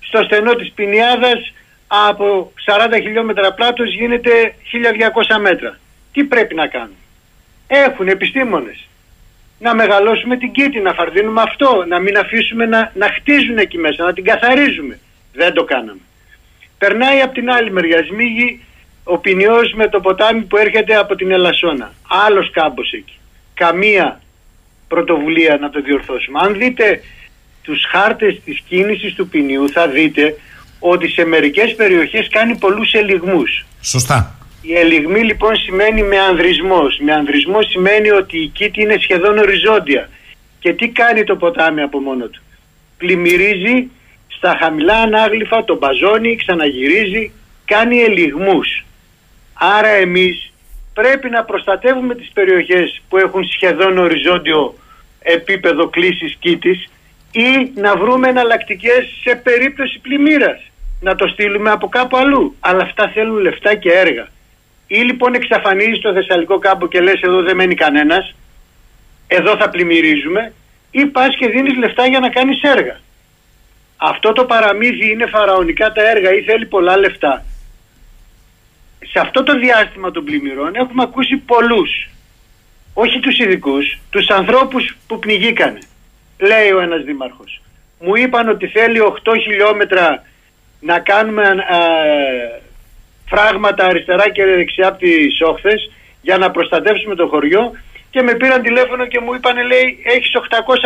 στο 0.00 0.22
στενό 0.22 0.54
της 0.54 0.72
Πινιάδας 0.72 1.52
από 1.86 2.52
40 2.64 3.00
χιλιόμετρα 3.00 3.52
πλάτος 3.52 3.94
γίνεται 3.94 4.54
1200 5.28 5.38
μέτρα. 5.40 5.78
Τι 6.12 6.24
πρέπει 6.24 6.54
να 6.54 6.66
κάνουμε; 6.66 6.96
Έχουν 7.66 8.08
επιστήμονες. 8.08 8.86
Να 9.58 9.74
μεγαλώσουμε 9.74 10.36
την 10.36 10.52
κήτη, 10.52 10.80
να 10.80 10.92
φαρδίνουμε 10.92 11.42
αυτό, 11.42 11.84
να 11.88 11.98
μην 11.98 12.18
αφήσουμε 12.18 12.66
να, 12.66 12.92
να 12.94 13.08
χτίζουν 13.08 13.58
εκεί 13.58 13.78
μέσα, 13.78 14.04
να 14.04 14.12
την 14.12 14.24
καθαρίζουμε. 14.24 14.98
Δεν 15.32 15.52
το 15.52 15.64
κάναμε. 15.64 16.00
Περνάει 16.78 17.20
από 17.20 17.34
την 17.34 17.50
άλλη 17.50 17.70
μεριά, 17.70 18.04
σμίγει 18.04 18.64
ο 19.04 19.18
Ποινιός 19.18 19.72
με 19.72 19.88
το 19.88 20.00
ποτάμι 20.00 20.40
που 20.40 20.56
έρχεται 20.56 20.96
από 20.96 21.14
την 21.14 21.30
Ελασσόνα. 21.30 21.92
Άλλος 22.26 22.50
κάμπος 22.50 22.92
εκεί. 22.92 23.18
Καμία 23.54 24.20
πρωτοβουλία 24.88 25.56
να 25.60 25.70
το 25.70 25.80
διορθώσουμε. 25.80 26.38
Αν 26.42 26.56
δείτε 26.56 27.00
τους 27.62 27.84
χάρτες 27.90 28.40
της 28.44 28.62
κίνησης 28.68 29.14
του 29.14 29.28
Ποινιού 29.28 29.68
θα 29.70 29.88
δείτε 29.88 30.36
ότι 30.78 31.08
σε 31.08 31.24
μερικές 31.24 31.74
περιοχές 31.74 32.28
κάνει 32.30 32.56
πολλούς 32.56 32.92
ελιγμούς. 32.92 33.66
Σωστά. 33.80 34.36
Η 34.62 34.74
ελιγμή 34.74 35.20
λοιπόν 35.20 35.56
σημαίνει 35.56 36.02
με 36.02 36.18
ανδρισμός. 36.18 36.98
Με 36.98 37.12
ανδρισμός 37.12 37.66
σημαίνει 37.66 38.10
ότι 38.10 38.38
η 38.38 38.46
κήτη 38.46 38.80
είναι 38.80 38.96
σχεδόν 39.00 39.38
οριζόντια. 39.38 40.08
Και 40.58 40.72
τι 40.72 40.88
κάνει 40.88 41.24
το 41.24 41.36
ποτάμι 41.36 41.82
από 41.82 42.00
μόνο 42.00 42.26
του; 42.26 42.42
Πλημμυρίζει 42.96 43.90
στα 44.28 44.56
χαμηλά 44.60 44.94
ανάγλυφα, 44.94 45.64
τον 45.64 45.76
μπαζώνει, 45.76 46.36
ξαναγυρίζει, 46.36 47.32
κάνει 47.64 47.98
ελιγμούς. 47.98 48.84
Άρα 49.54 49.88
εμείς 49.88 50.52
πρέπει 50.94 51.30
να 51.30 51.44
προστατεύουμε 51.44 52.14
τις 52.14 52.30
περιοχές 52.34 53.02
που 53.08 53.18
έχουν 53.18 53.44
σχεδόν 53.44 53.98
οριζόντιο 53.98 54.74
επίπεδο 55.22 55.88
κλίσης 55.88 56.36
κήτης 56.38 56.90
ή 57.32 57.70
να 57.74 57.96
βρούμε 57.96 58.28
εναλλακτικές 58.28 59.20
σε 59.22 59.34
περίπτωση 59.34 59.98
πλημμύρας. 59.98 60.70
Να 61.00 61.14
το 61.14 61.26
στείλουμε 61.26 61.70
από 61.70 61.88
κάπου 61.88 62.16
αλλού. 62.16 62.56
Αλλά 62.60 62.82
αυτά 62.82 63.08
θέλουν 63.08 63.38
λεφτά 63.38 63.74
και 63.74 63.92
έργα. 63.92 64.28
Ή 64.86 64.98
λοιπόν 64.98 65.34
εξαφανίζεις 65.34 66.00
το 66.00 66.12
Θεσσαλικό 66.12 66.58
κάμπο 66.58 66.88
και 66.88 67.00
λες 67.00 67.20
εδώ 67.20 67.42
δεν 67.42 67.56
μένει 67.56 67.74
κανένας, 67.74 68.34
εδώ 69.26 69.56
θα 69.56 69.68
πλημμυρίζουμε, 69.68 70.52
ή 70.90 71.06
πας 71.06 71.36
και 71.36 71.48
δίνεις 71.48 71.76
λεφτά 71.76 72.06
για 72.06 72.20
να 72.20 72.28
κάνεις 72.28 72.62
έργα. 72.62 73.00
Αυτό 73.96 74.32
το 74.32 74.44
παραμύθι 74.44 75.10
είναι 75.10 75.26
φαραωνικά 75.26 75.92
τα 75.92 76.10
έργα 76.10 76.32
ή 76.32 76.42
θέλει 76.42 76.66
πολλά 76.66 76.96
λεφτά 76.96 77.44
σε 79.12 79.18
αυτό 79.18 79.42
το 79.42 79.58
διάστημα 79.58 80.10
των 80.10 80.24
πλημμυρών 80.24 80.74
έχουμε 80.74 81.02
ακούσει 81.02 81.36
πολλούς, 81.36 82.08
όχι 82.94 83.20
τους 83.20 83.38
ειδικούς, 83.38 83.98
τους 84.10 84.28
ανθρώπους 84.28 84.96
που 85.06 85.18
πνιγήκανε. 85.18 85.78
Λέει 86.38 86.70
ο 86.70 86.80
ένας 86.80 87.04
δήμαρχος. 87.04 87.62
Μου 88.00 88.14
είπαν 88.14 88.48
ότι 88.48 88.66
θέλει 88.66 89.00
8 89.00 89.32
χιλιόμετρα 89.42 90.24
να 90.80 90.98
κάνουμε 90.98 91.42
ε, 91.42 92.60
φράγματα 93.28 93.86
αριστερά 93.86 94.30
και 94.30 94.44
δεξιά 94.44 94.88
από 94.88 94.98
τις 94.98 95.40
όχθες 95.40 95.90
για 96.22 96.38
να 96.38 96.50
προστατεύσουμε 96.50 97.14
το 97.14 97.26
χωριό 97.26 97.72
και 98.10 98.22
με 98.22 98.34
πήραν 98.34 98.62
τηλέφωνο 98.62 99.06
και 99.06 99.20
μου 99.20 99.34
είπαν 99.34 99.66
λέει 99.66 100.02
έχεις 100.04 100.30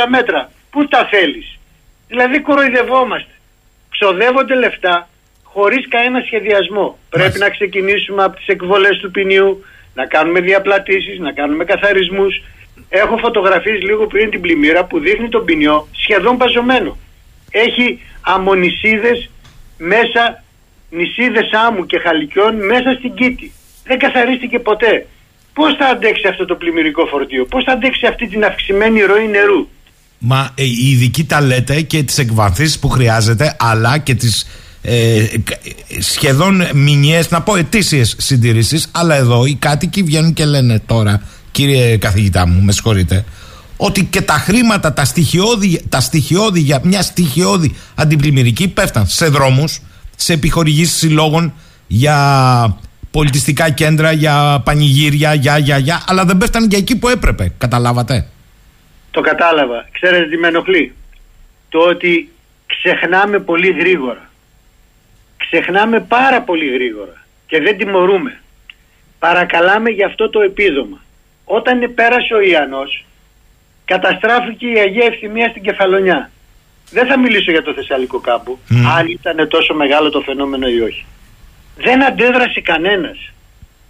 800 0.05 0.07
μέτρα. 0.09 0.51
Πού 0.71 0.89
τα 0.89 1.07
θέλεις; 1.11 1.59
Δηλαδή 2.09 2.41
κοροϊδευόμαστε. 2.41 3.31
Ξοδεύονται 3.91 4.55
λεφτά 4.55 5.09
χωρίς 5.57 5.85
κανένα 5.89 6.21
σχεδιασμό. 6.27 6.99
Πρέπει 7.09 7.39
να 7.39 7.49
ξεκινήσουμε 7.51 8.23
από 8.25 8.37
τις 8.37 8.47
εκβολές 8.47 8.97
του 9.01 9.11
ποινιού, 9.11 9.65
να 9.95 10.05
κάνουμε 10.07 10.41
διαπλατήσεις, 10.41 11.19
να 11.19 11.33
κάνουμε 11.33 11.65
καθαρισμούς. 11.65 12.43
Έχω 12.89 13.17
φωτογραφίες 13.17 13.81
λίγο 13.83 14.07
πριν 14.07 14.31
την 14.31 14.41
πλημμύρα 14.41 14.85
που 14.85 14.99
δείχνει 14.99 15.29
τον 15.29 15.45
ποινιό 15.45 15.89
σχεδόν 16.03 16.37
παζωμένο. 16.37 16.97
Έχει 17.51 18.01
αμμονισίδες 18.21 19.31
μέσα, 19.79 20.45
νησίδες 20.91 21.49
άμμου 21.67 21.87
και 21.87 21.99
χαλικιών 21.99 22.55
μέσα 22.73 22.91
στην 22.99 23.15
κήτη. 23.15 23.53
Δεν 23.85 23.99
καθαρίστηκε 23.99 24.59
ποτέ. 24.59 25.07
Πώς 25.55 25.75
θα 25.79 25.87
αντέξει 25.87 26.29
αυτό 26.29 26.45
το 26.45 26.55
πλημμυρικό 26.55 27.07
φορτίο, 27.07 27.45
πώς 27.45 27.65
θα 27.65 27.73
αντέξει 27.73 28.07
αυτή 28.07 28.29
την 28.29 28.45
αυξημένη 28.45 29.01
ροή 29.01 29.29
νερού; 29.29 29.69
Μα 30.19 30.53
ε, 30.55 30.63
οι 30.63 30.91
ειδικοί 30.91 31.25
τα 31.25 31.41
λέτε 31.41 31.81
και 31.81 32.03
τις 32.03 32.19
εκβαθήσεις 32.19 32.79
που 32.79 32.89
χρειάζεται 32.89 33.57
αλλά 33.59 33.99
και 33.99 34.15
τις 34.15 34.47
ε, 34.89 35.27
σχεδόν 35.99 36.63
μηνιαίες, 36.75 37.31
να 37.31 37.43
πω 37.43 37.57
ετήσιες 37.57 38.17
συντηρήσεις, 38.19 38.89
αλλά 38.93 39.15
εδώ 39.15 39.47
οι 39.47 39.55
κάτοικοι 39.55 40.03
βγαίνουν 40.03 40.33
και 40.33 40.45
λένε 40.45 40.83
τώρα, 40.87 41.23
κύριε 41.51 41.97
καθηγητά 41.97 42.47
μου, 42.47 42.63
με 42.63 42.73
συγχωρείτε, 42.73 43.25
ότι 43.77 44.05
και 44.05 44.21
τα 44.21 44.33
χρήματα, 44.33 44.93
τα 44.93 45.05
στοιχειώδη, 45.05 45.83
τα 45.89 46.01
στοιχειώδη 46.01 46.61
για 46.61 46.81
μια 46.85 47.03
στοιχειώδη 47.03 47.75
αντιπλημμυρική 47.95 48.69
πέφταν 48.69 49.07
σε 49.07 49.27
δρόμους, 49.27 49.81
σε 50.17 50.33
επιχορηγήσεις 50.33 50.97
συλλόγων 50.97 51.53
για 51.87 52.79
πολιτιστικά 53.11 53.71
κέντρα, 53.71 54.13
για 54.13 54.63
πανηγύρια, 54.65 55.35
για, 55.35 55.59
για, 55.59 55.79
για, 55.79 56.05
αλλά 56.07 56.25
δεν 56.25 56.39
πέφταν 56.39 56.69
για 56.69 56.79
εκεί 56.79 56.99
που 56.99 57.09
έπρεπε. 57.09 57.53
Καταλάβατε; 57.59 58.27
Το 59.11 59.21
κατάλαβα. 59.21 59.89
Ξέρετε 59.93 60.29
τι 60.29 60.37
με 60.37 60.49
ενοχλεί; 60.49 60.95
Το 61.69 61.79
ότι 61.79 62.31
ξεχνάμε 62.67 63.39
πολύ 63.39 63.71
γρήγορα 63.79 64.26
ξεχνάμε 65.51 66.01
πάρα 66.01 66.43
πολύ 66.43 66.69
γρήγορα 66.69 67.25
και 67.47 67.61
δεν 67.61 67.77
τιμωρούμε. 67.79 68.41
Παρακαλάμε 69.19 69.91
για 69.91 70.07
αυτό 70.07 70.31
το 70.31 70.41
επίδομα. 70.41 71.01
Όταν 71.45 71.95
πέρασε 71.95 72.35
ο 72.35 72.41
Ιαννός, 72.41 73.05
καταστράφηκε 73.85 74.67
η 74.67 74.79
Αγία 74.79 75.07
Ευθυμία 75.07 75.49
στην 75.49 75.63
Κεφαλονιά. 75.63 76.31
Δεν 76.91 77.07
θα 77.07 77.19
μιλήσω 77.19 77.51
για 77.51 77.63
το 77.63 77.73
Θεσσαλικό 77.73 78.21
κάμπο, 78.21 78.59
αν 78.97 79.07
ήταν 79.07 79.49
τόσο 79.49 79.75
μεγάλο 79.75 80.11
το 80.11 80.21
φαινόμενο 80.21 80.69
ή 80.69 80.81
όχι. 80.81 81.05
Δεν 81.77 82.05
αντέδρασε 82.05 82.61
κανένας. 82.61 83.33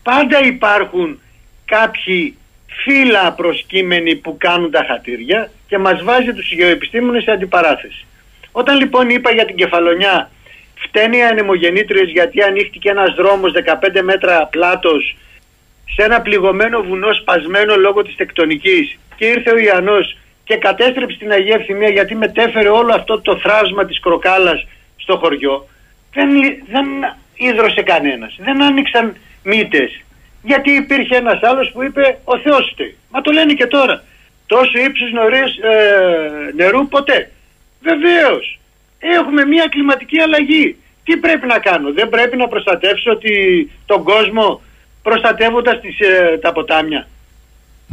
Πάντα 0.02 0.44
υπάρχουν 0.44 1.20
κάποιοι 1.64 2.36
φύλλα 2.66 3.32
προσκύμενοι 3.32 4.16
που 4.16 4.36
κάνουν 4.38 4.70
τα 4.70 4.84
χατήρια 4.88 5.50
και 5.68 5.78
μας 5.78 6.02
βάζει 6.02 6.32
τους 6.32 6.52
γεωεπιστήμονες 6.52 7.22
σε 7.22 7.30
αντιπαράθεση. 7.30 8.07
Όταν 8.52 8.78
λοιπόν 8.78 9.09
είπα 9.11 9.30
για 9.30 9.46
την 9.46 9.57
Κεφαλονιά 9.57 10.30
Φταίνει 10.78 11.16
οι 11.16 11.22
ανεμογεννήτριες 11.22 12.10
γιατί 12.10 12.42
ανοίχτηκε 12.42 12.90
ένας 12.90 13.14
δρόμος 13.14 13.52
15 13.52 14.02
μέτρα 14.02 14.46
πλάτος 14.46 15.16
σε 15.94 16.02
ένα 16.02 16.20
πληγωμένο 16.20 16.82
βουνό 16.82 17.12
σπασμένο 17.12 17.76
λόγω 17.76 18.02
της 18.02 18.16
τεκτονικής 18.16 18.98
και 19.16 19.26
ήρθε 19.26 19.50
ο 19.50 19.58
Ιαννός 19.58 20.16
και 20.44 20.56
κατέστρεψε 20.56 21.16
την 21.16 21.30
Αγία 21.30 21.54
Ευθυμία 21.54 21.88
γιατί 21.88 22.14
μετέφερε 22.14 22.68
όλο 22.68 22.94
αυτό 22.94 23.20
το 23.20 23.36
θράσμα 23.36 23.84
της 23.84 24.00
κροκάλας 24.00 24.66
στο 24.96 25.16
χωριό. 25.16 25.68
Δεν, 26.12 26.28
δεν 26.70 26.86
ίδρωσε 27.34 27.82
κανένας, 27.82 28.36
δεν 28.38 28.62
άνοιξαν 28.62 29.16
μύτες. 29.42 30.00
Γιατί 30.42 30.70
υπήρχε 30.70 31.16
ένας 31.16 31.42
άλλος 31.42 31.70
που 31.72 31.82
είπε 31.82 32.18
ο 32.24 32.38
Θεός 32.38 32.70
φταίει. 32.72 32.96
Μα 33.11 33.20
το 33.20 33.30
λένε 33.30 33.53
και 33.53 33.66
τώρα. 33.66 34.03
Τόσο 34.46 34.78
ύψους 34.78 35.12
νωρίς, 35.12 35.58
ε, 35.58 36.53
νερού 36.54 36.88
ποτέ. 36.88 37.30
Βεβαίως. 37.80 38.58
Έχουμε 38.98 39.44
μια 39.44 39.66
κλιματική 39.66 40.20
αλλαγή. 40.20 40.76
Τι 41.04 41.16
πρέπει 41.16 41.46
να 41.46 41.58
κάνω, 41.58 41.92
δεν 41.92 42.08
πρέπει 42.08 42.36
να 42.36 42.48
προστατεύσω 42.48 43.10
ότι 43.10 43.32
τον 43.86 44.02
κόσμο 44.02 44.60
προστατεύοντας 45.02 45.80
τις, 45.80 46.00
ε, 46.00 46.38
τα 46.38 46.52
ποτάμια. 46.52 47.08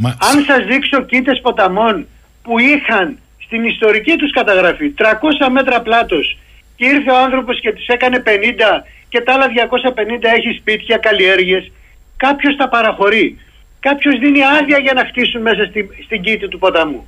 Αν 0.02 0.44
σας 0.46 0.64
δείξω 0.66 1.02
κήτες 1.02 1.40
ποταμών 1.40 2.06
που 2.42 2.58
είχαν 2.58 3.18
στην 3.38 3.64
ιστορική 3.64 4.16
τους 4.16 4.30
καταγραφή 4.30 4.90
300 4.90 5.48
μέτρα 5.50 5.80
πλάτος 5.80 6.38
και 6.76 6.86
ήρθε 6.86 7.10
ο 7.10 7.16
άνθρωπος 7.16 7.60
και 7.60 7.72
τις 7.72 7.86
έκανε 7.86 8.18
50 8.18 8.84
και 9.08 9.20
τα 9.20 9.32
άλλα 9.32 9.48
250 9.48 10.28
έχει 10.36 10.58
σπίτια, 10.58 10.96
καλλιέργειες, 10.96 11.72
κάποιος 12.16 12.56
τα 12.56 12.68
παραχωρεί. 12.68 13.38
Κάποιος 13.80 14.18
δίνει 14.18 14.44
άδεια 14.44 14.78
για 14.78 14.92
να 14.92 15.04
χτίσουν 15.04 15.40
μέσα 15.42 15.64
στην, 15.64 15.88
στην 16.04 16.22
κήτη 16.22 16.48
του 16.48 16.58
ποταμού. 16.58 17.06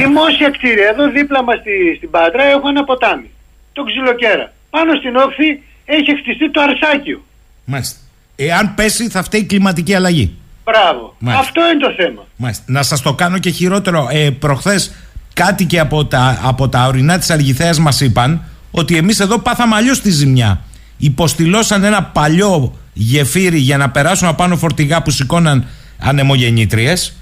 Δημόσια 0.00 0.50
κτίρια. 0.50 0.88
Εδώ 0.92 1.10
δίπλα 1.10 1.42
μας 1.42 1.58
στη, 1.58 1.94
στην 1.96 2.10
Πάτρα 2.10 2.44
έχω 2.44 2.68
ένα 2.68 2.84
ποτάμι. 2.84 3.30
Το 3.72 3.82
Ξυλοκέρα. 3.84 4.52
Πάνω 4.70 4.94
στην 4.94 5.16
όχθη 5.16 5.62
έχει 5.84 6.16
χτιστεί 6.20 6.50
το 6.50 6.60
Αρσάκιο. 6.60 7.24
Μάλιστα. 7.64 7.96
Εάν 8.36 8.74
πέσει 8.74 9.08
θα 9.08 9.22
φταίει 9.22 9.40
η 9.40 9.44
κλιματική 9.44 9.94
αλλαγή. 9.94 10.36
Μπράβο. 10.64 11.16
Μάλιστα. 11.18 11.46
Αυτό 11.46 11.60
είναι 11.70 11.80
το 11.86 11.92
θέμα. 11.96 12.26
Μάλιστα. 12.36 12.64
Να 12.66 12.82
σας 12.82 13.02
το 13.02 13.14
κάνω 13.14 13.38
και 13.38 13.50
χειρότερο. 13.50 14.08
Ε, 14.10 14.30
προχθές 14.30 14.94
κάτι 15.34 15.64
και 15.64 15.78
από 15.78 16.04
τα, 16.04 16.40
από 16.42 16.68
τα 16.68 16.86
ορεινά 16.86 17.18
της 17.18 17.30
Αργηθέας 17.30 17.78
μας 17.78 18.00
είπαν 18.00 18.44
ότι 18.70 18.96
εμείς 18.96 19.20
εδώ 19.20 19.38
πάθαμε 19.38 19.76
αλλιώς 19.76 20.00
τη 20.00 20.10
ζημιά. 20.10 20.60
Υποστηλώσαν 20.96 21.84
ένα 21.84 22.02
παλιό 22.02 22.76
γεφύρι 22.92 23.58
για 23.58 23.76
να 23.76 23.90
περάσουν 23.90 24.28
απάνω 24.28 24.56
φορτηγά 24.56 25.02
που 25.02 25.10
σηκώναν 25.10 25.66
ανεμογεννήτριες. 25.98 27.16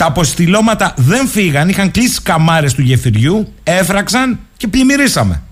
Τα 0.00 0.06
αποστηλώματα 0.06 0.94
δεν 0.96 1.26
φύγαν, 1.26 1.68
είχαν 1.68 1.90
κλείσει 1.90 2.08
τις 2.08 2.22
καμάρες 2.22 2.74
του 2.74 2.82
γεφυριού, 2.82 3.54
έφραξαν 3.64 4.38
και 4.56 4.68
πλημμυρίσαμε. 4.68 5.42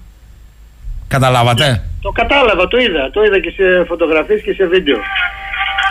Καταλάβατε; 1.09 1.85
Το 2.03 2.11
κατάλαβα, 2.11 2.69
το 2.69 2.79
είδα. 2.79 3.11
Το 3.11 3.23
είδα 3.25 3.41
και 3.41 3.51
σε 3.51 3.85
φωτογραφίες 3.89 4.43
και 4.43 4.53
σε 4.53 4.67
βίντεο. 4.67 4.99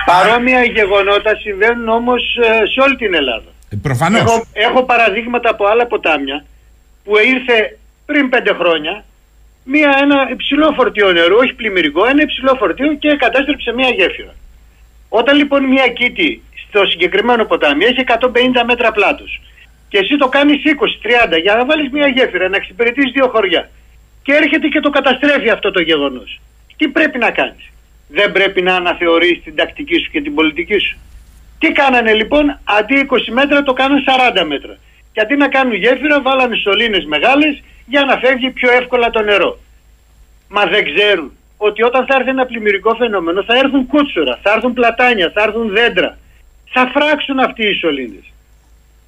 Παρόμοια 0.05 0.63
γεγονότα 0.63 1.35
συμβαίνουν 1.43 1.87
όμως 1.89 2.21
ε, 2.35 2.65
σε 2.71 2.79
όλη 2.85 2.95
την 2.95 3.13
Ελλάδα. 3.13 3.49
Ε, 3.69 3.75
προφανώς. 3.81 4.21
Έχω, 4.21 4.45
έχω 4.53 4.83
παραδείγματα 4.83 5.49
από 5.49 5.65
άλλα 5.65 5.85
ποτάμια 5.87 6.45
που 7.03 7.17
ήρθε 7.17 7.77
πριν 8.05 8.29
πέντε 8.29 8.53
χρόνια 8.53 9.03
μία, 9.63 9.97
ένα 10.01 10.17
υψηλό 10.31 10.71
φορτίο 10.75 11.11
νερού, 11.11 11.35
όχι 11.43 11.53
πλημμυρικό, 11.53 12.05
ένα 12.05 12.21
υψηλό 12.21 12.55
φορτίο 12.59 12.93
και 12.93 13.15
κατέστρεψε 13.23 13.73
μία 13.73 13.89
γέφυρα. 13.89 14.33
Όταν 15.09 15.37
λοιπόν 15.37 15.63
μία 15.63 15.87
κήτη 15.87 16.41
στο 16.77 16.85
συγκεκριμένο 16.85 17.45
ποτάμι 17.45 17.85
έχει 17.85 18.03
150 18.07 18.63
μέτρα 18.65 18.91
πλάτος 18.91 19.41
και 19.89 19.97
εσύ 19.97 20.17
το 20.17 20.27
κάνεις 20.27 20.61
20-30 21.35 21.41
για 21.41 21.55
να 21.55 21.65
βάλεις 21.65 21.89
μία 21.91 22.07
γέφυρα, 22.07 22.49
να 22.49 22.55
εξυπηρετείς 22.55 23.11
δύο 23.11 23.27
χωριά 23.27 23.69
και 24.23 24.33
έρχεται 24.33 24.67
και 24.67 24.79
το 24.79 24.89
καταστρέφει 24.89 25.49
αυτό 25.49 25.71
το 25.71 25.81
γεγονός. 25.81 26.39
Τι 26.77 26.87
πρέπει 26.87 27.17
να 27.17 27.31
κάνεις; 27.31 27.71
Δεν 28.07 28.31
πρέπει 28.31 28.61
να 28.61 28.75
αναθεωρείς 28.75 29.43
την 29.43 29.55
τακτική 29.55 29.97
σου 29.97 30.11
και 30.11 30.21
την 30.21 30.33
πολιτική 30.33 30.77
σου. 30.77 30.97
Τι 31.59 31.71
κάνανε 31.71 32.13
λοιπόν, 32.13 32.59
αντί 32.63 33.07
20 33.09 33.17
μέτρα 33.31 33.63
το 33.63 33.73
κάνανε 33.73 34.03
40 34.39 34.43
μέτρα. 34.47 34.77
Και 35.11 35.21
αντί 35.21 35.35
να 35.35 35.47
κάνουν 35.47 35.73
γέφυρα 35.73 36.21
βάλανε 36.21 36.55
σωλήνες 36.55 37.05
μεγάλες 37.05 37.63
για 37.85 38.03
να 38.03 38.17
φεύγει 38.17 38.49
πιο 38.49 38.71
εύκολα 38.71 39.09
το 39.09 39.21
νερό. 39.21 39.59
Μα 40.49 40.65
δεν 40.65 40.83
ξέρουν 40.93 41.31
ότι 41.57 41.83
όταν 41.83 42.05
θα 42.05 42.15
έρθει 42.15 42.29
ένα 42.29 42.45
πλημμυρικό 42.45 42.95
φαινόμενο 42.95 43.43
θα 43.43 43.57
έρθουν 43.57 43.87
κούτσουρα, 43.87 44.39
θα 44.43 44.51
έρθουν 44.55 44.73
πλατάνια, 44.73 45.31
θα 45.33 45.41
έρθουν 45.43 45.69
δέντρα. 45.69 46.17
Θα 46.69 46.91
φράξουν 46.93 47.39
αυτοί 47.39 47.67
οι 47.67 47.73
σωλήνες. 47.73 48.33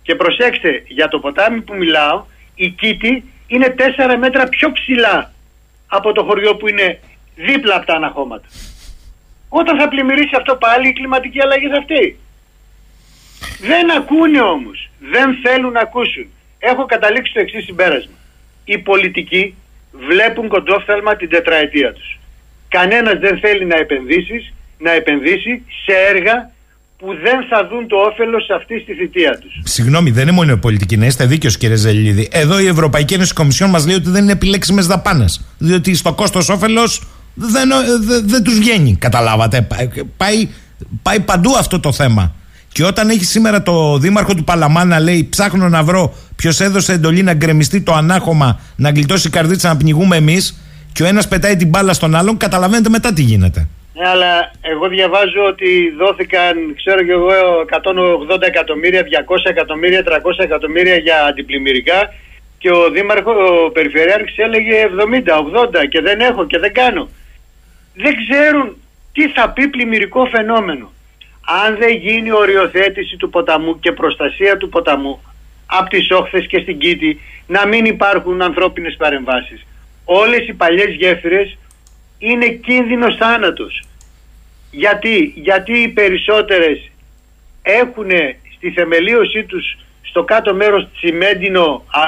Και 0.02 0.16
προσέξτε, 0.16 0.84
για 0.88 1.08
το 1.08 1.20
ποτάμι 1.20 1.62
που 1.62 1.76
μιλάω, 1.76 2.26
η 2.56 2.70
Κίτη 2.70 3.24
είναι 3.48 3.76
4 3.78 4.16
μέτρα 4.20 4.48
πιο 4.48 4.72
ψηλά 4.72 5.34
από 5.88 6.12
το 6.12 6.24
χωριό 6.24 6.56
που 6.56 6.68
είναι 6.68 7.00
δίπλα 7.36 7.76
από 7.76 7.86
τα 7.86 7.94
αναχώματα. 7.94 8.48
Όταν 9.50 9.80
θα 9.80 9.88
πλημμυρίσει 9.88 10.36
αυτό 10.36 10.56
πάλι 10.56 10.88
η 10.88 10.94
κλιματική 10.94 11.42
αλλαγή 11.42 11.68
θα 11.68 11.82
φταίει. 11.82 12.20
Δεν 13.60 13.92
ακούνε 13.92 14.42
όμως. 14.42 14.90
Δεν 15.00 15.38
θέλουν 15.44 15.72
να 15.72 15.80
ακούσουν. 15.80 16.28
Έχω 16.60 16.86
καταλήξει 16.86 17.34
το 17.34 17.40
εξής 17.40 17.66
συμπέρασμα. 17.66 18.14
Οι 18.66 18.78
πολιτικοί 18.78 19.56
βλέπουν 19.92 20.48
κοντόφθαλμα 20.48 21.16
την 21.16 21.30
τετραετία 21.30 21.94
τους. 21.94 22.20
Κανένας 22.70 23.20
δεν 23.20 23.40
θέλει 23.40 23.66
να 23.66 23.76
επενδύσεις, 23.76 24.54
να 24.78 24.92
επενδύσει 24.92 25.64
σε 25.86 25.94
έργα 25.94 26.52
που 27.00 27.08
δεν 27.24 27.38
θα 27.50 27.68
δουν 27.70 27.88
το 27.88 27.96
όφελος 27.96 28.50
αυτή 28.56 28.84
τη 28.84 28.94
θητεία 28.94 29.40
τους. 29.42 29.54
Συγγνώμη, 29.64 30.12
δεν 30.12 30.24
είναι 30.24 30.32
μόνο 30.32 30.52
η 30.52 30.58
πολιτική, 30.58 30.98
να 30.98 31.06
είστε 31.06 31.26
δίκαιος 31.26 31.58
κύριε 31.58 31.76
Ζελίδη. 31.76 32.28
Εδώ 32.32 32.60
η 32.60 32.68
Ευρωπαϊκή 32.68 33.14
Ένωση 33.14 33.34
Κομισιόν 33.34 33.70
μας 33.70 33.86
λέει 33.86 33.96
ότι 33.96 34.10
δεν 34.10 34.24
είναι 34.24 34.32
επιλέξιμες 34.32 34.88
δαπάνες. 34.88 35.46
Διότι 35.58 35.96
στο 35.96 36.14
κόστος 36.14 36.50
όφελος 36.50 37.02
δεν, 37.34 37.70
δεν, 38.08 38.28
δεν 38.28 38.44
τους 38.44 38.58
βγαίνει. 38.58 38.96
Καταλάβατε. 38.96 39.68
Πάει, 40.18 40.50
πάει 41.02 41.20
παντού 41.20 41.56
αυτό 41.58 41.80
το 41.80 41.92
θέμα. 41.92 42.36
Και 42.72 42.86
όταν 42.86 43.10
έχει 43.10 43.26
σήμερα 43.26 43.64
το 43.64 43.98
δήμαρχο 43.98 44.34
του 44.34 44.44
Παλαμά 44.44 44.86
να 44.86 45.00
λέει 45.00 45.28
ψάχνω 45.30 45.70
να 45.70 45.84
βρω 45.84 46.16
ποιος 46.36 46.60
έδωσε 46.60 46.94
εντολή 46.94 47.24
να 47.24 47.34
γκρεμιστεί 47.34 47.82
το 47.82 47.94
ανάχωμα, 47.94 48.60
να 48.76 48.90
γλιτώσει 48.90 49.28
η 49.28 49.32
καρδίτσα 49.32 49.68
να 49.68 49.78
πνιγούμε 49.78 50.16
εμείς 50.16 50.60
και 50.92 51.04
ο 51.04 51.06
ένας 51.06 51.28
πετάει 51.28 51.56
την 51.56 51.68
μπάλα 51.68 51.94
στον 51.94 52.16
άλλον, 52.16 52.38
καταλαβαίνετε 52.38 52.90
μετά 52.90 53.14
τι 53.14 53.22
γίνεται. 53.22 53.68
Ναι, 54.00 54.08
αλλά 54.08 54.52
εγώ 54.62 54.88
διαβάζω 54.88 55.46
ότι 55.48 55.94
δόθηκαν, 55.98 56.76
ξέρω 56.76 57.04
και 57.04 57.12
εγώ, 57.12 57.30
180 58.30 58.42
εκατομμύρια, 58.42 59.04
200 59.04 59.36
εκατομμύρια, 59.44 60.04
300 60.04 60.10
εκατομμύρια 60.38 60.96
για 60.96 61.26
αντιπλημμυρικά 61.26 62.14
και 62.58 62.72
ο 62.72 62.90
δήμαρχος, 62.90 63.36
ο 63.50 63.70
περιφερειάρχης 63.70 64.38
έλεγε 64.38 64.76
70, 64.84 65.38
80 65.38 65.86
και 65.90 66.02
δεν 66.02 66.20
έχω 66.20 66.46
και 66.46 66.60
δεν 66.60 66.74
κάνω. 66.74 67.10
Δεν 67.96 68.14
ξέρουν 68.16 68.78
τι 69.14 69.30
θα 69.30 69.50
πει 69.50 69.68
πλημμυρικό 69.68 70.26
φαινόμενο 70.26 70.92
αν 71.64 71.78
δεν 71.78 71.96
γίνει 71.96 72.32
οριοθέτηση 72.32 73.18
του 73.18 73.30
ποταμού 73.30 73.80
και 73.80 73.92
προστασία 73.92 74.58
του 74.58 74.70
ποταμού 74.70 75.22
από 75.66 75.90
τις 75.90 76.12
όχθες 76.12 76.48
και 76.48 76.60
στην 76.60 76.78
Κίτη 76.78 77.22
να 77.48 77.68
μην 77.68 77.86
υπάρχουν 77.86 78.42
ανθρώπινες 78.42 78.96
παρεμβάσεις. 78.98 79.66
Όλες 80.06 80.48
οι 80.48 80.54
παλιές 80.54 80.96
γέφυρες 80.96 81.58
είναι 82.20 82.48
κίνδυνος 82.48 83.16
θάνατος. 83.16 83.84
Γιατί, 84.72 85.34
γιατί 85.36 85.80
οι 85.80 85.88
περισσότερες 85.88 86.92
έχουν 87.62 88.10
στη 88.56 88.72
θεμελίωσή 88.72 89.44
τους 89.44 89.78
στο 90.02 90.24
κάτω 90.24 90.54
μέρος 90.54 90.88
τσιμέντινο 90.94 91.86
α, 91.88 92.02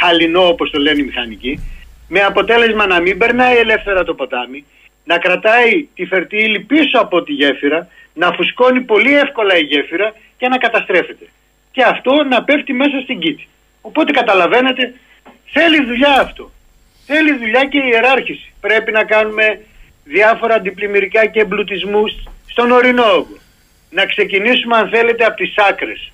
χαλινό 0.00 0.48
όπως 0.48 0.70
το 0.70 0.78
λένε 0.78 1.00
οι 1.00 1.04
μηχανικοί 1.04 1.60
με 2.08 2.20
αποτέλεσμα 2.20 2.86
να 2.86 3.00
μην 3.00 3.18
περνάει 3.18 3.56
ελεύθερα 3.56 4.04
το 4.04 4.14
ποτάμι 4.14 4.64
να 5.04 5.18
κρατάει 5.18 5.88
τη 5.94 6.06
φερτίλη 6.06 6.60
πίσω 6.60 6.98
από 6.98 7.22
τη 7.22 7.32
γέφυρα 7.32 7.88
να 8.14 8.32
φουσκώνει 8.32 8.80
πολύ 8.80 9.18
εύκολα 9.18 9.56
η 9.58 9.62
γέφυρα 9.62 10.14
και 10.36 10.48
να 10.48 10.58
καταστρέφεται. 10.58 11.26
Και 11.72 11.82
αυτό 11.82 12.24
να 12.24 12.42
πέφτει 12.44 12.72
μέσα 12.72 13.00
στην 13.00 13.18
κήτη. 13.18 13.48
Οπότε 13.80 14.12
καταλαβαίνετε, 14.12 14.94
θέλει 15.46 15.84
δουλειά 15.84 16.20
αυτό. 16.20 16.50
Θέλει 17.06 17.32
δουλειά 17.36 17.64
και 17.64 17.78
η 17.78 17.88
ιεράρχηση. 17.92 18.52
Πρέπει 18.60 18.92
να 18.92 19.04
κάνουμε 19.04 19.60
διάφορα 20.04 20.54
αντιπλημμυρικά 20.54 21.26
και 21.26 21.40
εμπλουτισμούς 21.40 22.12
στον 22.46 22.70
ορεινό 22.70 23.04
όγκο. 23.04 23.36
Να 23.90 24.06
ξεκινήσουμε 24.06 24.76
αν 24.76 24.88
θέλετε 24.88 25.24
από 25.24 25.36
τις 25.36 25.54
άκρες, 25.70 26.12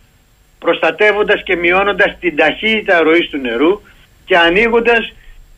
προστατεύοντας 0.58 1.42
και 1.42 1.56
μειώνοντας 1.56 2.16
την 2.20 2.36
ταχύτητα 2.36 3.00
ροής 3.00 3.28
του 3.28 3.38
νερού 3.38 3.80
και 4.24 4.36
ανοίγοντας 4.36 5.12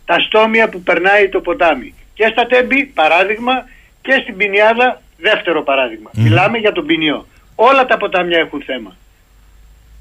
τα 0.05 0.21
στόμια 0.21 0.69
που 0.69 0.83
περνάει 0.83 1.29
το 1.29 1.41
ποτάμι. 1.41 1.95
Και 2.15 2.29
στα 2.33 2.47
τέμπη, 2.47 2.85
παράδειγμα, 2.85 3.53
και 4.01 4.19
στην 4.23 4.37
Πινιάδα 4.37 5.01
Δεύτερο 5.21 5.63
παράδειγμα. 5.63 6.11
Μιλάμε 6.15 6.59
για 6.59 6.73
τον 6.73 6.87
ποινιό. 6.87 7.27
Όλα 7.55 7.87
τα 7.87 7.97
ποτάμια 7.97 8.39
έχουν 8.39 8.63
θέμα. 8.67 8.97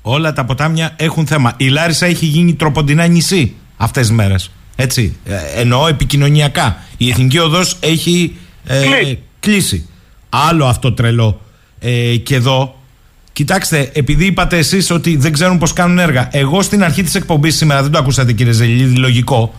Όλα 0.01 0.33
τα 0.33 0.45
ποτάμια 0.45 0.95
έχουν 0.97 1.27
θέμα. 1.27 1.53
Η 1.57 1.67
Λάρισα 1.67 2.05
έχει 2.05 2.25
γίνει 2.25 2.53
τροποντινά 2.53 3.07
νησί 3.07 3.55
αυτές 3.77 4.07
τις 4.07 4.15
μέρες. 4.15 4.51
Έτσι. 4.81 5.15
Ε, 5.25 5.35
εννοώ 5.55 5.87
επικοινωνιακά. 5.87 6.77
Η 6.97 7.09
Εθνική 7.09 7.37
Οδός 7.37 7.77
έχει 7.79 8.35
ε, 8.65 9.13
κλείσει. 9.39 9.87
Άλλο 10.29 10.65
αυτό 10.65 10.93
τρελό. 10.93 11.41
Ε, 11.79 12.15
και 12.15 12.35
εδώ, 12.35 12.79
κοιτάξτε, 13.33 13.89
επειδή 13.93 14.25
είπατε 14.25 14.57
εσείς 14.57 14.91
ότι 14.91 15.15
δεν 15.15 15.33
ξέρουν 15.33 15.57
πώ 15.57 15.67
κάνουν 15.67 15.99
έργα. 15.99 16.27
Εγώ 16.31 16.61
στην 16.61 16.83
αρχή 16.83 17.03
της 17.03 17.15
εκπομπής 17.15 17.55
σήμερα, 17.55 17.81
δεν 17.81 17.91
το 17.91 17.97
ακούσατε 17.97 18.33
κύριε 18.33 18.51
Ζελίδη, 18.51 18.95
λογικό. 18.95 19.53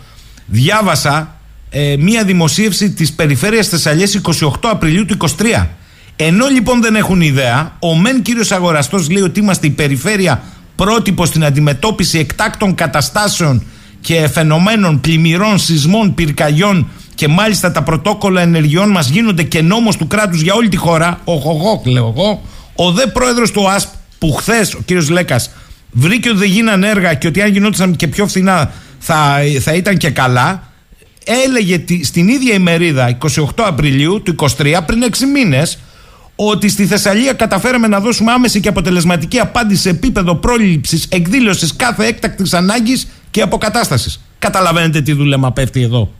Διάβασα 0.45 1.35
ε, 1.69 1.95
μία 1.99 2.23
δημοσίευση 2.23 2.91
της 2.91 3.13
Περιφέρειας 3.13 3.67
Θεσσαλίας 3.67 4.21
28 4.41 4.49
Απριλίου 4.61 5.05
του 5.05 5.17
23. 5.19 5.67
Ενώ 6.15 6.47
λοιπόν 6.47 6.81
δεν 6.81 6.95
έχουν 6.95 7.21
ιδέα, 7.21 7.75
ο 7.79 7.95
μεν 7.95 8.21
κύριος 8.21 8.51
Αγοραστός 8.51 9.09
λέει 9.09 9.23
ότι 9.23 9.39
είμαστε 9.39 9.67
η 9.67 9.71
περιφέρεια 9.71 10.43
πρότυπο 10.75 11.25
στην 11.25 11.45
αντιμετώπιση 11.45 12.19
εκτάκτων 12.19 12.75
καταστάσεων 12.75 13.63
και 14.01 14.27
φαινομένων 14.27 15.01
πλημμυρών, 15.01 15.59
σεισμών, 15.59 16.13
πυρκαγιών 16.13 16.87
και 17.15 17.27
μάλιστα 17.27 17.71
τα 17.71 17.83
πρωτόκολλα 17.83 18.41
ενεργειών 18.41 18.89
μας 18.89 19.09
γίνονται 19.09 19.43
και 19.43 19.61
νόμος 19.61 19.97
του 19.97 20.07
κράτους 20.07 20.41
για 20.41 20.53
όλη 20.53 20.69
τη 20.69 20.77
χώρα, 20.77 21.19
ο 21.23 21.35
Χογόκ 21.35 21.85
λέω 21.85 22.13
εγώ, 22.17 22.41
ο 22.75 22.91
δε 22.91 23.07
πρόεδρος 23.07 23.51
του 23.51 23.69
ΑΣΠ 23.69 23.93
που 24.17 24.31
χθες 24.31 24.73
ο 24.73 24.79
κύριος 24.85 25.09
Λέκας 25.09 25.49
βρήκε 25.91 26.29
ότι 26.29 26.37
δεν 26.37 26.49
γίνανε 26.49 26.87
έργα 26.87 27.13
και 27.13 27.27
ότι 27.27 27.41
αν 27.41 27.51
γινόταν 27.51 27.95
και 27.95 28.07
πιο 28.07 28.27
φθηνά 28.27 28.71
θα, 28.99 29.37
θα 29.59 29.73
ήταν 29.73 29.97
και 29.97 30.09
καλά, 30.09 30.63
έλεγε 31.23 31.83
στην 32.03 32.27
ίδια 32.27 32.53
ημερίδα 32.53 33.17
28 33.35 33.43
Απριλίου 33.57 34.21
του 34.21 34.35
23 34.57 34.77
πριν 34.85 35.03
6 35.03 35.17
μήνες 35.33 35.77
ότι 36.35 36.69
στη 36.69 36.85
Θεσσαλία 36.85 37.33
καταφέραμε 37.33 37.87
να 37.87 37.99
δώσουμε 37.99 38.31
άμεση 38.31 38.59
και 38.59 38.69
αποτελεσματική 38.69 39.39
απάντηση 39.39 39.81
σε 39.81 39.89
επίπεδο 39.89 40.35
πρόληψης 40.35 41.07
εκδήλωσης 41.09 41.75
κάθε 41.75 42.05
έκτακτης 42.05 42.53
ανάγκης 42.53 43.07
και 43.31 43.41
αποκατάστασης. 43.41 44.21
Καταλαβαίνετε 44.39 45.01
τι 45.01 45.13
δουλεμα 45.13 45.51
πέφτει 45.51 45.81
εδώ. 45.81 46.11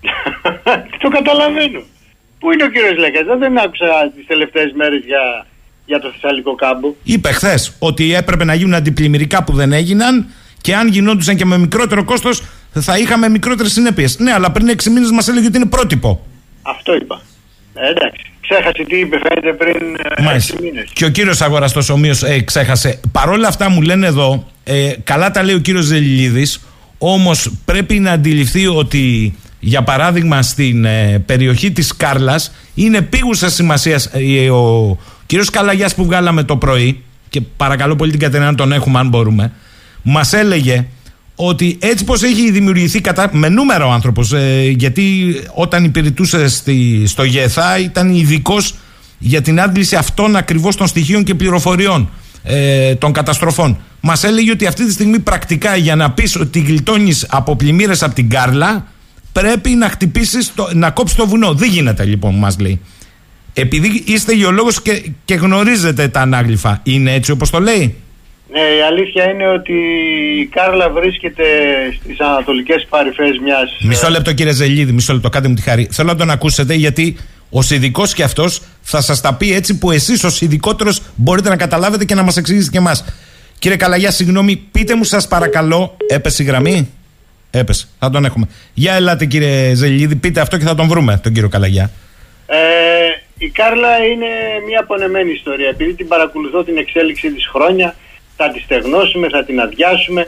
το 1.02 1.08
καταλαβαίνω. 1.08 1.82
Πού 2.38 2.52
είναι 2.52 2.64
ο 2.64 2.70
κύριος 2.70 2.96
Λέκας, 2.98 3.24
δεν 3.38 3.58
άκουσα 3.58 4.12
τις 4.16 4.26
τελευταίες 4.26 4.72
μέρες 4.72 5.04
για, 5.04 5.46
για 5.86 6.00
το 6.00 6.10
Θεσσαλικό 6.10 6.54
κάμπο. 6.54 6.94
Είπε 7.02 7.32
χθες 7.32 7.76
ότι 7.78 8.14
έπρεπε 8.14 8.44
να 8.44 8.54
γίνουν 8.54 8.74
αντιπλημμυρικά 8.74 9.44
που 9.44 9.52
δεν 9.52 9.72
έγιναν 9.72 10.26
και 10.60 10.74
αν 10.74 10.88
γινόντουσαν 10.88 11.36
και 11.36 11.44
με 11.44 11.58
μικρότερο 11.58 12.04
κόστος 12.04 12.42
θα 12.72 12.98
είχαμε 12.98 13.28
μικρότερες 13.28 13.72
συνέπειες. 13.72 14.18
Ναι, 14.18 14.32
αλλά 14.32 14.50
πριν 14.50 14.70
6 14.70 14.84
μήνες 14.84 15.10
μας 15.10 15.28
έλεγε 15.28 15.46
ότι 15.46 15.56
είναι 15.56 15.66
πρότυπο. 15.66 16.26
Αυτό 16.62 16.94
είπα. 16.94 17.20
Ε, 17.74 17.88
εντάξει. 17.88 18.24
Ξέχασε 18.40 18.84
τι 18.88 18.98
είπε, 18.98 19.18
φαίνεται 19.18 19.52
πριν 19.52 19.96
ε, 20.16 20.38
6 20.56 20.60
μήνες. 20.62 20.90
Και 20.92 21.04
ο 21.04 21.08
κύριος 21.08 21.40
Αγοραστός 21.40 21.88
ομοίως 21.88 22.22
ε, 22.22 22.40
ξέχασε. 22.40 23.00
Παρόλα 23.12 23.48
αυτά 23.48 23.70
μου 23.70 23.82
λένε 23.82 24.06
εδώ, 24.06 24.46
ε, 24.64 24.92
καλά 25.04 25.30
τα 25.30 25.42
λέει 25.42 25.54
ο 25.54 25.58
κύριος 25.58 25.84
Ζελιλίδη, 25.84 26.46
όμως 26.98 27.50
πρέπει 27.64 27.98
να 27.98 28.12
αντιληφθεί 28.12 28.66
ότι 28.66 29.34
για 29.60 29.82
παράδειγμα 29.82 30.42
στην 30.42 30.84
ε, 30.84 31.22
περιοχή 31.26 31.70
της 31.72 31.96
Κάρλας 31.96 32.52
είναι 32.74 33.02
πήγουσας 33.02 33.54
σημασίας 33.54 34.06
ε, 34.12 34.50
ο 34.50 34.98
κύριος 35.26 35.50
Καλαγιάς 35.50 35.94
που 35.94 36.04
βγάλαμε 36.04 36.42
το 36.42 36.56
πρωί 36.56 37.02
και 37.28 37.40
παρακαλώ 37.40 37.96
πολύ 37.96 38.10
την 38.10 38.20
Κατερίνα 38.20 38.50
να 38.50 38.56
τον 38.56 38.72
έχουμε 38.72 38.98
αν 38.98 39.08
μπορούμε 39.08 39.52
μας 40.02 40.32
έλεγε 40.32 40.86
ότι 41.42 41.78
έτσι 41.80 42.04
πως 42.04 42.22
έχει 42.22 42.50
δημιουργηθεί 42.50 43.00
κατά... 43.00 43.28
με 43.32 43.48
νούμερο 43.48 43.88
ο 43.88 43.90
άνθρωπος 43.90 44.32
ε, 44.32 44.74
γιατί 44.76 45.34
όταν 45.54 45.84
υπηρετούσε 45.84 46.48
στη, 46.48 47.02
στο 47.06 47.24
ΓΕΘΑ 47.24 47.78
ήταν 47.78 48.14
ειδικός 48.14 48.74
για 49.18 49.42
την 49.42 49.60
άντληση 49.60 49.96
αυτών 49.96 50.36
ακριβώς 50.36 50.76
των 50.76 50.86
στοιχείων 50.86 51.24
και 51.24 51.34
πληροφοριών 51.34 52.10
ε, 52.42 52.94
των 52.94 53.12
καταστροφών. 53.12 53.78
Μας 54.00 54.24
έλεγε 54.24 54.50
ότι 54.50 54.66
αυτή 54.66 54.86
τη 54.86 54.92
στιγμή 54.92 55.18
πρακτικά 55.18 55.76
για 55.76 55.96
να 55.96 56.10
πεις 56.10 56.36
ότι 56.36 56.60
γλιτώνεις 56.60 57.26
από 57.30 57.56
πλημμύρες 57.56 58.02
από 58.02 58.14
την 58.14 58.28
Κάρλα 58.28 58.86
πρέπει 59.32 59.70
να 59.70 59.88
χτυπήσεις, 59.88 60.52
να 60.72 60.90
κόψεις 60.90 61.16
το 61.16 61.26
βουνό. 61.26 61.54
Δεν 61.54 61.68
γίνεται 61.68 62.04
λοιπόν, 62.04 62.34
μας 62.34 62.58
λέει. 62.58 62.80
Επειδή 63.52 64.02
είστε 64.06 64.32
γεωλόγος 64.32 64.82
και, 64.82 65.10
και 65.24 65.34
γνωρίζετε 65.34 66.08
τα 66.08 66.20
ανάγλυφα, 66.20 66.80
είναι 66.82 67.12
έτσι 67.12 67.30
όπως 67.30 67.50
το 67.50 67.60
λέει. 67.60 67.94
Ναι, 68.52 68.60
η 68.60 68.82
αλήθεια 68.82 69.30
είναι 69.30 69.46
ότι 69.48 69.72
η 70.40 70.46
Κάρλα 70.46 70.90
βρίσκεται 70.90 71.44
στις 72.02 72.20
ανατολικές 72.20 72.86
παρυφές 72.88 73.38
μιας. 73.42 73.76
Μισό 73.80 74.08
λεπτό, 74.08 74.32
κύριε 74.32 74.52
Ζελίδη, 74.52 74.92
μισό 74.92 75.12
λεπτό, 75.12 75.28
κάντε 75.28 75.48
μου 75.48 75.54
τη 75.54 75.62
χαρή. 75.62 75.88
Θέλω 75.90 76.08
να 76.08 76.16
τον 76.16 76.30
ακούσετε 76.30 76.74
γιατί 76.74 77.16
ο 77.50 77.60
ειδικός 77.70 78.14
και 78.14 78.22
αυτός 78.22 78.62
θα 78.82 79.00
σας 79.00 79.20
τα 79.20 79.34
πει 79.34 79.54
έτσι 79.54 79.78
που 79.78 79.90
εσείς 79.90 80.24
ως 80.24 80.40
ειδικότερος 80.40 81.02
μπορείτε 81.14 81.48
να 81.48 81.56
καταλάβετε 81.56 82.04
και 82.04 82.14
να 82.14 82.22
μας 82.22 82.36
εξηγήσετε 82.36 82.70
και 82.70 82.78
εμάς. 82.78 83.04
Κύριε 83.58 83.76
Καλαγιά, 83.76 84.10
συγγνώμη, 84.10 84.56
πείτε 84.56 84.94
μου 84.94 85.04
σας 85.04 85.28
παρακαλώ, 85.28 85.96
έπεσε 86.08 86.42
η 86.42 86.46
γραμμή; 86.46 86.88
Έπεσε. 87.50 87.88
Θα 87.98 88.10
τον 88.10 88.24
έχουμε. 88.24 88.48
Για 88.74 88.94
ελάτε 88.94 89.26
κύριε 89.26 89.74
Ζελίδη, 89.74 90.16
πείτε 90.16 90.40
αυτό 90.40 90.58
και 90.58 90.64
θα 90.64 90.74
τον 90.74 90.88
βρούμε, 90.88 91.20
τον 91.22 91.32
κύριο 91.32 91.48
Καλαγιά. 91.48 91.90
Ε, 92.46 92.58
η 93.38 93.48
Κάρλα 93.48 93.96
είναι 93.96 94.26
μια 94.68 94.84
πονεμένη 94.84 95.32
ιστορία. 95.32 95.68
Επειδή 95.68 95.94
την 95.94 96.08
παρακολουθώ 96.08 96.64
την 96.64 96.76
εξέλιξη 96.76 97.32
της 97.32 97.46
χρόνια, 97.46 97.94
θα 98.40 98.50
τη 98.52 98.60
στεγνώσουμε, 98.60 99.28
θα 99.28 99.44
την 99.44 99.60
αδειάσουμε 99.60 100.22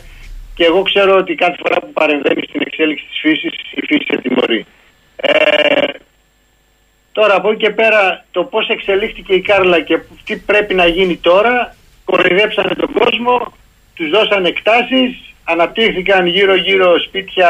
και 0.54 0.64
εγώ 0.64 0.82
ξέρω 0.82 1.12
ότι 1.16 1.34
κάθε 1.34 1.56
φορά 1.62 1.76
που 1.80 1.92
παρεμβαίνει 1.92 2.42
στην 2.48 2.60
εξέλιξη 2.66 3.04
της 3.10 3.18
φύσης, 3.22 3.54
η 3.80 3.82
φύση 3.88 4.06
ετοιμωρεί. 4.08 4.66
Ε, 5.16 5.32
τώρα 7.12 7.34
από 7.34 7.50
εκεί 7.50 7.62
και 7.64 7.70
πέρα 7.70 8.24
το 8.30 8.44
πώς 8.44 8.68
εξελίχθηκε 8.68 9.32
η 9.34 9.40
Κάρλα 9.40 9.80
και 9.80 9.98
τι 10.24 10.36
πρέπει 10.36 10.74
να 10.74 10.86
γίνει 10.86 11.16
τώρα, 11.16 11.76
κοροϊδέψανε 12.04 12.74
τον 12.74 12.92
κόσμο, 12.92 13.52
τους 13.94 14.10
δώσαν 14.10 14.44
εκτάσεις, 14.44 15.10
αναπτύχθηκαν 15.44 16.26
γύρω-γύρω 16.26 16.88
σπίτια 17.06 17.48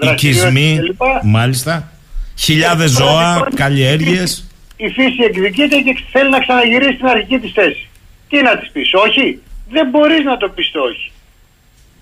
δραστηριότητες 0.00 0.80
κλπ. 0.80 1.02
Μάλιστα. 1.22 1.90
Χιλιάδες 2.38 2.90
ζώα, 2.90 3.48
καλλιέργειες. 3.54 4.50
Η 4.76 4.88
φύση 4.88 5.22
εκδικείται 5.28 5.76
και 5.76 5.96
θέλει 6.12 6.30
να 6.30 6.40
ξαναγυρίσει 6.40 6.92
στην 6.92 7.06
αρχική 7.06 7.38
της 7.38 7.52
θέση. 7.52 7.88
Τι 8.28 8.42
να 8.42 8.58
της 8.58 8.70
πεις, 8.70 8.90
όχι. 8.94 9.40
Δεν 9.70 9.88
μπορείς 9.90 10.24
να 10.24 10.36
το 10.36 10.48
πεις 10.48 10.70
όχι. 10.90 11.10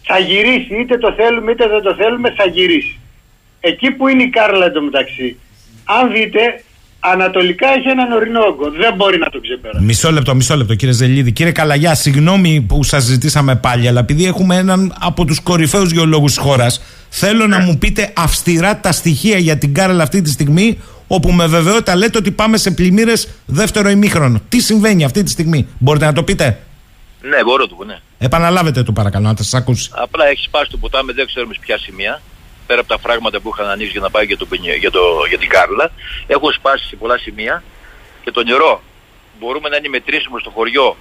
Θα 0.02 0.18
γυρίσει, 0.18 0.74
είτε 0.80 0.98
το 0.98 1.12
θέλουμε 1.12 1.50
είτε 1.50 1.68
δεν 1.68 1.82
το 1.82 1.94
θέλουμε, 1.94 2.30
θα 2.36 2.46
γυρίσει. 2.46 2.98
Εκεί 3.60 3.90
που 3.90 4.08
είναι 4.08 4.22
η 4.22 4.28
Κάρλα 4.28 4.66
εντωμεταξύ, 4.66 5.36
αν 5.84 6.12
δείτε, 6.12 6.40
Ανατολικά 7.06 7.68
έχει 7.68 7.88
έναν 7.88 8.12
ορεινό 8.12 8.40
όγκο. 8.40 8.70
Δεν 8.70 8.94
μπορεί 8.94 9.18
να 9.18 9.26
το 9.26 9.40
ξεπεράσει. 9.40 9.84
Μισό 9.84 10.12
λεπτό, 10.12 10.34
μισό 10.34 10.56
λεπτό, 10.56 10.74
κύριε 10.74 10.94
Ζελίδη. 10.94 11.32
Κύριε 11.32 11.52
Καλαγιά, 11.52 11.94
συγγνώμη 11.94 12.64
που 12.68 12.82
σας 12.82 13.02
ζητήσαμε 13.02 13.56
πάλι, 13.56 13.88
αλλά 13.88 14.00
επειδή 14.00 14.24
έχουμε 14.24 14.56
έναν 14.56 14.94
από 15.00 15.24
τους 15.24 15.40
κορυφαίους 15.40 15.90
γεωλόγους 15.90 16.34
της 16.34 16.42
χώρας, 16.42 16.82
θέλω 17.08 17.46
να 17.46 17.60
μου 17.60 17.78
πείτε 17.78 18.12
αυστηρά 18.16 18.80
τα 18.80 18.92
στοιχεία 18.92 19.38
για 19.38 19.58
την 19.58 19.74
Κάρελ 19.74 20.00
αυτή 20.00 20.22
τη 20.22 20.30
στιγμή, 20.30 20.78
όπου 21.06 21.32
με 21.32 21.46
βεβαιότητα 21.46 21.96
λέτε 21.96 22.18
ότι 22.18 22.30
πάμε 22.30 22.56
σε 22.56 22.70
πλημμύρες 22.70 23.28
δεύτερο 23.46 23.88
ημίχρονο. 23.88 24.40
Τι 24.48 24.60
συμβαίνει 24.60 25.04
αυτή 25.04 25.22
τη 25.22 25.30
στιγμή, 25.30 25.66
μπορείτε 25.78 26.04
να 26.04 26.12
το 26.12 26.22
πείτε; 26.22 26.58
Ναι, 27.28 27.44
μπορώ 27.44 27.66
το 27.66 27.74
πω, 27.74 27.84
ναι. 27.84 27.98
Επαναλάβετε 28.18 28.82
το 28.82 28.92
παρακαλώ, 28.92 29.28
να 29.28 29.36
σας 29.36 29.54
ακούσει. 29.54 29.90
Απλά 29.94 30.26
έχει 30.26 30.44
σπάσει 30.44 30.70
το 30.70 30.76
ποτάμι, 30.76 31.12
δεν 31.12 31.26
ξέρουμε 31.26 31.54
σε 31.54 31.60
ποια 31.62 31.78
σημεία 31.78 32.22
πέρα 32.66 32.80
από 32.80 32.88
τα 32.88 32.98
φράγματα 32.98 33.40
που 33.40 33.50
είχαν 33.52 33.70
ανοίξει 33.70 33.92
για 33.92 34.00
να 34.00 34.10
πάει 34.10 34.26
για, 34.26 34.36
το, 34.36 34.46
για, 34.78 34.90
το, 34.90 35.00
για 35.28 35.38
την 35.38 35.48
Κάρλα, 35.48 35.90
έχουν 36.26 36.52
σπάσει 36.52 36.86
σε 36.86 36.96
πολλά 36.96 37.18
σημεία 37.18 37.62
και 38.24 38.30
το 38.30 38.44
νερό 38.44 38.82
μπορούμε 39.38 39.68
να 39.68 39.76
είναι 39.76 39.88
μετρήσιμο 39.88 40.38
στο 40.38 40.50
χωριό 40.50 40.96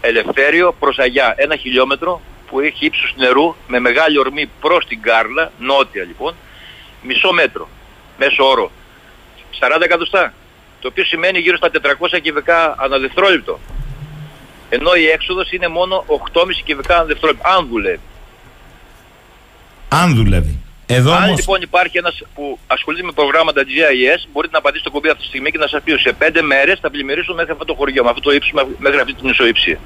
Ελευθέριο 0.00 0.74
προς 0.78 0.98
Αγιά, 0.98 1.34
ένα 1.36 1.56
χιλιόμετρο 1.56 2.20
που 2.46 2.60
έχει 2.60 2.84
ύψος 2.84 3.14
νερού 3.16 3.54
με 3.66 3.78
μεγάλη 3.78 4.18
ορμή 4.18 4.50
προς 4.60 4.86
την 4.86 5.02
Κάρλα, 5.02 5.52
νότια 5.58 6.04
λοιπόν, 6.04 6.34
μισό 7.02 7.32
μέτρο, 7.32 7.68
μέσο 8.18 8.48
όρο, 8.48 8.70
40 9.60 9.80
εκατοστά, 9.82 10.32
το 10.80 10.88
οποίο 10.88 11.04
σημαίνει 11.04 11.38
γύρω 11.38 11.56
στα 11.56 11.70
400 12.10 12.20
κυβικά 12.22 12.74
ανά 12.78 12.98
δευτερόλεπτο. 12.98 13.58
Ενώ 14.68 14.94
η 14.94 15.06
έξοδος 15.06 15.52
είναι 15.52 15.68
μόνο 15.68 16.04
8,5 16.06 16.62
κυβικά 16.64 16.94
ανά 16.94 17.04
δευτερόλεπτο, 17.04 17.48
αν 17.48 17.66
δουλεύει. 17.66 18.00
Αν 19.88 20.14
δουλεύει. 20.14 20.58
Εδώ 20.86 21.12
Αν 21.12 21.34
λοιπόν 21.34 21.62
υπάρχει 21.62 21.98
ένας 21.98 22.22
που 22.34 22.58
ασχολείται 22.66 23.04
με 23.04 23.12
προγράμματα 23.12 23.62
GIS, 23.62 24.20
μπορείτε 24.32 24.52
να 24.52 24.58
απαντήσετε 24.58 24.88
το 24.88 24.94
κουμπί 24.94 25.08
αυτή 25.08 25.22
τη 25.22 25.28
στιγμή 25.28 25.50
και 25.50 25.58
να 25.58 25.66
σας 25.66 25.80
πει 25.84 25.90
ότι 25.92 26.00
σε 26.00 26.12
πέντε 26.12 26.42
μέρες 26.42 26.78
θα 26.82 26.90
πλημμυρίσουν 26.90 27.34
μέχρι 27.34 27.52
αυτό 27.52 27.64
το 27.64 27.74
χωριό, 27.74 28.02
με 28.04 28.10
αυτό 28.10 28.20
το 28.20 28.30
ύψος, 28.32 28.52
μέχρι 28.78 29.00
αυτή 29.00 29.14
την 29.14 29.28
ισούψη. 29.28 29.78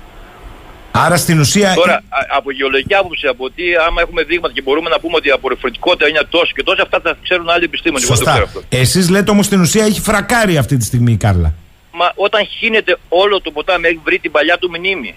Άρα 0.93 1.17
στην 1.17 1.39
ουσία. 1.41 1.75
Τώρα, 1.75 2.03
από 2.37 2.53
γεωλογική 2.53 2.95
άποψη, 2.95 3.27
από 3.27 3.45
ότι 3.45 3.63
άμα 3.87 4.01
έχουμε 4.01 4.23
δείγματα 4.23 4.55
και 4.55 4.63
μπορούμε 4.63 4.89
να 4.91 5.01
πούμε 5.01 5.17
ότι 5.17 5.29
η 5.29 5.31
απορριφωτικότητα 5.31 6.09
είναι 6.09 6.21
τόσο 6.29 6.53
και 6.55 6.63
τόσο, 6.63 6.83
αυτά 6.83 7.01
θα 7.03 7.17
ξέρουν 7.23 7.49
άλλοι 7.49 7.65
επιστήμονες. 7.65 8.07
Σωστά. 8.07 8.51
Εσείς 8.69 9.09
λέτε 9.11 9.31
όμως 9.31 9.47
στην 9.47 9.61
ουσία 9.61 9.85
έχει 9.85 10.01
φρακάρει 10.01 10.57
αυτή 10.57 10.77
τη 10.77 10.85
στιγμή 10.85 11.13
η 11.13 11.17
Κάρλα. 11.17 11.55
Μα 11.93 12.13
όταν 12.15 12.47
χύνεται 12.47 12.97
όλο 13.09 13.41
το 13.41 13.51
ποτάμι, 13.51 13.89
έχει 13.89 14.01
βρει 14.05 14.19
την 14.19 14.31
παλιά 14.31 14.59
του 14.59 14.69
μνήμη 14.71 15.15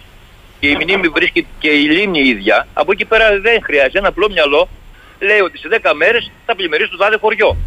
και 0.59 0.67
η 0.67 0.75
μνήμη 0.75 1.07
βρίσκει 1.07 1.47
και 1.59 1.69
η 1.69 1.83
λίμνη 1.83 2.19
ίδια, 2.19 2.67
από 2.73 2.91
εκεί 2.91 3.05
πέρα 3.05 3.39
δεν 3.39 3.61
χρειάζεται 3.63 3.97
ένα 3.97 4.07
απλό 4.07 4.29
μυαλό 4.29 4.69
λέει 5.19 5.39
ότι 5.39 5.57
σε 5.57 5.67
10 5.83 5.91
μέρες 5.95 6.31
θα 6.45 6.55
πλημμυρίσει 6.55 6.89
το 6.89 6.97
τάδε 6.97 7.17
χωριό. 7.17 7.57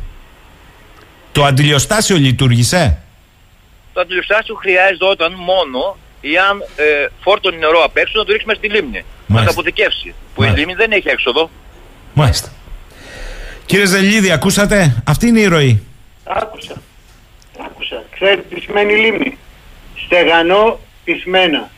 Το 1.32 1.44
αντιλιοστάσιο 1.44 2.16
λειτουργήσε; 2.16 3.02
Το 3.93 4.01
αντιλιοστάσιο 4.01 4.55
χρειάζεται 4.55 5.28
μόνο 5.36 5.97
εάν 6.20 6.60
ε, 6.76 7.06
φόρτωνε 7.20 7.56
νερό 7.56 7.82
απ' 7.85 7.97
έξω 7.97 8.18
να 8.18 8.24
το 8.24 8.32
ρίξουμε 8.32 8.55
στη 8.55 8.68
λίμνη. 8.68 9.05
Να 9.26 9.44
το 9.44 9.51
αποθηκεύσει. 9.51 10.14
Που 10.35 10.43
η 10.43 10.48
λίμνη 10.48 10.74
δεν 10.74 10.93
έχει 10.93 11.09
έξοδο. 11.09 11.51
Μάλιστα. 12.14 12.52
Κύριε 13.66 13.86
Ζελίδη, 13.86 14.30
ακούσατε; 14.30 15.02
Αυτή 15.06 15.26
είναι 15.26 15.40
η 15.40 15.47
ροή. 15.47 15.82
Άκουσα. 16.24 16.82
Άκουσα. 17.64 18.05
Ξέρετε 18.14 18.55
τι 18.55 18.60
σημαίνει 18.60 18.97
λίμνη; 18.97 19.39
Στεγανό 20.05 20.78
πισμένα 21.05 21.70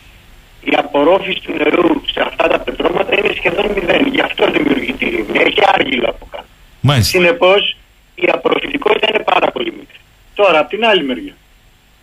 η 0.61 0.73
απορρόφηση 0.77 1.41
του 1.41 1.53
νερού 1.53 2.03
σε 2.13 2.21
αυτά 2.21 2.49
τα 2.49 2.59
πετρώματα 2.59 3.19
είναι 3.19 3.33
σχεδόν 3.37 3.67
μηδέν. 3.75 4.07
Γι' 4.07 4.21
αυτό 4.21 4.51
δημιουργείται 4.51 5.05
η 5.05 5.09
λίμνη. 5.09 5.39
Έχει 5.39 5.61
άργυλο 5.67 6.09
από 6.09 6.29
κάτω. 6.31 7.03
Συνεπώς 7.03 7.77
η 8.15 8.29
απορροφητικότητα 8.33 9.07
είναι 9.15 9.23
πάρα 9.25 9.51
πολύ 9.51 9.71
μικρή. 9.71 9.99
Τώρα, 10.35 10.59
από 10.59 10.69
την 10.69 10.85
άλλη 10.85 11.05
μεριά, 11.05 11.35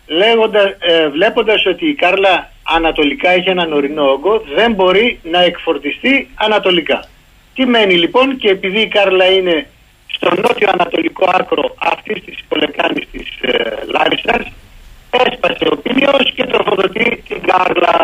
λέγοντα, 0.06 0.76
ε, 0.78 1.08
βλέποντας 1.08 1.66
ότι 1.66 1.86
η 1.86 1.94
Κάρλα 1.94 2.52
ανατολικά 2.62 3.30
έχει 3.30 3.48
έναν 3.48 3.72
ορεινό 3.72 4.10
όγκο, 4.10 4.44
δεν 4.54 4.72
μπορεί 4.72 5.20
να 5.22 5.42
εκφορτιστεί 5.42 6.28
ανατολικά. 6.34 7.04
Τι 7.54 7.66
μένει 7.66 7.94
λοιπόν 7.94 8.36
και 8.36 8.48
επειδή 8.48 8.80
η 8.80 8.88
Κάρλα 8.88 9.30
είναι 9.30 9.66
στο 10.14 10.28
νότιο 10.42 10.68
ανατολικό 10.72 11.30
άκρο 11.38 11.74
αυτής 11.92 12.24
της 12.24 12.36
πολεκάνη 12.48 13.06
της 13.12 13.28
ε, 13.40 13.52
Λάρισας, 13.94 14.44
έσπασε 15.10 15.64
ο 15.72 15.76
πίνιος 15.76 16.32
και 16.34 16.44
τροφοδοτεί 16.44 17.22
την 17.28 17.40
Κάρλα 17.48 17.96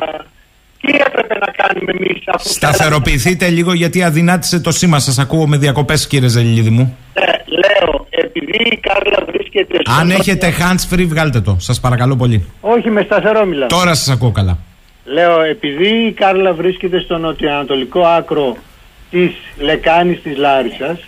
τι 0.87 0.93
έπρεπε 1.07 1.35
να 1.39 1.53
κάνουμε 1.61 1.93
εμείς 1.93 2.23
αφού. 2.27 2.49
Σταθεροποιηθείτε 2.49 3.49
λίγο 3.49 3.73
γιατί 3.73 4.03
αδυνάτησε 4.03 4.61
το 4.61 4.71
σήμα. 4.71 4.99
Σας 4.99 5.19
ακούω 5.19 5.47
με 5.47 5.57
διακοπές, 5.57 6.07
κύριε 6.07 6.29
Ζελίδη 6.29 6.71
μου. 6.71 6.97
Ναι, 7.15 7.33
λέω, 7.47 8.07
επειδή 8.11 8.57
η 8.71 8.77
Κάρλα 8.77 9.25
βρίσκεται. 9.27 9.79
Αν 10.01 10.11
έχετε 10.11 10.55
hands 10.59 10.95
free, 10.95 11.07
βγάλτε 11.09 11.41
το. 11.41 11.57
Σας 11.61 11.81
παρακαλώ 11.81 12.17
πολύ. 12.17 12.53
Όχι, 12.61 12.91
με 12.91 13.03
σταθερό 13.03 13.45
μιλάω. 13.45 13.69
Τώρα 13.69 13.95
σας 13.95 14.09
ακούω 14.09 14.31
καλά. 14.31 14.59
Λέω, 15.05 15.43
επειδή 15.43 16.07
η 16.07 16.13
Κάρλα 16.13 16.53
βρίσκεται 16.53 17.01
στο 17.01 17.19
νοτιοανατολικό 17.19 18.01
άκρο 18.01 18.57
της 19.11 19.31
λεκάνης 19.57 20.23
της 20.23 20.37
Λάρισας, 20.37 20.99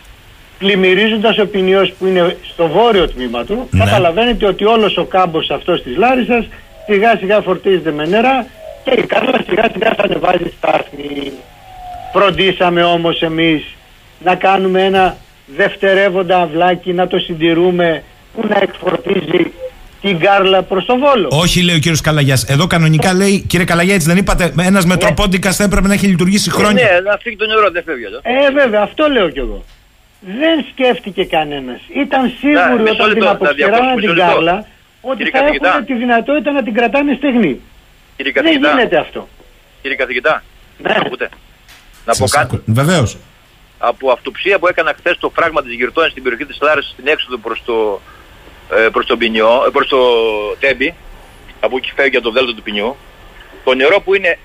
πλημμυρίζοντας 0.59 1.39
ο 1.39 1.47
ποινιό 1.47 1.91
που 1.99 2.07
είναι 2.07 2.37
στο 2.53 2.69
βόρειο 2.69 3.09
τμήμα 3.09 3.45
του, 3.45 3.69
ναι. 3.71 3.85
καταλαβαίνετε 3.85 4.47
ότι 4.47 4.65
όλος 4.65 4.97
ο 4.97 5.05
κάμπος 5.05 5.51
αυτός 5.51 5.83
της 5.83 5.97
Λάρισας 5.97 6.45
σιγά 6.87 7.17
σιγά 7.17 7.41
φορτίζεται 7.41 7.93
με 7.93 8.07
νερά 8.07 8.47
και 8.85 9.01
η 9.01 9.07
Κάρλας 9.07 9.45
σιγά 9.49 9.71
σιγά 9.73 9.95
θα 9.97 10.03
ανεβάζει 10.03 10.53
στάθμη. 10.57 11.33
Φροντίσαμε 12.13 12.83
όμως 12.83 13.23
εμείς 13.23 13.63
να 14.25 14.35
κάνουμε 14.35 14.85
ένα 14.85 15.17
δευτερεύοντα 15.57 16.41
αυλάκι, 16.41 16.93
να 16.93 17.07
το 17.07 17.19
συντηρούμε 17.19 18.03
που 18.35 18.45
να 18.49 18.59
εκφορτίζει 18.63 19.53
την 20.01 20.19
Κάρλα 20.19 20.63
προς 20.63 20.85
το 20.85 20.99
Βόλο. 20.99 21.29
Όχι, 21.31 21.63
λέει 21.63 21.77
ο 21.77 21.79
κύριος 21.79 22.01
Καλαγιάς. 22.01 22.45
Εδώ 22.45 22.67
κανονικά 22.67 23.15
λέει, 23.15 23.45
κύριε 23.47 23.67
Καλαγιά, 23.67 23.95
έτσι 23.95 24.07
δεν 24.07 24.17
είπατε, 24.17 24.53
ένας 24.59 24.85
ναι. 24.85 24.95
μετροπόντικας 24.95 25.57
θα 25.57 25.65
έπρεπε 25.65 25.87
να 25.89 25.95
έχει 25.95 26.07
λειτουργήσει 26.07 26.51
χρόνια. 26.51 26.85
Ναι, 26.85 27.11
να 27.11 27.19
φύγει 27.23 27.37
το 27.37 27.47
νερό, 27.47 27.71
δεν 27.71 27.83
φεύγει 27.83 28.05
εδώ. 28.05 28.21
Ε, 28.23 28.51
βέβαια, 28.53 28.81
αυτό 28.83 29.09
λέω 29.09 29.31
κι 29.31 29.39
εγώ. 29.39 29.65
Δεν 30.21 30.65
σκέφτηκε 30.71 31.25
κανένας. 31.25 31.81
Ήταν 31.95 32.33
σίγουροι 32.39 32.91
όταν 32.91 33.13
την 33.13 33.27
αποξηράναν 33.27 33.97
την 33.97 34.15
Κάρλα 34.15 34.67
ότι 35.01 35.31
θα 35.31 35.39
έχουν 35.39 35.85
τη 35.85 35.95
δυνατότητα 35.95 36.53
να 36.53 36.63
την 36.63 36.75
κρατάνε 36.75 37.15
στεγνή. 37.15 37.61
Κύριε 38.17 38.33
δεν 38.33 38.53
γίνεται 38.53 38.97
αυτό. 38.99 39.29
Κύριε 39.83 39.97
καθηγητά, 39.97 40.43
ναι. 40.79 40.95
να 40.95 41.29
Να 42.05 42.15
πω 42.15 42.27
κάτι. 42.29 42.63
Βεβαίως. 42.67 43.17
Από 43.79 44.11
αυτοψία 44.11 44.59
που 44.59 44.67
έκανα 44.69 44.95
χθες 44.99 45.19
το 45.19 45.31
φράγμα 45.31 45.63
της 45.63 45.73
Γυρτώνης 45.73 46.11
στην 46.11 46.23
περιοχή 46.23 46.45
της 46.45 46.59
Λάρα 46.61 46.83
στην 46.83 47.07
έξοδο 47.07 47.37
προς 47.39 47.63
το, 47.65 48.01
ε, 48.77 48.89
προς 48.93 49.07
το, 49.07 49.17
Πινιό, 49.17 49.65
ε, 49.67 49.71
προς 49.71 49.89
το 49.89 49.99
Τέμπι, 50.61 50.95
από 51.61 51.77
εκεί 51.77 51.93
φεύγει 51.97 52.11
για 52.11 52.21
το 52.21 52.31
δέλτο 52.31 52.55
του 52.55 52.63
Πινιού, 52.63 52.97
το 53.65 53.75
νερό 53.75 54.01
που 54.01 54.15
είναι 54.15 54.39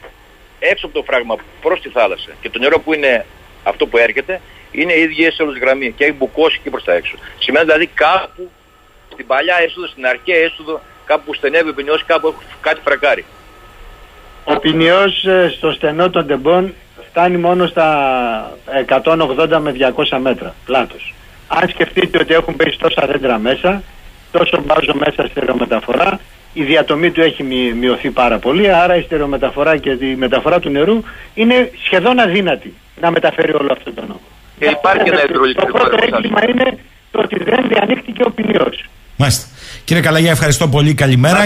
έξω 0.59 0.85
από 0.85 0.95
το 0.95 1.03
φράγμα 1.03 1.35
προς 1.61 1.81
τη 1.81 1.89
θάλασσα 1.89 2.29
και 2.41 2.49
το 2.49 2.59
νερό 2.59 2.79
που 2.79 2.93
είναι 2.93 3.25
αυτό 3.63 3.87
που 3.87 3.97
έρχεται 3.97 4.41
είναι 4.71 4.93
η 4.93 5.01
ίδια 5.01 5.27
έσοδος 5.27 5.57
γραμμή 5.57 5.91
και 5.91 6.03
έχει 6.03 6.13
μπουκώσει 6.13 6.59
και 6.63 6.69
προς 6.69 6.83
τα 6.83 6.93
έξω. 6.93 7.15
Σημαίνει 7.39 7.65
δηλαδή 7.65 7.87
κάπου 7.87 8.49
στην 9.13 9.27
παλιά 9.27 9.55
έσοδο, 9.65 9.87
στην 9.87 10.05
αρχαία 10.05 10.37
έσοδο, 10.37 10.81
κάπου 11.05 11.23
που 11.25 11.33
στενεύει 11.33 11.69
ο 11.69 11.73
Πινιός, 11.73 12.05
κάπου 12.05 12.27
έχει 12.27 12.55
κάτι 12.61 12.79
φρακάρει. 12.83 13.25
Ο 14.43 14.59
Πινιός 14.59 15.25
ε, 15.25 15.53
στο 15.57 15.71
στενό 15.71 16.09
των 16.09 16.27
τεμπών 16.27 16.73
φτάνει 17.09 17.37
μόνο 17.37 17.67
στα 17.67 18.57
180 18.87 19.57
με 19.61 19.75
200 20.09 20.17
μέτρα 20.21 20.55
πλάτος. 20.65 21.13
Αν 21.47 21.69
σκεφτείτε 21.69 22.19
ότι 22.19 22.33
έχουν 22.33 22.55
πέσει 22.55 22.77
τόσα 22.79 23.07
δέντρα 23.07 23.37
μέσα, 23.37 23.83
τόσο 24.31 24.61
μπάζω 24.65 24.93
μέσα 24.93 25.27
στερεομεταφορά, 25.27 26.19
η 26.53 26.63
διατομή 26.63 27.11
του 27.11 27.21
έχει 27.21 27.43
μειωθεί 27.79 28.11
πάρα 28.11 28.39
πολύ, 28.39 28.73
άρα 28.73 28.95
η 28.95 29.01
στερεομεταφορά 29.01 29.77
και 29.77 29.89
η 29.89 30.15
μεταφορά 30.15 30.59
του 30.59 30.69
νερού 30.69 31.03
είναι 31.33 31.71
σχεδόν 31.83 32.19
αδύνατη 32.19 32.73
να 33.01 33.11
μεταφέρει 33.11 33.53
όλο 33.53 33.71
αυτό 33.71 33.91
το 33.93 34.01
νόμο. 34.01 34.21
Και 34.61 34.67
υπάρχει 34.79 35.09
ένα 35.13 35.21
υδρολικό 35.29 35.65
Το 35.65 35.71
πρώτο 35.71 35.97
έγκλημα 36.01 36.39
είναι 36.49 36.77
το 37.11 37.19
ότι 37.23 37.43
δεν 37.43 37.59
διανοίχτηκε 37.67 38.23
ο 38.23 38.31
ποινιός. 38.31 38.85
Μάλιστα. 39.15 39.45
Κύριε 39.83 40.01
Καλαγιά, 40.01 40.31
ευχαριστώ 40.31 40.67
πολύ. 40.67 40.93
Καλημέρα. 40.93 41.39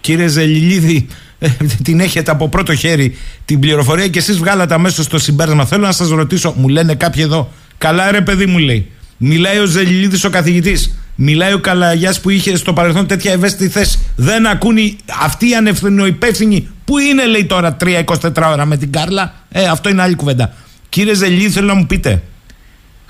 Κύριε 0.00 0.26
Ζελιλίδη, 0.26 1.06
ε, 1.38 1.48
την 1.84 2.00
έχετε 2.00 2.30
από 2.30 2.48
πρώτο 2.48 2.74
χέρι 2.74 3.16
την 3.44 3.60
πληροφορία 3.60 4.08
και 4.08 4.18
εσείς 4.18 4.38
βγάλατε 4.38 4.74
αμέσως 4.74 5.06
το 5.06 5.18
συμπέρασμα. 5.18 5.64
Θέλω 5.64 5.86
να 5.86 5.92
σας 5.92 6.08
ρωτήσω, 6.08 6.54
μου 6.56 6.68
λένε 6.68 6.94
κάποιοι 6.94 7.22
εδώ, 7.26 7.52
καλά 7.78 8.10
ρε 8.10 8.20
παιδί 8.20 8.46
μου 8.46 8.58
λέει. 8.58 8.90
Μιλάει 9.16 9.58
ο 9.58 9.64
Ζελιλίδης 9.64 10.24
ο 10.24 10.30
καθηγητής. 10.30 10.98
Μιλάει 11.14 11.52
ο 11.52 11.58
Καλαγιάς 11.58 12.20
που 12.20 12.30
είχε 12.30 12.56
στο 12.56 12.72
παρελθόν 12.72 13.06
τέτοια 13.06 13.32
ευαίσθητη 13.32 13.68
θέση. 13.68 13.98
Δεν 14.16 14.46
ακούνε 14.46 14.96
αυτοί 15.20 15.48
οι 15.48 15.54
ανευθυνοϊπεύθυνοι. 15.54 16.68
Πού 16.84 16.98
είναι, 16.98 17.26
λέει 17.26 17.44
τώρα, 17.44 17.76
3-24 17.80 18.04
ώρα 18.36 18.64
με 18.64 18.76
την 18.76 18.92
Κάρλα; 18.92 19.34
Ε, 19.48 19.64
αυτό 19.64 19.88
είναι 19.88 20.02
άλλη 20.02 20.14
κουβέντα. 20.14 20.54
Κύριε 20.88 21.14
Ζελιλίδη, 21.14 21.50
θέλω 21.50 21.66
να 21.66 21.74
μου 21.74 21.86
πείτε. 21.86 22.22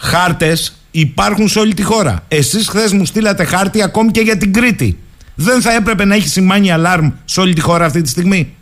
Χάρτες 0.00 0.76
υπάρχουν 0.90 1.48
σε 1.48 1.58
όλη 1.58 1.74
τη 1.74 1.82
χώρα. 1.82 2.24
Εσείς 2.28 2.68
χθες 2.68 2.92
μου 2.92 3.04
στείλατε 3.04 3.44
χάρτη 3.44 3.82
ακόμη 3.82 4.10
και 4.10 4.20
για 4.20 4.36
την 4.36 4.52
Κρήτη. 4.52 4.98
Δεν 5.34 5.60
θα 5.60 5.72
έπρεπε 5.72 6.04
να 6.04 6.14
έχει 6.14 6.28
σημάνει 6.28 6.72
αλάρμ 6.72 7.10
σε 7.24 7.40
όλη 7.40 7.54
τη 7.54 7.60
χώρα 7.60 7.84
αυτή 7.84 8.02
τη 8.02 8.08
στιγμή; 8.08 8.54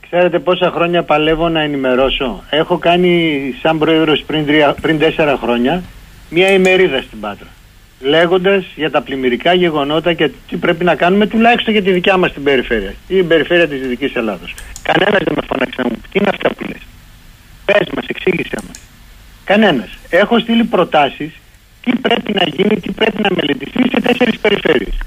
Ξέρετε 0.00 0.38
πόσα 0.38 0.70
χρόνια 0.74 1.02
παλεύω 1.02 1.48
να 1.48 1.60
ενημερώσω. 1.60 2.42
Έχω 2.50 2.78
κάνει 2.78 3.40
σαν 3.62 3.78
πρόεδρος 3.78 4.22
πριν, 4.26 4.46
πριν 4.80 4.98
τέσσερα 4.98 5.38
χρόνια 5.42 5.82
μια 6.28 6.52
ημερίδα 6.52 7.02
στην 7.02 7.20
Πάτρα 7.20 7.48
λέγοντας 8.02 8.64
για 8.74 8.90
τα 8.90 9.00
πλημμυρικά 9.02 9.54
γεγονότα 9.54 10.12
και 10.12 10.30
τι 10.48 10.56
πρέπει 10.56 10.84
να 10.84 10.94
κάνουμε 10.94 11.26
τουλάχιστον 11.26 11.72
για 11.72 11.82
τη 11.82 11.90
δικιά 11.92 12.16
μας 12.16 12.32
την 12.32 12.42
περιφέρεια 12.42 12.94
ή 13.08 13.14
την 13.14 13.28
περιφέρεια 13.28 13.68
της 13.68 13.80
Δυτικής 13.80 14.14
Ελλάδος. 14.14 14.54
Κανένας 14.82 15.22
δεν 15.24 15.34
με 15.36 15.42
φώναξε 15.46 15.82
να 15.82 15.88
μου 15.88 15.96
πει 16.02 16.08
τι 16.08 16.18
είναι 16.18 16.28
αυτά 16.32 16.48
που 16.54 16.64
λες; 16.68 16.82
Πες 17.64 17.88
μας, 17.94 18.06
εξήγησέ 18.06 18.58
μας. 18.66 18.91
Κανένας. 19.44 19.98
Έχω 20.10 20.38
στείλει 20.38 20.64
προτάσεις 20.64 21.32
τι 21.84 21.92
πρέπει 21.96 22.32
να 22.32 22.44
γίνει, 22.44 22.80
τι 22.80 22.92
πρέπει 22.92 23.22
να 23.22 23.28
μελετηθεί 23.34 23.80
σε 23.90 24.00
τέσσερις 24.00 24.38
περιφέρειες. 24.38 24.98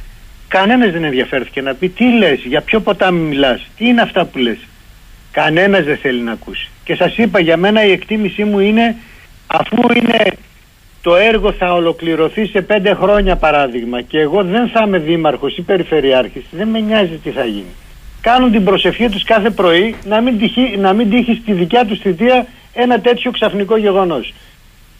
Κανένας 0.47 0.91
δεν 0.91 1.03
ενδιαφέρθηκε 1.03 1.61
να 1.61 1.73
πει 1.73 1.89
τι 1.89 2.17
λες, 2.17 2.39
για 2.39 2.61
ποιο 2.61 2.79
ποτάμι 2.79 3.19
μιλάς, 3.19 3.67
τι 3.77 3.87
είναι 3.87 4.01
αυτά 4.01 4.25
που 4.25 4.37
λες. 4.37 4.57
Κανένας 5.31 5.83
δεν 5.83 5.97
θέλει 5.97 6.21
να 6.21 6.31
ακούσει. 6.31 6.69
Και 6.83 6.95
σας 6.95 7.17
είπα 7.17 7.39
για 7.39 7.57
μένα 7.57 7.85
η 7.85 7.91
εκτίμησή 7.91 8.43
μου 8.43 8.59
είναι 8.59 8.95
αφού 9.47 9.77
είναι 9.95 10.37
το 11.01 11.15
έργο 11.15 11.51
θα 11.51 11.73
ολοκληρωθεί 11.73 12.45
σε 12.45 12.61
πέντε 12.61 12.93
χρόνια 12.93 13.35
παράδειγμα 13.35 14.01
και 14.01 14.19
εγώ 14.19 14.43
δεν 14.43 14.67
θα 14.67 14.83
είμαι 14.87 14.97
δήμαρχος 14.97 15.57
ή 15.57 15.61
περιφερειάρχης, 15.61 16.43
δεν 16.51 16.67
με 16.67 16.79
νοιάζει 16.79 17.19
τι 17.23 17.29
θα 17.29 17.45
γίνει. 17.45 17.73
Κάνουν 18.21 18.51
την 18.51 18.63
προσευχή 18.63 19.09
τους 19.09 19.23
κάθε 19.23 19.49
πρωί 19.49 19.95
να 20.05 20.21
μην, 20.21 20.37
τυχεί, 20.37 20.77
να 20.77 20.93
μην 20.93 21.09
τύχει 21.09 21.39
στη 21.41 21.53
δικιά 21.53 21.85
τους 21.85 21.99
θητεία 21.99 22.47
ένα 22.75 22.99
τέτοιο 23.01 23.31
ξαφνικό 23.31 23.77
γεγονός. 23.77 24.33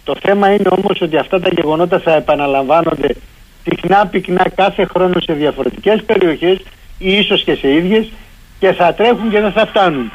Το 0.03 0.15
θέμα 0.21 0.53
είναι 0.53 0.69
όμως 0.69 1.01
ότι 1.01 1.17
αυτά 1.17 1.39
τα 1.39 1.49
γεγονότα 1.55 1.99
θα 1.99 2.15
επαναλαμβάνονται 2.15 3.15
συχνά 3.69 4.07
πυκνά 4.07 4.49
κάθε 4.55 4.85
χρόνο 4.85 5.19
σε 5.19 5.33
διαφορετικές 5.33 6.03
περιοχές 6.05 6.57
ή 6.97 7.17
ίσως 7.17 7.43
και 7.43 7.55
σε 7.55 7.73
ίδιες 7.73 8.11
και 8.59 8.71
θα 8.71 8.93
τρέχουν 8.93 9.29
και 9.29 9.39
δεν 9.39 9.51
θα 9.51 9.65
φτάνουν. 9.65 10.11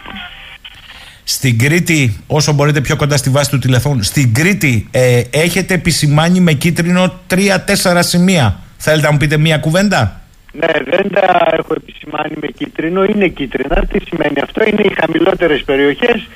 Στην 1.25 1.59
Κρήτη, 1.59 2.25
όσο 2.27 2.53
μπορείτε 2.53 2.81
πιο 2.81 2.97
κοντά 2.97 3.17
στη 3.17 3.31
βάση 3.31 3.51
του 3.51 3.59
τηλεφώνου, 3.59 4.03
στην 4.03 4.35
Κρήτη 4.35 4.89
ε, 4.91 5.23
έχετε 5.31 5.75
επισημάνει 5.75 6.41
με 6.41 6.53
κίτρινο 6.53 7.21
τρία-τέσσερα 7.27 8.03
σημεία. 8.03 8.59
Θέλετε 8.77 9.07
να 9.07 9.13
μου 9.13 9.19
πείτε 9.19 9.37
μία 9.37 9.59
κουβέντα; 9.59 10.21
Ναι, 10.53 10.67
δεν 10.85 11.11
τα 11.13 11.49
έχω 11.53 11.75
επισημάνει 11.77 12.35
με 12.41 12.47
κίτρινο, 12.47 13.05
είναι 13.05 13.29
κίτρινα. 13.29 13.87
Τι 13.87 13.99
σημαίνει 14.09 14.41
αυτό, 14.43 14.65
είναι 14.67 14.83
οι 14.83 14.93
χαμηλότερες 15.01 15.63
περιοχές 15.63 16.29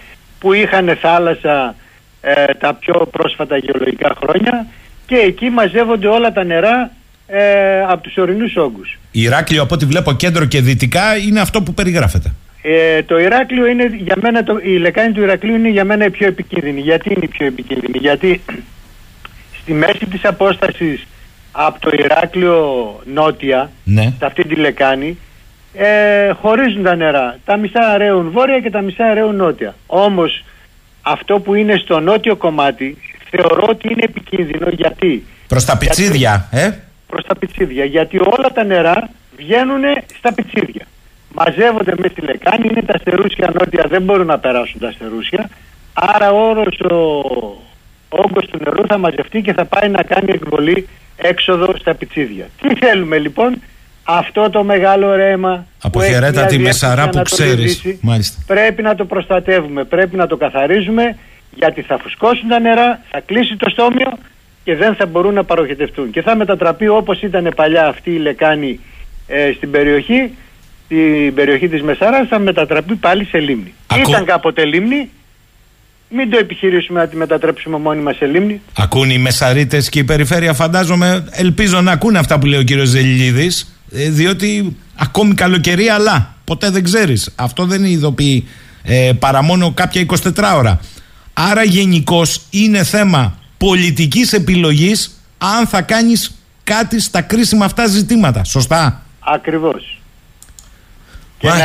που 0.44 0.52
είχαν 0.52 0.98
θάλασσα 1.00 1.74
ε, 2.20 2.54
τα 2.54 2.74
πιο 2.74 3.08
πρόσφατα 3.10 3.56
γεωλογικά 3.56 4.14
χρόνια 4.22 4.66
και 5.06 5.16
εκεί 5.16 5.50
μαζεύονται 5.50 6.06
όλα 6.06 6.32
τα 6.32 6.44
νερά 6.44 6.90
ε, 7.26 7.82
από 7.82 8.02
τους 8.02 8.16
ορεινούς 8.16 8.56
όγκους. 8.56 8.98
Ηράκλειο 9.10 9.62
από 9.62 9.74
ό,τι 9.74 9.84
βλέπω 9.84 10.12
κέντρο 10.12 10.44
και 10.44 10.60
δυτικά 10.60 11.16
είναι 11.16 11.40
αυτό 11.40 11.62
που 11.62 11.74
περιγράφεται. 11.74 12.32
Ε, 12.62 13.02
το 13.02 13.18
Ηράκλειο 13.18 13.66
είναι 13.66 13.86
για 13.96 14.16
μένα, 14.22 14.42
το, 14.42 14.58
η 14.62 14.76
λεκάνη 14.76 15.12
του 15.12 15.22
Ηρακλείου 15.22 15.54
είναι 15.54 15.68
για 15.68 15.84
μένα 15.84 16.04
η 16.04 16.10
πιο 16.10 16.26
επικίνδυνη. 16.26 16.80
Γιατί 16.80 17.12
είναι 17.12 17.24
η 17.24 17.28
πιο 17.28 17.46
επικίνδυνη, 17.46 17.98
Γιατί 17.98 18.40
στη 19.60 19.72
μέση 19.72 20.06
της 20.10 20.24
απόστασης 20.24 21.06
από 21.52 21.80
το 21.80 21.90
Ηράκλειο 21.98 23.00
νότια, 23.12 23.70
ναι. 23.84 24.12
σε 24.18 24.26
αυτή 24.26 24.42
τη 24.48 24.54
λεκάνη, 24.54 25.18
ε, 25.74 26.30
χωρίζουν 26.32 26.82
τα 26.82 26.94
νερά. 26.96 27.38
Τα 27.44 27.56
μισά 27.56 27.96
ρέουν 27.96 28.30
βόρεια 28.30 28.60
και 28.60 28.70
τα 28.70 28.80
μισά 28.80 29.14
ρέουν 29.14 29.36
νότια. 29.36 29.74
Όμως 29.86 30.44
αυτό 31.02 31.40
που 31.40 31.54
είναι 31.54 31.76
στο 31.76 32.00
νότιο 32.00 32.36
κομμάτι 32.36 32.96
θεωρώ 33.30 33.66
ότι 33.68 33.92
είναι 33.92 34.02
επικίνδυνο 34.02 34.68
γιατί... 34.70 35.26
Προς 35.48 35.64
τα 35.64 35.78
πιτσίδια, 35.78 36.48
ε; 36.50 36.70
Προς 37.06 37.24
τα 37.24 37.36
πιτσίδια, 37.36 37.84
γιατί 37.84 38.18
όλα 38.18 38.52
τα 38.54 38.64
νερά 38.64 39.08
βγαίνουν 39.36 39.82
στα 40.18 40.34
πιτσίδια 40.34 40.86
μαζεύονται 41.34 41.94
μες 41.98 42.10
στη 42.10 42.20
λεκάνη, 42.20 42.68
είναι 42.70 42.82
τα 42.82 42.98
στερούσια 42.98 43.52
νότια, 43.58 43.84
δεν 43.88 44.02
μπορούν 44.02 44.26
να 44.26 44.38
περάσουν 44.38 44.80
τα 44.80 44.90
στερούσια. 44.92 45.50
Άρα 45.92 46.30
ο 46.32 46.48
όρος 46.48 46.80
ο 46.80 46.96
όγκος 48.08 48.46
του 48.46 48.58
νερού 48.64 48.86
θα 48.86 48.98
μαζευτεί 48.98 49.42
και 49.42 49.52
θα 49.52 49.64
πάει 49.64 49.88
να 49.88 50.02
κάνει 50.02 50.32
εκβολή 50.32 50.88
έξοδο 51.16 51.74
στα 51.78 51.94
πιτσίδια. 51.94 52.46
Τι 52.60 52.74
θέλουμε 52.74 53.18
λοιπόν, 53.18 53.62
αυτό 54.04 54.50
το 54.50 54.64
μεγάλο 54.64 55.14
ρέμα 55.14 55.66
Αποχαιρέτα 55.82 56.46
τη 56.46 56.58
μεσαρά 56.58 57.08
που 57.08 57.22
ξέρεις 57.22 57.82
Πρέπει 58.46 58.82
να 58.82 58.94
το 58.94 59.04
προστατεύουμε, 59.04 59.84
πρέπει 59.84 60.16
να 60.16 60.26
το 60.26 60.36
καθαρίζουμε 60.36 61.16
γιατί 61.54 61.82
θα 61.82 61.98
φουσκώσουν 62.02 62.48
τα 62.48 62.58
νερά, 62.60 63.00
θα 63.10 63.20
κλείσει 63.20 63.56
το 63.56 63.70
στόμιο 63.70 64.18
και 64.64 64.74
δεν 64.74 64.94
θα 64.94 65.06
μπορούν 65.06 65.34
να 65.34 65.44
παροχετευτούν. 65.44 66.10
Και 66.10 66.22
θα 66.22 66.36
μετατραπεί 66.36 66.88
όπως 66.88 67.22
ήταν 67.22 67.52
παλιά 67.56 67.86
αυτή 67.86 68.10
η 68.10 68.18
λεκάνη 68.18 68.80
ε, 69.26 69.52
στην 69.56 69.70
περιοχή 69.70 70.30
στην 70.84 71.34
περιοχή 71.34 71.68
της 71.68 71.82
Μεσάρας 71.82 72.28
θα 72.28 72.38
μετατραπεί 72.38 72.94
πάλι 72.94 73.24
σε 73.24 73.38
λίμνη. 73.38 73.74
Ήταν 74.08 74.24
κάποτε 74.24 74.64
λίμνη, 74.64 75.10
μην 76.08 76.30
το 76.30 76.38
επιχειρήσουμε 76.38 77.00
να 77.00 77.06
τη 77.06 77.16
μετατρέψουμε 77.16 77.78
μόνοι 77.78 78.02
μας 78.02 78.16
σε 78.16 78.26
λίμνη. 78.26 78.60
Ακούν 78.78 79.10
οι 79.10 79.18
Μεσαρίτες 79.18 79.88
και 79.88 79.98
η 79.98 80.04
περιφέρεια 80.04 80.52
φαντάζομαι, 80.52 81.28
ελπίζω 81.30 81.80
να 81.80 81.92
ακούνε 81.92 82.18
αυτά 82.18 82.38
που 82.38 82.46
λέει 82.46 82.58
ο 82.58 82.62
κύριος 82.62 82.88
Ζελιλίδης, 82.88 83.62
ε, 83.62 83.73
διότι 83.94 84.76
ακόμη 84.96 85.34
καλοκαιρία 85.34 85.94
αλλά 85.94 86.34
ποτέ 86.44 86.70
δεν 86.70 86.82
ξέρεις. 86.82 87.32
Αυτό 87.36 87.64
δεν 87.64 87.84
ειδοποιεί 87.84 88.48
ε, 88.82 89.12
παρά 89.18 89.42
μόνο 89.42 89.72
κάποια 89.72 90.06
24 90.08 90.54
ώρα. 90.56 90.80
Άρα 91.32 91.62
γενικώς 91.62 92.40
είναι 92.50 92.84
θέμα 92.84 93.38
πολιτικής 93.58 94.32
επιλογής 94.32 95.22
αν 95.38 95.66
θα 95.66 95.82
κάνεις 95.82 96.42
κάτι 96.64 97.00
στα 97.00 97.22
κρίσιμα 97.22 97.64
αυτά 97.64 97.86
ζητήματα. 97.86 98.44
Σωστά; 98.44 99.02
Ακριβώς. 99.20 99.98
Και, 101.38 101.48
να, 101.48 101.56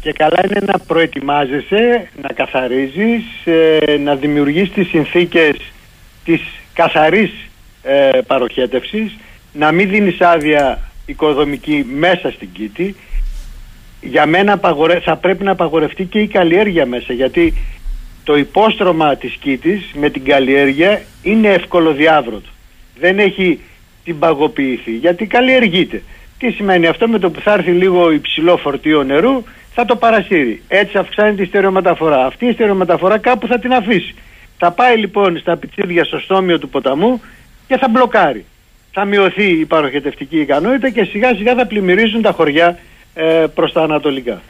και 0.00 0.12
καλά 0.12 0.40
είναι 0.44 0.60
να 0.66 0.78
προετοιμάζεσαι, 0.78 2.08
να 2.22 2.28
καθαρίζεις, 2.28 3.24
ε, 3.44 3.96
να 3.96 4.14
δημιουργείς 4.14 4.72
τις 4.72 4.88
συνθήκες 4.88 5.56
της 6.24 6.40
καθαρής 6.72 7.30
ε, 7.82 8.20
παροχέτευσης, 8.26 9.16
να 9.52 9.72
μην 9.72 9.88
δίνεις 9.88 10.20
άδεια 10.20 10.87
οικοδομική 11.10 11.86
μέσα 11.94 12.30
στην 12.30 12.48
κήτη. 12.52 12.94
Για 14.00 14.26
μένα 14.26 14.60
θα 15.04 15.16
πρέπει 15.16 15.44
να 15.44 15.50
απαγορευτεί 15.50 16.04
και 16.04 16.18
η 16.18 16.26
καλλιέργεια 16.26 16.86
μέσα, 16.86 17.12
γιατί 17.12 17.54
το 18.24 18.36
υπόστρωμα 18.36 19.16
της 19.16 19.36
κήτης 19.40 19.90
με 19.94 20.10
την 20.10 20.24
καλλιέργεια 20.24 21.02
είναι 21.22 21.48
εύκολο 21.48 21.92
διάβρωτο. 21.92 22.48
Δεν 22.98 23.18
έχει 23.18 23.60
την 24.04 24.18
παγωποιηθεί, 24.18 24.90
γιατί 24.90 25.26
καλλιεργείται. 25.26 26.02
Τι 26.38 26.50
σημαίνει 26.50 26.86
αυτό 26.86 27.08
με 27.08 27.18
το 27.18 27.30
που 27.30 27.40
θα 27.40 27.52
έρθει 27.52 27.70
λίγο 27.70 28.10
υψηλό 28.10 28.56
φορτίο 28.56 29.02
νερού 29.02 29.42
θα 29.74 29.84
το 29.84 29.96
παρασύρει. 29.96 30.62
Έτσι 30.68 30.98
αυξάνεται 30.98 31.42
η 31.42 31.46
στερεομεταφορά. 31.46 32.26
Αυτή 32.26 32.46
η 32.46 32.52
στερεομεταφορά 32.52 33.18
κάπου 33.18 33.46
θα 33.46 33.58
την 33.58 33.72
αφήσει. 33.72 34.14
Θα 34.58 34.70
πάει 34.70 34.96
λοιπόν 34.96 35.38
στα 35.38 35.56
πιτσίδια 35.56 36.04
στο 36.04 36.18
στόμιο 36.18 36.58
του 36.58 36.68
ποταμού 36.68 37.20
και 37.66 37.76
θα 37.76 37.88
μπλοκάρει. 37.88 38.44
Θα 38.92 39.04
μειωθεί 39.04 39.60
η 39.60 39.64
παροχετευτική 39.64 40.40
ικανότητα 40.40 40.90
και 40.90 41.04
σιγά 41.04 41.34
σιγά 41.34 41.54
θα 41.54 41.66
πλημμυρίζουν 41.66 42.22
τα 42.22 42.32
χωριά 42.32 42.78
ε, 43.14 43.44
προς 43.54 43.72
τα 43.72 43.82
ανατολικά. 43.82 44.40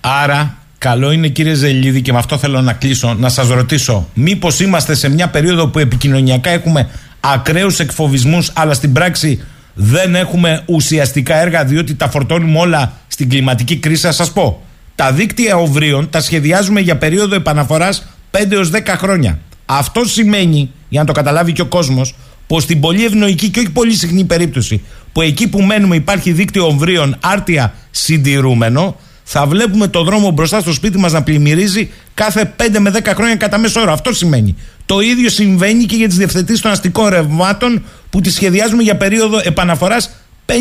Άρα 0.00 0.58
καλό 0.78 1.10
είναι 1.10 1.28
κύριε 1.28 1.54
Ζελίδη 1.54 2.02
και 2.02 2.12
με 2.12 2.18
αυτό 2.18 2.38
θέλω 2.38 2.60
να 2.60 2.72
κλείσω 2.72 3.14
να 3.18 3.28
σας 3.28 3.48
ρωτήσω 3.48 4.08
μήπως 4.14 4.60
είμαστε 4.60 4.94
σε 4.94 5.08
μια 5.08 5.28
περίοδο 5.28 5.68
που 5.68 5.78
επικοινωνιακά 5.78 6.50
έχουμε 6.50 6.90
ακραίους 7.20 7.78
εκφοβισμούς 7.78 8.52
αλλά 8.54 8.74
στην 8.74 8.92
πράξη 8.92 9.44
δεν 9.74 10.14
έχουμε 10.14 10.62
ουσιαστικά 10.66 11.36
έργα 11.36 11.64
διότι 11.64 11.94
τα 11.94 12.08
φορτώνουμε 12.08 12.58
όλα 12.58 12.92
στην 13.06 13.28
κλιματική 13.28 13.76
κρίση. 13.76 14.06
Θα 14.06 14.12
σας 14.12 14.32
πω, 14.32 14.62
τα 14.94 15.12
δίκτυα 15.12 15.56
οβρίων 15.56 16.10
τα 16.10 16.20
σχεδιάζουμε 16.20 16.80
για 16.80 16.96
περίοδο 16.96 17.34
επαναφοράς 17.34 18.06
5 18.30 18.50
έως 18.50 18.70
10 18.70 18.78
χρόνια. 18.86 19.38
Αυτό 19.66 20.04
σημαίνει, 20.04 20.70
για 20.88 21.00
να 21.00 21.06
το 21.06 21.12
καταλάβει 21.12 21.52
και 21.52 21.62
ο 21.62 21.66
κόσμος, 21.66 22.14
πως 22.46 22.62
στην 22.62 22.80
πολύ 22.80 23.04
ευνοϊκή 23.04 23.48
και 23.48 23.58
όχι 23.58 23.70
πολύ 23.70 23.94
συχνή 23.94 24.24
περίπτωση 24.24 24.82
που 25.12 25.20
εκεί 25.20 25.48
που 25.48 25.62
μένουμε 25.62 25.96
υπάρχει 25.96 26.32
δίκτυο 26.32 26.66
ομβρίων 26.66 27.16
άρτια 27.20 27.74
συντηρούμενο, 27.90 28.96
θα 29.24 29.46
βλέπουμε 29.46 29.88
το 29.88 30.02
δρόμο 30.02 30.30
μπροστά 30.30 30.60
στο 30.60 30.72
σπίτι 30.72 30.98
μας 30.98 31.12
να 31.12 31.22
πλημμυρίζει 31.22 31.90
κάθε 32.14 32.54
5 32.56 32.78
με 32.78 32.92
10 32.94 33.12
χρόνια 33.14 33.36
κατά 33.36 33.58
μέσο 33.58 33.80
όρο. 33.80 33.92
Αυτό 33.92 34.14
σημαίνει. 34.14 34.56
Το 34.86 35.00
ίδιο 35.00 35.28
συμβαίνει 35.28 35.84
και 35.84 35.96
για 35.96 36.08
τις 36.08 36.16
διευθετήσεις 36.16 36.60
των 36.60 36.70
αστικών 36.70 37.08
ρευμάτων 37.08 37.84
που 38.10 38.20
τις 38.20 38.34
σχεδιάζουμε 38.34 38.82
για 38.82 38.96
περίοδο 38.96 39.40
επαναφοράς 39.42 40.10
50 40.46 40.52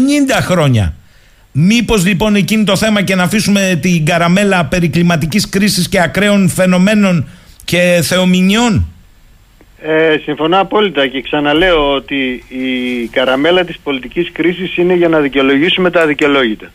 χρόνια. 0.41 0.93
Μήπως 1.51 2.05
λοιπόν 2.05 2.35
εκείνη 2.35 2.63
το 2.63 2.75
θέμα 2.75 3.01
και 3.01 3.15
να 3.15 3.23
αφήσουμε 3.23 3.79
την 3.81 4.05
καραμέλα 4.05 4.65
περί 4.65 4.89
κλιματικής 4.89 5.49
κρίσης 5.49 5.89
και 5.89 6.01
ακραίων 6.01 6.49
φαινομένων 6.49 7.27
και 7.63 7.99
θεομηνιών. 8.03 8.87
Ε, 9.85 10.17
συμφωνώ 10.23 10.59
απόλυτα 10.59 11.07
και 11.07 11.21
ξαναλέω 11.21 11.93
ότι 11.93 12.43
η 12.47 13.07
καραμέλα 13.07 13.63
της 13.63 13.77
πολιτικής 13.83 14.31
κρίσης 14.31 14.77
είναι 14.77 14.93
για 14.93 15.09
να 15.09 15.19
δικαιολογήσουμε 15.19 15.89
τα 15.89 16.01
αδικαιολόγητα. 16.01 16.71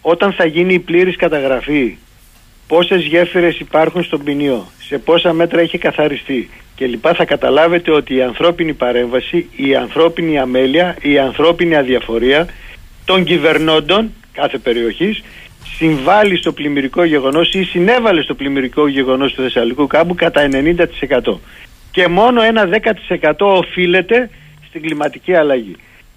Όταν 0.00 0.32
θα 0.32 0.46
γίνει 0.46 0.74
η 0.74 0.78
πλήρης 0.78 1.16
καταγραφή 1.16 1.96
πόσες 2.66 3.02
γέφυρες 3.04 3.58
υπάρχουν 3.58 4.02
στον 4.02 4.22
ποινιό, 4.24 4.66
σε 4.78 4.98
πόσα 4.98 5.32
μέτρα 5.32 5.60
έχει 5.60 5.78
καθαριστεί 5.78 6.50
και 6.74 6.86
λοιπά 6.86 7.14
θα 7.14 7.24
καταλάβετε 7.24 7.90
ότι 7.90 8.14
η 8.14 8.22
ανθρώπινη 8.22 8.72
παρέμβαση, 8.72 9.48
η 9.56 9.76
ανθρώπινη 9.76 10.38
αμέλεια, 10.38 10.96
η 11.02 11.18
ανθρώπινη 11.18 11.76
αδιαφορία 11.76 12.48
των 13.04 13.24
κυβερνώντων 13.24 14.12
κάθε 14.32 14.58
περιοχής 14.58 15.22
συμβάλλει 15.76 16.36
στο 16.36 16.52
πλημμυρικό 16.52 17.04
γεγονός 17.04 17.54
ή 17.54 17.62
συνέβαλε 17.64 18.22
στο 18.22 18.34
πλημμυρικό 18.34 18.88
γεγονός 18.88 19.32
του 19.32 19.42
Θεσσαλικού 19.42 19.86
κάμπου 19.86 20.14
κατά 20.14 20.48
90% 20.52 21.38
και 21.96 22.08
μόνο 22.08 22.42
ένα 22.42 22.68
10% 23.22 23.32
οφείλεται 23.38 24.30
στην 24.68 24.82
κλιματική 24.82 25.34
αλλαγή. 25.34 25.76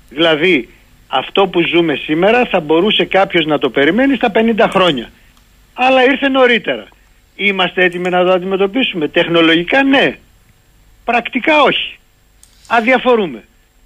Δηλαδή 0.10 0.69
αυτό 1.07 1.47
που 1.47 1.61
ζούμε 1.61 1.95
σήμερα 1.95 2.45
θα 2.45 2.60
μπορούσε 2.60 3.06
κάποιος 3.06 3.45
να 3.45 3.57
το 3.57 3.69
περιμένει 3.69 4.15
στα 4.15 4.31
50 4.34 4.65
χρόνια. 4.69 5.10
Αλλά 5.73 6.03
ήρθε 6.03 6.30
νωρίτερα. 6.30 6.88
Είμαστε 7.35 7.84
έτοιμοι 7.84 8.10
να 8.10 8.23
το 8.23 8.31
αντιμετωπίσουμε. 8.31 9.07
Τεχνολογικά 9.07 9.84
ναι. 9.84 10.18
Πρακτικά 11.03 11.61
όχι. 11.61 11.99
Αδιαφορούμε. 12.68 13.43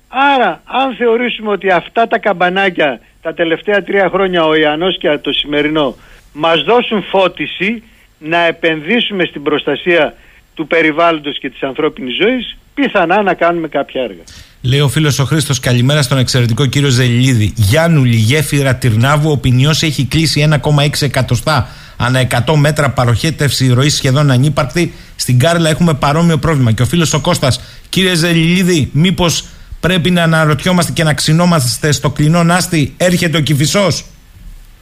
Άρα 0.07 0.61
αν 0.65 0.95
θεωρήσουμε 0.95 1.51
ότι 1.51 1.69
αυτά 1.69 2.07
τα 2.07 2.17
καμπανάκια 2.17 2.99
τα 3.21 3.33
τελευταία 3.33 3.83
τρία 3.83 4.09
χρόνια 4.09 4.45
ο 4.45 4.55
Ιαννός 4.55 4.97
και 4.97 5.17
το 5.17 5.31
σημερινό 5.31 5.95
μας 6.33 6.63
δώσουν 6.63 7.03
φώτιση 7.03 7.83
να 8.19 8.37
επενδύσουμε 8.37 9.25
στην 9.25 9.43
προστασία 9.43 10.13
του 10.53 10.67
περιβάλλοντος 10.67 11.39
και 11.39 11.49
της 11.49 11.63
ανθρώπινης 11.63 12.15
ζωής 12.15 12.57
πιθανά 12.73 13.21
να 13.21 13.33
κάνουμε 13.33 13.67
κάποια 13.67 14.01
έργα. 14.01 14.23
Λέει 14.61 14.79
ο 14.79 14.87
φίλος 14.87 15.19
ο 15.19 15.25
Χρήστος, 15.25 15.59
καλημέρα 15.59 16.01
στον 16.01 16.17
εξαιρετικό 16.17 16.65
κύριο 16.65 16.89
Ζελίδη. 16.89 17.53
Γιάννου 17.55 18.03
Λιγέφυρα 18.03 18.75
Τυρνάβου, 18.75 19.31
ο 19.31 19.37
ποινιό 19.37 19.69
έχει 19.69 20.05
κλείσει 20.05 20.41
1,6 20.41 21.01
εκατοστά 21.01 21.69
ανά 21.97 22.27
100 22.45 22.55
μέτρα 22.55 22.89
παροχέτευση 22.89 23.73
ροή 23.73 23.89
σχεδόν 23.89 24.31
ανύπαρκτη. 24.31 24.93
Στην 25.15 25.39
Κάρλα 25.39 25.69
έχουμε 25.69 25.93
παρόμοιο 25.93 26.37
πρόβλημα. 26.37 26.71
Και 26.71 26.81
ο 26.81 26.85
φίλος 26.85 27.13
ο 27.13 27.19
Κώστας, 27.19 27.61
κύριε 27.89 28.15
Ζελίδη, 28.15 28.89
μήπως 28.93 29.45
πρέπει 29.79 30.11
να 30.11 30.23
αναρωτιόμαστε 30.23 30.91
και 30.91 31.03
να 31.03 31.13
ξυνόμαστε 31.13 31.91
στο 31.91 32.09
κλεινό 32.09 32.43
νάστι, 32.43 32.93
έρχεται 32.97 33.37
ο 33.37 33.41
κυφισός. 33.41 34.05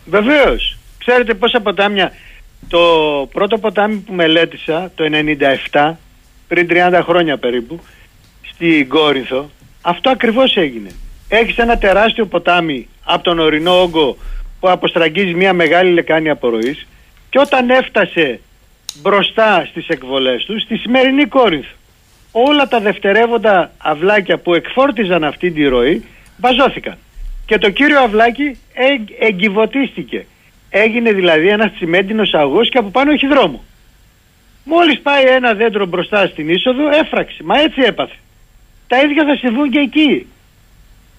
Βεβαίως. 0.05 0.77
Ξέρετε 0.97 1.33
πόσα 1.33 1.59
ποτάμια. 1.59 2.11
Το 2.67 2.79
πρώτο 3.33 3.57
ποτάμι 3.57 3.95
που 3.95 4.13
μελέτησα 4.13 4.91
το 4.95 5.03
97, 5.71 5.91
πριν 6.47 6.67
30 6.69 7.01
χρόνια 7.03 7.37
περίπου, 7.37 7.79
στην 8.53 8.87
Κόρινθο, 8.87 9.49
αυτό 9.81 10.09
ακριβώς 10.09 10.55
έγινε. 10.55 10.89
Έχεις 11.27 11.57
ένα 11.57 11.77
τεράστιο 11.77 12.25
ποτάμι 12.25 12.87
από 13.03 13.23
τον 13.23 13.39
ορεινό 13.39 13.81
όγκο 13.81 14.17
που 14.59 14.69
αποστραγγίζει 14.69 15.33
μια 15.33 15.53
μεγάλη 15.53 15.91
λεκάνη 15.91 16.29
απορροής 16.29 16.87
και 17.29 17.39
όταν 17.39 17.69
έφτασε 17.69 18.39
μπροστά 19.01 19.65
στις 19.69 19.87
εκβολές 19.87 20.45
του, 20.45 20.59
στη 20.59 20.77
σημερινή 20.77 21.25
Κόρινθο, 21.25 21.75
όλα 22.31 22.67
τα 22.67 22.79
δευτερεύοντα 22.79 23.71
αυλάκια 23.77 24.37
που 24.37 24.53
εκφόρτιζαν 24.53 25.23
αυτή 25.23 25.51
τη 25.51 25.67
ροή 25.67 26.05
βαζώθηκαν. 26.37 26.97
Και 27.45 27.57
το 27.57 27.69
κύριο 27.69 27.99
αυλάκι 27.99 28.57
εγκυβωτίστηκε. 29.19 30.25
Έγινε 30.73 31.11
δηλαδή 31.11 31.47
ένας 31.47 31.71
τσιμέντινος 31.73 32.33
αγός 32.33 32.69
και 32.69 32.77
από 32.77 32.89
πάνω 32.89 33.11
έχει 33.11 33.27
δρόμο. 33.27 33.63
Μόλις 34.63 34.99
πάει 34.99 35.23
ένα 35.23 35.53
δέντρο 35.53 35.85
μπροστά 35.85 36.27
στην 36.27 36.49
είσοδο 36.49 36.89
έφραξε. 36.89 37.43
Μα 37.43 37.59
έτσι 37.59 37.81
έπαθε. 37.81 38.15
Τα 38.87 38.97
ίδια 39.01 39.25
θα 39.25 39.35
συμβούν 39.35 39.69
και 39.69 39.79
εκεί. 39.79 40.27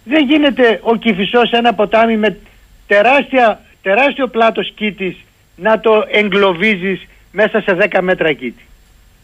Δεν 0.05 0.27
γίνεται 0.27 0.81
ο 0.83 0.97
Κηφισός 0.97 1.51
ένα 1.51 1.75
ποτάμι 1.75 2.17
με 2.17 2.39
τεράστια, 2.87 3.61
τεράστιο 3.83 4.27
πλάτος 4.27 4.73
κήτης 4.75 5.17
να 5.57 5.81
το 5.81 6.05
εγκλωβίζεις 6.11 7.07
μέσα 7.31 7.61
σε 7.61 7.77
10 7.91 7.99
μέτρα 8.01 8.33
κήτη. 8.33 8.67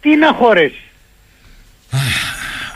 Τι 0.01 0.17
να 0.17 0.33
χωρέσεις. 0.33 0.83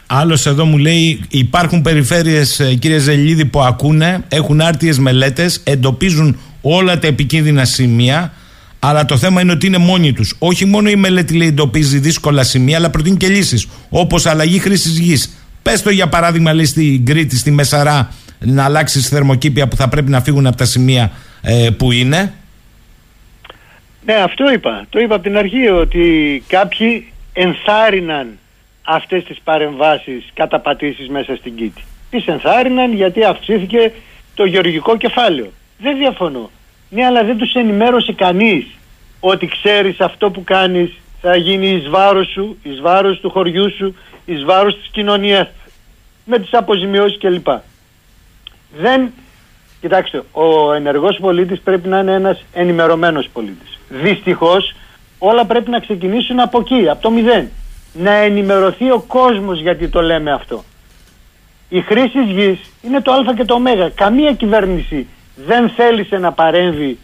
Άλλος 0.07 0.47
εδώ 0.47 0.65
μου 0.65 0.79
λέει: 0.79 1.21
Υπάρχουν 1.31 1.83
περιφέρειες, 1.83 2.61
ε, 2.61 2.75
κύριε 2.75 2.99
Ζελίδη, 2.99 3.45
που 3.45 3.61
ακούνε, 3.61 4.25
έχουν 4.29 4.61
άρτιες 4.61 4.99
μελέτες, 4.99 5.63
εντοπίζουν 5.67 6.39
όλα 6.63 6.99
τα 6.99 7.07
επικίνδυνα 7.07 7.65
σημεία. 7.65 8.33
Αλλά 8.79 9.05
το 9.05 9.17
θέμα 9.17 9.41
είναι 9.41 9.53
ότι 9.53 9.67
είναι 9.67 9.79
μόνοι 9.79 10.13
τους. 10.13 10.37
Όχι 10.39 10.65
μόνο 10.65 10.89
η 10.89 10.97
μελέτη 10.97 11.37
λέει 11.37 11.49
εντοπίζει 11.49 11.99
δύσκολα 11.99 12.43
σημεία, 12.43 12.77
αλλά 12.77 12.91
προτείνει 12.91 13.17
και 13.17 13.29
λύσεις. 13.29 13.69
Όπως 13.89 14.27
αλλαγή 14.27 14.59
χρήσης 14.59 14.99
γης. 14.99 15.37
Πες 15.63 15.83
το 15.83 15.91
για 15.91 16.09
παράδειγμα, 16.09 16.53
λέει 16.53 16.65
στην 16.65 17.07
Κρήτη, 17.07 17.37
στη 17.37 17.51
Μεσαρά, 17.51 18.13
να 18.39 18.65
αλλάξεις 18.65 19.09
θερμοκήπια 19.09 19.69
που 19.69 19.77
θα 19.77 19.89
πρέπει 19.89 20.11
να 20.11 20.21
φύγουν 20.21 20.47
από 20.47 20.57
τα 20.57 20.65
σημεία 20.65 21.13
ε, 21.43 21.69
που 21.77 21.93
είναι. 21.93 22.33
Ναι, 24.05 24.15
αυτό 24.15 24.53
είπα. 24.53 24.87
Το 24.89 24.99
είπα 24.99 25.15
από 25.15 25.25
την 25.25 25.37
αρχή 25.37 25.69
ότι 25.69 26.43
κάποιοι 26.47 27.13
ενθάρρυναν 27.33 28.27
αυτές 28.83 29.25
τις 29.25 29.39
παρεμβάσεις 29.45 30.25
καταπατήσεις 30.35 31.09
μέσα 31.09 31.37
στην 31.37 31.57
Κίτη. 31.57 31.83
Τις 32.11 32.27
ενθάρρυναν 32.27 32.95
γιατί 32.95 33.25
αυξήθηκε 33.25 33.93
το 34.35 34.45
γεωργικό 34.45 34.97
κεφάλαιο. 34.97 35.53
Δεν 35.83 35.99
διαφωνώ. 35.99 36.51
Ναι, 36.91 37.05
αλλά 37.05 37.25
δεν 37.25 37.39
τους 37.39 37.53
ενημέρωσε 37.53 38.13
κανείς 38.13 38.67
ότι 39.21 39.47
ξέρεις 39.47 40.01
αυτό 40.01 40.31
που 40.31 40.45
κάνεις 40.45 40.91
θα 41.21 41.37
γίνει 41.37 41.69
εις 41.69 41.89
βάρος 41.89 42.29
σου, 42.29 42.59
εις 42.63 42.81
βάρος 42.81 43.21
του 43.21 43.31
χωριού 43.31 43.71
σου, 43.77 43.95
εις 44.25 44.45
βάρος 44.45 44.79
της 44.79 44.89
κοινωνίας 44.93 45.49
με 46.25 46.39
τις 46.39 46.55
αποζημιώσεις 46.55 47.19
κλπ. 47.19 47.47
Δεν, 48.77 49.13
κοιτάξτε, 49.81 50.23
ο 50.33 50.73
ενεργός 50.73 51.19
πολίτης 51.21 51.61
πρέπει 51.61 51.89
να 51.89 51.99
είναι 51.99 52.13
ένας 52.13 52.45
ενημερωμένος 52.53 53.29
πολίτης. 53.33 53.79
Δυστυχώς 53.89 54.75
όλα 55.19 55.45
πρέπει 55.45 55.71
να 55.71 55.81
ξεκινήσουν 55.81 56.41
από 56.41 56.61
εκεί, 56.61 56.89
από 56.89 57.03
το 57.03 57.11
μηδέν. 57.11 57.51
Να 57.93 58.13
ενημερωθεί 58.13 58.91
ο 58.91 59.05
κόσμος 59.07 59.61
γιατί 59.61 59.89
το 59.89 60.01
λέμε 60.03 60.33
αυτό. 60.33 60.65
Η 61.69 61.81
χρήση 61.81 62.23
γης 62.25 62.59
είναι 62.83 63.01
το 63.01 63.13
α 63.13 63.35
και 63.37 63.45
το 63.45 63.55
ω. 63.55 63.91
Καμία 63.95 64.33
κυβέρνηση 64.33 65.07
δεν 65.35 65.69
θέλησε 65.69 66.19
να 66.19 66.33
παρέμβει 66.33 66.99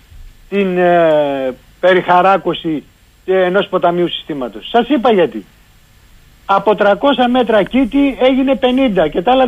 την 0.48 0.78
ε, 0.78 1.54
περιχαράκωση 1.80 2.84
ενός 3.24 3.66
ποταμίου 3.68 4.08
συστήματος. 4.08 4.68
Σας 4.68 4.88
είπα 4.88 5.12
γιατί. 5.12 5.46
Από 6.44 6.74
300 6.78 6.92
μέτρα 7.30 7.62
κήτη 7.62 8.18
έγινε 8.20 8.58
50 9.06 9.10
και 9.10 9.22
τα 9.22 9.32
άλλα 9.32 9.44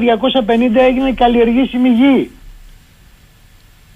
250 0.46 0.76
έγινε 0.76 1.12
καλλιεργήσιμη 1.12 1.88
γη. 1.88 2.30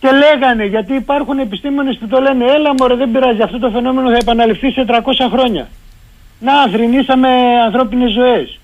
Και 0.00 0.10
λέγανε, 0.10 0.64
γιατί 0.64 0.94
υπάρχουν 0.94 1.38
επιστήμονες 1.38 1.96
που 1.96 2.06
το 2.06 2.20
λένε, 2.20 2.44
έλα 2.44 2.74
μωρέ 2.78 2.94
δεν 2.94 3.10
πειράζει, 3.10 3.42
αυτό 3.42 3.58
το 3.58 3.70
φαινόμενο 3.70 4.10
θα 4.10 4.16
επαναληφθεί 4.20 4.70
σε 4.70 4.84
300 4.88 4.92
χρόνια. 5.32 5.68
Να, 6.40 6.68
θρυνήσαμε 6.68 7.28
ανθρώπινες 7.64 8.12
ζωές. 8.12 8.58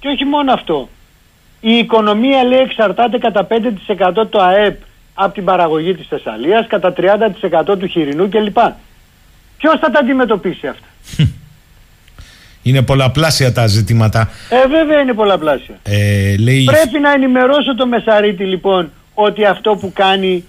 Και 0.00 0.08
όχι 0.08 0.24
μόνο 0.24 0.52
αυτό. 0.52 0.88
Η 1.60 1.76
οικονομία 1.76 2.44
λέει 2.44 2.58
εξαρτάται 2.58 3.18
κατά 3.18 3.46
5% 3.46 4.26
το 4.30 4.42
ΑΕΠ 4.42 4.80
από 5.14 5.34
την 5.34 5.44
παραγωγή 5.44 5.94
της 5.94 6.06
Θεσσαλίας, 6.06 6.66
κατά 6.66 6.92
30% 6.96 7.78
του 7.78 7.86
χοιρινού 7.86 8.28
κλπ. 8.28 8.58
Ποιος 9.56 9.78
θα 9.80 9.90
τα 9.90 9.98
αντιμετωπίσει 9.98 10.66
αυτά; 10.66 10.86
Είναι 12.62 12.82
πολλαπλάσια 12.82 13.52
τα 13.52 13.66
ζητήματα. 13.66 14.30
Ε, 14.48 14.68
βέβαια 14.68 15.00
είναι 15.00 15.12
πολλαπλάσια. 15.12 15.74
Ε, 15.82 16.36
λέει... 16.36 16.64
Πρέπει 16.64 16.98
να 16.98 17.12
ενημερώσω 17.12 17.74
το 17.76 17.86
Μεσαρίτη 17.86 18.44
λοιπόν 18.44 18.90
ότι 19.14 19.44
αυτό 19.44 19.76
που 19.76 19.92
κάνει 19.94 20.44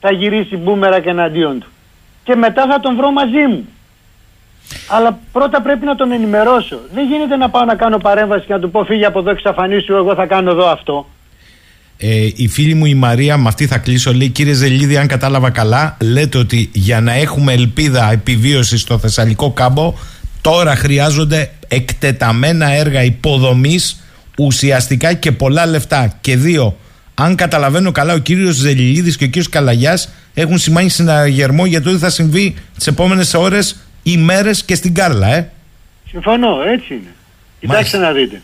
θα 0.00 0.12
γυρίσει 0.12 0.56
μπούμερα 0.56 1.00
και 1.00 1.08
εναντίον 1.08 1.60
του. 1.60 1.66
Και 2.24 2.34
μετά 2.34 2.66
θα 2.66 2.80
τον 2.80 2.96
βρω 2.96 3.10
μαζί 3.10 3.46
μου. 3.48 3.68
Αλλά 4.88 5.18
πρώτα 5.32 5.62
πρέπει 5.62 5.84
να 5.84 5.94
τον 5.94 6.12
ενημερώσω. 6.12 6.80
Δεν 6.92 7.06
γίνεται 7.06 7.36
να 7.36 7.50
πάω 7.50 7.64
να 7.64 7.74
κάνω 7.74 7.98
παρέμβαση 7.98 8.46
και 8.46 8.52
να 8.52 8.60
του 8.60 8.70
πω 8.70 8.84
φύγει 8.84 9.04
από 9.04 9.18
εδώ 9.18 9.30
εξαφανίσου, 9.30 9.94
εγώ 9.94 10.14
θα 10.14 10.26
κάνω 10.26 10.50
εδώ 10.50 10.66
αυτό. 10.66 11.06
Ε, 12.00 12.28
η 12.34 12.48
φίλη 12.48 12.74
μου 12.74 12.86
η 12.86 12.94
Μαρία, 12.94 13.36
με 13.36 13.48
αυτή 13.48 13.66
θα 13.66 13.78
κλείσω, 13.78 14.14
λέει 14.14 14.28
κύριε 14.28 14.52
Ζελίδη, 14.52 14.96
αν 14.96 15.06
κατάλαβα 15.06 15.50
καλά, 15.50 15.96
λέτε 16.00 16.38
ότι 16.38 16.70
για 16.72 17.00
να 17.00 17.12
έχουμε 17.12 17.52
ελπίδα 17.52 18.12
επιβίωσης 18.12 18.80
στο 18.80 18.98
Θεσσαλικό 18.98 19.50
κάμπο, 19.52 19.94
τώρα 20.40 20.76
χρειάζονται 20.76 21.50
εκτεταμένα 21.68 22.70
έργα 22.70 23.02
υποδομής, 23.02 24.02
ουσιαστικά 24.38 25.14
και 25.14 25.32
πολλά 25.32 25.66
λεφτά. 25.66 26.18
Και 26.20 26.36
δύο, 26.36 26.76
αν 27.14 27.34
καταλαβαίνω 27.34 27.92
καλά, 27.92 28.14
ο 28.14 28.18
κύριος 28.18 28.54
Ζελίδης 28.54 29.16
και 29.16 29.24
ο 29.24 29.26
κύριος 29.26 29.48
Καλαγιάς 29.48 30.08
έχουν 30.34 30.58
σημάνει 30.58 30.88
συναγερμό 30.88 31.66
για 31.66 31.82
το 31.82 31.90
ότι 31.90 31.98
θα 31.98 32.10
συμβεί 32.10 32.54
τις 32.76 32.86
επόμενες 32.86 33.34
ώρες, 33.34 33.76
ημέρες 34.02 34.64
και 34.64 34.74
στην 34.74 34.94
Κάρλα, 34.94 35.34
ε. 35.34 35.50
Συμφωνώ, 36.08 36.62
έτσι 36.74 36.94
είναι. 36.94 37.14
Κοιτάξτε 37.60 37.98
να 37.98 38.12
δείτε. 38.12 38.42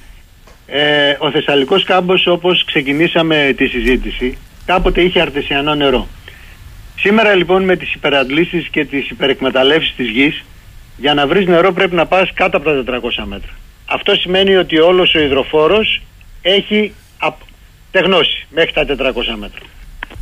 Ε, 0.67 1.17
ο 1.19 1.31
Θεσσαλικός 1.31 1.85
κάμπος 1.85 2.27
όπως 2.27 2.65
ξεκινήσαμε 2.65 3.55
τη 3.57 3.67
συζήτηση 3.67 4.39
κάποτε 4.67 5.01
είχε 5.01 5.21
αρτεσιανό 5.21 5.75
νερό. 5.75 6.09
Σήμερα 6.99 7.35
λοιπόν 7.35 7.65
με 7.65 7.77
τις 7.77 7.95
υπεραντλήσεις 7.95 8.69
και 8.69 8.85
τις 8.85 9.11
υπερεκμεταλλεύσεις 9.11 9.95
της 9.97 10.09
γης 10.09 10.45
για 10.97 11.15
να 11.15 11.27
βρεις 11.27 11.47
νερό 11.47 11.73
πρέπει 11.73 11.95
να 11.95 12.07
πας 12.07 12.33
κάτω 12.35 12.57
από 12.57 12.85
τα 12.85 13.01
400 13.01 13.25
μέτρα. 13.25 13.51
Αυτό 13.87 14.15
σημαίνει 14.15 14.57
ότι 14.57 14.79
όλος 14.79 15.15
ο 15.15 15.21
υδροφόρος 15.21 16.03
έχει 16.43 16.95
τεγνώσει 17.91 18.47
μέχρι 18.51 18.73
τα 18.73 18.85
400 18.85 18.89
μέτρα. 19.39 19.65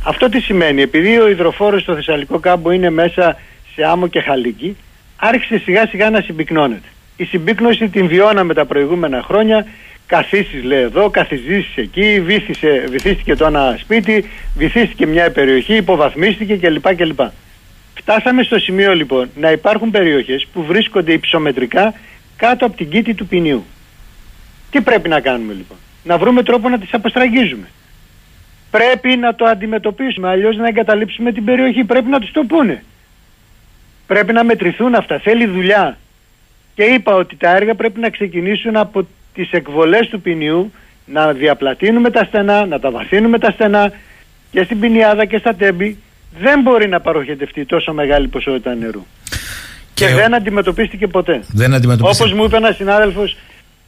Αυτό 0.03 0.29
τι 0.29 0.39
σημαίνει, 0.39 0.81
επειδή 0.81 1.19
ο 1.19 1.27
υδροφόρος 1.27 1.81
στο 1.81 1.95
Θεσσαλικό 1.95 2.39
κάμπο 2.39 2.71
είναι 2.71 2.89
μέσα 2.89 3.37
σε 3.75 3.83
άμμο 3.83 4.07
και 4.07 4.21
χαλίκι, 4.21 4.77
άρχισε 5.15 5.57
σιγά 5.57 5.87
σιγά 5.87 6.09
να 6.09 6.21
συμπυκνώνεται. 6.21 6.87
Η 7.15 7.23
συμπύκνωση 7.23 7.89
την 7.89 8.07
βιώναμε 8.07 8.53
τα 8.53 8.65
προηγούμενα 8.65 9.23
χρόνια 9.23 9.65
καθίσεις 10.15 10.63
λέει 10.63 10.81
εδώ, 10.81 11.09
καθιζήσεις 11.09 11.75
εκεί, 11.75 12.21
βύθισε, 12.21 12.85
βυθίστηκε 12.89 13.35
το 13.35 13.45
ένα 13.45 13.75
σπίτι, 13.79 14.29
βυθίστηκε 14.55 15.05
μια 15.05 15.31
περιοχή, 15.31 15.75
υποβαθμίστηκε 15.75 16.55
κλπ. 16.57 16.95
κλπ. 16.95 17.19
Φτάσαμε 17.93 18.43
στο 18.43 18.59
σημείο 18.59 18.95
λοιπόν 18.95 19.29
να 19.35 19.51
υπάρχουν 19.51 19.91
περιοχές 19.91 20.47
που 20.53 20.63
βρίσκονται 20.63 21.13
υψομετρικά 21.13 21.93
κάτω 22.37 22.65
από 22.65 22.77
την 22.77 22.89
κήτη 22.89 23.13
του 23.13 23.27
ποινίου. 23.27 23.65
Τι 24.71 24.81
πρέπει 24.81 25.09
να 25.09 25.19
κάνουμε 25.19 25.53
λοιπόν; 25.53 25.77
Να 26.03 26.17
βρούμε 26.17 26.43
τρόπο 26.43 26.69
να 26.69 26.79
τις 26.79 26.93
αποστραγγίζουμε. 26.93 27.67
Πρέπει 28.71 29.15
να 29.15 29.35
το 29.35 29.45
αντιμετωπίσουμε, 29.45 30.29
αλλιώς 30.29 30.57
να 30.57 30.67
εγκαταλείψουμε 30.67 31.31
την 31.31 31.45
περιοχή. 31.45 31.83
Πρέπει 31.83 32.09
να 32.09 32.19
τους 32.19 32.31
το 32.31 32.43
πούνε. 32.47 32.83
Πρέπει 34.07 34.33
να 34.33 34.43
μετρηθούν 34.43 34.95
αυτά. 34.95 35.19
Θέλει 35.19 35.45
δουλειά. 35.45 35.97
Και 36.75 36.83
είπα 36.83 37.15
ότι 37.15 37.35
τα 37.35 37.55
έργα 37.55 37.75
πρέπει 37.75 37.99
να 37.99 38.09
ξεκινήσουν 38.09 38.75
από 38.75 39.07
τις 39.33 39.51
εκβολές 39.51 40.07
του 40.07 40.21
ποινιού 40.21 40.71
να 41.05 41.33
διαπλατείνουμε 41.33 42.09
τα 42.09 42.23
στενά, 42.23 42.65
να 42.65 42.79
τα 42.79 42.91
βαθύνουμε 42.91 43.39
τα 43.39 43.51
στενά 43.51 43.91
και 44.51 44.63
στην 44.63 44.79
ποινιάδα 44.79 45.25
και 45.25 45.37
στα 45.37 45.55
τέμπη 45.55 45.97
δεν 46.39 46.61
μπορεί 46.61 46.87
να 46.87 46.99
παροχετευτεί 46.99 47.65
τόσο 47.65 47.93
μεγάλη 47.93 48.27
ποσότητα 48.27 48.75
νερού. 48.75 49.05
Και, 49.93 50.05
και 50.05 50.13
δεν 50.13 50.35
αντιμετωπίστηκε 50.35 51.07
ποτέ. 51.07 51.43
Δεν 51.47 51.73
αντιμετωπίστηκε. 51.73 52.23
Όπως 52.23 52.37
μου 52.37 52.43
είπε 52.43 52.57
ένας 52.57 52.75
συνάδελφος, 52.75 53.37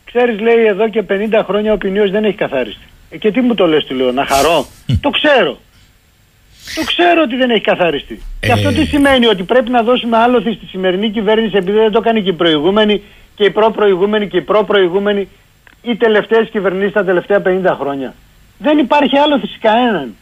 ξέρεις 0.06 0.40
λέει 0.40 0.66
εδώ 0.66 0.90
και 0.90 1.04
50 1.10 1.14
χρόνια 1.46 1.74
ο 1.74 1.78
ποινιός 1.78 2.12
δεν 2.12 2.24
έχει 2.24 2.36
καθάριστη. 2.36 2.84
Ε, 3.10 3.18
και 3.18 3.32
τι 3.32 3.42
μου 3.42 3.54
το 3.54 3.68
λες 3.68 3.84
του 3.86 3.96
λέω, 3.96 4.12
να 4.12 4.26
χαρώ. 4.26 4.66
το 5.02 5.10
ξέρω. 5.10 5.60
Το 6.76 6.84
ξέρω 6.84 7.22
ότι 7.22 7.36
δεν 7.36 7.50
έχει 7.50 7.62
καθαριστεί. 7.62 8.22
Και 8.40 8.52
αυτό 8.52 8.70
τι 8.70 8.82
ε. 8.82 8.86
σημαίνει, 8.86 9.26
ότι 9.26 9.44
πρέπει 9.44 9.70
να 9.70 9.84
δώσουμε 9.84 10.18
άλοθη 10.18 10.54
στη 10.54 10.66
σημερινή 10.66 11.10
κυβέρνηση 11.10 11.58
επειδή 11.58 11.78
δεν 11.78 11.92
το 11.92 12.02
κάνει 12.02 12.22
και 12.22 12.30
η 12.30 12.34
προηγούμενη 12.34 13.02
και 13.36 13.44
η 13.44 13.52
προ-προηγούμενη 13.52 14.28
και 14.28 14.38
η 14.38 14.42
προ-προηγούμενη 14.42 15.28
οι 15.82 15.96
τελευταίες 15.96 16.50
κυβερνήσεις 16.50 16.94
τα 16.94 17.04
τελευταία 17.04 17.42
50 17.46 17.78
χρόνια. 17.80 18.14
Δεν 18.58 18.78
υπάρχει 18.78 19.18
άλλο 19.18 19.38
φυσικά 19.38 19.72
έναν. 19.72 20.16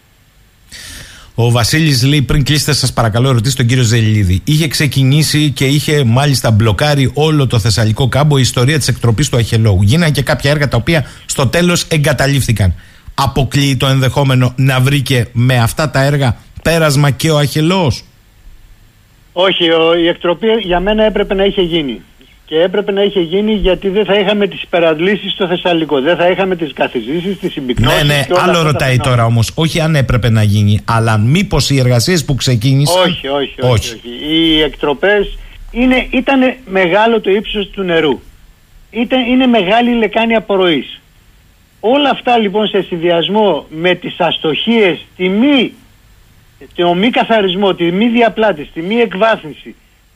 Ο 1.35 1.51
Βασίλης 1.51 2.03
λέει 2.03 2.21
πριν 2.21 2.43
κλείσετε, 2.43 2.73
σας 2.73 2.93
παρακαλώ, 2.93 3.31
ρωτήστε 3.31 3.57
τον 3.57 3.67
κύριο 3.67 3.83
Ζελίδη. 3.83 4.41
Είχε 4.43 4.67
ξεκινήσει 4.67 5.51
και 5.51 5.65
είχε 5.65 6.03
μάλιστα 6.03 6.51
μπλοκάρει 6.51 7.11
όλο 7.13 7.47
το 7.47 7.59
Θεσσαλικό 7.59 8.07
κάμπο 8.07 8.37
η 8.37 8.41
ιστορία 8.41 8.77
της 8.77 8.87
εκτροπής 8.87 9.29
του 9.29 9.37
Αχελόγου. 9.37 9.81
Γίνανε 9.81 10.11
και 10.11 10.21
κάποια 10.21 10.51
έργα 10.51 10.67
τα 10.67 10.77
οποία 10.77 11.05
στο 11.25 11.47
τέλος 11.47 11.83
εγκαταλείφθηκαν. 11.83 12.73
Αποκλείει 13.13 13.77
το 13.77 13.87
ενδεχόμενο 13.87 14.53
να 14.55 14.79
βρήκε 14.79 15.27
με 15.31 15.57
αυτά 15.57 15.89
τα 15.89 16.03
έργα 16.03 16.37
πέρασμα 16.63 17.09
και 17.09 17.31
ο 17.31 17.37
Αχελός; 17.37 18.03
Όχι, 19.33 19.65
η 20.03 20.07
εκτροπή 20.07 20.47
για 20.47 20.79
μένα 20.79 21.03
έπρεπε 21.03 21.33
να 21.33 21.43
είχε 21.43 21.61
γίνει 21.61 22.01
και 22.53 22.61
έπρεπε 22.61 22.91
να 22.91 23.03
είχε 23.03 23.19
γίνει 23.19 23.53
γιατί 23.53 23.89
δεν 23.89 24.05
θα 24.05 24.13
είχαμε 24.19 24.47
τις 24.47 24.61
υπεραντλήσεις 24.61 25.31
στο 25.31 25.47
Θεσσαλικό. 25.47 26.01
Δεν 26.01 26.15
θα 26.15 26.29
είχαμε 26.29 26.55
τις 26.55 26.73
καθιζήσει, 26.73 27.35
τις 27.35 27.51
συμπυκνώσεις. 27.51 28.03
Ναι, 28.03 28.13
ναι, 28.13 28.25
άλλο 28.29 28.61
ρωτάει 28.61 28.97
τώρα 28.97 29.25
όμως. 29.25 29.51
Όχι 29.55 29.79
αν 29.79 29.95
έπρεπε 29.95 30.29
να 30.29 30.43
γίνει, 30.43 30.79
αλλά 30.85 31.17
μήπως 31.17 31.69
οι 31.69 31.79
εργασίες 31.79 32.25
που 32.25 32.35
ξεκίνησαν. 32.35 33.01
Όχι, 33.01 33.27
όχι, 33.27 33.61
όχι. 33.61 33.71
όχι. 33.71 34.01
Οι 34.29 34.61
εκτροπές 34.61 35.37
ήταν 36.09 36.55
μεγάλο 36.65 37.21
το 37.21 37.31
ύψος 37.31 37.69
του 37.69 37.81
νερού. 37.81 38.19
Ήταν, 38.91 39.25
είναι 39.25 39.47
μεγάλη 39.47 39.91
η 39.91 39.95
λεκάνη 39.95 40.35
απορροής. 40.35 41.01
Όλα 41.79 42.09
αυτά 42.09 42.37
λοιπόν 42.37 42.67
σε 42.67 42.81
συνδυασμό 42.81 43.65
με 43.69 43.95
τις 43.95 44.15
αστοχίες, 44.17 45.05
τη 45.15 45.29
μη, 45.29 45.73
το 46.75 46.93
μη 46.93 47.09
καθαρισμό, 47.09 47.73
τη 47.73 47.91
μη 47.91 48.07
διαπλάτηση, 48.07 48.69
τη 48.73 48.81
μη 48.81 48.95
εκβάθυνση 48.95 49.75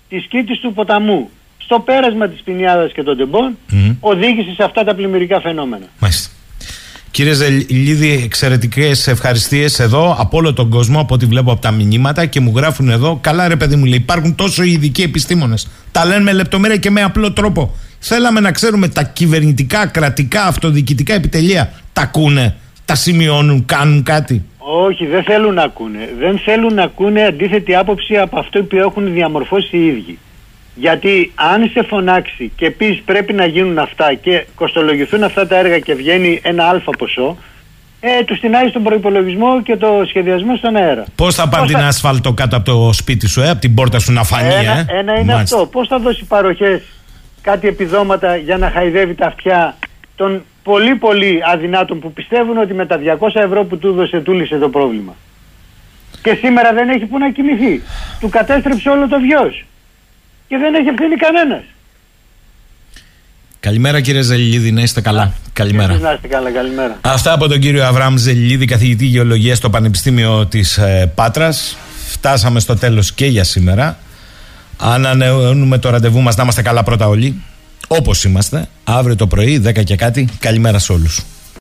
της 0.10 0.26
κήτης 0.26 0.60
του 0.60 0.74
ποταμού, 0.74 1.30
στο 1.58 1.80
πέρασμα 1.80 2.28
της 2.28 2.42
ποινιάδας 2.42 2.92
και 2.92 3.04
των 3.04 3.18
τεμπών 3.18 3.58
mm. 3.72 3.96
οδήγησε 4.00 4.54
σε 4.54 4.64
αυτά 4.64 4.84
τα 4.84 4.96
πλημμυρικά 4.96 5.42
φαινόμενα. 5.42 5.86
Μάλιστα. 6.00 6.30
Κύριε 7.12 7.34
Ζελίδη, 7.34 8.22
εξαιρετικές 8.24 9.08
ευχαριστίες 9.08 9.80
εδώ 9.80 10.16
από 10.20 10.38
όλο 10.38 10.54
τον 10.54 10.70
κόσμο, 10.70 11.00
από 11.00 11.14
ό,τι 11.14 11.26
βλέπω 11.26 11.52
από 11.52 11.62
τα 11.62 11.72
μηνύματα 11.72 12.26
και 12.26 12.40
μου 12.40 12.54
γράφουν 12.56 12.90
εδώ. 12.90 13.18
Καλά, 13.22 13.48
ρε 13.48 13.56
παιδί 13.56 13.76
μου, 13.76 13.86
λέει, 13.86 13.98
υπάρχουν 13.98 14.36
τόσο 14.36 14.64
ειδικοί 14.64 15.02
επιστήμονες. 15.02 15.68
Τα 15.92 16.06
λένε 16.06 16.24
με 16.24 16.34
λεπτομέρεια 16.34 16.78
και 16.78 16.90
με 16.90 17.04
απλό 17.04 17.34
τρόπο. 17.34 17.76
Θέλαμε 18.00 18.40
να 18.40 18.52
ξέρουμε 18.52 18.88
τα 18.88 19.04
κυβερνητικά, 19.04 19.88
κρατικά, 19.88 20.44
αυτοδιοικητικά 20.44 21.14
επιτελεία. 21.14 21.74
Τα 21.94 22.02
ακούνε, 22.02 22.56
τα 22.86 22.96
σημειώνουν, 22.96 23.66
κάνουν 23.66 24.04
κάτι. 24.04 24.46
Όχι, 24.58 25.06
δεν 25.06 25.24
θέλουν 25.24 25.54
να 25.54 25.64
ακούνε. 25.64 26.10
Δεν 26.20 26.40
θέλουν 26.40 26.74
να 26.74 26.84
ακούνε 26.84 27.26
αντίθετη 27.26 27.76
άποψη 27.76 28.18
από 28.18 28.40
αυτό 28.40 28.64
που 28.64 28.76
έχουν 28.76 29.14
διαμορφώσει 29.14 29.78
οι 29.78 29.86
ίδιοι. 29.86 30.18
Γιατί 30.80 31.32
αν 31.36 31.70
σε 31.74 31.84
φωνάξει 31.84 32.52
και 32.56 32.72
πεις 32.72 33.02
πρέπει 33.06 33.34
να 33.34 33.46
γίνουν 33.46 33.78
αυτά 33.80 34.14
και 34.14 34.46
κοστολογηθούν 34.56 35.24
αυτά 35.24 35.48
τα 35.48 35.58
έργα 35.58 35.80
και 35.80 35.94
βγαίνει 35.94 36.40
ένα 36.44 36.64
αλφα 36.64 36.92
ποσό, 36.92 37.38
ε, 38.00 38.24
τους 38.24 38.38
στηνάζει 38.38 38.72
τον 38.72 38.84
προπολογισμό 38.84 39.62
και 39.62 39.76
το 39.76 39.88
σχεδιασμό 40.08 40.56
στον 40.56 40.76
αέρα. 40.76 41.04
Πώς 41.16 41.36
θα 41.36 41.50
πάρει 41.50 41.68
την 41.68 41.78
ασφάλτο 41.78 42.34
κάτω 42.34 42.56
από 42.56 42.66
το 42.66 42.94
σπίτι 42.94 43.28
σου, 43.28 43.42
ε, 43.42 43.50
από 43.50 43.60
την 43.60 43.74
πόρτα 43.74 44.00
σου 44.00 44.12
να 44.12 44.24
φανεί, 44.24 44.54
ένα, 44.54 44.72
ε; 44.72 44.86
Ένα 44.88 45.20
είναι 45.20 45.34
αυτό. 45.34 45.66
Πώς 45.72 45.88
θα 45.88 46.00
δώσει 46.00 46.26
παροχές, 46.26 46.82
κάτι 47.42 47.68
επιδόματα 47.68 48.36
για 48.36 48.58
να 48.58 48.70
χαϊδεύει 48.70 49.16
τα 49.16 49.26
αυτιά 49.26 49.78
των 50.16 50.44
πολύ 50.64 50.96
πολύ 50.96 51.40
αδυνάτων 51.54 52.00
που 52.00 52.14
πιστεύουν 52.14 52.58
ότι 52.58 52.74
με 52.74 52.86
τα 52.86 52.98
200 52.98 53.28
ευρώ 53.34 53.64
που 53.64 53.78
του 53.78 53.88
έδωσε 53.88 54.20
του 54.20 54.34
λύσε 54.34 54.58
το 54.58 54.70
πρόβλημα. 54.70 55.16
Και 56.22 56.34
σήμερα 56.34 56.74
δεν 56.74 56.90
έχει 56.90 57.06
που 57.06 57.18
να 57.18 57.32
κοιμηθεί. 57.32 57.82
Του 58.20 58.30
κατέστρεψε 58.30 58.90
όλο 58.90 59.08
το 59.08 59.20
βιός 59.20 59.66
και 60.48 60.58
δεν 60.58 60.74
έχει 60.76 60.88
ευθύνη 60.88 61.16
κανένας. 61.16 61.64
Καλημέρα 63.60 64.02
κύριε 64.02 64.22
Ζελιλίδη, 64.22 64.72
να 64.72 64.82
είστε 64.82 65.02
καλά. 65.02 65.34
Καλημέρα. 65.54 65.98
Να 65.98 66.14
είστε 66.14 66.28
καλά, 66.28 66.52
καλημέρα. 66.52 66.98
Αυτά 67.02 67.34
από 67.34 67.48
τον 67.48 67.60
κύριο 67.60 67.86
Αβραμ 67.86 68.18
Ζελιλίδη, 68.18 68.66
καθηγητή 68.66 69.06
γεωλογίας 69.06 69.58
στο 69.58 69.70
Πανεπιστήμιο 69.70 70.46
της 70.46 70.78
ε, 70.78 71.12
Πάτρας. 71.16 71.78
φτάσαμε 72.08 72.60
στο 72.60 72.76
τέλος 72.76 73.14
και 73.14 73.26
για 73.26 73.44
σήμερα. 73.44 73.98
Ανανεώνουμε 74.78 75.78
το 75.78 75.90
ραντεβού 75.90 76.22
μας 76.22 76.36
να 76.36 76.44
είμαστε 76.44 76.62
καλά 76.62 76.84
πρώτα 76.84 77.08
όλοι. 77.08 77.42
Όπως 77.88 78.24
είμαστε. 78.24 78.68
Αύριο 78.84 79.16
το 79.16 79.28
πρωί 79.28 79.62
10 79.66 79.84
και 79.84 79.96
κάτι. 79.96 80.28
Καλημέρα 80.40 80.80
σε 80.80 80.92
όλους. 80.92 81.22